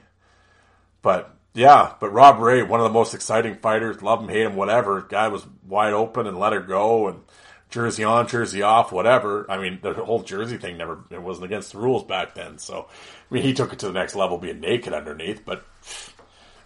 But 1.02 1.34
yeah, 1.54 1.94
but 1.98 2.10
Rob 2.10 2.38
Ray, 2.38 2.62
one 2.62 2.80
of 2.80 2.84
the 2.84 2.92
most 2.92 3.14
exciting 3.14 3.56
fighters, 3.56 4.02
love 4.02 4.22
him, 4.22 4.28
hate 4.28 4.46
him, 4.46 4.56
whatever. 4.56 5.02
Guy 5.02 5.28
was 5.28 5.44
wide 5.66 5.92
open 5.92 6.26
and 6.26 6.38
let 6.38 6.52
her 6.52 6.60
go 6.60 7.08
and 7.08 7.22
jersey 7.70 8.04
on, 8.04 8.28
jersey 8.28 8.62
off, 8.62 8.92
whatever. 8.92 9.50
I 9.50 9.58
mean, 9.58 9.80
the 9.82 9.92
whole 9.92 10.22
jersey 10.22 10.56
thing 10.56 10.78
never, 10.78 11.04
it 11.10 11.22
wasn't 11.22 11.46
against 11.46 11.72
the 11.72 11.78
rules 11.78 12.04
back 12.04 12.34
then. 12.34 12.58
So, 12.58 12.88
I 12.88 13.34
mean, 13.34 13.42
he 13.42 13.54
took 13.54 13.72
it 13.72 13.80
to 13.80 13.86
the 13.86 13.92
next 13.92 14.14
level 14.14 14.38
being 14.38 14.60
naked 14.60 14.92
underneath, 14.92 15.44
but 15.44 15.64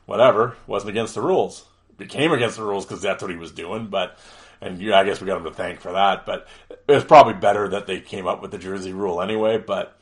whatever, 0.06 0.56
wasn't 0.66 0.90
against 0.90 1.14
the 1.14 1.20
rules. 1.20 1.64
Became 1.98 2.32
against 2.32 2.56
the 2.56 2.64
rules 2.64 2.84
because 2.84 3.02
that's 3.02 3.22
what 3.22 3.30
he 3.30 3.36
was 3.36 3.52
doing, 3.52 3.88
but 3.88 4.18
and 4.60 4.92
I 4.92 5.04
guess 5.04 5.20
we 5.20 5.26
got 5.26 5.38
him 5.38 5.44
to 5.44 5.52
thank 5.52 5.80
for 5.80 5.92
that. 5.92 6.24
But 6.24 6.46
it 6.70 6.92
was 6.92 7.04
probably 7.04 7.34
better 7.34 7.68
that 7.68 7.86
they 7.86 8.00
came 8.00 8.26
up 8.26 8.40
with 8.40 8.50
the 8.50 8.58
jersey 8.58 8.92
rule 8.92 9.20
anyway. 9.20 9.58
But 9.58 9.98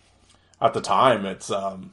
at 0.60 0.74
the 0.74 0.80
time, 0.80 1.24
it's 1.26 1.50
um, 1.50 1.92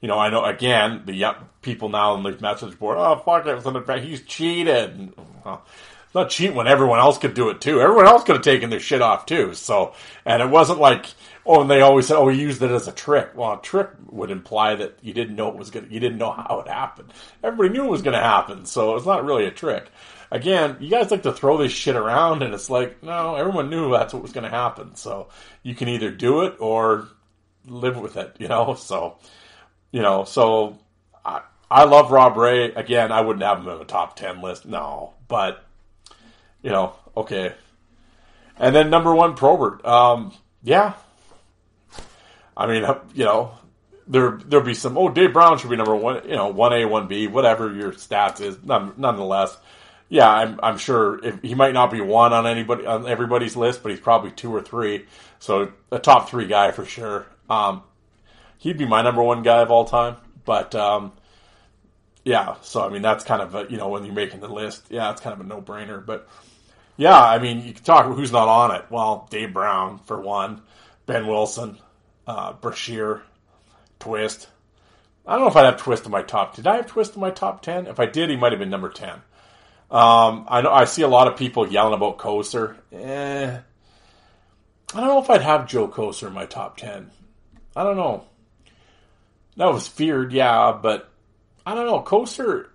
you 0.00 0.08
know, 0.08 0.18
I 0.18 0.30
know 0.30 0.44
again 0.44 1.02
the 1.06 1.14
young 1.14 1.48
people 1.62 1.88
now 1.88 2.12
on 2.12 2.22
the 2.22 2.36
message 2.40 2.78
board. 2.78 2.98
Oh 2.98 3.16
fuck 3.16 3.46
it, 3.46 3.54
was 3.54 3.66
an 3.66 3.76
advantage. 3.76 4.08
He's 4.08 4.22
cheated. 4.22 5.12
Well, 5.44 5.64
not 6.14 6.30
cheating 6.30 6.56
when 6.56 6.66
everyone 6.68 6.98
else 6.98 7.18
could 7.18 7.34
do 7.34 7.48
it 7.48 7.60
too. 7.60 7.80
Everyone 7.80 8.06
else 8.06 8.24
could 8.24 8.36
have 8.36 8.44
taken 8.44 8.70
their 8.70 8.80
shit 8.80 9.00
off 9.00 9.26
too. 9.26 9.54
So, 9.54 9.94
and 10.26 10.42
it 10.42 10.50
wasn't 10.50 10.78
like, 10.78 11.06
oh, 11.46 11.62
and 11.62 11.70
they 11.70 11.80
always 11.80 12.06
said, 12.06 12.16
oh, 12.16 12.26
we 12.26 12.38
used 12.38 12.62
it 12.62 12.70
as 12.70 12.88
a 12.88 12.92
trick. 12.92 13.30
Well, 13.34 13.54
a 13.54 13.62
trick 13.62 13.90
would 14.10 14.30
imply 14.30 14.74
that 14.76 14.98
you 15.02 15.12
didn't 15.12 15.36
know 15.36 15.48
it 15.48 15.56
was 15.56 15.70
going 15.70 15.90
you 15.90 16.00
didn't 16.00 16.18
know 16.18 16.32
how 16.32 16.60
it 16.60 16.68
happened. 16.68 17.12
Everybody 17.42 17.70
knew 17.70 17.84
it 17.84 17.90
was 17.90 18.02
going 18.02 18.16
to 18.16 18.22
happen. 18.22 18.64
So 18.66 18.96
it's 18.96 19.06
not 19.06 19.24
really 19.24 19.46
a 19.46 19.50
trick. 19.50 19.88
Again, 20.30 20.78
you 20.80 20.88
guys 20.88 21.10
like 21.10 21.24
to 21.24 21.32
throw 21.32 21.58
this 21.58 21.72
shit 21.72 21.96
around 21.96 22.42
and 22.42 22.54
it's 22.54 22.70
like, 22.70 23.02
no, 23.02 23.34
everyone 23.34 23.68
knew 23.68 23.90
that's 23.92 24.14
what 24.14 24.22
was 24.22 24.32
going 24.32 24.44
to 24.44 24.50
happen. 24.50 24.94
So 24.96 25.28
you 25.62 25.74
can 25.74 25.88
either 25.88 26.10
do 26.10 26.42
it 26.42 26.56
or 26.58 27.08
live 27.66 27.98
with 27.98 28.16
it, 28.16 28.36
you 28.38 28.48
know? 28.48 28.74
So, 28.74 29.18
you 29.90 30.00
know, 30.00 30.24
so 30.24 30.78
I, 31.24 31.42
I 31.70 31.84
love 31.84 32.10
Rob 32.10 32.36
Ray. 32.36 32.72
Again, 32.72 33.12
I 33.12 33.20
wouldn't 33.20 33.44
have 33.44 33.58
him 33.58 33.68
in 33.68 33.78
the 33.78 33.84
top 33.84 34.16
10 34.16 34.40
list. 34.40 34.64
No, 34.64 35.12
but 35.28 35.64
you 36.62 36.70
know, 36.70 36.94
okay. 37.16 37.54
And 38.56 38.74
then 38.74 38.90
number 38.90 39.14
one, 39.14 39.34
Probert. 39.34 39.84
Um, 39.84 40.32
yeah. 40.62 40.94
I 42.56 42.66
mean, 42.66 42.84
you 43.14 43.24
know, 43.24 43.52
there 44.06 44.38
there'll 44.44 44.64
be 44.64 44.74
some. 44.74 44.98
Oh, 44.98 45.08
Dave 45.08 45.32
Brown 45.32 45.58
should 45.58 45.70
be 45.70 45.76
number 45.76 45.96
one. 45.96 46.28
You 46.28 46.36
know, 46.36 46.48
one 46.48 46.72
A, 46.72 46.84
one 46.84 47.08
B, 47.08 47.26
whatever 47.26 47.72
your 47.72 47.92
stats 47.92 48.40
is. 48.40 48.62
None, 48.62 48.94
nonetheless, 48.96 49.56
yeah, 50.08 50.28
I'm 50.28 50.60
I'm 50.62 50.76
sure 50.76 51.24
if, 51.24 51.40
he 51.40 51.54
might 51.54 51.72
not 51.72 51.90
be 51.90 52.02
one 52.02 52.34
on 52.34 52.46
anybody 52.46 52.84
on 52.84 53.06
everybody's 53.06 53.56
list, 53.56 53.82
but 53.82 53.90
he's 53.90 54.00
probably 54.00 54.30
two 54.30 54.54
or 54.54 54.60
three. 54.60 55.06
So 55.38 55.72
a 55.90 55.98
top 55.98 56.28
three 56.28 56.46
guy 56.46 56.70
for 56.70 56.84
sure. 56.84 57.26
Um, 57.48 57.82
he'd 58.58 58.76
be 58.76 58.86
my 58.86 59.00
number 59.00 59.22
one 59.22 59.42
guy 59.42 59.62
of 59.62 59.70
all 59.70 59.86
time. 59.86 60.16
But 60.44 60.74
um, 60.74 61.12
yeah, 62.24 62.56
so 62.60 62.84
I 62.84 62.90
mean 62.90 63.00
that's 63.00 63.24
kind 63.24 63.40
of 63.40 63.54
a, 63.54 63.66
you 63.70 63.78
know 63.78 63.88
when 63.88 64.04
you're 64.04 64.14
making 64.14 64.40
the 64.40 64.48
list, 64.48 64.84
yeah, 64.90 65.10
it's 65.10 65.22
kind 65.22 65.32
of 65.32 65.40
a 65.40 65.48
no 65.48 65.62
brainer. 65.62 66.04
But 66.04 66.28
yeah, 66.98 67.18
I 67.18 67.38
mean, 67.38 67.64
you 67.64 67.72
can 67.72 67.82
talk 67.82 68.04
who's 68.04 68.32
not 68.32 68.48
on 68.48 68.74
it. 68.74 68.84
Well, 68.90 69.26
Dave 69.30 69.54
Brown 69.54 69.98
for 70.00 70.20
one, 70.20 70.60
Ben 71.06 71.26
Wilson, 71.26 71.78
uh, 72.26 72.52
Brashear, 72.54 73.22
Twist. 73.98 74.48
I 75.26 75.32
don't 75.32 75.42
know 75.42 75.48
if 75.48 75.56
I'd 75.56 75.66
have 75.66 75.76
Twist 75.76 76.04
in 76.04 76.10
my 76.10 76.22
top. 76.22 76.56
Did 76.56 76.66
I 76.66 76.76
have 76.76 76.86
Twist 76.86 77.14
in 77.14 77.20
my 77.20 77.30
top 77.30 77.62
ten? 77.62 77.86
If 77.86 78.00
I 78.00 78.06
did, 78.06 78.30
he 78.30 78.36
might 78.36 78.52
have 78.52 78.58
been 78.58 78.70
number 78.70 78.88
ten. 78.88 79.22
Um, 79.90 80.46
I 80.48 80.62
know 80.62 80.72
I 80.72 80.84
see 80.84 81.02
a 81.02 81.08
lot 81.08 81.28
of 81.28 81.36
people 81.36 81.68
yelling 81.68 81.94
about 81.94 82.18
Kocur. 82.18 82.76
Eh, 82.92 83.58
I 84.94 84.98
don't 84.98 85.06
know 85.06 85.22
if 85.22 85.30
I'd 85.30 85.42
have 85.42 85.68
Joe 85.68 85.86
Kocur 85.86 86.28
in 86.28 86.32
my 86.32 86.46
top 86.46 86.76
ten. 86.76 87.10
I 87.76 87.84
don't 87.84 87.96
know. 87.96 88.24
That 89.56 89.72
was 89.72 89.86
feared, 89.86 90.32
yeah, 90.32 90.72
but 90.72 91.10
I 91.66 91.74
don't 91.74 91.86
know. 91.86 92.00
Kocur, 92.00 92.68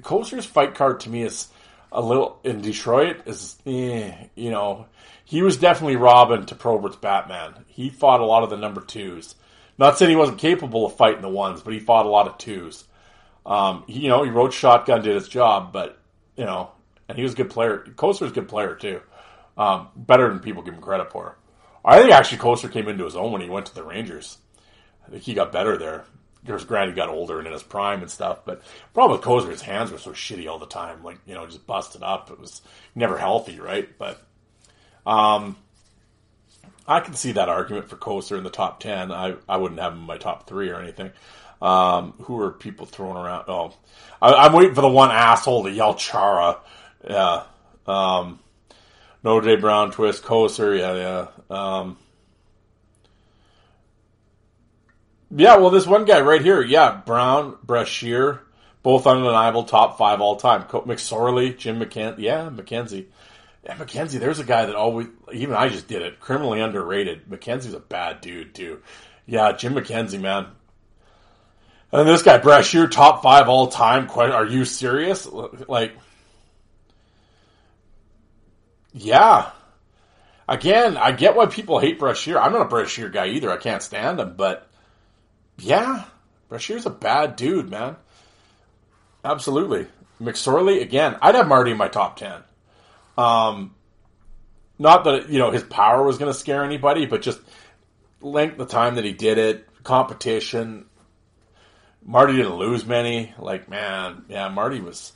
Kocur's 0.00 0.46
fight 0.46 0.74
card 0.74 1.00
to 1.00 1.10
me 1.10 1.22
is 1.22 1.48
a 1.90 2.02
little 2.02 2.40
in 2.44 2.60
Detroit 2.60 3.22
is, 3.26 3.56
eh, 3.66 4.12
you 4.34 4.50
know, 4.50 4.86
he 5.24 5.42
was 5.42 5.56
definitely 5.56 5.96
Robin 5.96 6.46
to 6.46 6.54
Probert's 6.54 6.96
Batman. 6.96 7.64
He 7.66 7.90
fought 7.90 8.20
a 8.20 8.26
lot 8.26 8.42
of 8.42 8.50
the 8.50 8.56
number 8.56 8.80
twos. 8.80 9.34
Not 9.78 9.96
saying 9.96 10.10
he 10.10 10.16
wasn't 10.16 10.38
capable 10.38 10.86
of 10.86 10.96
fighting 10.96 11.22
the 11.22 11.28
ones, 11.28 11.60
but 11.62 11.72
he 11.72 11.80
fought 11.80 12.06
a 12.06 12.10
lot 12.10 12.26
of 12.26 12.38
twos. 12.38 12.84
Um, 13.46 13.84
he, 13.86 14.00
you 14.00 14.08
know, 14.08 14.24
he 14.24 14.30
rode 14.30 14.52
shotgun, 14.52 15.02
did 15.02 15.14
his 15.14 15.28
job, 15.28 15.72
but 15.72 15.98
you 16.36 16.44
know, 16.44 16.70
and 17.08 17.16
he 17.16 17.22
was 17.22 17.32
a 17.32 17.36
good 17.36 17.50
player. 17.50 17.84
Kocur's 17.96 18.30
a 18.30 18.34
good 18.34 18.48
player 18.48 18.74
too, 18.74 19.00
um, 19.56 19.88
better 19.96 20.28
than 20.28 20.40
people 20.40 20.62
give 20.62 20.74
him 20.74 20.82
credit 20.82 21.10
for. 21.10 21.38
I 21.84 22.00
think 22.00 22.12
actually 22.12 22.38
Kocur 22.38 22.70
came 22.70 22.88
into 22.88 23.04
his 23.04 23.16
own 23.16 23.32
when 23.32 23.40
he 23.40 23.48
went 23.48 23.66
to 23.66 23.74
the 23.74 23.84
Rangers. 23.84 24.38
I 25.06 25.10
think 25.10 25.22
he 25.22 25.34
got 25.34 25.52
better 25.52 25.78
there. 25.78 26.04
There's 26.44 26.64
granted, 26.64 26.92
he 26.92 26.96
got 26.96 27.08
older 27.08 27.38
and 27.38 27.46
in 27.46 27.52
his 27.52 27.62
prime 27.62 28.00
and 28.00 28.10
stuff, 28.10 28.44
but 28.44 28.62
problem 28.94 29.18
with 29.18 29.26
Kocur, 29.26 29.50
his 29.50 29.62
hands 29.62 29.90
were 29.90 29.98
so 29.98 30.12
shitty 30.12 30.48
all 30.48 30.58
the 30.58 30.66
time, 30.66 31.02
like 31.02 31.18
you 31.26 31.34
know, 31.34 31.46
just 31.46 31.66
busted 31.66 32.02
up. 32.02 32.30
It 32.30 32.38
was 32.38 32.62
never 32.94 33.18
healthy, 33.18 33.58
right? 33.58 33.88
But 33.98 34.22
um, 35.04 35.56
I 36.86 37.00
can 37.00 37.14
see 37.14 37.32
that 37.32 37.48
argument 37.48 37.88
for 37.88 37.96
Kocur 37.96 38.38
in 38.38 38.44
the 38.44 38.50
top 38.50 38.80
ten. 38.80 39.10
I 39.10 39.34
I 39.48 39.56
wouldn't 39.56 39.80
have 39.80 39.92
him 39.92 40.00
in 40.00 40.06
my 40.06 40.18
top 40.18 40.46
three 40.46 40.70
or 40.70 40.80
anything. 40.80 41.10
Um, 41.60 42.14
who 42.22 42.40
are 42.40 42.52
people 42.52 42.86
throwing 42.86 43.16
around? 43.16 43.44
Oh, 43.48 43.74
I, 44.22 44.46
am 44.46 44.52
waiting 44.52 44.74
for 44.74 44.80
the 44.80 44.88
one 44.88 45.10
asshole 45.10 45.64
to 45.64 45.70
yell 45.70 45.94
Chara. 45.94 46.58
Yeah. 47.08 47.44
Um, 47.86 48.38
no 49.24 49.40
J 49.40 49.56
Brown 49.56 49.90
twist 49.90 50.22
Kocur. 50.22 50.78
Yeah, 50.78 51.26
yeah. 51.50 51.56
Um, 51.56 51.96
Yeah, 55.30 55.56
well, 55.56 55.70
this 55.70 55.86
one 55.86 56.04
guy 56.06 56.20
right 56.20 56.40
here, 56.40 56.62
yeah, 56.62 57.02
Brown, 57.04 57.56
Brashear, 57.62 58.40
both 58.82 59.06
undeniable 59.06 59.64
top 59.64 59.98
five 59.98 60.20
all 60.20 60.36
time. 60.36 60.62
McSorley, 60.62 61.56
Jim 61.56 61.78
McKenzie, 61.80 62.20
yeah, 62.20 62.48
McKenzie. 62.50 63.06
Yeah, 63.64 63.76
McKenzie, 63.76 64.18
there's 64.20 64.38
a 64.38 64.44
guy 64.44 64.64
that 64.66 64.74
always, 64.74 65.08
even 65.32 65.54
I 65.54 65.68
just 65.68 65.86
did 65.86 66.00
it, 66.00 66.18
criminally 66.20 66.60
underrated. 66.60 67.28
McKenzie's 67.28 67.74
a 67.74 67.80
bad 67.80 68.22
dude, 68.22 68.54
too. 68.54 68.80
Yeah, 69.26 69.52
Jim 69.52 69.74
McKenzie, 69.74 70.20
man. 70.20 70.46
And 71.92 72.08
this 72.08 72.22
guy, 72.22 72.38
Brashear, 72.38 72.86
top 72.86 73.22
five 73.22 73.48
all 73.48 73.68
time. 73.68 74.08
Are 74.10 74.46
you 74.46 74.64
serious? 74.64 75.26
Like, 75.26 75.92
yeah. 78.92 79.50
Again, 80.48 80.96
I 80.96 81.12
get 81.12 81.36
why 81.36 81.46
people 81.46 81.78
hate 81.78 81.98
Brashear. 81.98 82.38
I'm 82.38 82.52
not 82.52 82.62
a 82.62 82.68
Brashear 82.68 83.10
guy 83.10 83.28
either. 83.28 83.50
I 83.50 83.58
can't 83.58 83.82
stand 83.82 84.20
him, 84.20 84.34
but 84.36 84.67
yeah, 85.58 86.04
Brashear's 86.48 86.86
a 86.86 86.90
bad 86.90 87.36
dude, 87.36 87.70
man. 87.70 87.96
Absolutely. 89.24 89.86
McSorley, 90.20 90.80
again, 90.82 91.16
I'd 91.20 91.34
have 91.34 91.48
Marty 91.48 91.70
in 91.70 91.76
my 91.76 91.88
top 91.88 92.16
10. 92.16 92.42
Um, 93.16 93.74
not 94.78 95.04
that, 95.04 95.28
you 95.28 95.38
know, 95.38 95.50
his 95.50 95.62
power 95.62 96.02
was 96.02 96.18
going 96.18 96.32
to 96.32 96.38
scare 96.38 96.64
anybody, 96.64 97.06
but 97.06 97.22
just 97.22 97.40
length 98.20 98.58
the 98.58 98.66
time 98.66 98.96
that 98.96 99.04
he 99.04 99.12
did 99.12 99.38
it, 99.38 99.68
competition. 99.84 100.86
Marty 102.04 102.36
didn't 102.36 102.56
lose 102.56 102.86
many. 102.86 103.34
Like, 103.38 103.68
man, 103.68 104.24
yeah, 104.28 104.48
Marty 104.48 104.80
was, 104.80 105.12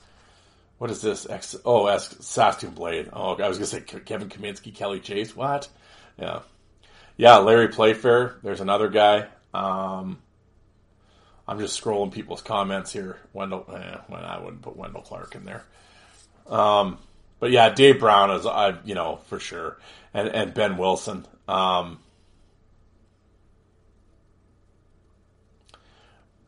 what 0.79 0.91
is 0.91 1.01
this? 1.01 1.29
X, 1.29 1.57
oh, 1.65 1.87
S, 1.87 2.17
Saskatoon 2.21 2.75
Blade. 2.75 3.09
Oh, 3.13 3.37
I 3.37 3.49
was 3.49 3.59
going 3.59 3.71
to 3.85 3.95
say 3.95 4.01
Kevin 4.01 4.29
Kaminski, 4.29 4.75
Kelly 4.75 5.01
Chase. 5.01 5.35
What? 5.35 5.69
Yeah. 6.19 6.41
Yeah, 7.17 7.39
Larry 7.39 7.69
Playfair. 7.69 8.37
There's 8.43 8.61
another 8.61 8.89
guy. 8.89 9.27
Um, 9.55 10.19
I'm 11.47 11.59
just 11.59 11.83
scrolling 11.83 12.13
people's 12.13 12.43
comments 12.43 12.93
here. 12.93 13.19
Wendell, 13.33 13.67
eh, 13.75 13.97
when 14.07 14.23
I 14.23 14.39
wouldn't 14.41 14.63
put 14.63 14.77
Wendell 14.77 15.03
Clark 15.03 15.35
in 15.35 15.45
there. 15.45 15.65
Um, 16.47 16.99
but 17.41 17.51
yeah, 17.51 17.71
Dave 17.71 17.99
Brown 17.99 18.31
is, 18.31 18.47
I 18.47 18.77
you 18.85 18.95
know 18.95 19.21
for 19.27 19.41
sure, 19.41 19.79
and 20.15 20.29
and 20.29 20.55
Ben 20.55 20.77
Wilson. 20.77 21.27
Um, 21.49 21.99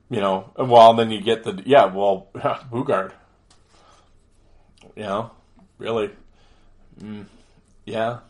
you 0.08 0.20
know, 0.20 0.52
well, 0.56 0.94
then 0.94 1.10
you 1.10 1.20
get 1.20 1.42
the 1.42 1.62
yeah, 1.66 1.86
well, 1.86 2.28
Boogaard. 2.34 3.12
You 4.94 5.02
know, 5.02 5.30
really, 5.78 6.10
mm, 7.02 7.26
yeah. 7.84 8.20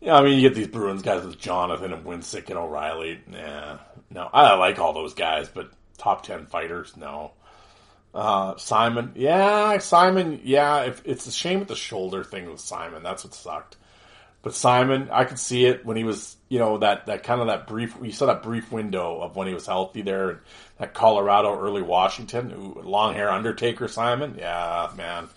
Yeah, 0.00 0.14
I 0.14 0.22
mean, 0.22 0.38
you 0.38 0.48
get 0.48 0.54
these 0.54 0.68
Bruins 0.68 1.02
guys 1.02 1.24
with 1.24 1.38
Jonathan 1.38 1.92
and 1.92 2.04
Wensink 2.04 2.48
and 2.48 2.58
O'Reilly. 2.58 3.20
Yeah, 3.32 3.78
no, 4.10 4.28
I 4.32 4.54
like 4.54 4.78
all 4.78 4.92
those 4.92 5.14
guys, 5.14 5.48
but 5.48 5.70
top 5.96 6.22
ten 6.22 6.46
fighters, 6.46 6.96
no. 6.96 7.32
Uh, 8.14 8.56
Simon, 8.56 9.12
yeah, 9.16 9.76
Simon, 9.78 10.40
yeah. 10.44 10.82
If 10.82 11.02
it's 11.04 11.26
a 11.26 11.32
shame 11.32 11.58
with 11.58 11.68
the 11.68 11.76
shoulder 11.76 12.24
thing 12.24 12.48
with 12.48 12.60
Simon, 12.60 13.02
that's 13.02 13.24
what 13.24 13.34
sucked. 13.34 13.76
But 14.40 14.54
Simon, 14.54 15.08
I 15.10 15.24
could 15.24 15.38
see 15.38 15.66
it 15.66 15.84
when 15.84 15.96
he 15.96 16.04
was, 16.04 16.36
you 16.48 16.60
know, 16.60 16.78
that 16.78 17.06
that 17.06 17.24
kind 17.24 17.40
of 17.40 17.48
that 17.48 17.66
brief. 17.66 17.96
You 18.00 18.12
saw 18.12 18.26
that 18.26 18.44
brief 18.44 18.70
window 18.70 19.20
of 19.20 19.34
when 19.34 19.48
he 19.48 19.54
was 19.54 19.66
healthy 19.66 20.02
there, 20.02 20.42
that 20.78 20.94
Colorado, 20.94 21.58
early 21.60 21.82
Washington, 21.82 22.72
long 22.84 23.14
hair 23.14 23.30
Undertaker 23.30 23.88
Simon. 23.88 24.36
Yeah, 24.38 24.90
man, 24.96 25.28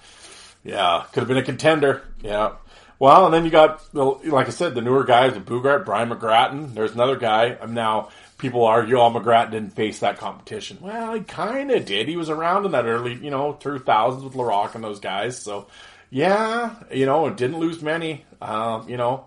yeah, 0.63 1.05
could 1.11 1.21
have 1.21 1.27
been 1.27 1.38
a 1.38 1.43
contender. 1.43 2.03
Yeah. 2.21 2.53
Well, 3.02 3.26
and 3.26 3.34
then 3.34 3.45
you 3.45 3.49
got, 3.49 3.82
like 3.95 4.45
I 4.45 4.52
said, 4.52 4.76
the 4.76 4.82
newer 4.82 5.03
guys, 5.03 5.34
the 5.34 5.40
Boogaard, 5.40 5.86
Brian 5.86 6.11
McGrattan. 6.11 6.76
There's 6.76 6.91
another 6.91 7.15
guy. 7.15 7.57
I'm 7.60 7.73
now 7.73 8.10
people 8.38 8.64
argue, 8.64 8.99
oh, 8.99 9.10
McGrattan 9.10 9.49
didn't 9.49 9.72
face 9.72 10.02
that 10.02 10.19
competition. 10.19 10.78
Well, 10.82 11.15
he 11.15 11.22
kind 11.22 11.72
of 11.72 11.84
did. 11.84 12.07
He 12.07 12.15
was 12.15 12.30
around 12.30 12.68
in 12.68 12.73
that 12.73 12.86
early, 12.86 13.15
you 13.15 13.32
know, 13.32 13.53
through 13.53 13.80
thousands 13.80 14.23
with 14.23 14.34
Laraque 14.34 14.76
and 14.76 14.84
those 14.84 14.99
guys. 14.99 15.36
So, 15.36 15.65
yeah, 16.11 16.76
you 16.94 17.07
know, 17.07 17.28
didn't 17.32 17.57
lose 17.57 17.82
many. 17.82 18.23
Um, 18.40 18.88
you 18.88 18.98
know, 18.98 19.26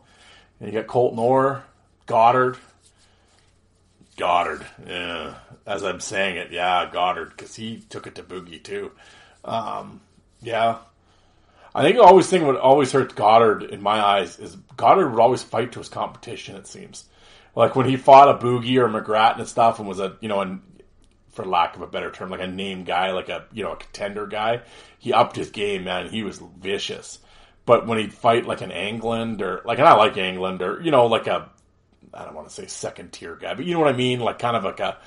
and 0.60 0.72
you 0.72 0.78
got 0.78 0.86
Colton 0.86 1.18
Orr, 1.18 1.64
Godard. 2.06 2.56
Godard, 4.16 4.64
yeah. 4.86 5.34
as 5.66 5.82
I'm 5.82 5.98
saying 5.98 6.36
it. 6.36 6.52
Yeah, 6.52 6.88
Godard 6.92 7.30
because 7.30 7.56
he 7.56 7.80
took 7.88 8.06
it 8.06 8.14
to 8.14 8.22
Boogie 8.22 8.62
too. 8.62 8.92
Um, 9.44 10.00
yeah, 10.42 10.78
I 11.74 11.82
think 11.82 11.96
I 11.96 12.00
always 12.00 12.28
think 12.28 12.44
what 12.44 12.56
always 12.56 12.92
hurts 12.92 13.14
Godard 13.14 13.64
in 13.64 13.82
my 13.82 14.00
eyes 14.00 14.38
is 14.38 14.56
Godard 14.76 15.10
would 15.10 15.20
always 15.20 15.42
fight 15.42 15.72
to 15.72 15.80
his 15.80 15.88
competition. 15.88 16.56
It 16.56 16.66
seems 16.66 17.04
like 17.56 17.74
when 17.74 17.88
he 17.88 17.96
fought 17.96 18.28
a 18.28 18.44
Boogie 18.44 18.78
or 18.78 18.88
McGrattan 18.88 19.40
and 19.40 19.48
stuff, 19.48 19.78
and 19.78 19.88
was 19.88 19.98
a 19.98 20.16
you 20.20 20.28
know, 20.28 20.40
and 20.40 20.60
for 21.30 21.44
lack 21.44 21.74
of 21.74 21.82
a 21.82 21.86
better 21.86 22.10
term, 22.10 22.30
like 22.30 22.40
a 22.40 22.46
name 22.46 22.84
guy, 22.84 23.10
like 23.10 23.28
a 23.28 23.46
you 23.52 23.64
know 23.64 23.72
a 23.72 23.76
contender 23.76 24.26
guy, 24.26 24.62
he 24.98 25.12
upped 25.12 25.36
his 25.36 25.50
game. 25.50 25.84
Man, 25.84 26.08
he 26.08 26.22
was 26.22 26.40
vicious. 26.60 27.18
But 27.66 27.86
when 27.86 27.98
he'd 27.98 28.12
fight 28.12 28.46
like 28.46 28.60
an 28.60 28.70
England 28.70 29.42
or 29.42 29.62
like, 29.64 29.78
and 29.78 29.88
I 29.88 29.94
like 29.94 30.16
England 30.16 30.62
or 30.62 30.80
you 30.80 30.90
know 30.90 31.06
like 31.06 31.26
a 31.26 31.50
I 32.12 32.24
don't 32.24 32.34
want 32.34 32.48
to 32.48 32.54
say 32.54 32.66
second 32.66 33.12
tier 33.12 33.34
guy, 33.34 33.54
but 33.54 33.64
you 33.64 33.74
know 33.74 33.80
what 33.80 33.92
I 33.92 33.96
mean, 33.96 34.20
like 34.20 34.38
kind 34.38 34.56
of 34.56 34.64
like 34.64 34.80
a 34.80 34.98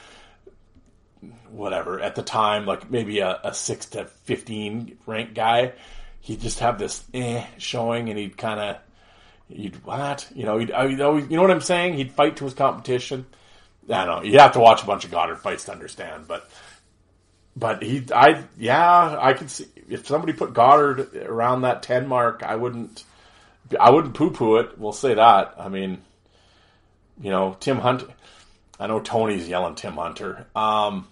whatever 1.49 2.01
at 2.01 2.15
the 2.15 2.23
time, 2.23 2.65
like 2.65 2.91
maybe 2.91 3.19
a, 3.19 3.39
a 3.43 3.53
six 3.53 3.85
to 3.87 4.05
fifteen 4.05 4.97
rank 5.05 5.33
guy. 5.33 5.73
He'd 6.27 6.41
just 6.41 6.59
have 6.59 6.77
this 6.77 7.05
eh 7.13 7.45
showing, 7.57 8.09
and 8.09 8.19
he'd 8.19 8.37
kind 8.37 8.59
of 8.59 8.77
you'd 9.47 9.85
what 9.85 10.27
you 10.35 10.43
know 10.43 10.57
he'd, 10.57 10.69
you 10.69 10.97
know 10.97 11.41
what 11.41 11.51
I'm 11.51 11.61
saying. 11.61 11.93
He'd 11.93 12.11
fight 12.11 12.35
to 12.37 12.43
his 12.43 12.53
competition. 12.53 13.25
I 13.89 14.03
don't 14.03 14.23
know. 14.23 14.29
You'd 14.29 14.41
have 14.41 14.51
to 14.51 14.59
watch 14.59 14.83
a 14.83 14.85
bunch 14.85 15.05
of 15.05 15.11
Godard 15.11 15.39
fights 15.39 15.63
to 15.65 15.71
understand, 15.71 16.27
but 16.27 16.49
but 17.55 17.81
he, 17.81 18.03
I, 18.13 18.43
yeah, 18.57 19.17
I 19.17 19.31
could 19.31 19.49
see 19.49 19.67
if 19.87 20.05
somebody 20.05 20.33
put 20.33 20.53
Godard 20.53 21.15
around 21.15 21.61
that 21.61 21.81
ten 21.81 22.05
mark, 22.05 22.43
I 22.43 22.57
wouldn't, 22.57 23.05
I 23.79 23.89
wouldn't 23.91 24.13
poo 24.13 24.31
poo 24.31 24.57
it. 24.57 24.77
We'll 24.77 24.91
say 24.91 25.13
that. 25.13 25.55
I 25.57 25.69
mean, 25.69 26.01
you 27.21 27.31
know, 27.31 27.55
Tim 27.61 27.77
Hunter. 27.77 28.07
I 28.77 28.87
know 28.87 28.99
Tony's 28.99 29.47
yelling 29.47 29.75
Tim 29.75 29.93
Hunter. 29.93 30.45
Um, 30.57 31.07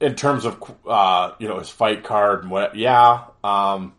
in 0.00 0.14
terms 0.14 0.44
of 0.44 0.62
uh, 0.86 1.32
you 1.38 1.48
know 1.48 1.58
his 1.58 1.68
fight 1.68 2.04
card 2.04 2.42
and 2.42 2.50
what, 2.50 2.76
yeah. 2.76 3.24
Um, 3.42 3.94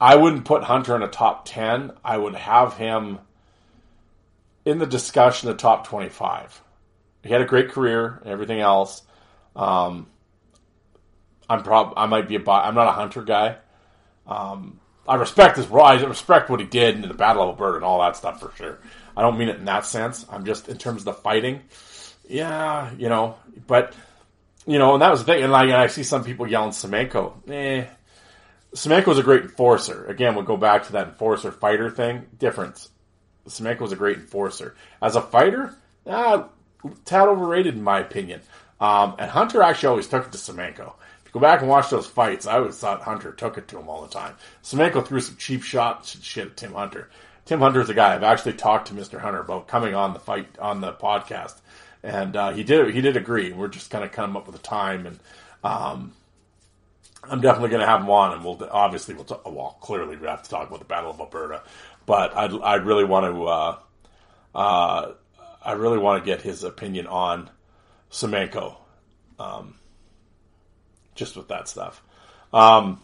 I 0.00 0.14
wouldn't 0.14 0.44
put 0.44 0.62
Hunter 0.62 0.94
in 0.94 1.02
a 1.02 1.08
top 1.08 1.44
ten. 1.44 1.92
I 2.04 2.16
would 2.16 2.34
have 2.34 2.76
him 2.76 3.18
in 4.64 4.78
the 4.78 4.86
discussion, 4.86 5.48
the 5.48 5.56
top 5.56 5.86
twenty-five. 5.86 6.60
He 7.22 7.30
had 7.30 7.42
a 7.42 7.46
great 7.46 7.70
career 7.70 8.20
and 8.22 8.30
everything 8.30 8.60
else. 8.60 9.02
Um, 9.56 10.06
I'm 11.48 11.62
prob 11.62 11.94
I 11.96 12.06
might 12.06 12.28
be 12.28 12.36
a 12.36 12.50
I'm 12.50 12.74
not 12.74 12.88
a 12.88 12.92
Hunter 12.92 13.22
guy. 13.22 13.56
Um, 14.26 14.78
I 15.06 15.16
respect 15.16 15.56
his 15.56 15.70
I 15.72 15.94
respect 16.02 16.50
what 16.50 16.60
he 16.60 16.66
did 16.66 16.96
in 16.96 17.08
the 17.08 17.14
Battle 17.14 17.42
of 17.42 17.48
Alberta 17.48 17.76
and 17.76 17.84
all 17.84 18.00
that 18.00 18.16
stuff 18.16 18.40
for 18.40 18.52
sure. 18.56 18.78
I 19.16 19.22
don't 19.22 19.38
mean 19.38 19.48
it 19.48 19.56
in 19.56 19.64
that 19.64 19.84
sense. 19.84 20.24
I'm 20.30 20.44
just 20.44 20.68
in 20.68 20.78
terms 20.78 21.00
of 21.00 21.06
the 21.06 21.14
fighting. 21.14 21.62
Yeah, 22.28 22.90
you 22.96 23.08
know, 23.08 23.36
but 23.66 23.94
you 24.66 24.78
know, 24.78 24.92
and 24.92 25.02
that 25.02 25.10
was 25.10 25.24
the 25.24 25.32
thing. 25.32 25.42
And 25.42 25.52
like, 25.52 25.70
I 25.70 25.86
see 25.86 26.02
some 26.02 26.24
people 26.24 26.46
yelling 26.46 26.70
Semenko. 26.70 27.50
Eh, 27.50 27.86
Semenko's 28.74 29.18
a 29.18 29.22
great 29.22 29.42
enforcer. 29.42 30.04
Again, 30.06 30.34
we'll 30.34 30.44
go 30.44 30.58
back 30.58 30.86
to 30.86 30.92
that 30.92 31.08
enforcer 31.08 31.50
fighter 31.50 31.90
thing. 31.90 32.26
Difference. 32.38 32.90
Semenko 33.46 33.80
was 33.80 33.92
a 33.92 33.96
great 33.96 34.18
enforcer. 34.18 34.76
As 35.00 35.16
a 35.16 35.22
fighter, 35.22 35.74
ah, 36.06 36.48
tad 37.06 37.28
overrated 37.28 37.74
in 37.74 37.82
my 37.82 38.00
opinion. 38.00 38.42
Um, 38.78 39.16
and 39.18 39.30
Hunter 39.30 39.62
actually 39.62 39.88
always 39.88 40.06
took 40.06 40.26
it 40.26 40.32
to 40.32 40.38
Semenko. 40.38 40.92
If 41.20 41.26
you 41.26 41.32
go 41.32 41.40
back 41.40 41.60
and 41.60 41.70
watch 41.70 41.88
those 41.88 42.06
fights, 42.06 42.46
I 42.46 42.58
always 42.58 42.78
thought 42.78 43.02
Hunter 43.02 43.32
took 43.32 43.58
it 43.58 43.68
to 43.68 43.78
him 43.78 43.88
all 43.88 44.02
the 44.02 44.08
time. 44.08 44.34
Semenko 44.62 45.06
threw 45.06 45.20
some 45.20 45.36
cheap 45.36 45.62
shots 45.62 46.14
and 46.14 46.22
shit 46.22 46.46
at 46.46 46.56
Tim 46.58 46.74
Hunter. 46.74 47.08
Tim 47.46 47.60
Hunter's 47.60 47.88
a 47.88 47.94
guy 47.94 48.14
I've 48.14 48.22
actually 48.22 48.52
talked 48.52 48.88
to 48.88 48.94
Mr. 48.94 49.18
Hunter 49.18 49.40
about 49.40 49.68
coming 49.68 49.94
on 49.94 50.12
the 50.12 50.20
fight 50.20 50.58
on 50.58 50.82
the 50.82 50.92
podcast, 50.92 51.54
and 52.02 52.36
uh, 52.36 52.52
he 52.52 52.62
did 52.64 52.94
he 52.94 53.00
did 53.00 53.16
agree. 53.16 53.52
We're 53.52 53.68
just 53.68 53.90
kind 53.90 54.04
of 54.04 54.12
come 54.12 54.36
up 54.36 54.46
with 54.46 54.56
a 54.56 54.62
time, 54.62 55.06
and 55.06 55.18
um, 55.64 56.12
I'm 57.24 57.40
definitely 57.40 57.70
going 57.70 57.80
to 57.80 57.86
have 57.86 58.00
him 58.00 58.10
on, 58.10 58.32
and 58.32 58.44
we'll 58.44 58.68
obviously 58.70 59.14
we'll 59.14 59.24
talk, 59.24 59.44
well 59.44 59.76
clearly 59.80 60.16
we 60.16 60.26
have 60.26 60.42
to 60.42 60.50
talk 60.50 60.68
about 60.68 60.78
the 60.78 60.84
Battle 60.84 61.10
of 61.10 61.20
Alberta, 61.20 61.62
but 62.06 62.36
I'd 62.36 62.52
I 62.52 62.74
really 62.76 63.04
want 63.04 63.26
to. 63.26 63.44
Uh, 63.44 63.78
uh, 64.54 65.12
I 65.62 65.72
really 65.72 65.98
want 65.98 66.24
to 66.24 66.26
get 66.26 66.40
his 66.40 66.64
opinion 66.64 67.06
on 67.06 67.50
Semenko, 68.10 68.76
um, 69.38 69.74
just 71.14 71.36
with 71.36 71.48
that 71.48 71.68
stuff. 71.68 72.02
Um, 72.52 73.02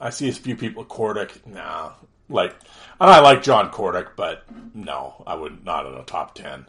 I 0.00 0.10
see 0.10 0.28
a 0.28 0.32
few 0.32 0.56
people 0.56 0.84
Kordic, 0.84 1.44
nah, 1.46 1.92
like, 2.28 2.54
and 3.00 3.10
I 3.10 3.20
like 3.20 3.42
John 3.42 3.70
Kordic, 3.70 4.10
but 4.14 4.44
no, 4.74 5.24
I 5.26 5.34
would 5.34 5.64
not 5.64 5.86
in 5.86 5.94
a 5.94 6.04
top 6.04 6.34
ten. 6.34 6.66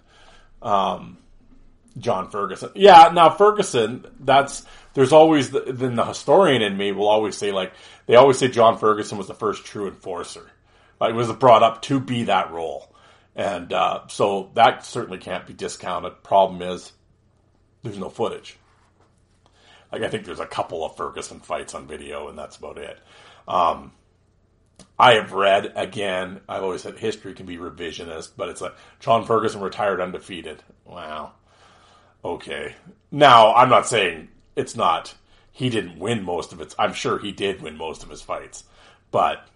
Um, 0.61 1.17
John 1.97 2.29
Ferguson, 2.29 2.71
yeah, 2.75 3.11
now 3.13 3.29
Ferguson, 3.29 4.05
that's 4.19 4.65
there's 4.93 5.11
always 5.11 5.51
the, 5.51 5.61
then 5.61 5.95
the 5.95 6.05
historian 6.05 6.61
in 6.61 6.77
me 6.77 6.91
will 6.91 7.07
always 7.07 7.35
say 7.37 7.51
like 7.51 7.73
they 8.05 8.15
always 8.15 8.37
say 8.37 8.47
John 8.47 8.77
Ferguson 8.77 9.17
was 9.17 9.27
the 9.27 9.33
first 9.33 9.65
true 9.65 9.87
enforcer, 9.87 10.49
like 10.99 11.13
was 11.13 11.31
brought 11.33 11.63
up 11.63 11.81
to 11.83 11.99
be 11.99 12.23
that 12.25 12.51
role. 12.51 12.93
And 13.35 13.71
uh, 13.71 14.07
so 14.07 14.51
that 14.55 14.85
certainly 14.85 15.17
can't 15.17 15.47
be 15.47 15.53
discounted. 15.53 16.23
Problem 16.23 16.61
is, 16.61 16.91
there's 17.83 17.97
no 17.97 18.09
footage. 18.09 18.57
Like 19.91 20.03
I 20.03 20.09
think 20.09 20.25
there's 20.25 20.39
a 20.39 20.45
couple 20.45 20.83
of 20.83 20.95
Ferguson 20.95 21.39
fights 21.39 21.73
on 21.73 21.87
video, 21.87 22.27
and 22.27 22.37
that's 22.37 22.57
about 22.57 22.77
it. 22.77 22.99
Um, 23.47 23.91
I 24.99 25.13
have 25.13 25.31
read 25.31 25.71
again. 25.75 26.41
I've 26.49 26.63
always 26.63 26.81
said 26.81 26.97
history 26.97 27.33
can 27.33 27.45
be 27.45 27.57
revisionist, 27.57 28.31
but 28.35 28.49
it's 28.49 28.59
like 28.59 28.75
John 28.99 29.25
Ferguson 29.25 29.61
retired 29.61 30.01
undefeated. 30.01 30.61
Wow. 30.85 31.31
Okay. 32.23 32.75
Now 33.09 33.55
I'm 33.55 33.69
not 33.69 33.87
saying 33.87 34.27
it's 34.57 34.75
not. 34.75 35.15
He 35.51 35.69
didn't 35.69 35.99
win 35.99 36.23
most 36.23 36.51
of 36.51 36.59
it. 36.59 36.75
I'm 36.77 36.93
sure 36.93 37.17
he 37.17 37.31
did 37.31 37.61
win 37.61 37.77
most 37.77 38.03
of 38.03 38.09
his 38.09 38.21
fights, 38.21 38.65
but 39.11 39.47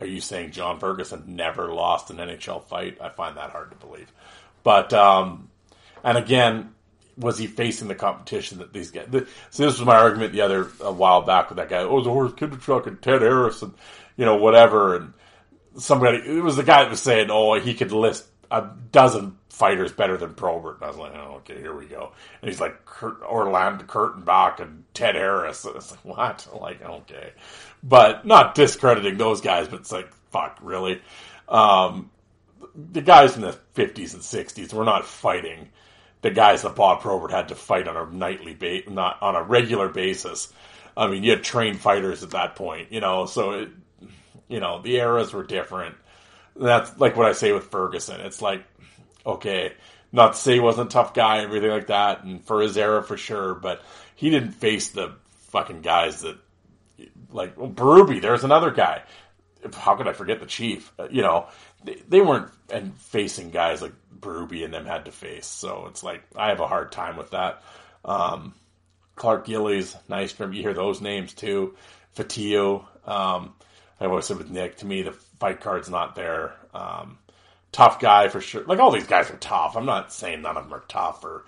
are 0.00 0.06
you 0.06 0.20
saying 0.20 0.52
John 0.52 0.80
Ferguson 0.80 1.24
never 1.26 1.72
lost 1.72 2.10
an 2.10 2.16
NHL 2.16 2.64
fight? 2.64 2.98
I 3.00 3.10
find 3.10 3.36
that 3.36 3.50
hard 3.50 3.70
to 3.70 3.76
believe. 3.76 4.10
But 4.62 4.92
um, 4.92 5.48
and 6.02 6.18
again, 6.18 6.74
was 7.16 7.38
he 7.38 7.46
facing 7.46 7.88
the 7.88 7.94
competition 7.94 8.58
that 8.58 8.72
these 8.72 8.90
guys? 8.90 9.06
The, 9.10 9.26
so 9.50 9.64
this 9.64 9.78
was 9.78 9.86
my 9.86 9.96
argument 9.96 10.32
the 10.32 10.40
other 10.40 10.68
a 10.80 10.92
while 10.92 11.22
back 11.22 11.50
with 11.50 11.56
that 11.58 11.68
guy. 11.68 11.78
Oh, 11.78 11.98
it 11.98 12.06
was 12.06 12.06
Horst 12.06 12.36
Kinderchuk 12.36 12.86
and 12.86 13.00
Ted 13.00 13.22
Harris 13.22 13.62
and 13.62 13.74
you 14.20 14.26
know 14.26 14.36
whatever. 14.36 14.96
And 14.96 15.14
somebody 15.78 16.18
it 16.18 16.44
was 16.44 16.56
the 16.56 16.62
guy 16.62 16.82
that 16.82 16.90
was 16.90 17.00
saying, 17.00 17.28
oh, 17.30 17.58
he 17.58 17.72
could 17.72 17.90
list 17.90 18.26
a 18.50 18.68
dozen 18.92 19.38
fighters 19.48 19.92
better 19.92 20.18
than 20.18 20.34
Probert. 20.34 20.76
And 20.76 20.84
I 20.84 20.88
was 20.88 20.98
like, 20.98 21.14
oh, 21.14 21.36
okay, 21.36 21.58
here 21.58 21.74
we 21.74 21.86
go. 21.86 22.12
And 22.42 22.50
he's 22.50 22.60
like 22.60 22.84
Kurt, 22.84 23.22
Orland 23.22 23.88
Kurtenbach 23.88 24.60
and 24.60 24.84
Ted 24.92 25.14
Harris. 25.14 25.64
And 25.64 25.76
it's 25.76 25.90
like, 25.90 26.04
what? 26.04 26.46
I'm 26.52 26.60
like, 26.60 26.82
okay. 26.82 27.32
But 27.82 28.26
not 28.26 28.54
discrediting 28.54 29.16
those 29.16 29.40
guys, 29.40 29.68
but 29.68 29.80
it's 29.80 29.92
like, 29.92 30.12
fuck, 30.30 30.58
really? 30.60 31.00
Um, 31.48 32.10
the 32.74 33.00
guys 33.00 33.36
in 33.36 33.42
the 33.42 33.58
50s 33.74 34.12
and 34.12 34.22
60s 34.22 34.74
were 34.74 34.84
not 34.84 35.06
fighting 35.06 35.70
the 36.20 36.30
guys 36.30 36.60
that 36.60 36.76
Bob 36.76 37.00
Probert 37.00 37.30
had 37.30 37.48
to 37.48 37.54
fight 37.54 37.88
on 37.88 37.96
a 37.96 38.14
nightly 38.14 38.52
ba- 38.52 38.90
not 38.92 39.22
on 39.22 39.34
a 39.34 39.42
regular 39.42 39.88
basis. 39.88 40.52
I 40.94 41.06
mean, 41.06 41.24
you 41.24 41.30
had 41.30 41.42
trained 41.42 41.80
fighters 41.80 42.22
at 42.22 42.32
that 42.32 42.56
point, 42.56 42.92
you 42.92 43.00
know, 43.00 43.24
so 43.24 43.52
it, 43.52 43.70
you 44.50 44.60
know, 44.60 44.82
the 44.82 44.96
eras 44.96 45.32
were 45.32 45.44
different. 45.44 45.94
That's 46.56 46.98
like 46.98 47.16
what 47.16 47.26
I 47.26 47.32
say 47.32 47.52
with 47.52 47.70
Ferguson. 47.70 48.20
It's 48.20 48.42
like, 48.42 48.64
okay, 49.24 49.72
not 50.12 50.32
to 50.32 50.38
say 50.38 50.54
he 50.54 50.60
wasn't 50.60 50.88
a 50.88 50.92
tough 50.92 51.14
guy, 51.14 51.38
everything 51.38 51.70
like 51.70 51.86
that, 51.86 52.24
and 52.24 52.44
for 52.44 52.60
his 52.60 52.76
era 52.76 53.02
for 53.02 53.16
sure, 53.16 53.54
but 53.54 53.80
he 54.16 54.28
didn't 54.28 54.52
face 54.52 54.88
the 54.90 55.14
fucking 55.50 55.82
guys 55.82 56.22
that, 56.22 56.36
like, 57.30 57.56
well, 57.56 58.04
there's 58.04 58.44
another 58.44 58.72
guy. 58.72 59.02
How 59.74 59.94
could 59.94 60.08
I 60.08 60.12
forget 60.12 60.40
the 60.40 60.46
Chief? 60.46 60.92
Uh, 60.98 61.06
you 61.10 61.22
know, 61.22 61.46
they, 61.84 62.02
they 62.08 62.20
weren't 62.20 62.50
and 62.70 62.96
facing 62.98 63.50
guys 63.50 63.82
like 63.82 63.92
Berube 64.18 64.64
and 64.64 64.74
them 64.74 64.86
had 64.86 65.04
to 65.04 65.12
face. 65.12 65.46
So 65.46 65.86
it's 65.88 66.02
like, 66.02 66.22
I 66.34 66.48
have 66.48 66.60
a 66.60 66.66
hard 66.66 66.92
time 66.92 67.16
with 67.16 67.30
that. 67.30 67.62
Um, 68.04 68.54
Clark 69.14 69.46
Gillies, 69.46 69.96
nice 70.08 70.32
from 70.32 70.52
you 70.52 70.62
hear 70.62 70.74
those 70.74 71.00
names 71.00 71.34
too. 71.34 71.76
Fotiu, 72.16 72.84
um, 73.06 73.54
I 74.00 74.06
always 74.06 74.24
said 74.24 74.38
with 74.38 74.50
Nick, 74.50 74.78
to 74.78 74.86
me, 74.86 75.02
the 75.02 75.12
fight 75.12 75.60
card's 75.60 75.90
not 75.90 76.14
there. 76.14 76.54
Um, 76.72 77.18
tough 77.72 78.00
guy 78.00 78.28
for 78.28 78.40
sure. 78.40 78.64
Like 78.64 78.78
all 78.78 78.90
these 78.90 79.06
guys 79.06 79.30
are 79.30 79.36
tough. 79.36 79.76
I'm 79.76 79.86
not 79.86 80.12
saying 80.12 80.42
none 80.42 80.56
of 80.56 80.64
them 80.64 80.74
are 80.74 80.84
tough 80.88 81.24
or, 81.24 81.44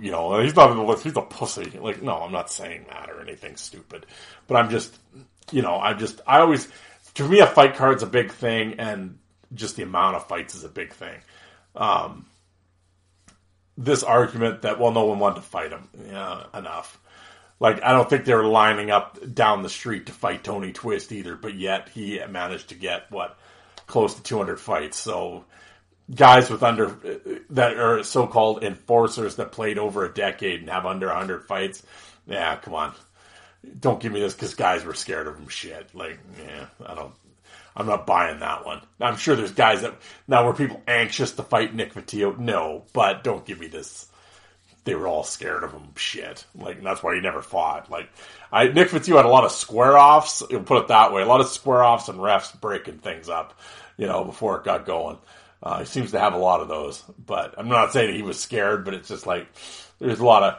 you 0.00 0.10
know, 0.10 0.38
he's 0.40 0.54
not, 0.54 0.70
in 0.70 0.76
the 0.76 0.82
list, 0.82 1.04
he's 1.04 1.16
a 1.16 1.22
pussy. 1.22 1.78
Like, 1.78 2.02
no, 2.02 2.16
I'm 2.16 2.32
not 2.32 2.50
saying 2.50 2.86
that 2.90 3.10
or 3.10 3.20
anything 3.20 3.56
stupid, 3.56 4.06
but 4.46 4.56
I'm 4.56 4.70
just, 4.70 4.98
you 5.50 5.62
know, 5.62 5.76
I 5.78 5.94
just, 5.94 6.20
I 6.26 6.40
always, 6.40 6.68
to 7.14 7.26
me, 7.26 7.40
a 7.40 7.46
fight 7.46 7.76
card's 7.76 8.02
a 8.02 8.06
big 8.06 8.32
thing 8.32 8.74
and 8.78 9.18
just 9.54 9.76
the 9.76 9.82
amount 9.82 10.16
of 10.16 10.28
fights 10.28 10.54
is 10.54 10.64
a 10.64 10.68
big 10.68 10.92
thing. 10.92 11.16
Um, 11.74 12.26
this 13.78 14.02
argument 14.02 14.62
that, 14.62 14.78
well, 14.78 14.92
no 14.92 15.06
one 15.06 15.20
wanted 15.20 15.36
to 15.36 15.42
fight 15.42 15.70
him. 15.70 15.88
Yeah, 16.08 16.44
enough. 16.52 16.98
Like, 17.60 17.82
I 17.82 17.92
don't 17.92 18.08
think 18.08 18.24
they 18.24 18.34
were 18.34 18.46
lining 18.46 18.90
up 18.90 19.18
down 19.34 19.62
the 19.62 19.68
street 19.68 20.06
to 20.06 20.12
fight 20.12 20.44
Tony 20.44 20.72
Twist 20.72 21.10
either, 21.10 21.34
but 21.34 21.54
yet 21.54 21.88
he 21.88 22.20
managed 22.28 22.68
to 22.68 22.74
get, 22.76 23.10
what, 23.10 23.36
close 23.86 24.14
to 24.14 24.22
200 24.22 24.60
fights. 24.60 24.96
So 24.96 25.44
guys 26.14 26.48
with 26.50 26.62
under 26.62 26.96
that 27.50 27.76
are 27.76 28.02
so-called 28.02 28.62
enforcers 28.62 29.36
that 29.36 29.52
played 29.52 29.78
over 29.78 30.04
a 30.04 30.14
decade 30.14 30.60
and 30.60 30.70
have 30.70 30.86
under 30.86 31.08
100 31.08 31.46
fights. 31.46 31.82
Yeah, 32.26 32.56
come 32.56 32.74
on. 32.74 32.94
Don't 33.80 34.00
give 34.00 34.12
me 34.12 34.20
this 34.20 34.34
because 34.34 34.54
guys 34.54 34.84
were 34.84 34.94
scared 34.94 35.26
of 35.26 35.36
him. 35.36 35.48
Shit, 35.48 35.94
like, 35.94 36.18
yeah, 36.40 36.66
I 36.86 36.94
don't. 36.94 37.12
I'm 37.74 37.86
not 37.86 38.06
buying 38.06 38.40
that 38.40 38.66
one. 38.66 38.80
I'm 39.00 39.16
sure 39.16 39.36
there's 39.36 39.52
guys 39.52 39.82
that 39.82 39.94
now 40.26 40.46
were 40.46 40.52
people 40.52 40.82
anxious 40.88 41.32
to 41.32 41.44
fight 41.44 41.74
Nick 41.74 41.94
Matteo. 41.94 42.32
No, 42.32 42.84
but 42.92 43.22
don't 43.22 43.44
give 43.44 43.60
me 43.60 43.68
this. 43.68 44.08
They 44.88 44.94
were 44.94 45.06
all 45.06 45.22
scared 45.22 45.64
of 45.64 45.72
him. 45.72 45.82
Shit, 45.96 46.46
like 46.54 46.82
that's 46.82 47.02
why 47.02 47.14
he 47.14 47.20
never 47.20 47.42
fought. 47.42 47.90
Like, 47.90 48.08
I 48.50 48.68
Nick 48.68 48.90
Matteo 48.90 49.16
had 49.16 49.26
a 49.26 49.28
lot 49.28 49.44
of 49.44 49.52
square 49.52 49.98
offs. 49.98 50.42
You'll 50.48 50.62
put 50.62 50.80
it 50.82 50.88
that 50.88 51.12
way. 51.12 51.20
A 51.20 51.26
lot 51.26 51.42
of 51.42 51.48
square 51.48 51.84
offs 51.84 52.08
and 52.08 52.18
refs 52.18 52.58
breaking 52.58 53.00
things 53.00 53.28
up. 53.28 53.52
You 53.98 54.06
know, 54.06 54.24
before 54.24 54.56
it 54.56 54.64
got 54.64 54.86
going. 54.86 55.18
Uh, 55.62 55.80
he 55.80 55.84
seems 55.84 56.12
to 56.12 56.20
have 56.20 56.32
a 56.32 56.38
lot 56.38 56.60
of 56.60 56.68
those, 56.68 57.02
but 57.18 57.54
I'm 57.58 57.68
not 57.68 57.92
saying 57.92 58.14
he 58.14 58.22
was 58.22 58.40
scared, 58.40 58.86
but 58.86 58.94
it's 58.94 59.08
just 59.08 59.26
like 59.26 59.46
there's 59.98 60.20
a 60.20 60.24
lot 60.24 60.42
of 60.42 60.54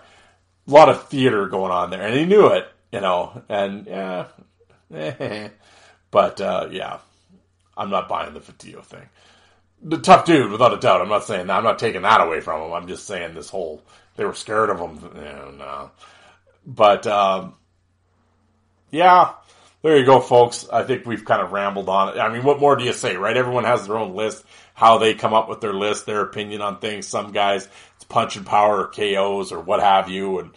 a 0.67 0.71
lot 0.71 0.89
of 0.89 1.07
theater 1.07 1.47
going 1.47 1.71
on 1.71 1.89
there, 1.89 2.03
and 2.03 2.13
he 2.13 2.25
knew 2.25 2.49
it, 2.49 2.67
you 2.91 3.01
know, 3.01 3.41
and 3.49 3.87
yeah, 3.87 4.27
but 6.11 6.39
uh, 6.39 6.67
yeah, 6.69 6.99
I'm 7.75 7.89
not 7.89 8.07
buying 8.07 8.35
the 8.35 8.41
Fotiu 8.41 8.83
thing. 8.83 9.09
The 9.81 9.97
tough 9.97 10.25
dude, 10.25 10.51
without 10.51 10.73
a 10.73 10.77
doubt. 10.77 11.01
I'm 11.01 11.09
not 11.09 11.23
saying 11.23 11.47
that. 11.47 11.57
I'm 11.57 11.63
not 11.63 11.79
taking 11.79 12.01
that 12.01 12.21
away 12.21 12.41
from 12.41 12.61
him. 12.61 12.73
I'm 12.73 12.87
just 12.87 13.07
saying 13.07 13.33
this 13.33 13.49
whole 13.49 13.81
they 14.19 14.25
were 14.25 14.33
scared 14.33 14.69
of 14.69 14.79
him. 14.79 14.99
Yeah, 15.15 15.51
no. 15.57 15.91
But 16.65 17.07
um, 17.07 17.55
yeah, 18.91 19.33
there 19.81 19.97
you 19.97 20.05
go, 20.05 20.19
folks. 20.19 20.67
I 20.71 20.83
think 20.83 21.05
we've 21.05 21.23
kind 21.23 21.41
of 21.41 21.53
rambled 21.53 21.87
on 21.87 22.09
it. 22.09 22.19
I 22.19 22.31
mean, 22.31 22.43
what 22.43 22.59
more 22.59 22.75
do 22.75 22.83
you 22.83 22.91
say, 22.91 23.15
right? 23.15 23.37
Everyone 23.37 23.63
has 23.63 23.87
their 23.87 23.97
own 23.97 24.13
list, 24.15 24.43
how 24.73 24.97
they 24.97 25.13
come 25.13 25.33
up 25.33 25.47
with 25.47 25.61
their 25.61 25.73
list, 25.73 26.05
their 26.05 26.19
opinion 26.19 26.61
on 26.61 26.79
things. 26.79 27.07
Some 27.07 27.31
guys, 27.31 27.69
it's 27.95 28.03
punch 28.03 28.35
and 28.35 28.45
power 28.45 28.83
or 28.83 28.87
KOs 28.89 29.53
or 29.53 29.61
what 29.61 29.79
have 29.79 30.09
you. 30.09 30.39
And 30.39 30.51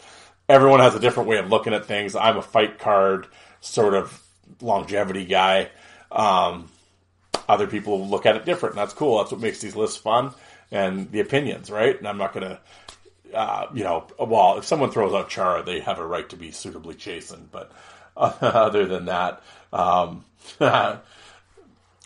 everyone 0.49 0.81
has 0.81 0.97
a 0.97 1.01
different 1.01 1.29
way 1.29 1.39
of 1.39 1.49
looking 1.49 1.73
at 1.73 1.87
things. 1.87 2.17
I'm 2.17 2.39
a 2.39 2.43
fight 2.43 2.81
card 2.81 3.29
sort 3.61 3.95
of 3.95 4.21
longevity 4.61 5.25
guy. 5.25 5.71
Um, 6.11 6.69
other 7.53 7.67
people 7.67 8.07
look 8.07 8.27
at 8.27 8.37
it 8.37 8.45
different. 8.45 8.75
And 8.75 8.83
that's 8.83 8.95
cool. 8.95 9.19
That's 9.19 9.33
what 9.33 9.41
makes 9.41 9.61
these 9.61 9.77
lists 9.77 9.97
fun 9.97 10.33
and 10.71 11.11
the 11.13 11.21
opinions, 11.21 11.71
right? 11.71 11.97
And 11.97 12.09
I'm 12.09 12.19
not 12.19 12.33
going 12.33 12.49
to, 12.49 13.37
uh, 13.37 13.67
you 13.75 13.85
know, 13.85 14.07
well, 14.19 14.59
if 14.59 14.65
someone 14.65 14.91
throws 14.91 15.13
out 15.13 15.29
Chara, 15.29 15.63
they 15.63 15.81
have 15.81 15.99
a 15.99 16.07
right 16.07 16.29
to 16.31 16.37
be 16.37 16.51
suitably 16.51 16.95
chastened. 16.95 17.51
But 17.53 17.71
other 18.17 18.87
than 18.87 19.05
that, 19.07 19.43
um, 19.73 20.25
there 20.59 21.01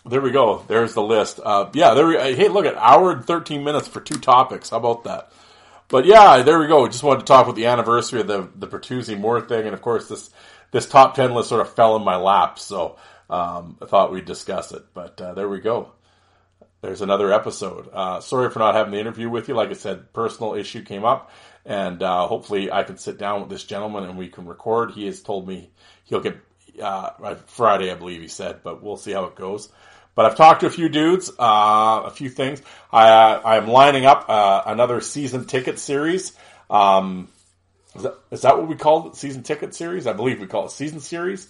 we 0.05 0.31
go. 0.31 0.63
There's 0.67 0.93
the 0.93 1.01
list. 1.01 1.39
Uh, 1.43 1.69
yeah, 1.73 1.93
there. 1.93 2.07
We, 2.07 2.15
hey, 2.17 2.49
look 2.49 2.65
at 2.65 2.75
hour 2.75 3.11
and 3.11 3.25
13 3.25 3.63
minutes 3.63 3.87
for 3.87 4.01
two 4.01 4.19
topics. 4.19 4.69
How 4.69 4.77
about 4.77 5.05
that? 5.05 5.31
But 5.89 6.05
yeah, 6.05 6.41
there 6.41 6.59
we 6.59 6.67
go. 6.67 6.87
Just 6.87 7.03
wanted 7.03 7.21
to 7.21 7.25
talk 7.25 7.45
about 7.45 7.55
the 7.55 7.67
anniversary 7.67 8.19
of 8.19 8.27
the 8.27 8.49
the 8.55 8.67
Bertuzzi 8.67 9.17
Moore 9.17 9.39
thing, 9.41 9.65
and 9.65 9.73
of 9.73 9.81
course 9.81 10.09
this 10.09 10.29
this 10.71 10.87
top 10.87 11.15
10 11.15 11.33
list 11.33 11.49
sort 11.49 11.61
of 11.61 11.73
fell 11.73 11.95
in 11.95 12.03
my 12.03 12.17
lap, 12.17 12.59
so 12.59 12.97
um, 13.29 13.77
I 13.81 13.85
thought 13.85 14.11
we'd 14.11 14.25
discuss 14.25 14.71
it. 14.71 14.83
But 14.93 15.19
uh, 15.21 15.33
there 15.33 15.49
we 15.49 15.59
go. 15.59 15.91
There's 16.81 17.01
another 17.01 17.33
episode. 17.33 17.89
Uh, 17.91 18.19
sorry 18.19 18.49
for 18.49 18.59
not 18.59 18.75
having 18.75 18.91
the 18.91 18.99
interview 18.99 19.29
with 19.29 19.47
you. 19.47 19.55
Like 19.55 19.69
I 19.69 19.73
said, 19.73 20.13
personal 20.13 20.53
issue 20.53 20.83
came 20.83 21.05
up, 21.05 21.31
and 21.65 22.01
uh, 22.03 22.27
hopefully 22.27 22.71
I 22.71 22.83
can 22.83 22.97
sit 22.97 23.17
down 23.17 23.41
with 23.41 23.49
this 23.49 23.63
gentleman 23.63 24.03
and 24.03 24.17
we 24.17 24.27
can 24.27 24.45
record. 24.45 24.91
He 24.91 25.05
has 25.07 25.21
told 25.21 25.47
me 25.47 25.71
he'll 26.05 26.21
get 26.21 26.37
uh, 26.81 27.35
Friday, 27.47 27.91
I 27.91 27.95
believe 27.95 28.21
he 28.21 28.27
said, 28.27 28.61
but 28.63 28.83
we'll 28.83 28.97
see 28.97 29.11
how 29.11 29.25
it 29.25 29.35
goes. 29.35 29.69
But 30.15 30.25
I've 30.25 30.35
talked 30.35 30.61
to 30.61 30.67
a 30.67 30.71
few 30.71 30.89
dudes, 30.89 31.29
uh, 31.29 32.03
a 32.05 32.11
few 32.11 32.29
things. 32.29 32.61
I, 32.91 33.09
uh, 33.09 33.41
I'm 33.45 33.67
lining 33.67 34.05
up 34.05 34.25
uh, 34.27 34.63
another 34.65 35.01
season 35.01 35.45
ticket 35.45 35.77
series. 35.77 36.33
Um, 36.69 37.27
is 37.95 38.03
that, 38.03 38.17
is 38.31 38.41
that 38.41 38.57
what 38.57 38.67
we 38.67 38.75
called 38.75 39.07
it? 39.07 39.15
Season 39.15 39.43
ticket 39.43 39.75
series? 39.75 40.07
I 40.07 40.13
believe 40.13 40.39
we 40.39 40.47
call 40.47 40.65
it 40.65 40.71
season 40.71 41.01
series. 41.01 41.47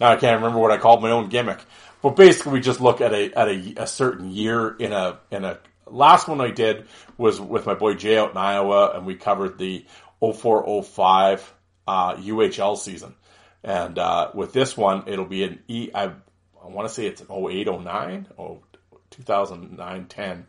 Now 0.00 0.10
I 0.10 0.16
can't 0.16 0.40
remember 0.40 0.58
what 0.58 0.70
I 0.70 0.78
called 0.78 1.02
my 1.02 1.10
own 1.10 1.28
gimmick. 1.28 1.60
But 2.02 2.16
basically, 2.16 2.52
we 2.52 2.60
just 2.60 2.80
look 2.80 3.00
at 3.00 3.12
a 3.12 3.32
at 3.38 3.48
a, 3.48 3.82
a 3.82 3.86
certain 3.86 4.30
year 4.30 4.74
in 4.76 4.92
a 4.92 5.20
in 5.30 5.44
a 5.44 5.58
last 5.86 6.28
one 6.28 6.40
I 6.40 6.50
did 6.50 6.86
was 7.18 7.40
with 7.40 7.66
my 7.66 7.74
boy 7.74 7.94
Jay 7.94 8.16
out 8.16 8.30
in 8.30 8.36
Iowa, 8.36 8.92
and 8.94 9.06
we 9.06 9.16
covered 9.16 9.58
the 9.58 9.84
0405 10.20 11.54
uh, 11.86 12.16
UHL 12.16 12.78
season. 12.78 13.14
And 13.62 13.98
uh, 13.98 14.30
with 14.34 14.52
this 14.52 14.76
one, 14.76 15.04
it'll 15.06 15.26
be 15.26 15.44
an 15.44 15.60
E. 15.68 15.90
I, 15.94 16.04
I 16.04 16.66
want 16.66 16.88
to 16.88 16.94
say 16.94 17.06
it's 17.06 17.20
an 17.20 17.26
0809 17.30 18.28
or 18.36 18.60
2009 19.10 20.06
10 20.06 20.46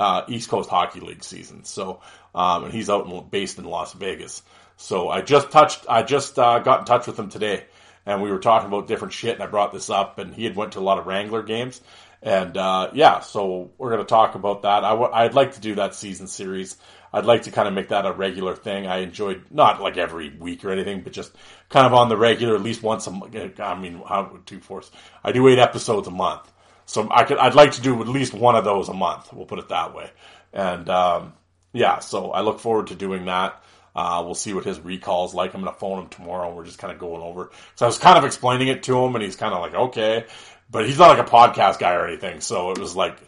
uh, 0.00 0.22
East 0.28 0.48
Coast 0.48 0.70
Hockey 0.70 1.00
League 1.00 1.24
season. 1.24 1.64
So, 1.64 2.00
um, 2.34 2.64
and 2.64 2.72
he's 2.72 2.90
out 2.90 3.06
in, 3.06 3.28
based 3.28 3.58
in 3.58 3.64
Las 3.64 3.92
Vegas. 3.92 4.42
So 4.76 5.08
I 5.08 5.22
just 5.22 5.50
touched, 5.50 5.86
I 5.88 6.02
just 6.02 6.38
uh, 6.38 6.60
got 6.60 6.80
in 6.80 6.84
touch 6.86 7.06
with 7.06 7.18
him 7.18 7.28
today, 7.28 7.64
and 8.08 8.22
we 8.22 8.30
were 8.30 8.38
talking 8.38 8.68
about 8.68 8.88
different 8.88 9.12
shit, 9.12 9.34
and 9.34 9.42
I 9.42 9.46
brought 9.46 9.70
this 9.70 9.90
up, 9.90 10.18
and 10.18 10.34
he 10.34 10.44
had 10.44 10.56
went 10.56 10.72
to 10.72 10.78
a 10.78 10.80
lot 10.80 10.98
of 10.98 11.06
Wrangler 11.06 11.42
games, 11.42 11.82
and 12.22 12.56
uh, 12.56 12.90
yeah, 12.94 13.20
so 13.20 13.70
we're 13.76 13.90
going 13.90 14.00
to 14.00 14.08
talk 14.08 14.34
about 14.34 14.62
that. 14.62 14.82
i 14.82 14.90
w- 14.90 15.12
I'd 15.12 15.34
like 15.34 15.52
to 15.52 15.60
do 15.60 15.74
that 15.74 15.94
season 15.94 16.26
series. 16.26 16.78
I'd 17.12 17.26
like 17.26 17.42
to 17.42 17.50
kind 17.50 17.68
of 17.68 17.74
make 17.74 17.88
that 17.88 18.06
a 18.06 18.12
regular 18.12 18.56
thing. 18.56 18.86
I 18.86 18.98
enjoyed 18.98 19.44
not 19.50 19.82
like 19.82 19.98
every 19.98 20.30
week 20.30 20.64
or 20.64 20.70
anything, 20.70 21.02
but 21.02 21.12
just 21.12 21.32
kind 21.68 21.86
of 21.86 21.92
on 21.92 22.08
the 22.08 22.16
regular, 22.16 22.54
at 22.54 22.62
least 22.62 22.82
once 22.82 23.06
a 23.06 23.10
month. 23.10 23.60
I 23.60 23.78
mean, 23.78 24.02
how 24.08 24.38
two 24.46 24.60
fours? 24.60 24.90
I 25.22 25.32
do 25.32 25.46
eight 25.46 25.58
episodes 25.58 26.08
a 26.08 26.10
month, 26.10 26.50
so 26.86 27.06
I 27.10 27.24
could. 27.24 27.36
I'd 27.36 27.54
like 27.54 27.72
to 27.72 27.82
do 27.82 28.00
at 28.00 28.08
least 28.08 28.32
one 28.32 28.56
of 28.56 28.64
those 28.64 28.88
a 28.88 28.94
month. 28.94 29.34
We'll 29.34 29.44
put 29.44 29.58
it 29.58 29.68
that 29.68 29.94
way. 29.94 30.10
And 30.54 30.88
um, 30.88 31.34
yeah, 31.74 31.98
so 31.98 32.30
I 32.30 32.40
look 32.40 32.58
forward 32.58 32.86
to 32.86 32.94
doing 32.94 33.26
that. 33.26 33.62
Uh, 33.98 34.22
we'll 34.24 34.36
see 34.36 34.54
what 34.54 34.64
his 34.64 34.78
recall's 34.78 35.34
like. 35.34 35.54
I'm 35.54 35.60
going 35.60 35.74
to 35.74 35.80
phone 35.80 36.00
him 36.00 36.08
tomorrow 36.08 36.46
and 36.46 36.56
we're 36.56 36.64
just 36.64 36.78
kind 36.78 36.92
of 36.92 37.00
going 37.00 37.20
over. 37.20 37.50
So 37.74 37.84
I 37.84 37.88
was 37.88 37.98
kind 37.98 38.16
of 38.16 38.22
explaining 38.22 38.68
it 38.68 38.84
to 38.84 38.96
him 38.96 39.16
and 39.16 39.24
he's 39.24 39.34
kind 39.34 39.52
of 39.52 39.60
like, 39.60 39.74
okay, 39.74 40.24
but 40.70 40.86
he's 40.86 41.00
not 41.00 41.18
like 41.18 41.26
a 41.26 41.28
podcast 41.28 41.80
guy 41.80 41.94
or 41.94 42.06
anything. 42.06 42.40
So 42.40 42.70
it 42.70 42.78
was 42.78 42.94
like, 42.94 43.18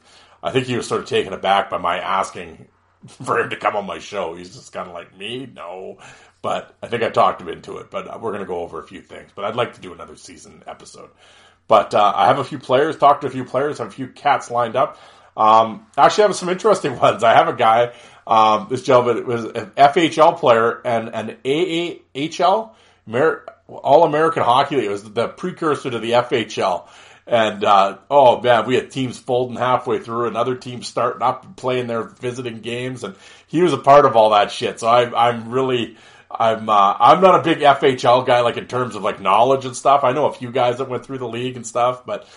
I 0.44 0.52
think 0.52 0.66
he 0.66 0.76
was 0.76 0.86
sort 0.86 1.01
of 1.01 1.09
taken 1.09 1.32
aback 1.32 1.70
by 1.70 1.78
my 1.78 1.98
asking 1.98 2.68
for 3.24 3.40
him 3.40 3.51
to 3.51 3.56
come 3.56 3.74
on 3.74 3.84
my 3.84 3.98
show. 3.98 4.36
He's 4.36 4.55
just 4.55 4.72
kind 4.72 4.86
of 4.86 4.94
like 4.94 5.18
me, 5.18 5.51
no. 5.52 5.98
But 6.40 6.76
I 6.80 6.86
think 6.86 7.02
I 7.02 7.09
talked 7.10 7.40
him 7.40 7.48
into 7.48 7.78
it. 7.78 7.90
But 7.90 8.20
we're 8.20 8.30
going 8.30 8.44
to 8.44 8.47
go 8.47 8.60
over 8.60 8.78
a 8.78 8.86
few 8.86 9.01
things. 9.01 9.32
But 9.34 9.47
I'd 9.47 9.56
like 9.56 9.74
to 9.74 9.80
do 9.80 9.92
another 9.92 10.14
season 10.14 10.62
episode. 10.68 11.10
But 11.66 11.94
uh, 11.94 12.12
I 12.14 12.28
have 12.28 12.38
a 12.38 12.44
few 12.44 12.60
players, 12.60 12.97
talked 12.97 13.22
to 13.22 13.26
a 13.26 13.30
few 13.30 13.44
players, 13.44 13.78
have 13.78 13.88
a 13.88 13.90
few 13.90 14.06
cats 14.06 14.52
lined 14.52 14.76
up. 14.76 14.98
Um, 15.36 15.86
actually, 15.97 16.24
I 16.24 16.26
have 16.28 16.36
some 16.36 16.48
interesting 16.48 16.97
ones. 17.01 17.24
I 17.24 17.34
have 17.34 17.48
a 17.48 17.55
guy. 17.55 17.92
Um, 18.31 18.69
this 18.70 18.85
gentleman 18.85 19.27
was 19.27 19.44
an 19.44 19.73
FHL 19.77 20.39
player 20.39 20.81
and 20.85 21.09
an 21.12 21.36
AAHL, 21.44 22.70
All 23.66 24.05
American 24.05 24.44
Hockey 24.44 24.77
League. 24.77 24.85
It 24.85 24.90
was 24.90 25.02
the 25.02 25.27
precursor 25.27 25.90
to 25.90 25.98
the 25.98 26.12
FHL. 26.12 26.86
And 27.27 27.65
uh, 27.65 27.98
oh 28.09 28.40
man, 28.40 28.66
we 28.66 28.77
had 28.77 28.93
teams 28.93 29.19
folding 29.19 29.57
halfway 29.57 29.98
through, 29.98 30.28
and 30.28 30.36
other 30.36 30.55
teams 30.55 30.86
starting 30.86 31.23
up 31.23 31.44
and 31.44 31.57
playing 31.57 31.89
their 31.89 32.05
visiting 32.05 32.61
games, 32.61 33.05
and 33.05 33.16
he 33.48 33.62
was 33.62 33.73
a 33.73 33.78
part 33.78 34.07
of 34.07 34.16
all 34.16 34.31
that 34.31 34.51
shit. 34.52 34.81
So 34.81 34.89
I, 34.89 35.28
I'm 35.28 35.51
really, 35.51 35.97
I'm, 36.31 36.69
uh, 36.69 36.97
I'm 36.98 37.20
not 37.20 37.40
a 37.40 37.43
big 37.43 37.59
FHL 37.59 38.27
guy, 38.27 38.40
like 38.40 38.57
in 38.57 38.66
terms 38.66 38.94
of 38.94 39.02
like 39.02 39.20
knowledge 39.20 39.65
and 39.65 39.77
stuff. 39.77 40.02
I 40.02 40.12
know 40.12 40.27
a 40.27 40.32
few 40.32 40.51
guys 40.51 40.78
that 40.78 40.89
went 40.89 41.05
through 41.05 41.19
the 41.19 41.28
league 41.28 41.57
and 41.57 41.66
stuff, 41.66 42.07
but 42.07 42.28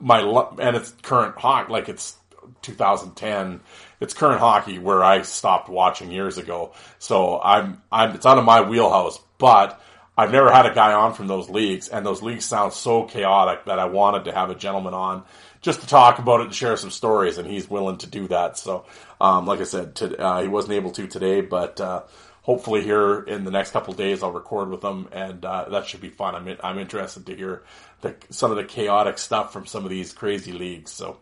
my 0.00 0.20
and 0.60 0.76
it's 0.76 0.90
current 1.02 1.36
hockey, 1.36 1.72
like 1.72 1.88
it's 1.88 2.16
2010. 2.62 3.60
It's 4.04 4.14
current 4.14 4.38
hockey 4.38 4.78
where 4.78 5.02
I 5.02 5.22
stopped 5.22 5.68
watching 5.68 6.10
years 6.10 6.38
ago. 6.38 6.74
So 6.98 7.40
I'm, 7.42 7.82
I'm, 7.90 8.14
it's 8.14 8.26
out 8.26 8.38
of 8.38 8.44
my 8.44 8.60
wheelhouse, 8.60 9.18
but 9.38 9.80
I've 10.16 10.30
never 10.30 10.52
had 10.52 10.66
a 10.66 10.74
guy 10.74 10.92
on 10.92 11.14
from 11.14 11.26
those 11.26 11.48
leagues, 11.50 11.88
and 11.88 12.06
those 12.06 12.22
leagues 12.22 12.44
sound 12.44 12.72
so 12.72 13.04
chaotic 13.04 13.64
that 13.64 13.78
I 13.78 13.86
wanted 13.86 14.26
to 14.26 14.32
have 14.32 14.50
a 14.50 14.54
gentleman 14.54 14.94
on 14.94 15.24
just 15.60 15.80
to 15.80 15.86
talk 15.86 16.18
about 16.18 16.40
it 16.40 16.46
and 16.46 16.54
share 16.54 16.76
some 16.76 16.90
stories, 16.90 17.38
and 17.38 17.48
he's 17.48 17.68
willing 17.68 17.96
to 17.98 18.06
do 18.06 18.28
that. 18.28 18.58
So, 18.58 18.84
um, 19.20 19.46
like 19.46 19.60
I 19.60 19.64
said, 19.64 19.96
to, 19.96 20.16
uh, 20.20 20.42
he 20.42 20.48
wasn't 20.48 20.74
able 20.74 20.92
to 20.92 21.06
today, 21.08 21.40
but 21.40 21.80
uh, 21.80 22.02
hopefully 22.42 22.82
here 22.82 23.22
in 23.22 23.44
the 23.44 23.50
next 23.50 23.70
couple 23.72 23.94
days 23.94 24.22
I'll 24.22 24.30
record 24.30 24.68
with 24.68 24.84
him, 24.84 25.08
and 25.10 25.44
uh, 25.44 25.68
that 25.70 25.86
should 25.86 26.02
be 26.02 26.10
fun. 26.10 26.34
I'm 26.34 26.46
in, 26.46 26.58
I'm 26.62 26.78
interested 26.78 27.26
to 27.26 27.34
hear 27.34 27.62
the, 28.02 28.14
some 28.30 28.50
of 28.50 28.58
the 28.58 28.64
chaotic 28.64 29.18
stuff 29.18 29.52
from 29.52 29.66
some 29.66 29.82
of 29.82 29.90
these 29.90 30.12
crazy 30.12 30.52
leagues. 30.52 30.92
So 30.92 31.18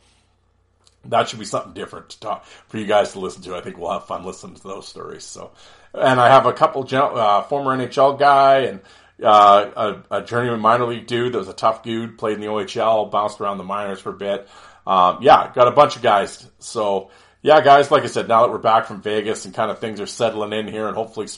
that 1.06 1.28
should 1.28 1.38
be 1.38 1.44
something 1.44 1.72
different 1.72 2.10
to 2.10 2.20
talk 2.20 2.44
for 2.68 2.78
you 2.78 2.86
guys 2.86 3.12
to 3.12 3.20
listen 3.20 3.42
to. 3.42 3.56
I 3.56 3.60
think 3.60 3.78
we'll 3.78 3.92
have 3.92 4.06
fun 4.06 4.24
listening 4.24 4.56
to 4.56 4.62
those 4.62 4.86
stories. 4.86 5.24
So 5.24 5.52
and 5.94 6.20
I 6.20 6.28
have 6.28 6.46
a 6.46 6.52
couple 6.52 6.86
uh, 6.90 7.42
former 7.42 7.76
NHL 7.76 8.18
guy 8.18 8.60
and 8.60 8.80
uh, 9.22 10.02
a, 10.10 10.16
a, 10.16 10.22
journeyman 10.24 10.60
minor 10.60 10.86
league 10.86 11.06
dude 11.06 11.32
that 11.32 11.38
was 11.38 11.48
a 11.48 11.52
tough 11.52 11.82
dude, 11.82 12.18
played 12.18 12.34
in 12.34 12.40
the 12.40 12.46
OHL, 12.46 13.10
bounced 13.10 13.40
around 13.40 13.58
the 13.58 13.64
minors 13.64 14.00
for 14.00 14.10
a 14.10 14.14
bit. 14.14 14.48
Um, 14.86 15.18
yeah, 15.20 15.52
got 15.54 15.68
a 15.68 15.72
bunch 15.72 15.96
of 15.96 16.02
guys. 16.02 16.44
So 16.58 17.10
yeah, 17.42 17.60
guys, 17.60 17.90
like 17.90 18.02
I 18.02 18.06
said, 18.06 18.26
now 18.26 18.42
that 18.42 18.50
we're 18.50 18.58
back 18.58 18.86
from 18.86 19.02
Vegas 19.02 19.44
and 19.44 19.54
kind 19.54 19.70
of 19.70 19.78
things 19.78 20.00
are 20.00 20.06
settling 20.06 20.52
in 20.52 20.68
here, 20.68 20.86
and 20.86 20.96
hopefully. 20.96 21.28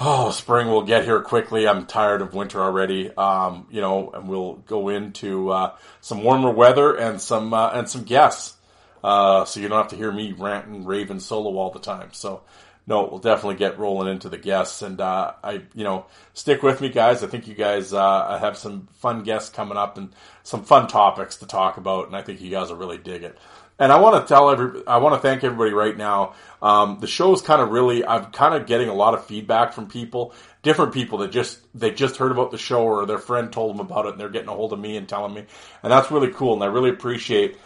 Oh, 0.00 0.30
spring 0.30 0.68
will 0.68 0.82
get 0.82 1.04
here 1.04 1.20
quickly. 1.20 1.68
I'm 1.68 1.86
tired 1.86 2.22
of 2.22 2.34
winter 2.34 2.60
already. 2.60 3.14
Um, 3.14 3.66
you 3.70 3.80
know, 3.80 4.10
and 4.10 4.28
we'll 4.28 4.54
go 4.56 4.88
into 4.88 5.50
uh, 5.50 5.76
some 6.00 6.24
warmer 6.24 6.50
weather 6.50 6.94
and 6.96 7.20
some 7.20 7.52
uh, 7.54 7.70
and 7.70 7.88
some 7.88 8.04
guests. 8.04 8.56
uh, 9.04 9.44
so 9.44 9.60
you 9.60 9.68
don't 9.68 9.78
have 9.78 9.90
to 9.90 9.96
hear 9.96 10.12
me 10.12 10.32
rant 10.32 10.66
and 10.66 10.86
rave 10.86 11.10
and 11.10 11.22
solo 11.22 11.56
all 11.58 11.70
the 11.70 11.78
time. 11.80 12.10
So 12.12 12.42
no, 12.86 13.06
we'll 13.06 13.20
definitely 13.20 13.56
get 13.56 13.78
rolling 13.78 14.08
into 14.08 14.28
the 14.28 14.38
guests, 14.38 14.82
and 14.82 15.00
uh, 15.00 15.34
I, 15.44 15.62
you 15.74 15.84
know, 15.84 16.06
stick 16.34 16.64
with 16.64 16.80
me, 16.80 16.88
guys. 16.88 17.22
I 17.22 17.28
think 17.28 17.46
you 17.46 17.54
guys 17.54 17.92
uh, 17.92 18.38
have 18.40 18.56
some 18.58 18.88
fun 18.94 19.22
guests 19.22 19.50
coming 19.50 19.76
up 19.76 19.96
and 19.98 20.10
some 20.42 20.64
fun 20.64 20.88
topics 20.88 21.36
to 21.36 21.46
talk 21.46 21.76
about, 21.76 22.08
and 22.08 22.16
I 22.16 22.22
think 22.22 22.40
you 22.40 22.50
guys 22.50 22.70
will 22.70 22.78
really 22.78 22.98
dig 22.98 23.22
it. 23.22 23.38
And 23.82 23.90
I 23.90 23.98
want 23.98 24.22
to 24.24 24.32
tell 24.32 24.48
every, 24.48 24.86
I 24.86 24.98
want 24.98 25.16
to 25.16 25.20
thank 25.20 25.42
everybody 25.42 25.72
right 25.72 25.96
now. 25.96 26.34
Um, 26.62 26.98
the 27.00 27.08
show 27.08 27.32
is 27.32 27.42
kind 27.42 27.60
of 27.60 27.70
really, 27.70 28.06
I'm 28.06 28.26
kind 28.26 28.54
of 28.54 28.68
getting 28.68 28.88
a 28.88 28.94
lot 28.94 29.14
of 29.14 29.26
feedback 29.26 29.72
from 29.72 29.88
people, 29.88 30.34
different 30.62 30.94
people 30.94 31.18
that 31.18 31.32
just 31.32 31.58
they 31.74 31.90
just 31.90 32.16
heard 32.16 32.30
about 32.30 32.52
the 32.52 32.58
show 32.58 32.84
or 32.84 33.06
their 33.06 33.18
friend 33.18 33.52
told 33.52 33.74
them 33.74 33.80
about 33.80 34.06
it, 34.06 34.12
and 34.12 34.20
they're 34.20 34.28
getting 34.28 34.50
a 34.50 34.54
hold 34.54 34.72
of 34.72 34.78
me 34.78 34.96
and 34.96 35.08
telling 35.08 35.34
me, 35.34 35.44
and 35.82 35.90
that's 35.90 36.12
really 36.12 36.30
cool, 36.30 36.54
and 36.54 36.62
I 36.62 36.66
really 36.66 36.90
appreciate 36.90 37.58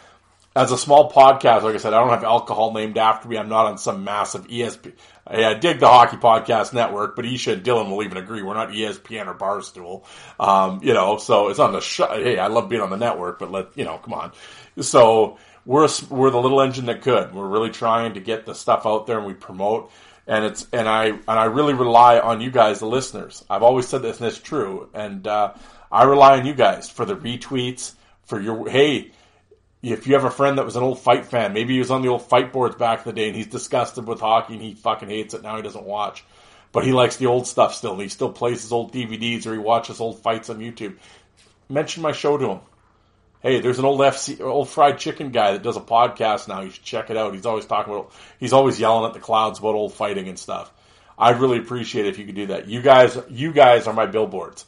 as 0.56 0.72
a 0.72 0.78
small 0.78 1.12
podcast, 1.12 1.64
like 1.64 1.74
I 1.74 1.76
said, 1.76 1.92
I 1.92 2.00
don't 2.00 2.08
have 2.08 2.24
alcohol 2.24 2.72
named 2.72 2.96
after 2.96 3.28
me. 3.28 3.36
I'm 3.36 3.50
not 3.50 3.66
on 3.66 3.76
some 3.76 4.02
massive 4.02 4.48
ESP. 4.48 4.94
I 5.26 5.54
dig 5.54 5.80
the 5.80 5.88
Hockey 5.88 6.16
Podcast 6.16 6.72
Network, 6.72 7.16
but 7.16 7.26
Isha 7.26 7.54
and 7.54 7.62
Dylan 7.64 7.90
will 7.90 8.02
even 8.04 8.16
agree 8.16 8.42
we're 8.42 8.54
not 8.54 8.70
ESPN 8.70 9.26
or 9.26 9.34
Barstool. 9.34 10.04
Um, 10.38 10.80
you 10.82 10.94
know, 10.94 11.18
so 11.18 11.48
it's 11.48 11.58
on 11.58 11.72
the 11.72 11.80
sh- 11.80 12.00
Hey, 12.08 12.38
I 12.38 12.46
love 12.46 12.68
being 12.68 12.82
on 12.82 12.90
the 12.90 12.96
network, 12.96 13.38
but 13.38 13.50
let 13.50 13.76
you 13.76 13.84
know, 13.84 13.98
come 13.98 14.14
on. 14.14 14.32
So 14.80 15.38
we're 15.64 15.88
we're 16.08 16.30
the 16.30 16.40
little 16.40 16.60
engine 16.60 16.86
that 16.86 17.02
could. 17.02 17.34
We're 17.34 17.48
really 17.48 17.70
trying 17.70 18.14
to 18.14 18.20
get 18.20 18.46
the 18.46 18.54
stuff 18.54 18.86
out 18.86 19.06
there, 19.06 19.18
and 19.18 19.26
we 19.26 19.34
promote. 19.34 19.90
And 20.28 20.44
it's 20.44 20.66
and 20.72 20.88
I 20.88 21.06
and 21.06 21.22
I 21.26 21.44
really 21.46 21.74
rely 21.74 22.18
on 22.20 22.40
you 22.40 22.50
guys, 22.50 22.78
the 22.78 22.86
listeners. 22.86 23.44
I've 23.50 23.62
always 23.62 23.88
said 23.88 24.02
this, 24.02 24.18
and 24.18 24.28
it's 24.28 24.40
true. 24.40 24.88
And 24.94 25.26
uh, 25.26 25.54
I 25.90 26.04
rely 26.04 26.38
on 26.38 26.46
you 26.46 26.54
guys 26.54 26.88
for 26.88 27.04
the 27.04 27.16
retweets, 27.16 27.94
for 28.24 28.40
your 28.40 28.68
hey 28.68 29.12
if 29.92 30.06
you 30.06 30.14
have 30.14 30.24
a 30.24 30.30
friend 30.30 30.58
that 30.58 30.64
was 30.64 30.76
an 30.76 30.82
old 30.82 30.98
fight 30.98 31.26
fan, 31.26 31.52
maybe 31.52 31.74
he 31.74 31.78
was 31.78 31.90
on 31.90 32.02
the 32.02 32.08
old 32.08 32.22
fight 32.22 32.52
boards 32.52 32.76
back 32.76 33.00
in 33.00 33.04
the 33.04 33.20
day 33.20 33.28
and 33.28 33.36
he's 33.36 33.46
disgusted 33.46 34.06
with 34.06 34.20
hockey 34.20 34.54
and 34.54 34.62
he 34.62 34.74
fucking 34.74 35.08
hates 35.08 35.34
it 35.34 35.42
now 35.42 35.56
he 35.56 35.62
doesn't 35.62 35.84
watch. 35.84 36.24
But 36.72 36.84
he 36.84 36.92
likes 36.92 37.16
the 37.16 37.26
old 37.26 37.46
stuff 37.46 37.74
still 37.74 37.92
and 37.92 38.02
he 38.02 38.08
still 38.08 38.32
plays 38.32 38.62
his 38.62 38.72
old 38.72 38.92
DVDs 38.92 39.46
or 39.46 39.52
he 39.52 39.58
watches 39.58 40.00
old 40.00 40.20
fights 40.22 40.50
on 40.50 40.58
YouTube. 40.58 40.96
Mention 41.68 42.02
my 42.02 42.12
show 42.12 42.36
to 42.36 42.50
him. 42.50 42.60
Hey, 43.42 43.60
there's 43.60 43.78
an 43.78 43.84
old 43.84 44.00
FC, 44.00 44.40
old 44.40 44.68
fried 44.68 44.98
chicken 44.98 45.30
guy 45.30 45.52
that 45.52 45.62
does 45.62 45.76
a 45.76 45.80
podcast 45.80 46.48
now. 46.48 46.62
You 46.62 46.70
should 46.70 46.82
check 46.82 47.10
it 47.10 47.16
out. 47.16 47.34
He's 47.34 47.46
always 47.46 47.66
talking 47.66 47.92
about, 47.92 48.12
he's 48.40 48.52
always 48.52 48.80
yelling 48.80 49.06
at 49.06 49.14
the 49.14 49.20
clouds 49.20 49.60
about 49.60 49.74
old 49.74 49.94
fighting 49.94 50.26
and 50.28 50.38
stuff. 50.38 50.72
I'd 51.16 51.40
really 51.40 51.58
appreciate 51.58 52.06
if 52.06 52.18
you 52.18 52.26
could 52.26 52.34
do 52.34 52.46
that. 52.46 52.66
You 52.66 52.82
guys, 52.82 53.16
you 53.30 53.52
guys 53.52 53.86
are 53.86 53.94
my 53.94 54.06
billboards. 54.06 54.66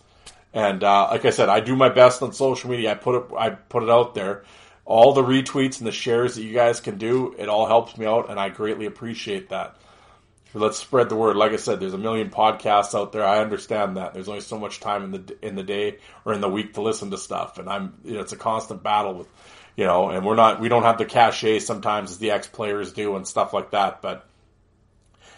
And, 0.54 0.84
uh, 0.84 1.08
like 1.10 1.24
I 1.24 1.30
said, 1.30 1.48
I 1.48 1.60
do 1.60 1.76
my 1.76 1.88
best 1.88 2.22
on 2.22 2.32
social 2.32 2.70
media. 2.70 2.92
I 2.92 2.94
put 2.94 3.16
it, 3.16 3.34
I 3.36 3.50
put 3.50 3.82
it 3.82 3.90
out 3.90 4.14
there 4.14 4.44
all 4.88 5.12
the 5.12 5.22
retweets 5.22 5.78
and 5.78 5.86
the 5.86 5.92
shares 5.92 6.36
that 6.36 6.42
you 6.42 6.54
guys 6.54 6.80
can 6.80 6.96
do, 6.96 7.34
it 7.38 7.50
all 7.50 7.66
helps 7.66 7.98
me 7.98 8.06
out, 8.06 8.30
and 8.30 8.40
I 8.40 8.48
greatly 8.48 8.86
appreciate 8.86 9.50
that. 9.50 9.76
Let's 10.54 10.78
spread 10.78 11.10
the 11.10 11.14
word. 11.14 11.36
Like 11.36 11.52
I 11.52 11.56
said, 11.56 11.78
there's 11.78 11.92
a 11.92 11.98
million 11.98 12.30
podcasts 12.30 12.98
out 12.98 13.12
there. 13.12 13.22
I 13.22 13.40
understand 13.40 13.98
that. 13.98 14.14
There's 14.14 14.30
only 14.30 14.40
so 14.40 14.58
much 14.58 14.80
time 14.80 15.04
in 15.04 15.10
the 15.10 15.36
in 15.42 15.56
the 15.56 15.62
day 15.62 15.98
or 16.24 16.32
in 16.32 16.40
the 16.40 16.48
week 16.48 16.72
to 16.74 16.80
listen 16.80 17.10
to 17.10 17.18
stuff, 17.18 17.58
and 17.58 17.68
I'm 17.68 17.98
you 18.02 18.14
know, 18.14 18.20
it's 18.20 18.32
a 18.32 18.36
constant 18.36 18.82
battle 18.82 19.12
with 19.12 19.28
you 19.76 19.84
know, 19.84 20.08
and 20.08 20.24
we're 20.24 20.36
not 20.36 20.58
we 20.58 20.70
don't 20.70 20.84
have 20.84 20.96
the 20.96 21.04
cachet 21.04 21.58
sometimes 21.58 22.12
as 22.12 22.18
the 22.18 22.30
ex 22.30 22.46
players 22.46 22.94
do 22.94 23.14
and 23.14 23.28
stuff 23.28 23.52
like 23.52 23.72
that. 23.72 24.00
But 24.00 24.26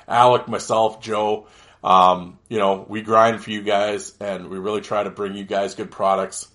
Alec, 0.07 0.47
myself, 0.47 1.03
Joe, 1.03 1.49
um, 1.83 2.39
you 2.49 2.59
know, 2.59 2.87
we 2.89 3.03
grind 3.03 3.43
for 3.43 3.51
you 3.51 3.63
guys, 3.63 4.13
and 4.21 4.49
we 4.49 4.61
really 4.61 4.81
try 4.81 5.03
to 5.03 5.11
bring 5.11 5.35
you 5.35 5.45
guys 5.45 5.75
good 5.75 5.91
products. 5.91 6.47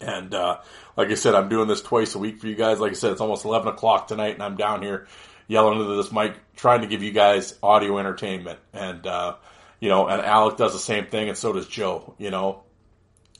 And 0.00 0.34
uh, 0.34 0.58
like 0.96 1.08
I 1.08 1.14
said, 1.14 1.34
I'm 1.34 1.48
doing 1.48 1.68
this 1.68 1.82
twice 1.82 2.14
a 2.14 2.18
week 2.18 2.40
for 2.40 2.46
you 2.46 2.54
guys. 2.54 2.80
Like 2.80 2.92
I 2.92 2.94
said, 2.94 3.12
it's 3.12 3.20
almost 3.20 3.44
11 3.44 3.68
o'clock 3.68 4.08
tonight, 4.08 4.34
and 4.34 4.42
I'm 4.42 4.56
down 4.56 4.82
here 4.82 5.06
yelling 5.46 5.80
into 5.80 5.94
this 5.96 6.12
mic, 6.12 6.34
trying 6.56 6.82
to 6.82 6.86
give 6.86 7.02
you 7.02 7.12
guys 7.12 7.54
audio 7.62 7.98
entertainment. 7.98 8.58
And, 8.72 9.06
uh, 9.06 9.36
you 9.80 9.88
know, 9.88 10.06
and 10.06 10.22
Alec 10.22 10.56
does 10.56 10.72
the 10.72 10.78
same 10.78 11.06
thing, 11.06 11.28
and 11.28 11.36
so 11.36 11.52
does 11.52 11.68
Joe, 11.68 12.14
you 12.18 12.30
know. 12.30 12.62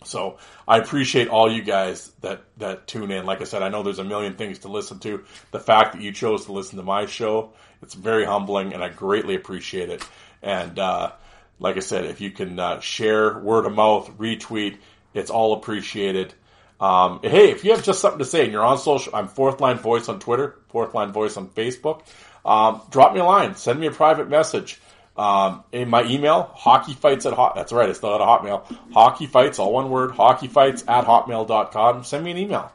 So 0.05 0.37
I 0.69 0.79
appreciate 0.79 1.29
all 1.29 1.51
you 1.51 1.63
guys 1.63 2.13
that, 2.21 2.43
that 2.59 2.87
tune 2.87 3.11
in. 3.11 3.25
Like 3.25 3.41
I 3.41 3.45
said, 3.45 3.63
I 3.63 3.71
know 3.71 3.83
there's 3.83 3.99
a 3.99 4.05
million 4.05 4.35
things 4.35 4.61
to 4.61 4.69
listen 4.69 4.99
to. 5.01 5.25
The 5.51 5.61
fact 5.61 5.95
that 5.95 6.03
you 6.03 6.13
chose 6.13 6.45
to 6.45 6.53
listen 6.53 6.77
to 6.77 6.85
my 6.85 7.07
show, 7.07 7.55
it's 7.81 7.95
very 7.95 8.27
humbling, 8.27 8.75
and 8.75 8.85
I 8.85 8.91
greatly 8.91 9.35
appreciate 9.35 9.89
it. 9.89 10.07
And, 10.43 10.79
uh, 10.79 11.13
like 11.59 11.77
I 11.77 11.81
said, 11.81 12.05
if 12.07 12.21
you 12.21 12.31
can 12.31 12.59
uh, 12.59 12.81
share, 12.81 13.39
word 13.39 13.67
of 13.67 13.75
mouth, 13.75 14.19
retweet, 14.19 14.79
it's 15.15 15.31
all 15.31 15.55
appreciated. 15.55 16.35
Um, 16.81 17.21
hey, 17.23 17.51
if 17.51 17.65
you 17.65 17.71
have 17.73 17.83
just 17.83 18.01
something 18.01 18.19
to 18.19 18.25
say 18.25 18.45
and 18.45 18.53
you're 18.53 18.65
on 18.65 18.79
social, 18.79 19.15
I'm 19.15 19.29
Fourth 19.29 19.61
Line 19.61 19.79
Voice 19.79 20.09
on 20.09 20.19
Twitter, 20.19 20.57
Fourth 20.69 20.95
Line 20.95 21.13
Voice 21.13 21.37
on 21.37 21.49
Facebook. 21.49 22.03
Um, 22.45 22.83
drop 22.91 23.15
me 23.15 23.21
a 23.21 23.25
line, 23.25 23.55
send 23.55 23.81
me 23.81 23.87
a 23.87 23.93
private 23.93 24.29
message. 24.29 24.81
Um, 25.17 25.63
in 25.71 25.89
my 25.89 26.03
email, 26.05 26.53
hockeyfights 26.57 27.25
at 27.27 27.35
hot, 27.35 27.55
that's 27.55 27.73
right, 27.73 27.89
it's 27.89 27.99
still 27.99 28.15
at 28.15 28.21
a 28.21 28.25
hotmail. 28.25 28.67
Hockeyfights, 28.93 29.61
all 29.61 29.73
one 29.73 29.89
word, 29.89 30.11
hockeyfights 30.11 30.89
at 30.89 31.05
hotmail.com. 31.05 32.05
Send 32.05 32.25
me 32.25 32.33
an 32.33 32.39
email. 32.39 32.73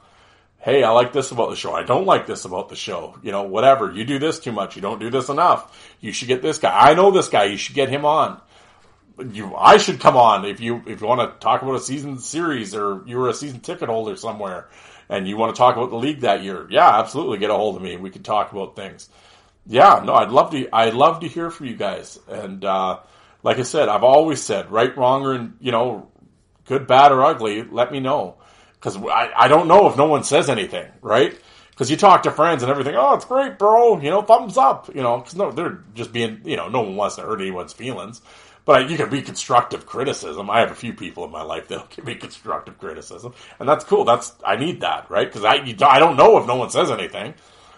Hey, 0.60 0.84
I 0.84 0.92
like 0.92 1.14
this 1.14 1.32
about 1.32 1.50
the 1.50 1.56
show. 1.56 1.74
I 1.74 1.84
don't 1.84 2.06
like 2.06 2.28
this 2.28 2.46
about 2.46 2.70
the 2.70 2.76
show. 2.76 3.18
You 3.24 3.32
know, 3.32 3.44
whatever. 3.44 3.92
You 3.92 4.04
do 4.04 4.20
this 4.20 4.40
too 4.40 4.52
much. 4.52 4.76
You 4.76 4.82
don't 4.82 5.00
do 5.00 5.10
this 5.10 5.30
enough. 5.30 5.96
You 6.02 6.12
should 6.12 6.28
get 6.28 6.42
this 6.42 6.58
guy. 6.58 6.78
I 6.78 6.96
know 6.96 7.12
this 7.12 7.30
guy. 7.30 7.46
You 7.46 7.56
should 7.56 7.76
get 7.76 7.88
him 7.88 8.04
on 8.04 8.42
you 9.32 9.56
I 9.56 9.78
should 9.78 10.00
come 10.00 10.16
on 10.16 10.46
if 10.46 10.60
you 10.60 10.82
if 10.86 11.02
you 11.02 11.08
want 11.08 11.22
to 11.22 11.40
talk 11.40 11.62
about 11.62 11.76
a 11.76 11.80
season 11.80 12.20
series 12.20 12.76
or 12.76 13.04
you 13.06 13.18
were 13.18 13.30
a 13.30 13.34
season 13.34 13.60
ticket 13.60 13.90
holder 13.90 14.16
somewhere 14.16 14.70
and 15.10 15.28
you 15.28 15.38
want 15.38 15.56
to 15.56 15.58
talk 15.58 15.76
about 15.76 15.90
the 15.90 15.98
league 15.98 16.22
that 16.22 16.44
year. 16.44 16.68
Yeah, 16.70 17.00
absolutely 17.00 17.40
get 17.40 17.50
a 17.50 17.56
hold 17.56 17.76
of 17.76 17.82
me. 17.82 17.98
We 17.98 18.12
can 18.12 18.24
talk 18.24 18.52
about 18.52 18.76
things. 18.76 19.10
Yeah, 19.66 20.02
no, 20.04 20.14
I'd 20.14 20.32
love 20.32 20.52
to 20.52 20.70
I'd 20.74 20.94
love 20.94 21.22
to 21.22 21.28
hear 21.28 21.50
from 21.50 21.68
you 21.68 21.76
guys. 21.76 22.20
And 22.28 22.64
uh, 22.64 23.00
like 23.44 23.58
I 23.58 23.64
said, 23.64 23.90
I've 23.90 24.04
always 24.04 24.42
said, 24.42 24.72
right, 24.72 24.96
wrong, 24.98 25.26
or 25.26 25.52
you 25.60 25.72
know, 25.72 26.10
good, 26.66 26.88
bad, 26.88 27.12
or 27.12 27.24
ugly, 27.24 27.64
let 27.64 27.92
me 27.92 28.00
know 28.00 28.38
because 28.80 28.96
I, 28.98 29.32
I 29.36 29.48
don't 29.48 29.68
know 29.68 29.90
if 29.90 29.98
no 29.98 30.06
one 30.06 30.24
says 30.24 30.50
anything, 30.50 30.90
right? 31.02 31.38
Because 31.72 31.92
you 31.92 31.98
talk 31.98 32.24
to 32.24 32.32
friends 32.32 32.62
and 32.64 32.72
everything, 32.72 32.96
oh, 32.96 33.16
it's 33.16 33.26
great, 33.26 33.58
bro. 33.58 34.00
You 34.00 34.10
know, 34.10 34.22
thumbs 34.22 34.58
up. 34.58 34.94
You 34.94 35.02
know, 35.02 35.18
because 35.18 35.36
no, 35.36 35.52
they're 35.52 35.84
just 35.94 36.12
being, 36.12 36.42
you 36.44 36.58
know, 36.58 36.68
no 36.70 36.82
one 36.82 36.96
wants 36.96 37.16
to 37.16 37.22
hurt 37.22 37.42
anyone's 37.42 37.74
feelings. 37.74 38.22
But 38.70 38.88
you 38.88 38.98
can 38.98 39.10
be 39.10 39.24
constructive 39.24 39.88
criticism. 39.88 40.48
I 40.48 40.60
have 40.60 40.70
a 40.70 40.76
few 40.76 40.94
people 40.94 41.26
in 41.26 41.32
my 41.32 41.42
life 41.42 41.70
that 41.70 41.90
can 41.90 42.06
be 42.06 42.14
constructive 42.14 42.78
criticism, 42.78 43.34
and 43.58 43.68
that's 43.68 43.84
cool. 43.84 44.06
That's 44.06 44.32
I 44.46 44.58
need 44.58 44.82
that, 44.82 45.10
right? 45.10 45.28
Because 45.28 45.44
I 45.44 45.56
you, 45.56 45.76
I 45.82 45.98
don't 45.98 46.18
know 46.18 46.38
if 46.38 46.46
no 46.46 46.56
one 46.56 46.70
says 46.70 46.92
anything. 46.92 47.34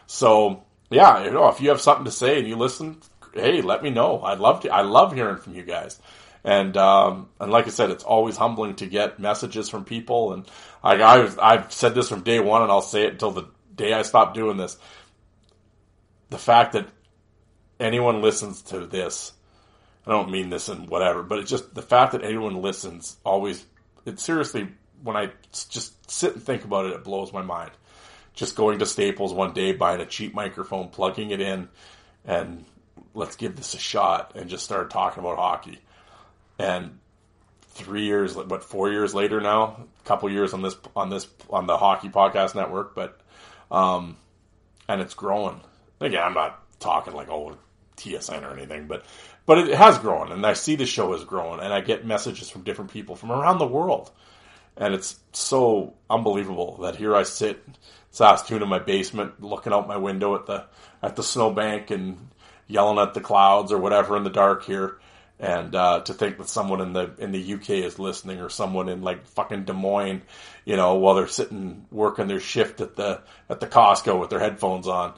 So 0.07 0.65
yeah, 0.89 1.23
you 1.23 1.31
know, 1.31 1.47
if 1.47 1.61
you 1.61 1.69
have 1.69 1.80
something 1.80 2.03
to 2.03 2.11
say 2.11 2.39
and 2.39 2.45
you 2.45 2.57
listen, 2.57 2.97
hey, 3.34 3.61
let 3.61 3.81
me 3.81 3.89
know. 3.89 4.22
I'd 4.22 4.39
love 4.39 4.63
to. 4.63 4.69
I 4.69 4.81
love 4.81 5.13
hearing 5.13 5.38
from 5.38 5.55
you 5.55 5.63
guys. 5.63 5.97
And 6.43 6.76
um, 6.76 7.30
and 7.39 7.53
like 7.53 7.68
I 7.68 7.69
said, 7.69 7.89
it's 7.89 8.03
always 8.03 8.35
humbling 8.35 8.76
to 8.76 8.85
get 8.85 9.18
messages 9.18 9.69
from 9.69 9.85
people. 9.85 10.34
And 10.34 10.45
I, 10.84 11.01
I 11.01 11.53
I've 11.53 11.72
said 11.72 11.95
this 11.95 12.09
from 12.09 12.23
day 12.23 12.41
one, 12.41 12.63
and 12.63 12.69
I'll 12.69 12.81
say 12.81 13.03
it 13.03 13.13
until 13.13 13.31
the 13.31 13.47
day 13.73 13.93
I 13.93 14.01
stop 14.01 14.34
doing 14.34 14.57
this. 14.57 14.77
The 16.31 16.38
fact 16.38 16.73
that 16.73 16.89
anyone 17.80 18.22
listens 18.22 18.61
to 18.63 18.85
this 18.85 19.31
I 20.06 20.11
don't 20.11 20.32
mean 20.32 20.49
this 20.49 20.68
and 20.68 20.90
whatever, 20.90 21.22
but 21.23 21.40
it's 21.40 21.49
just 21.49 21.73
the 21.76 21.82
fact 21.82 22.14
that 22.14 22.23
anyone 22.23 22.61
listens 22.61 23.18
always, 23.23 23.64
it 24.06 24.19
seriously, 24.19 24.68
when 25.03 25.15
I 25.15 25.32
just 25.69 26.10
sit 26.10 26.34
and 26.34 26.44
think 26.44 26.64
about 26.64 26.86
it, 26.86 26.94
it 26.94 27.03
blows 27.03 27.32
my 27.32 27.41
mind. 27.41 27.72
Just 28.34 28.56
going 28.56 28.80
to 28.80 28.86
Staples 28.86 29.34
one 29.34 29.53
day, 29.53 29.73
buying 29.73 30.02
a 30.02 30.06
cheap 30.06 30.34
microphone, 30.34 30.90
plugging 30.90 31.32
it 31.32 31.41
in, 31.41 31.69
and 32.26 32.65
let's 33.14 33.36
give 33.36 33.56
this 33.56 33.73
a 33.73 33.80
shot, 33.80 34.34
and 34.36 34.49
just 34.49 34.64
start 34.64 34.90
talking 34.90 35.22
about 35.22 35.38
hockey. 35.38 35.80
And 36.57 36.98
three 37.61 38.06
years, 38.06 38.36
what, 38.36 38.64
four 38.64 38.90
years 38.91 39.14
later 39.14 39.41
now, 39.41 39.86
a 40.03 40.07
couple 40.07 40.30
years 40.32 40.53
on 40.53 40.61
this, 40.61 40.76
on 40.95 41.10
this, 41.10 41.28
on 41.49 41.68
the 41.68 41.78
Hockey 41.78 42.10
Podcast 42.10 42.56
Network, 42.56 42.95
but, 42.95 43.19
um, 43.69 44.18
and 44.88 45.02
it's 45.02 45.14
growing. 45.14 45.61
Again, 45.99 46.23
I'm 46.23 46.34
not 46.34 46.60
talking 46.80 47.14
like, 47.14 47.30
oh, 47.30 47.57
TSN 47.98 48.44
or 48.44 48.57
anything, 48.57 48.88
but 48.88 49.06
but 49.45 49.57
it 49.57 49.76
has 49.76 49.97
grown, 49.97 50.31
and 50.31 50.45
I 50.45 50.53
see 50.53 50.76
the 50.76 50.85
show 50.85 51.13
has 51.13 51.23
grown, 51.23 51.59
and 51.59 51.73
I 51.73 51.81
get 51.81 52.05
messages 52.05 52.49
from 52.49 52.63
different 52.63 52.91
people 52.91 53.15
from 53.15 53.31
around 53.31 53.57
the 53.57 53.68
world, 53.68 54.11
and 54.77 54.93
it's 54.93 55.19
so 55.34 55.93
unbelievable 56.09 56.77
that 56.81 56.95
here 56.95 57.15
I 57.15 57.23
sit, 57.23 57.63
Saskatoon 58.11 58.61
in 58.61 58.69
my 58.69 58.80
basement, 58.80 59.41
looking 59.41 59.73
out 59.73 59.88
my 59.88 59.97
window 59.97 60.35
at 60.35 60.45
the 60.45 60.65
at 61.01 61.15
the 61.15 61.23
snowbank 61.23 61.91
and 61.91 62.30
yelling 62.68 62.99
at 62.99 63.13
the 63.13 63.22
clouds 63.22 63.72
or 63.72 63.77
whatever 63.77 64.15
in 64.18 64.23
the 64.23 64.30
dark 64.30 64.63
here, 64.63 64.97
and 65.39 65.73
uh, 65.73 66.01
to 66.01 66.13
think 66.13 66.38
that 66.38 66.47
someone 66.47 66.81
in 66.81 66.93
the 66.93 67.11
in 67.18 67.31
the 67.31 67.53
UK 67.53 67.72
is 67.72 67.97
listening, 67.97 68.39
or 68.39 68.49
someone 68.49 68.89
in 68.89 69.01
like 69.01 69.26
fucking 69.26 69.63
Des 69.63 69.73
Moines, 69.73 70.22
you 70.65 70.76
know, 70.76 70.95
while 70.95 71.15
they're 71.15 71.27
sitting 71.27 71.85
working 71.89 72.27
their 72.27 72.39
shift 72.39 72.80
at 72.80 72.95
the 72.95 73.22
at 73.49 73.59
the 73.59 73.68
Costco 73.68 74.19
with 74.19 74.30
their 74.30 74.39
headphones 74.39 74.88
on 74.88 75.13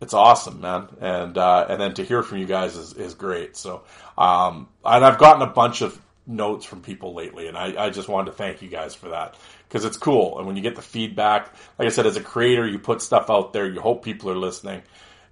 it's 0.00 0.14
awesome, 0.14 0.60
man. 0.60 0.88
And 1.00 1.38
uh, 1.38 1.66
and 1.68 1.80
then 1.80 1.94
to 1.94 2.04
hear 2.04 2.22
from 2.22 2.38
you 2.38 2.46
guys 2.46 2.76
is, 2.76 2.92
is 2.94 3.14
great. 3.14 3.56
So 3.56 3.84
um, 4.16 4.68
and 4.84 5.04
I've 5.04 5.18
gotten 5.18 5.42
a 5.42 5.50
bunch 5.50 5.82
of 5.82 6.00
notes 6.26 6.64
from 6.64 6.82
people 6.82 7.14
lately, 7.14 7.46
and 7.48 7.56
I, 7.56 7.86
I 7.86 7.90
just 7.90 8.08
wanted 8.08 8.30
to 8.30 8.36
thank 8.36 8.62
you 8.62 8.68
guys 8.68 8.94
for 8.94 9.10
that 9.10 9.36
because 9.68 9.84
it's 9.84 9.96
cool. 9.96 10.38
And 10.38 10.46
when 10.46 10.56
you 10.56 10.62
get 10.62 10.76
the 10.76 10.82
feedback, 10.82 11.54
like 11.78 11.86
I 11.86 11.90
said, 11.90 12.06
as 12.06 12.16
a 12.16 12.22
creator, 12.22 12.66
you 12.66 12.78
put 12.78 13.00
stuff 13.02 13.30
out 13.30 13.52
there, 13.52 13.68
you 13.68 13.80
hope 13.80 14.04
people 14.04 14.30
are 14.30 14.36
listening, 14.36 14.82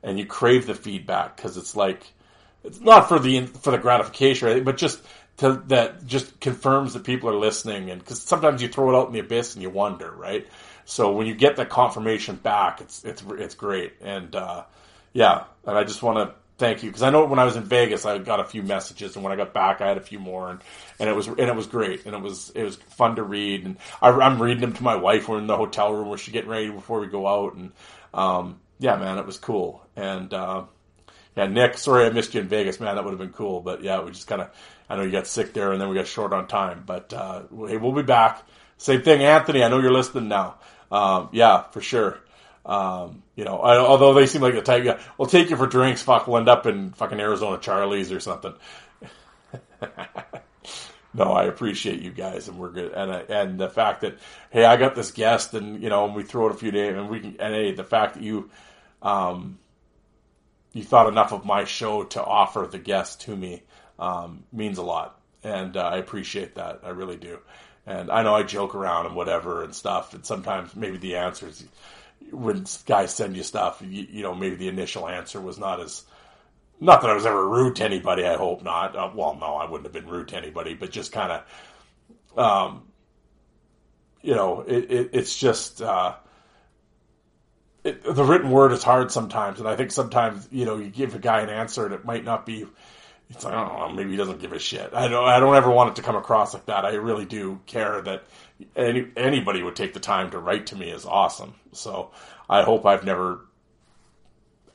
and 0.03 0.19
you 0.19 0.27
crave 0.27 0.67
the 0.67 0.75
feedback 0.75 1.37
because 1.37 1.57
it's 1.57 1.77
like 1.77 2.07
it's 2.63 2.81
not 2.81 3.09
for 3.09 3.19
the 3.19 3.47
for 3.47 3.71
the 3.71 3.79
gratification, 3.79 4.65
but 4.65 4.77
just 4.77 5.03
to, 5.39 5.63
that 5.67 6.07
just 6.07 6.41
confirms 6.41 6.95
that 6.95 7.05
people 7.05 7.29
are 7.29 7.37
listening, 7.37 7.91
and 7.91 8.01
because 8.01 8.23
sometimes 8.23 8.63
you 8.63 8.69
throw 8.69 8.91
it 8.91 8.97
out 8.97 9.09
in 9.09 9.13
the 9.13 9.21
abyss 9.21 9.55
and 9.55 9.63
you 9.63 9.71
wonder, 9.71 10.11
right? 10.11 10.47
So 10.85 11.13
when 11.13 11.27
you 11.27 11.35
get 11.35 11.57
that 11.57 11.71
confirmation 11.71 12.37
back, 12.37 12.81
it's 12.81 13.05
it's 13.05 13.23
it's 13.31 13.55
great, 13.55 13.95
and 14.03 14.35
uh, 14.35 14.65
yeah, 15.13 15.45
and 15.67 15.79
I 15.79 15.85
just 15.85 16.03
want 16.03 16.19
to 16.19 16.35
thank 16.59 16.83
you 16.83 16.91
because 16.91 17.03
I 17.03 17.11
know 17.11 17.25
when 17.25 17.39
I 17.39 17.45
was 17.45 17.57
in 17.57 17.65
Vegas, 17.65 18.05
I 18.05 18.19
got 18.19 18.41
a 18.41 18.45
few 18.45 18.63
messages, 18.63 19.17
and 19.17 19.25
when 19.25 19.33
I 19.33 19.37
got 19.37 19.55
back, 19.55 19.81
I 19.81 19.89
had 19.89 19.97
a 19.97 20.03
few 20.03 20.19
more, 20.19 20.51
and, 20.51 20.61
and 20.99 21.09
it 21.09 21.17
was 21.17 21.27
and 21.27 21.41
it 21.41 21.57
was 21.57 21.67
great, 21.67 22.05
and 22.07 22.15
it 22.15 22.21
was 22.21 22.51
it 22.55 22.63
was 22.63 22.77
fun 22.77 23.17
to 23.17 23.23
read, 23.23 23.65
and 23.65 23.77
I, 24.03 24.11
am 24.11 24.41
reading 24.41 24.61
them 24.61 24.73
to 24.75 24.83
my 24.83 24.97
wife. 24.97 25.29
We're 25.29 25.39
in 25.39 25.47
the 25.47 25.57
hotel 25.57 25.93
room 25.93 26.09
where 26.09 26.19
she's 26.19 26.33
getting 26.33 26.51
ready 26.51 26.71
before 26.71 27.01
we 27.01 27.07
go 27.07 27.27
out, 27.27 27.55
and 27.55 27.73
um, 28.13 28.61
yeah, 28.79 28.97
man, 28.97 29.19
it 29.19 29.27
was 29.27 29.39
cool, 29.39 29.87
and 29.97 30.33
uh, 30.35 30.65
yeah, 31.37 31.47
Nick, 31.47 31.79
sorry 31.79 32.07
I 32.07 32.11
missed 32.11 32.35
you 32.35 32.43
in 32.43 32.49
Vegas, 32.49 32.79
man, 32.79 32.95
that 32.95 33.05
would 33.05 33.11
have 33.11 33.19
been 33.19 33.33
cool, 33.33 33.61
but 33.61 33.83
yeah, 33.83 34.03
we 34.03 34.11
just 34.11 34.27
kind 34.27 34.43
of 34.43 34.51
I 34.89 34.97
know 34.97 35.03
you 35.03 35.13
got 35.13 35.27
sick 35.27 35.55
there, 35.55 35.73
and 35.73 35.81
then 35.81 35.89
we 35.89 35.95
got 35.95 36.07
short 36.07 36.33
on 36.33 36.47
time, 36.47 36.85
but 36.87 37.13
uh, 37.13 37.43
hey, 37.67 37.79
we'll 37.79 37.93
be 37.93 38.03
back. 38.03 38.43
Same 38.77 39.03
thing, 39.03 39.23
Anthony. 39.23 39.63
I 39.65 39.69
know 39.69 39.79
you're 39.79 39.93
listening 39.93 40.29
now. 40.29 40.57
Um, 40.91 41.29
yeah, 41.33 41.63
for 41.63 41.81
sure. 41.81 42.19
Um, 42.65 43.23
you 43.37 43.45
know, 43.45 43.59
I, 43.59 43.79
although 43.79 44.15
they 44.15 44.27
seem 44.27 44.43
like 44.43 44.55
the 44.55 44.63
type, 44.63 44.85
yeah, 44.85 45.01
we'll 45.19 45.29
take 45.29 45.51
you 45.51 45.57
for 45.57 45.67
drinks. 45.67 46.03
Fuck, 46.03 46.27
we'll 46.27 46.39
end 46.39 46.49
up 46.49 46.67
in 46.67 46.93
fucking 46.93 47.21
Arizona 47.21 47.59
Charlie's 47.59 48.11
or 48.11 48.21
something. 48.21 48.55
no, 51.15 51.25
I 51.25 51.45
appreciate 51.45 52.01
you 52.01 52.11
guys, 52.11 52.49
and 52.49 52.59
we're 52.59 52.71
good. 52.71 52.93
And 52.93 53.11
uh, 53.11 53.23
and 53.29 53.59
the 53.59 53.69
fact 53.69 54.01
that 54.01 54.19
hey, 54.51 54.65
I 54.65 54.77
got 54.77 54.95
this 54.95 55.11
guest, 55.11 55.53
and 55.55 55.83
you 55.83 55.91
know, 55.91 56.07
and 56.07 56.15
we 56.15 56.23
throw 56.23 56.49
it 56.49 56.55
a 56.55 56.59
few 56.59 56.71
days, 56.71 56.95
and 56.97 57.11
we 57.11 57.21
can. 57.21 57.37
And 57.39 57.55
hey, 57.55 57.73
the 57.73 57.85
fact 57.85 58.15
that 58.15 58.23
you, 58.23 58.51
um, 59.03 59.59
you 60.73 60.83
thought 60.83 61.09
enough 61.09 61.33
of 61.33 61.45
my 61.45 61.65
show 61.65 62.05
to 62.05 62.25
offer 62.25 62.67
the 62.71 62.79
guest 62.79 63.23
to 63.23 63.37
me 63.37 63.63
um, 63.99 64.45
means 64.53 64.79
a 64.79 64.83
lot, 64.83 65.21
and 65.43 65.77
uh, 65.77 65.83
I 65.83 65.99
appreciate 65.99 66.55
that. 66.55 66.81
I 66.83 66.91
really 66.91 67.17
do. 67.17 67.41
And 67.87 68.11
I 68.11 68.23
know 68.23 68.35
I 68.35 68.43
joke 68.43 68.75
around 68.75 69.07
and 69.07 69.15
whatever 69.15 69.63
and 69.63 69.75
stuff, 69.75 70.15
and 70.15 70.25
sometimes 70.25 70.75
maybe 70.75 70.97
the 70.97 71.17
answers 71.17 71.65
when 72.31 72.65
guys 72.87 73.15
send 73.15 73.37
you 73.37 73.43
stuff, 73.43 73.83
you, 73.83 74.07
you, 74.11 74.23
know, 74.23 74.35
maybe 74.35 74.57
the 74.57 74.69
initial 74.69 75.09
answer 75.09 75.41
was 75.41 75.59
not 75.59 75.81
as, 75.81 76.05
not 76.81 77.03
that 77.03 77.11
I 77.11 77.15
was 77.15 77.27
ever 77.27 77.47
rude 77.47 77.77
to 77.77 77.85
anybody. 77.85 78.25
I 78.25 78.37
hope 78.37 78.63
not. 78.63 78.97
Uh, 78.97 79.11
well, 79.15 79.37
no, 79.39 79.55
I 79.55 79.71
wouldn't 79.71 79.85
have 79.85 79.93
been 79.93 80.11
rude 80.11 80.29
to 80.29 80.37
anybody, 80.37 80.75
but 80.75 80.91
just 80.91 81.13
kind 81.13 81.43
of, 82.37 82.39
um, 82.39 82.83
you 84.23 84.35
know, 84.35 84.63
it, 84.63 84.91
it, 84.91 85.11
it's 85.13 85.39
just, 85.39 85.83
uh, 85.83 86.15
it, 87.85 88.03
the 88.03 88.25
written 88.25 88.51
word 88.51 88.73
is 88.73 88.83
hard 88.83 89.13
sometimes, 89.13 89.61
and 89.61 89.69
I 89.69 89.77
think 89.77 89.93
sometimes 89.93 90.49
you 90.51 90.65
know 90.65 90.79
you 90.79 90.89
give 90.89 91.15
a 91.15 91.19
guy 91.19 91.41
an 91.41 91.51
answer 91.51 91.85
and 91.85 91.95
it 91.95 92.05
might 92.05 92.25
not 92.25 92.47
be. 92.47 92.67
It's 93.31 93.45
like 93.45 93.55
know, 93.55 93.91
maybe 93.95 94.11
he 94.11 94.17
doesn't 94.17 94.41
give 94.41 94.53
a 94.53 94.59
shit. 94.59 94.93
I 94.95 95.09
don't. 95.09 95.25
I 95.25 95.41
don't 95.41 95.57
ever 95.57 95.71
want 95.71 95.91
it 95.91 95.97
to 95.97 96.03
come 96.03 96.17
across 96.17 96.55
like 96.55 96.67
that. 96.67 96.85
I 96.85 96.95
really 96.95 97.25
do 97.25 97.59
care 97.67 98.01
that 98.03 98.25
any 98.77 99.07
anybody 99.17 99.63
would 99.63 99.77
take 99.77 99.95
the 99.95 100.01
time 100.01 100.31
to 100.31 100.39
write 100.39 100.67
to 100.67 100.77
me 100.77 100.91
is 100.91 101.07
awesome. 101.07 101.55
So 101.73 102.11
I 102.49 102.63
hope 102.63 102.85
I've 102.87 103.05
never 103.05 103.41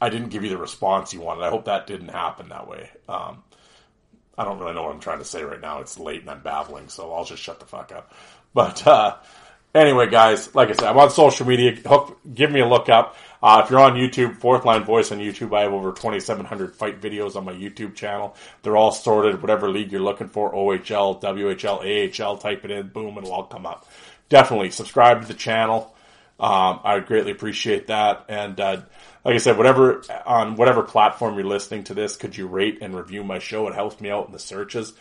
I 0.02 0.10
didn't 0.10 0.30
give 0.30 0.44
you 0.44 0.50
the 0.50 0.58
response 0.58 1.14
you 1.14 1.22
wanted. 1.22 1.44
I 1.44 1.50
hope 1.50 1.66
that 1.66 1.88
didn't 1.88 2.10
happen 2.10 2.50
that 2.50 2.68
way. 2.68 2.90
Um, 3.08 3.44
I 4.38 4.46
don't 4.46 4.60
really 4.60 4.74
know 4.74 4.84
what 4.84 4.94
I'm 4.94 5.02
trying 5.02 5.20
to 5.20 5.26
say 5.26 5.44
right 5.44 5.60
now. 5.60 5.82
It's 5.82 6.00
late 6.00 6.22
and 6.22 6.30
I'm 6.30 6.42
babbling, 6.42 6.88
so 6.88 7.14
I'll 7.14 7.26
just 7.26 7.44
shut 7.44 7.60
the 7.60 7.66
fuck 7.66 7.92
up. 7.92 8.14
But 8.54 8.88
uh, 8.88 9.18
anyway, 9.76 10.10
guys, 10.10 10.56
like 10.56 10.70
I 10.70 10.74
said, 10.74 10.86
I'm 10.86 10.98
on 10.98 11.12
social 11.12 11.46
media. 11.46 11.76
Hook, 11.76 12.18
give 12.34 12.52
me 12.52 12.62
a 12.62 12.68
look 12.68 12.90
up. 12.90 13.16
Uh, 13.42 13.62
if 13.64 13.70
you're 13.70 13.80
on 13.80 13.94
YouTube, 13.94 14.36
Fourth 14.38 14.66
Line 14.66 14.84
Voice 14.84 15.12
on 15.12 15.20
YouTube, 15.20 15.58
I 15.58 15.62
have 15.62 15.74
over 15.74 15.92
2,700 15.92 16.76
fight 16.76 17.02
videos 17.02 17.36
on 17.36 17.46
my 17.46 17.54
YouTube 17.54 17.96
channel. 17.96 18.36
They're 18.64 18.76
all 18.76 18.92
sorted, 18.92 19.42
whatever 19.42 19.70
league 19.70 19.92
you're 19.92 20.02
looking 20.02 20.28
for, 20.28 20.54
OHL, 20.54 21.22
WHL, 21.22 22.22
AHL, 22.26 22.38
type 22.38 22.66
it 22.66 22.72
in, 22.72 22.90
boom, 22.90 23.18
it'll 23.18 23.32
all 23.32 23.46
come 23.46 23.66
up. 23.66 23.88
Definitely 24.28 24.72
subscribe 24.72 25.22
to 25.22 25.28
the 25.28 25.34
channel. 25.34 25.96
Um, 26.40 26.80
I 26.84 26.96
would 26.96 27.06
greatly 27.06 27.32
appreciate 27.32 27.88
that. 27.88 28.26
And, 28.30 28.60
uh, 28.60 28.82
like 29.26 29.36
I 29.36 29.40
said, 29.40 29.58
whatever, 29.58 30.02
on 30.26 30.56
whatever 30.56 30.84
platform 30.84 31.36
you're 31.36 31.44
listening 31.44 31.84
to 31.86 31.94
this, 31.94 32.16
could 32.16 32.38
you 32.38 32.48
rate 32.48 32.80
and 32.82 32.96
review 32.96 33.24
my 33.24 33.40
show? 33.40 33.68
It 33.68 33.74
helps 33.74 34.00
me 34.00 34.10
out 34.10 34.28
in 34.28 34.32
the 34.32 34.40
searches. 34.40 34.94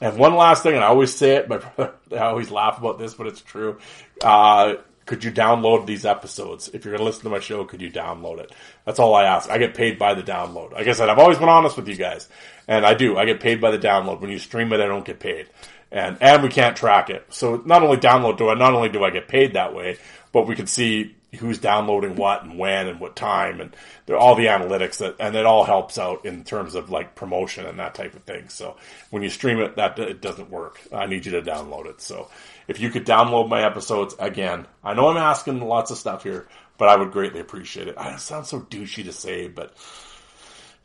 And 0.00 0.16
one 0.16 0.34
last 0.34 0.62
thing, 0.62 0.74
and 0.74 0.82
I 0.82 0.88
always 0.88 1.14
say 1.14 1.36
it, 1.36 1.48
but 1.76 1.98
I 2.12 2.18
always 2.18 2.50
laugh 2.50 2.78
about 2.78 2.98
this, 2.98 3.14
but 3.14 3.26
it's 3.26 3.40
true. 3.40 3.78
Uh, 4.22 4.74
could 5.10 5.24
you 5.24 5.32
download 5.32 5.86
these 5.86 6.06
episodes? 6.06 6.68
If 6.68 6.84
you're 6.84 6.92
going 6.92 7.00
to 7.00 7.04
listen 7.04 7.24
to 7.24 7.30
my 7.30 7.40
show, 7.40 7.64
could 7.64 7.82
you 7.82 7.90
download 7.90 8.38
it? 8.38 8.52
That's 8.84 9.00
all 9.00 9.12
I 9.12 9.24
ask. 9.24 9.50
I 9.50 9.58
get 9.58 9.74
paid 9.74 9.98
by 9.98 10.14
the 10.14 10.22
download. 10.22 10.70
Like 10.70 10.86
I 10.86 10.92
said, 10.92 11.08
I've 11.08 11.18
always 11.18 11.36
been 11.36 11.48
honest 11.48 11.76
with 11.76 11.88
you 11.88 11.96
guys. 11.96 12.28
And 12.68 12.86
I 12.86 12.94
do. 12.94 13.18
I 13.18 13.24
get 13.24 13.40
paid 13.40 13.60
by 13.60 13.72
the 13.72 13.78
download. 13.78 14.20
When 14.20 14.30
you 14.30 14.38
stream 14.38 14.72
it, 14.72 14.78
I 14.78 14.86
don't 14.86 15.04
get 15.04 15.18
paid. 15.18 15.48
And, 15.90 16.16
and 16.20 16.44
we 16.44 16.48
can't 16.48 16.76
track 16.76 17.10
it. 17.10 17.26
So 17.30 17.60
not 17.66 17.82
only 17.82 17.96
download 17.96 18.38
do 18.38 18.50
I, 18.50 18.54
not 18.54 18.72
only 18.72 18.88
do 18.88 19.02
I 19.02 19.10
get 19.10 19.26
paid 19.26 19.54
that 19.54 19.74
way, 19.74 19.98
but 20.30 20.46
we 20.46 20.54
can 20.54 20.68
see 20.68 21.16
who's 21.40 21.58
downloading 21.58 22.14
what 22.14 22.44
and 22.44 22.56
when 22.56 22.86
and 22.86 23.00
what 23.00 23.16
time 23.16 23.60
and 23.60 23.74
all 24.16 24.36
the 24.36 24.46
analytics 24.46 24.98
that, 24.98 25.16
and 25.18 25.34
it 25.34 25.44
all 25.44 25.64
helps 25.64 25.98
out 25.98 26.24
in 26.24 26.44
terms 26.44 26.76
of 26.76 26.88
like 26.90 27.16
promotion 27.16 27.66
and 27.66 27.80
that 27.80 27.96
type 27.96 28.14
of 28.14 28.22
thing. 28.22 28.48
So 28.48 28.76
when 29.10 29.24
you 29.24 29.28
stream 29.28 29.58
it, 29.58 29.74
that 29.74 29.98
it 29.98 30.20
doesn't 30.20 30.50
work. 30.50 30.80
I 30.92 31.06
need 31.06 31.26
you 31.26 31.32
to 31.32 31.42
download 31.42 31.86
it. 31.86 32.00
So 32.00 32.28
if 32.70 32.78
you 32.78 32.88
could 32.88 33.04
download 33.04 33.48
my 33.48 33.64
episodes 33.64 34.14
again, 34.20 34.64
I 34.84 34.94
know 34.94 35.08
I'm 35.08 35.16
asking 35.16 35.60
lots 35.60 35.90
of 35.90 35.98
stuff 35.98 36.22
here, 36.22 36.46
but 36.78 36.88
I 36.88 36.94
would 36.94 37.10
greatly 37.10 37.40
appreciate 37.40 37.88
it. 37.88 37.98
I 37.98 38.14
sound 38.14 38.46
so 38.46 38.60
douchey 38.60 39.02
to 39.06 39.12
say, 39.12 39.48
but 39.48 39.74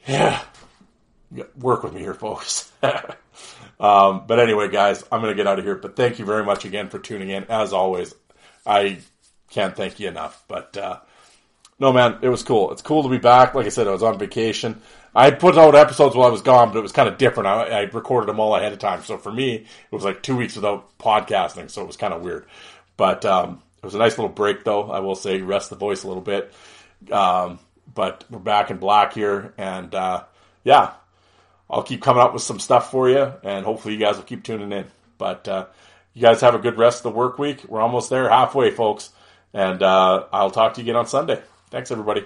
yeah, 0.07 0.41
work 1.55 1.83
with 1.83 1.93
me 1.93 1.99
here, 1.99 2.15
folks. 2.15 2.71
um, 3.79 4.23
but 4.25 4.39
anyway, 4.39 4.67
guys, 4.67 5.03
I'm 5.11 5.21
going 5.21 5.31
to 5.31 5.37
get 5.37 5.45
out 5.45 5.59
of 5.59 5.65
here. 5.65 5.75
But 5.75 5.95
thank 5.95 6.17
you 6.17 6.25
very 6.25 6.43
much 6.43 6.65
again 6.65 6.89
for 6.89 6.97
tuning 6.97 7.29
in. 7.29 7.43
As 7.49 7.71
always, 7.71 8.15
I 8.65 8.97
can't 9.51 9.75
thank 9.75 9.99
you 9.99 10.07
enough. 10.07 10.43
But 10.47 10.75
uh, 10.75 11.01
no, 11.77 11.93
man, 11.93 12.17
it 12.23 12.29
was 12.29 12.41
cool. 12.41 12.71
It's 12.71 12.81
cool 12.81 13.03
to 13.03 13.09
be 13.09 13.19
back. 13.19 13.53
Like 13.53 13.67
I 13.67 13.69
said, 13.69 13.87
I 13.87 13.91
was 13.91 14.01
on 14.01 14.17
vacation. 14.17 14.81
I 15.15 15.31
put 15.31 15.57
out 15.57 15.75
episodes 15.75 16.15
while 16.15 16.27
I 16.27 16.31
was 16.31 16.41
gone, 16.41 16.69
but 16.69 16.79
it 16.79 16.81
was 16.81 16.91
kind 16.91 17.07
of 17.07 17.17
different. 17.17 17.47
I, 17.47 17.69
I 17.69 17.81
recorded 17.83 18.27
them 18.27 18.39
all 18.39 18.55
ahead 18.55 18.73
of 18.73 18.79
time. 18.79 19.01
So 19.03 19.17
for 19.17 19.31
me, 19.31 19.55
it 19.55 19.91
was 19.91 20.03
like 20.03 20.21
two 20.21 20.35
weeks 20.35 20.55
without 20.55 20.97
podcasting. 20.97 21.71
So 21.71 21.81
it 21.81 21.87
was 21.87 21.97
kind 21.97 22.13
of 22.13 22.21
weird. 22.21 22.45
But 22.97 23.23
um, 23.25 23.61
it 23.77 23.85
was 23.85 23.95
a 23.95 23.99
nice 23.99 24.17
little 24.17 24.33
break, 24.33 24.63
though. 24.65 24.91
I 24.91 24.99
will 24.99 25.15
say, 25.15 25.41
rest 25.41 25.69
the 25.69 25.77
voice 25.77 26.03
a 26.03 26.07
little 26.07 26.21
bit. 26.21 26.53
Um, 27.11 27.59
but 27.93 28.25
we're 28.29 28.39
back 28.39 28.71
in 28.71 28.77
black 28.77 29.13
here, 29.13 29.53
and 29.57 29.93
uh, 29.93 30.23
yeah, 30.63 30.93
I'll 31.69 31.83
keep 31.83 32.01
coming 32.01 32.21
up 32.21 32.33
with 32.33 32.41
some 32.41 32.59
stuff 32.59 32.91
for 32.91 33.09
you, 33.09 33.31
and 33.43 33.65
hopefully 33.65 33.93
you 33.93 33.99
guys 33.99 34.17
will 34.17 34.23
keep 34.23 34.43
tuning 34.43 34.71
in. 34.71 34.85
But 35.17 35.47
uh, 35.47 35.67
you 36.13 36.21
guys 36.21 36.41
have 36.41 36.55
a 36.55 36.59
good 36.59 36.77
rest 36.77 37.05
of 37.05 37.13
the 37.13 37.17
work 37.17 37.39
week. 37.39 37.63
We're 37.67 37.81
almost 37.81 38.09
there, 38.09 38.29
halfway, 38.29 38.71
folks. 38.71 39.11
And 39.53 39.81
uh, 39.81 40.25
I'll 40.33 40.51
talk 40.51 40.73
to 40.73 40.81
you 40.81 40.85
again 40.85 40.97
on 40.97 41.07
Sunday. 41.07 41.41
Thanks, 41.69 41.91
everybody. 41.91 42.25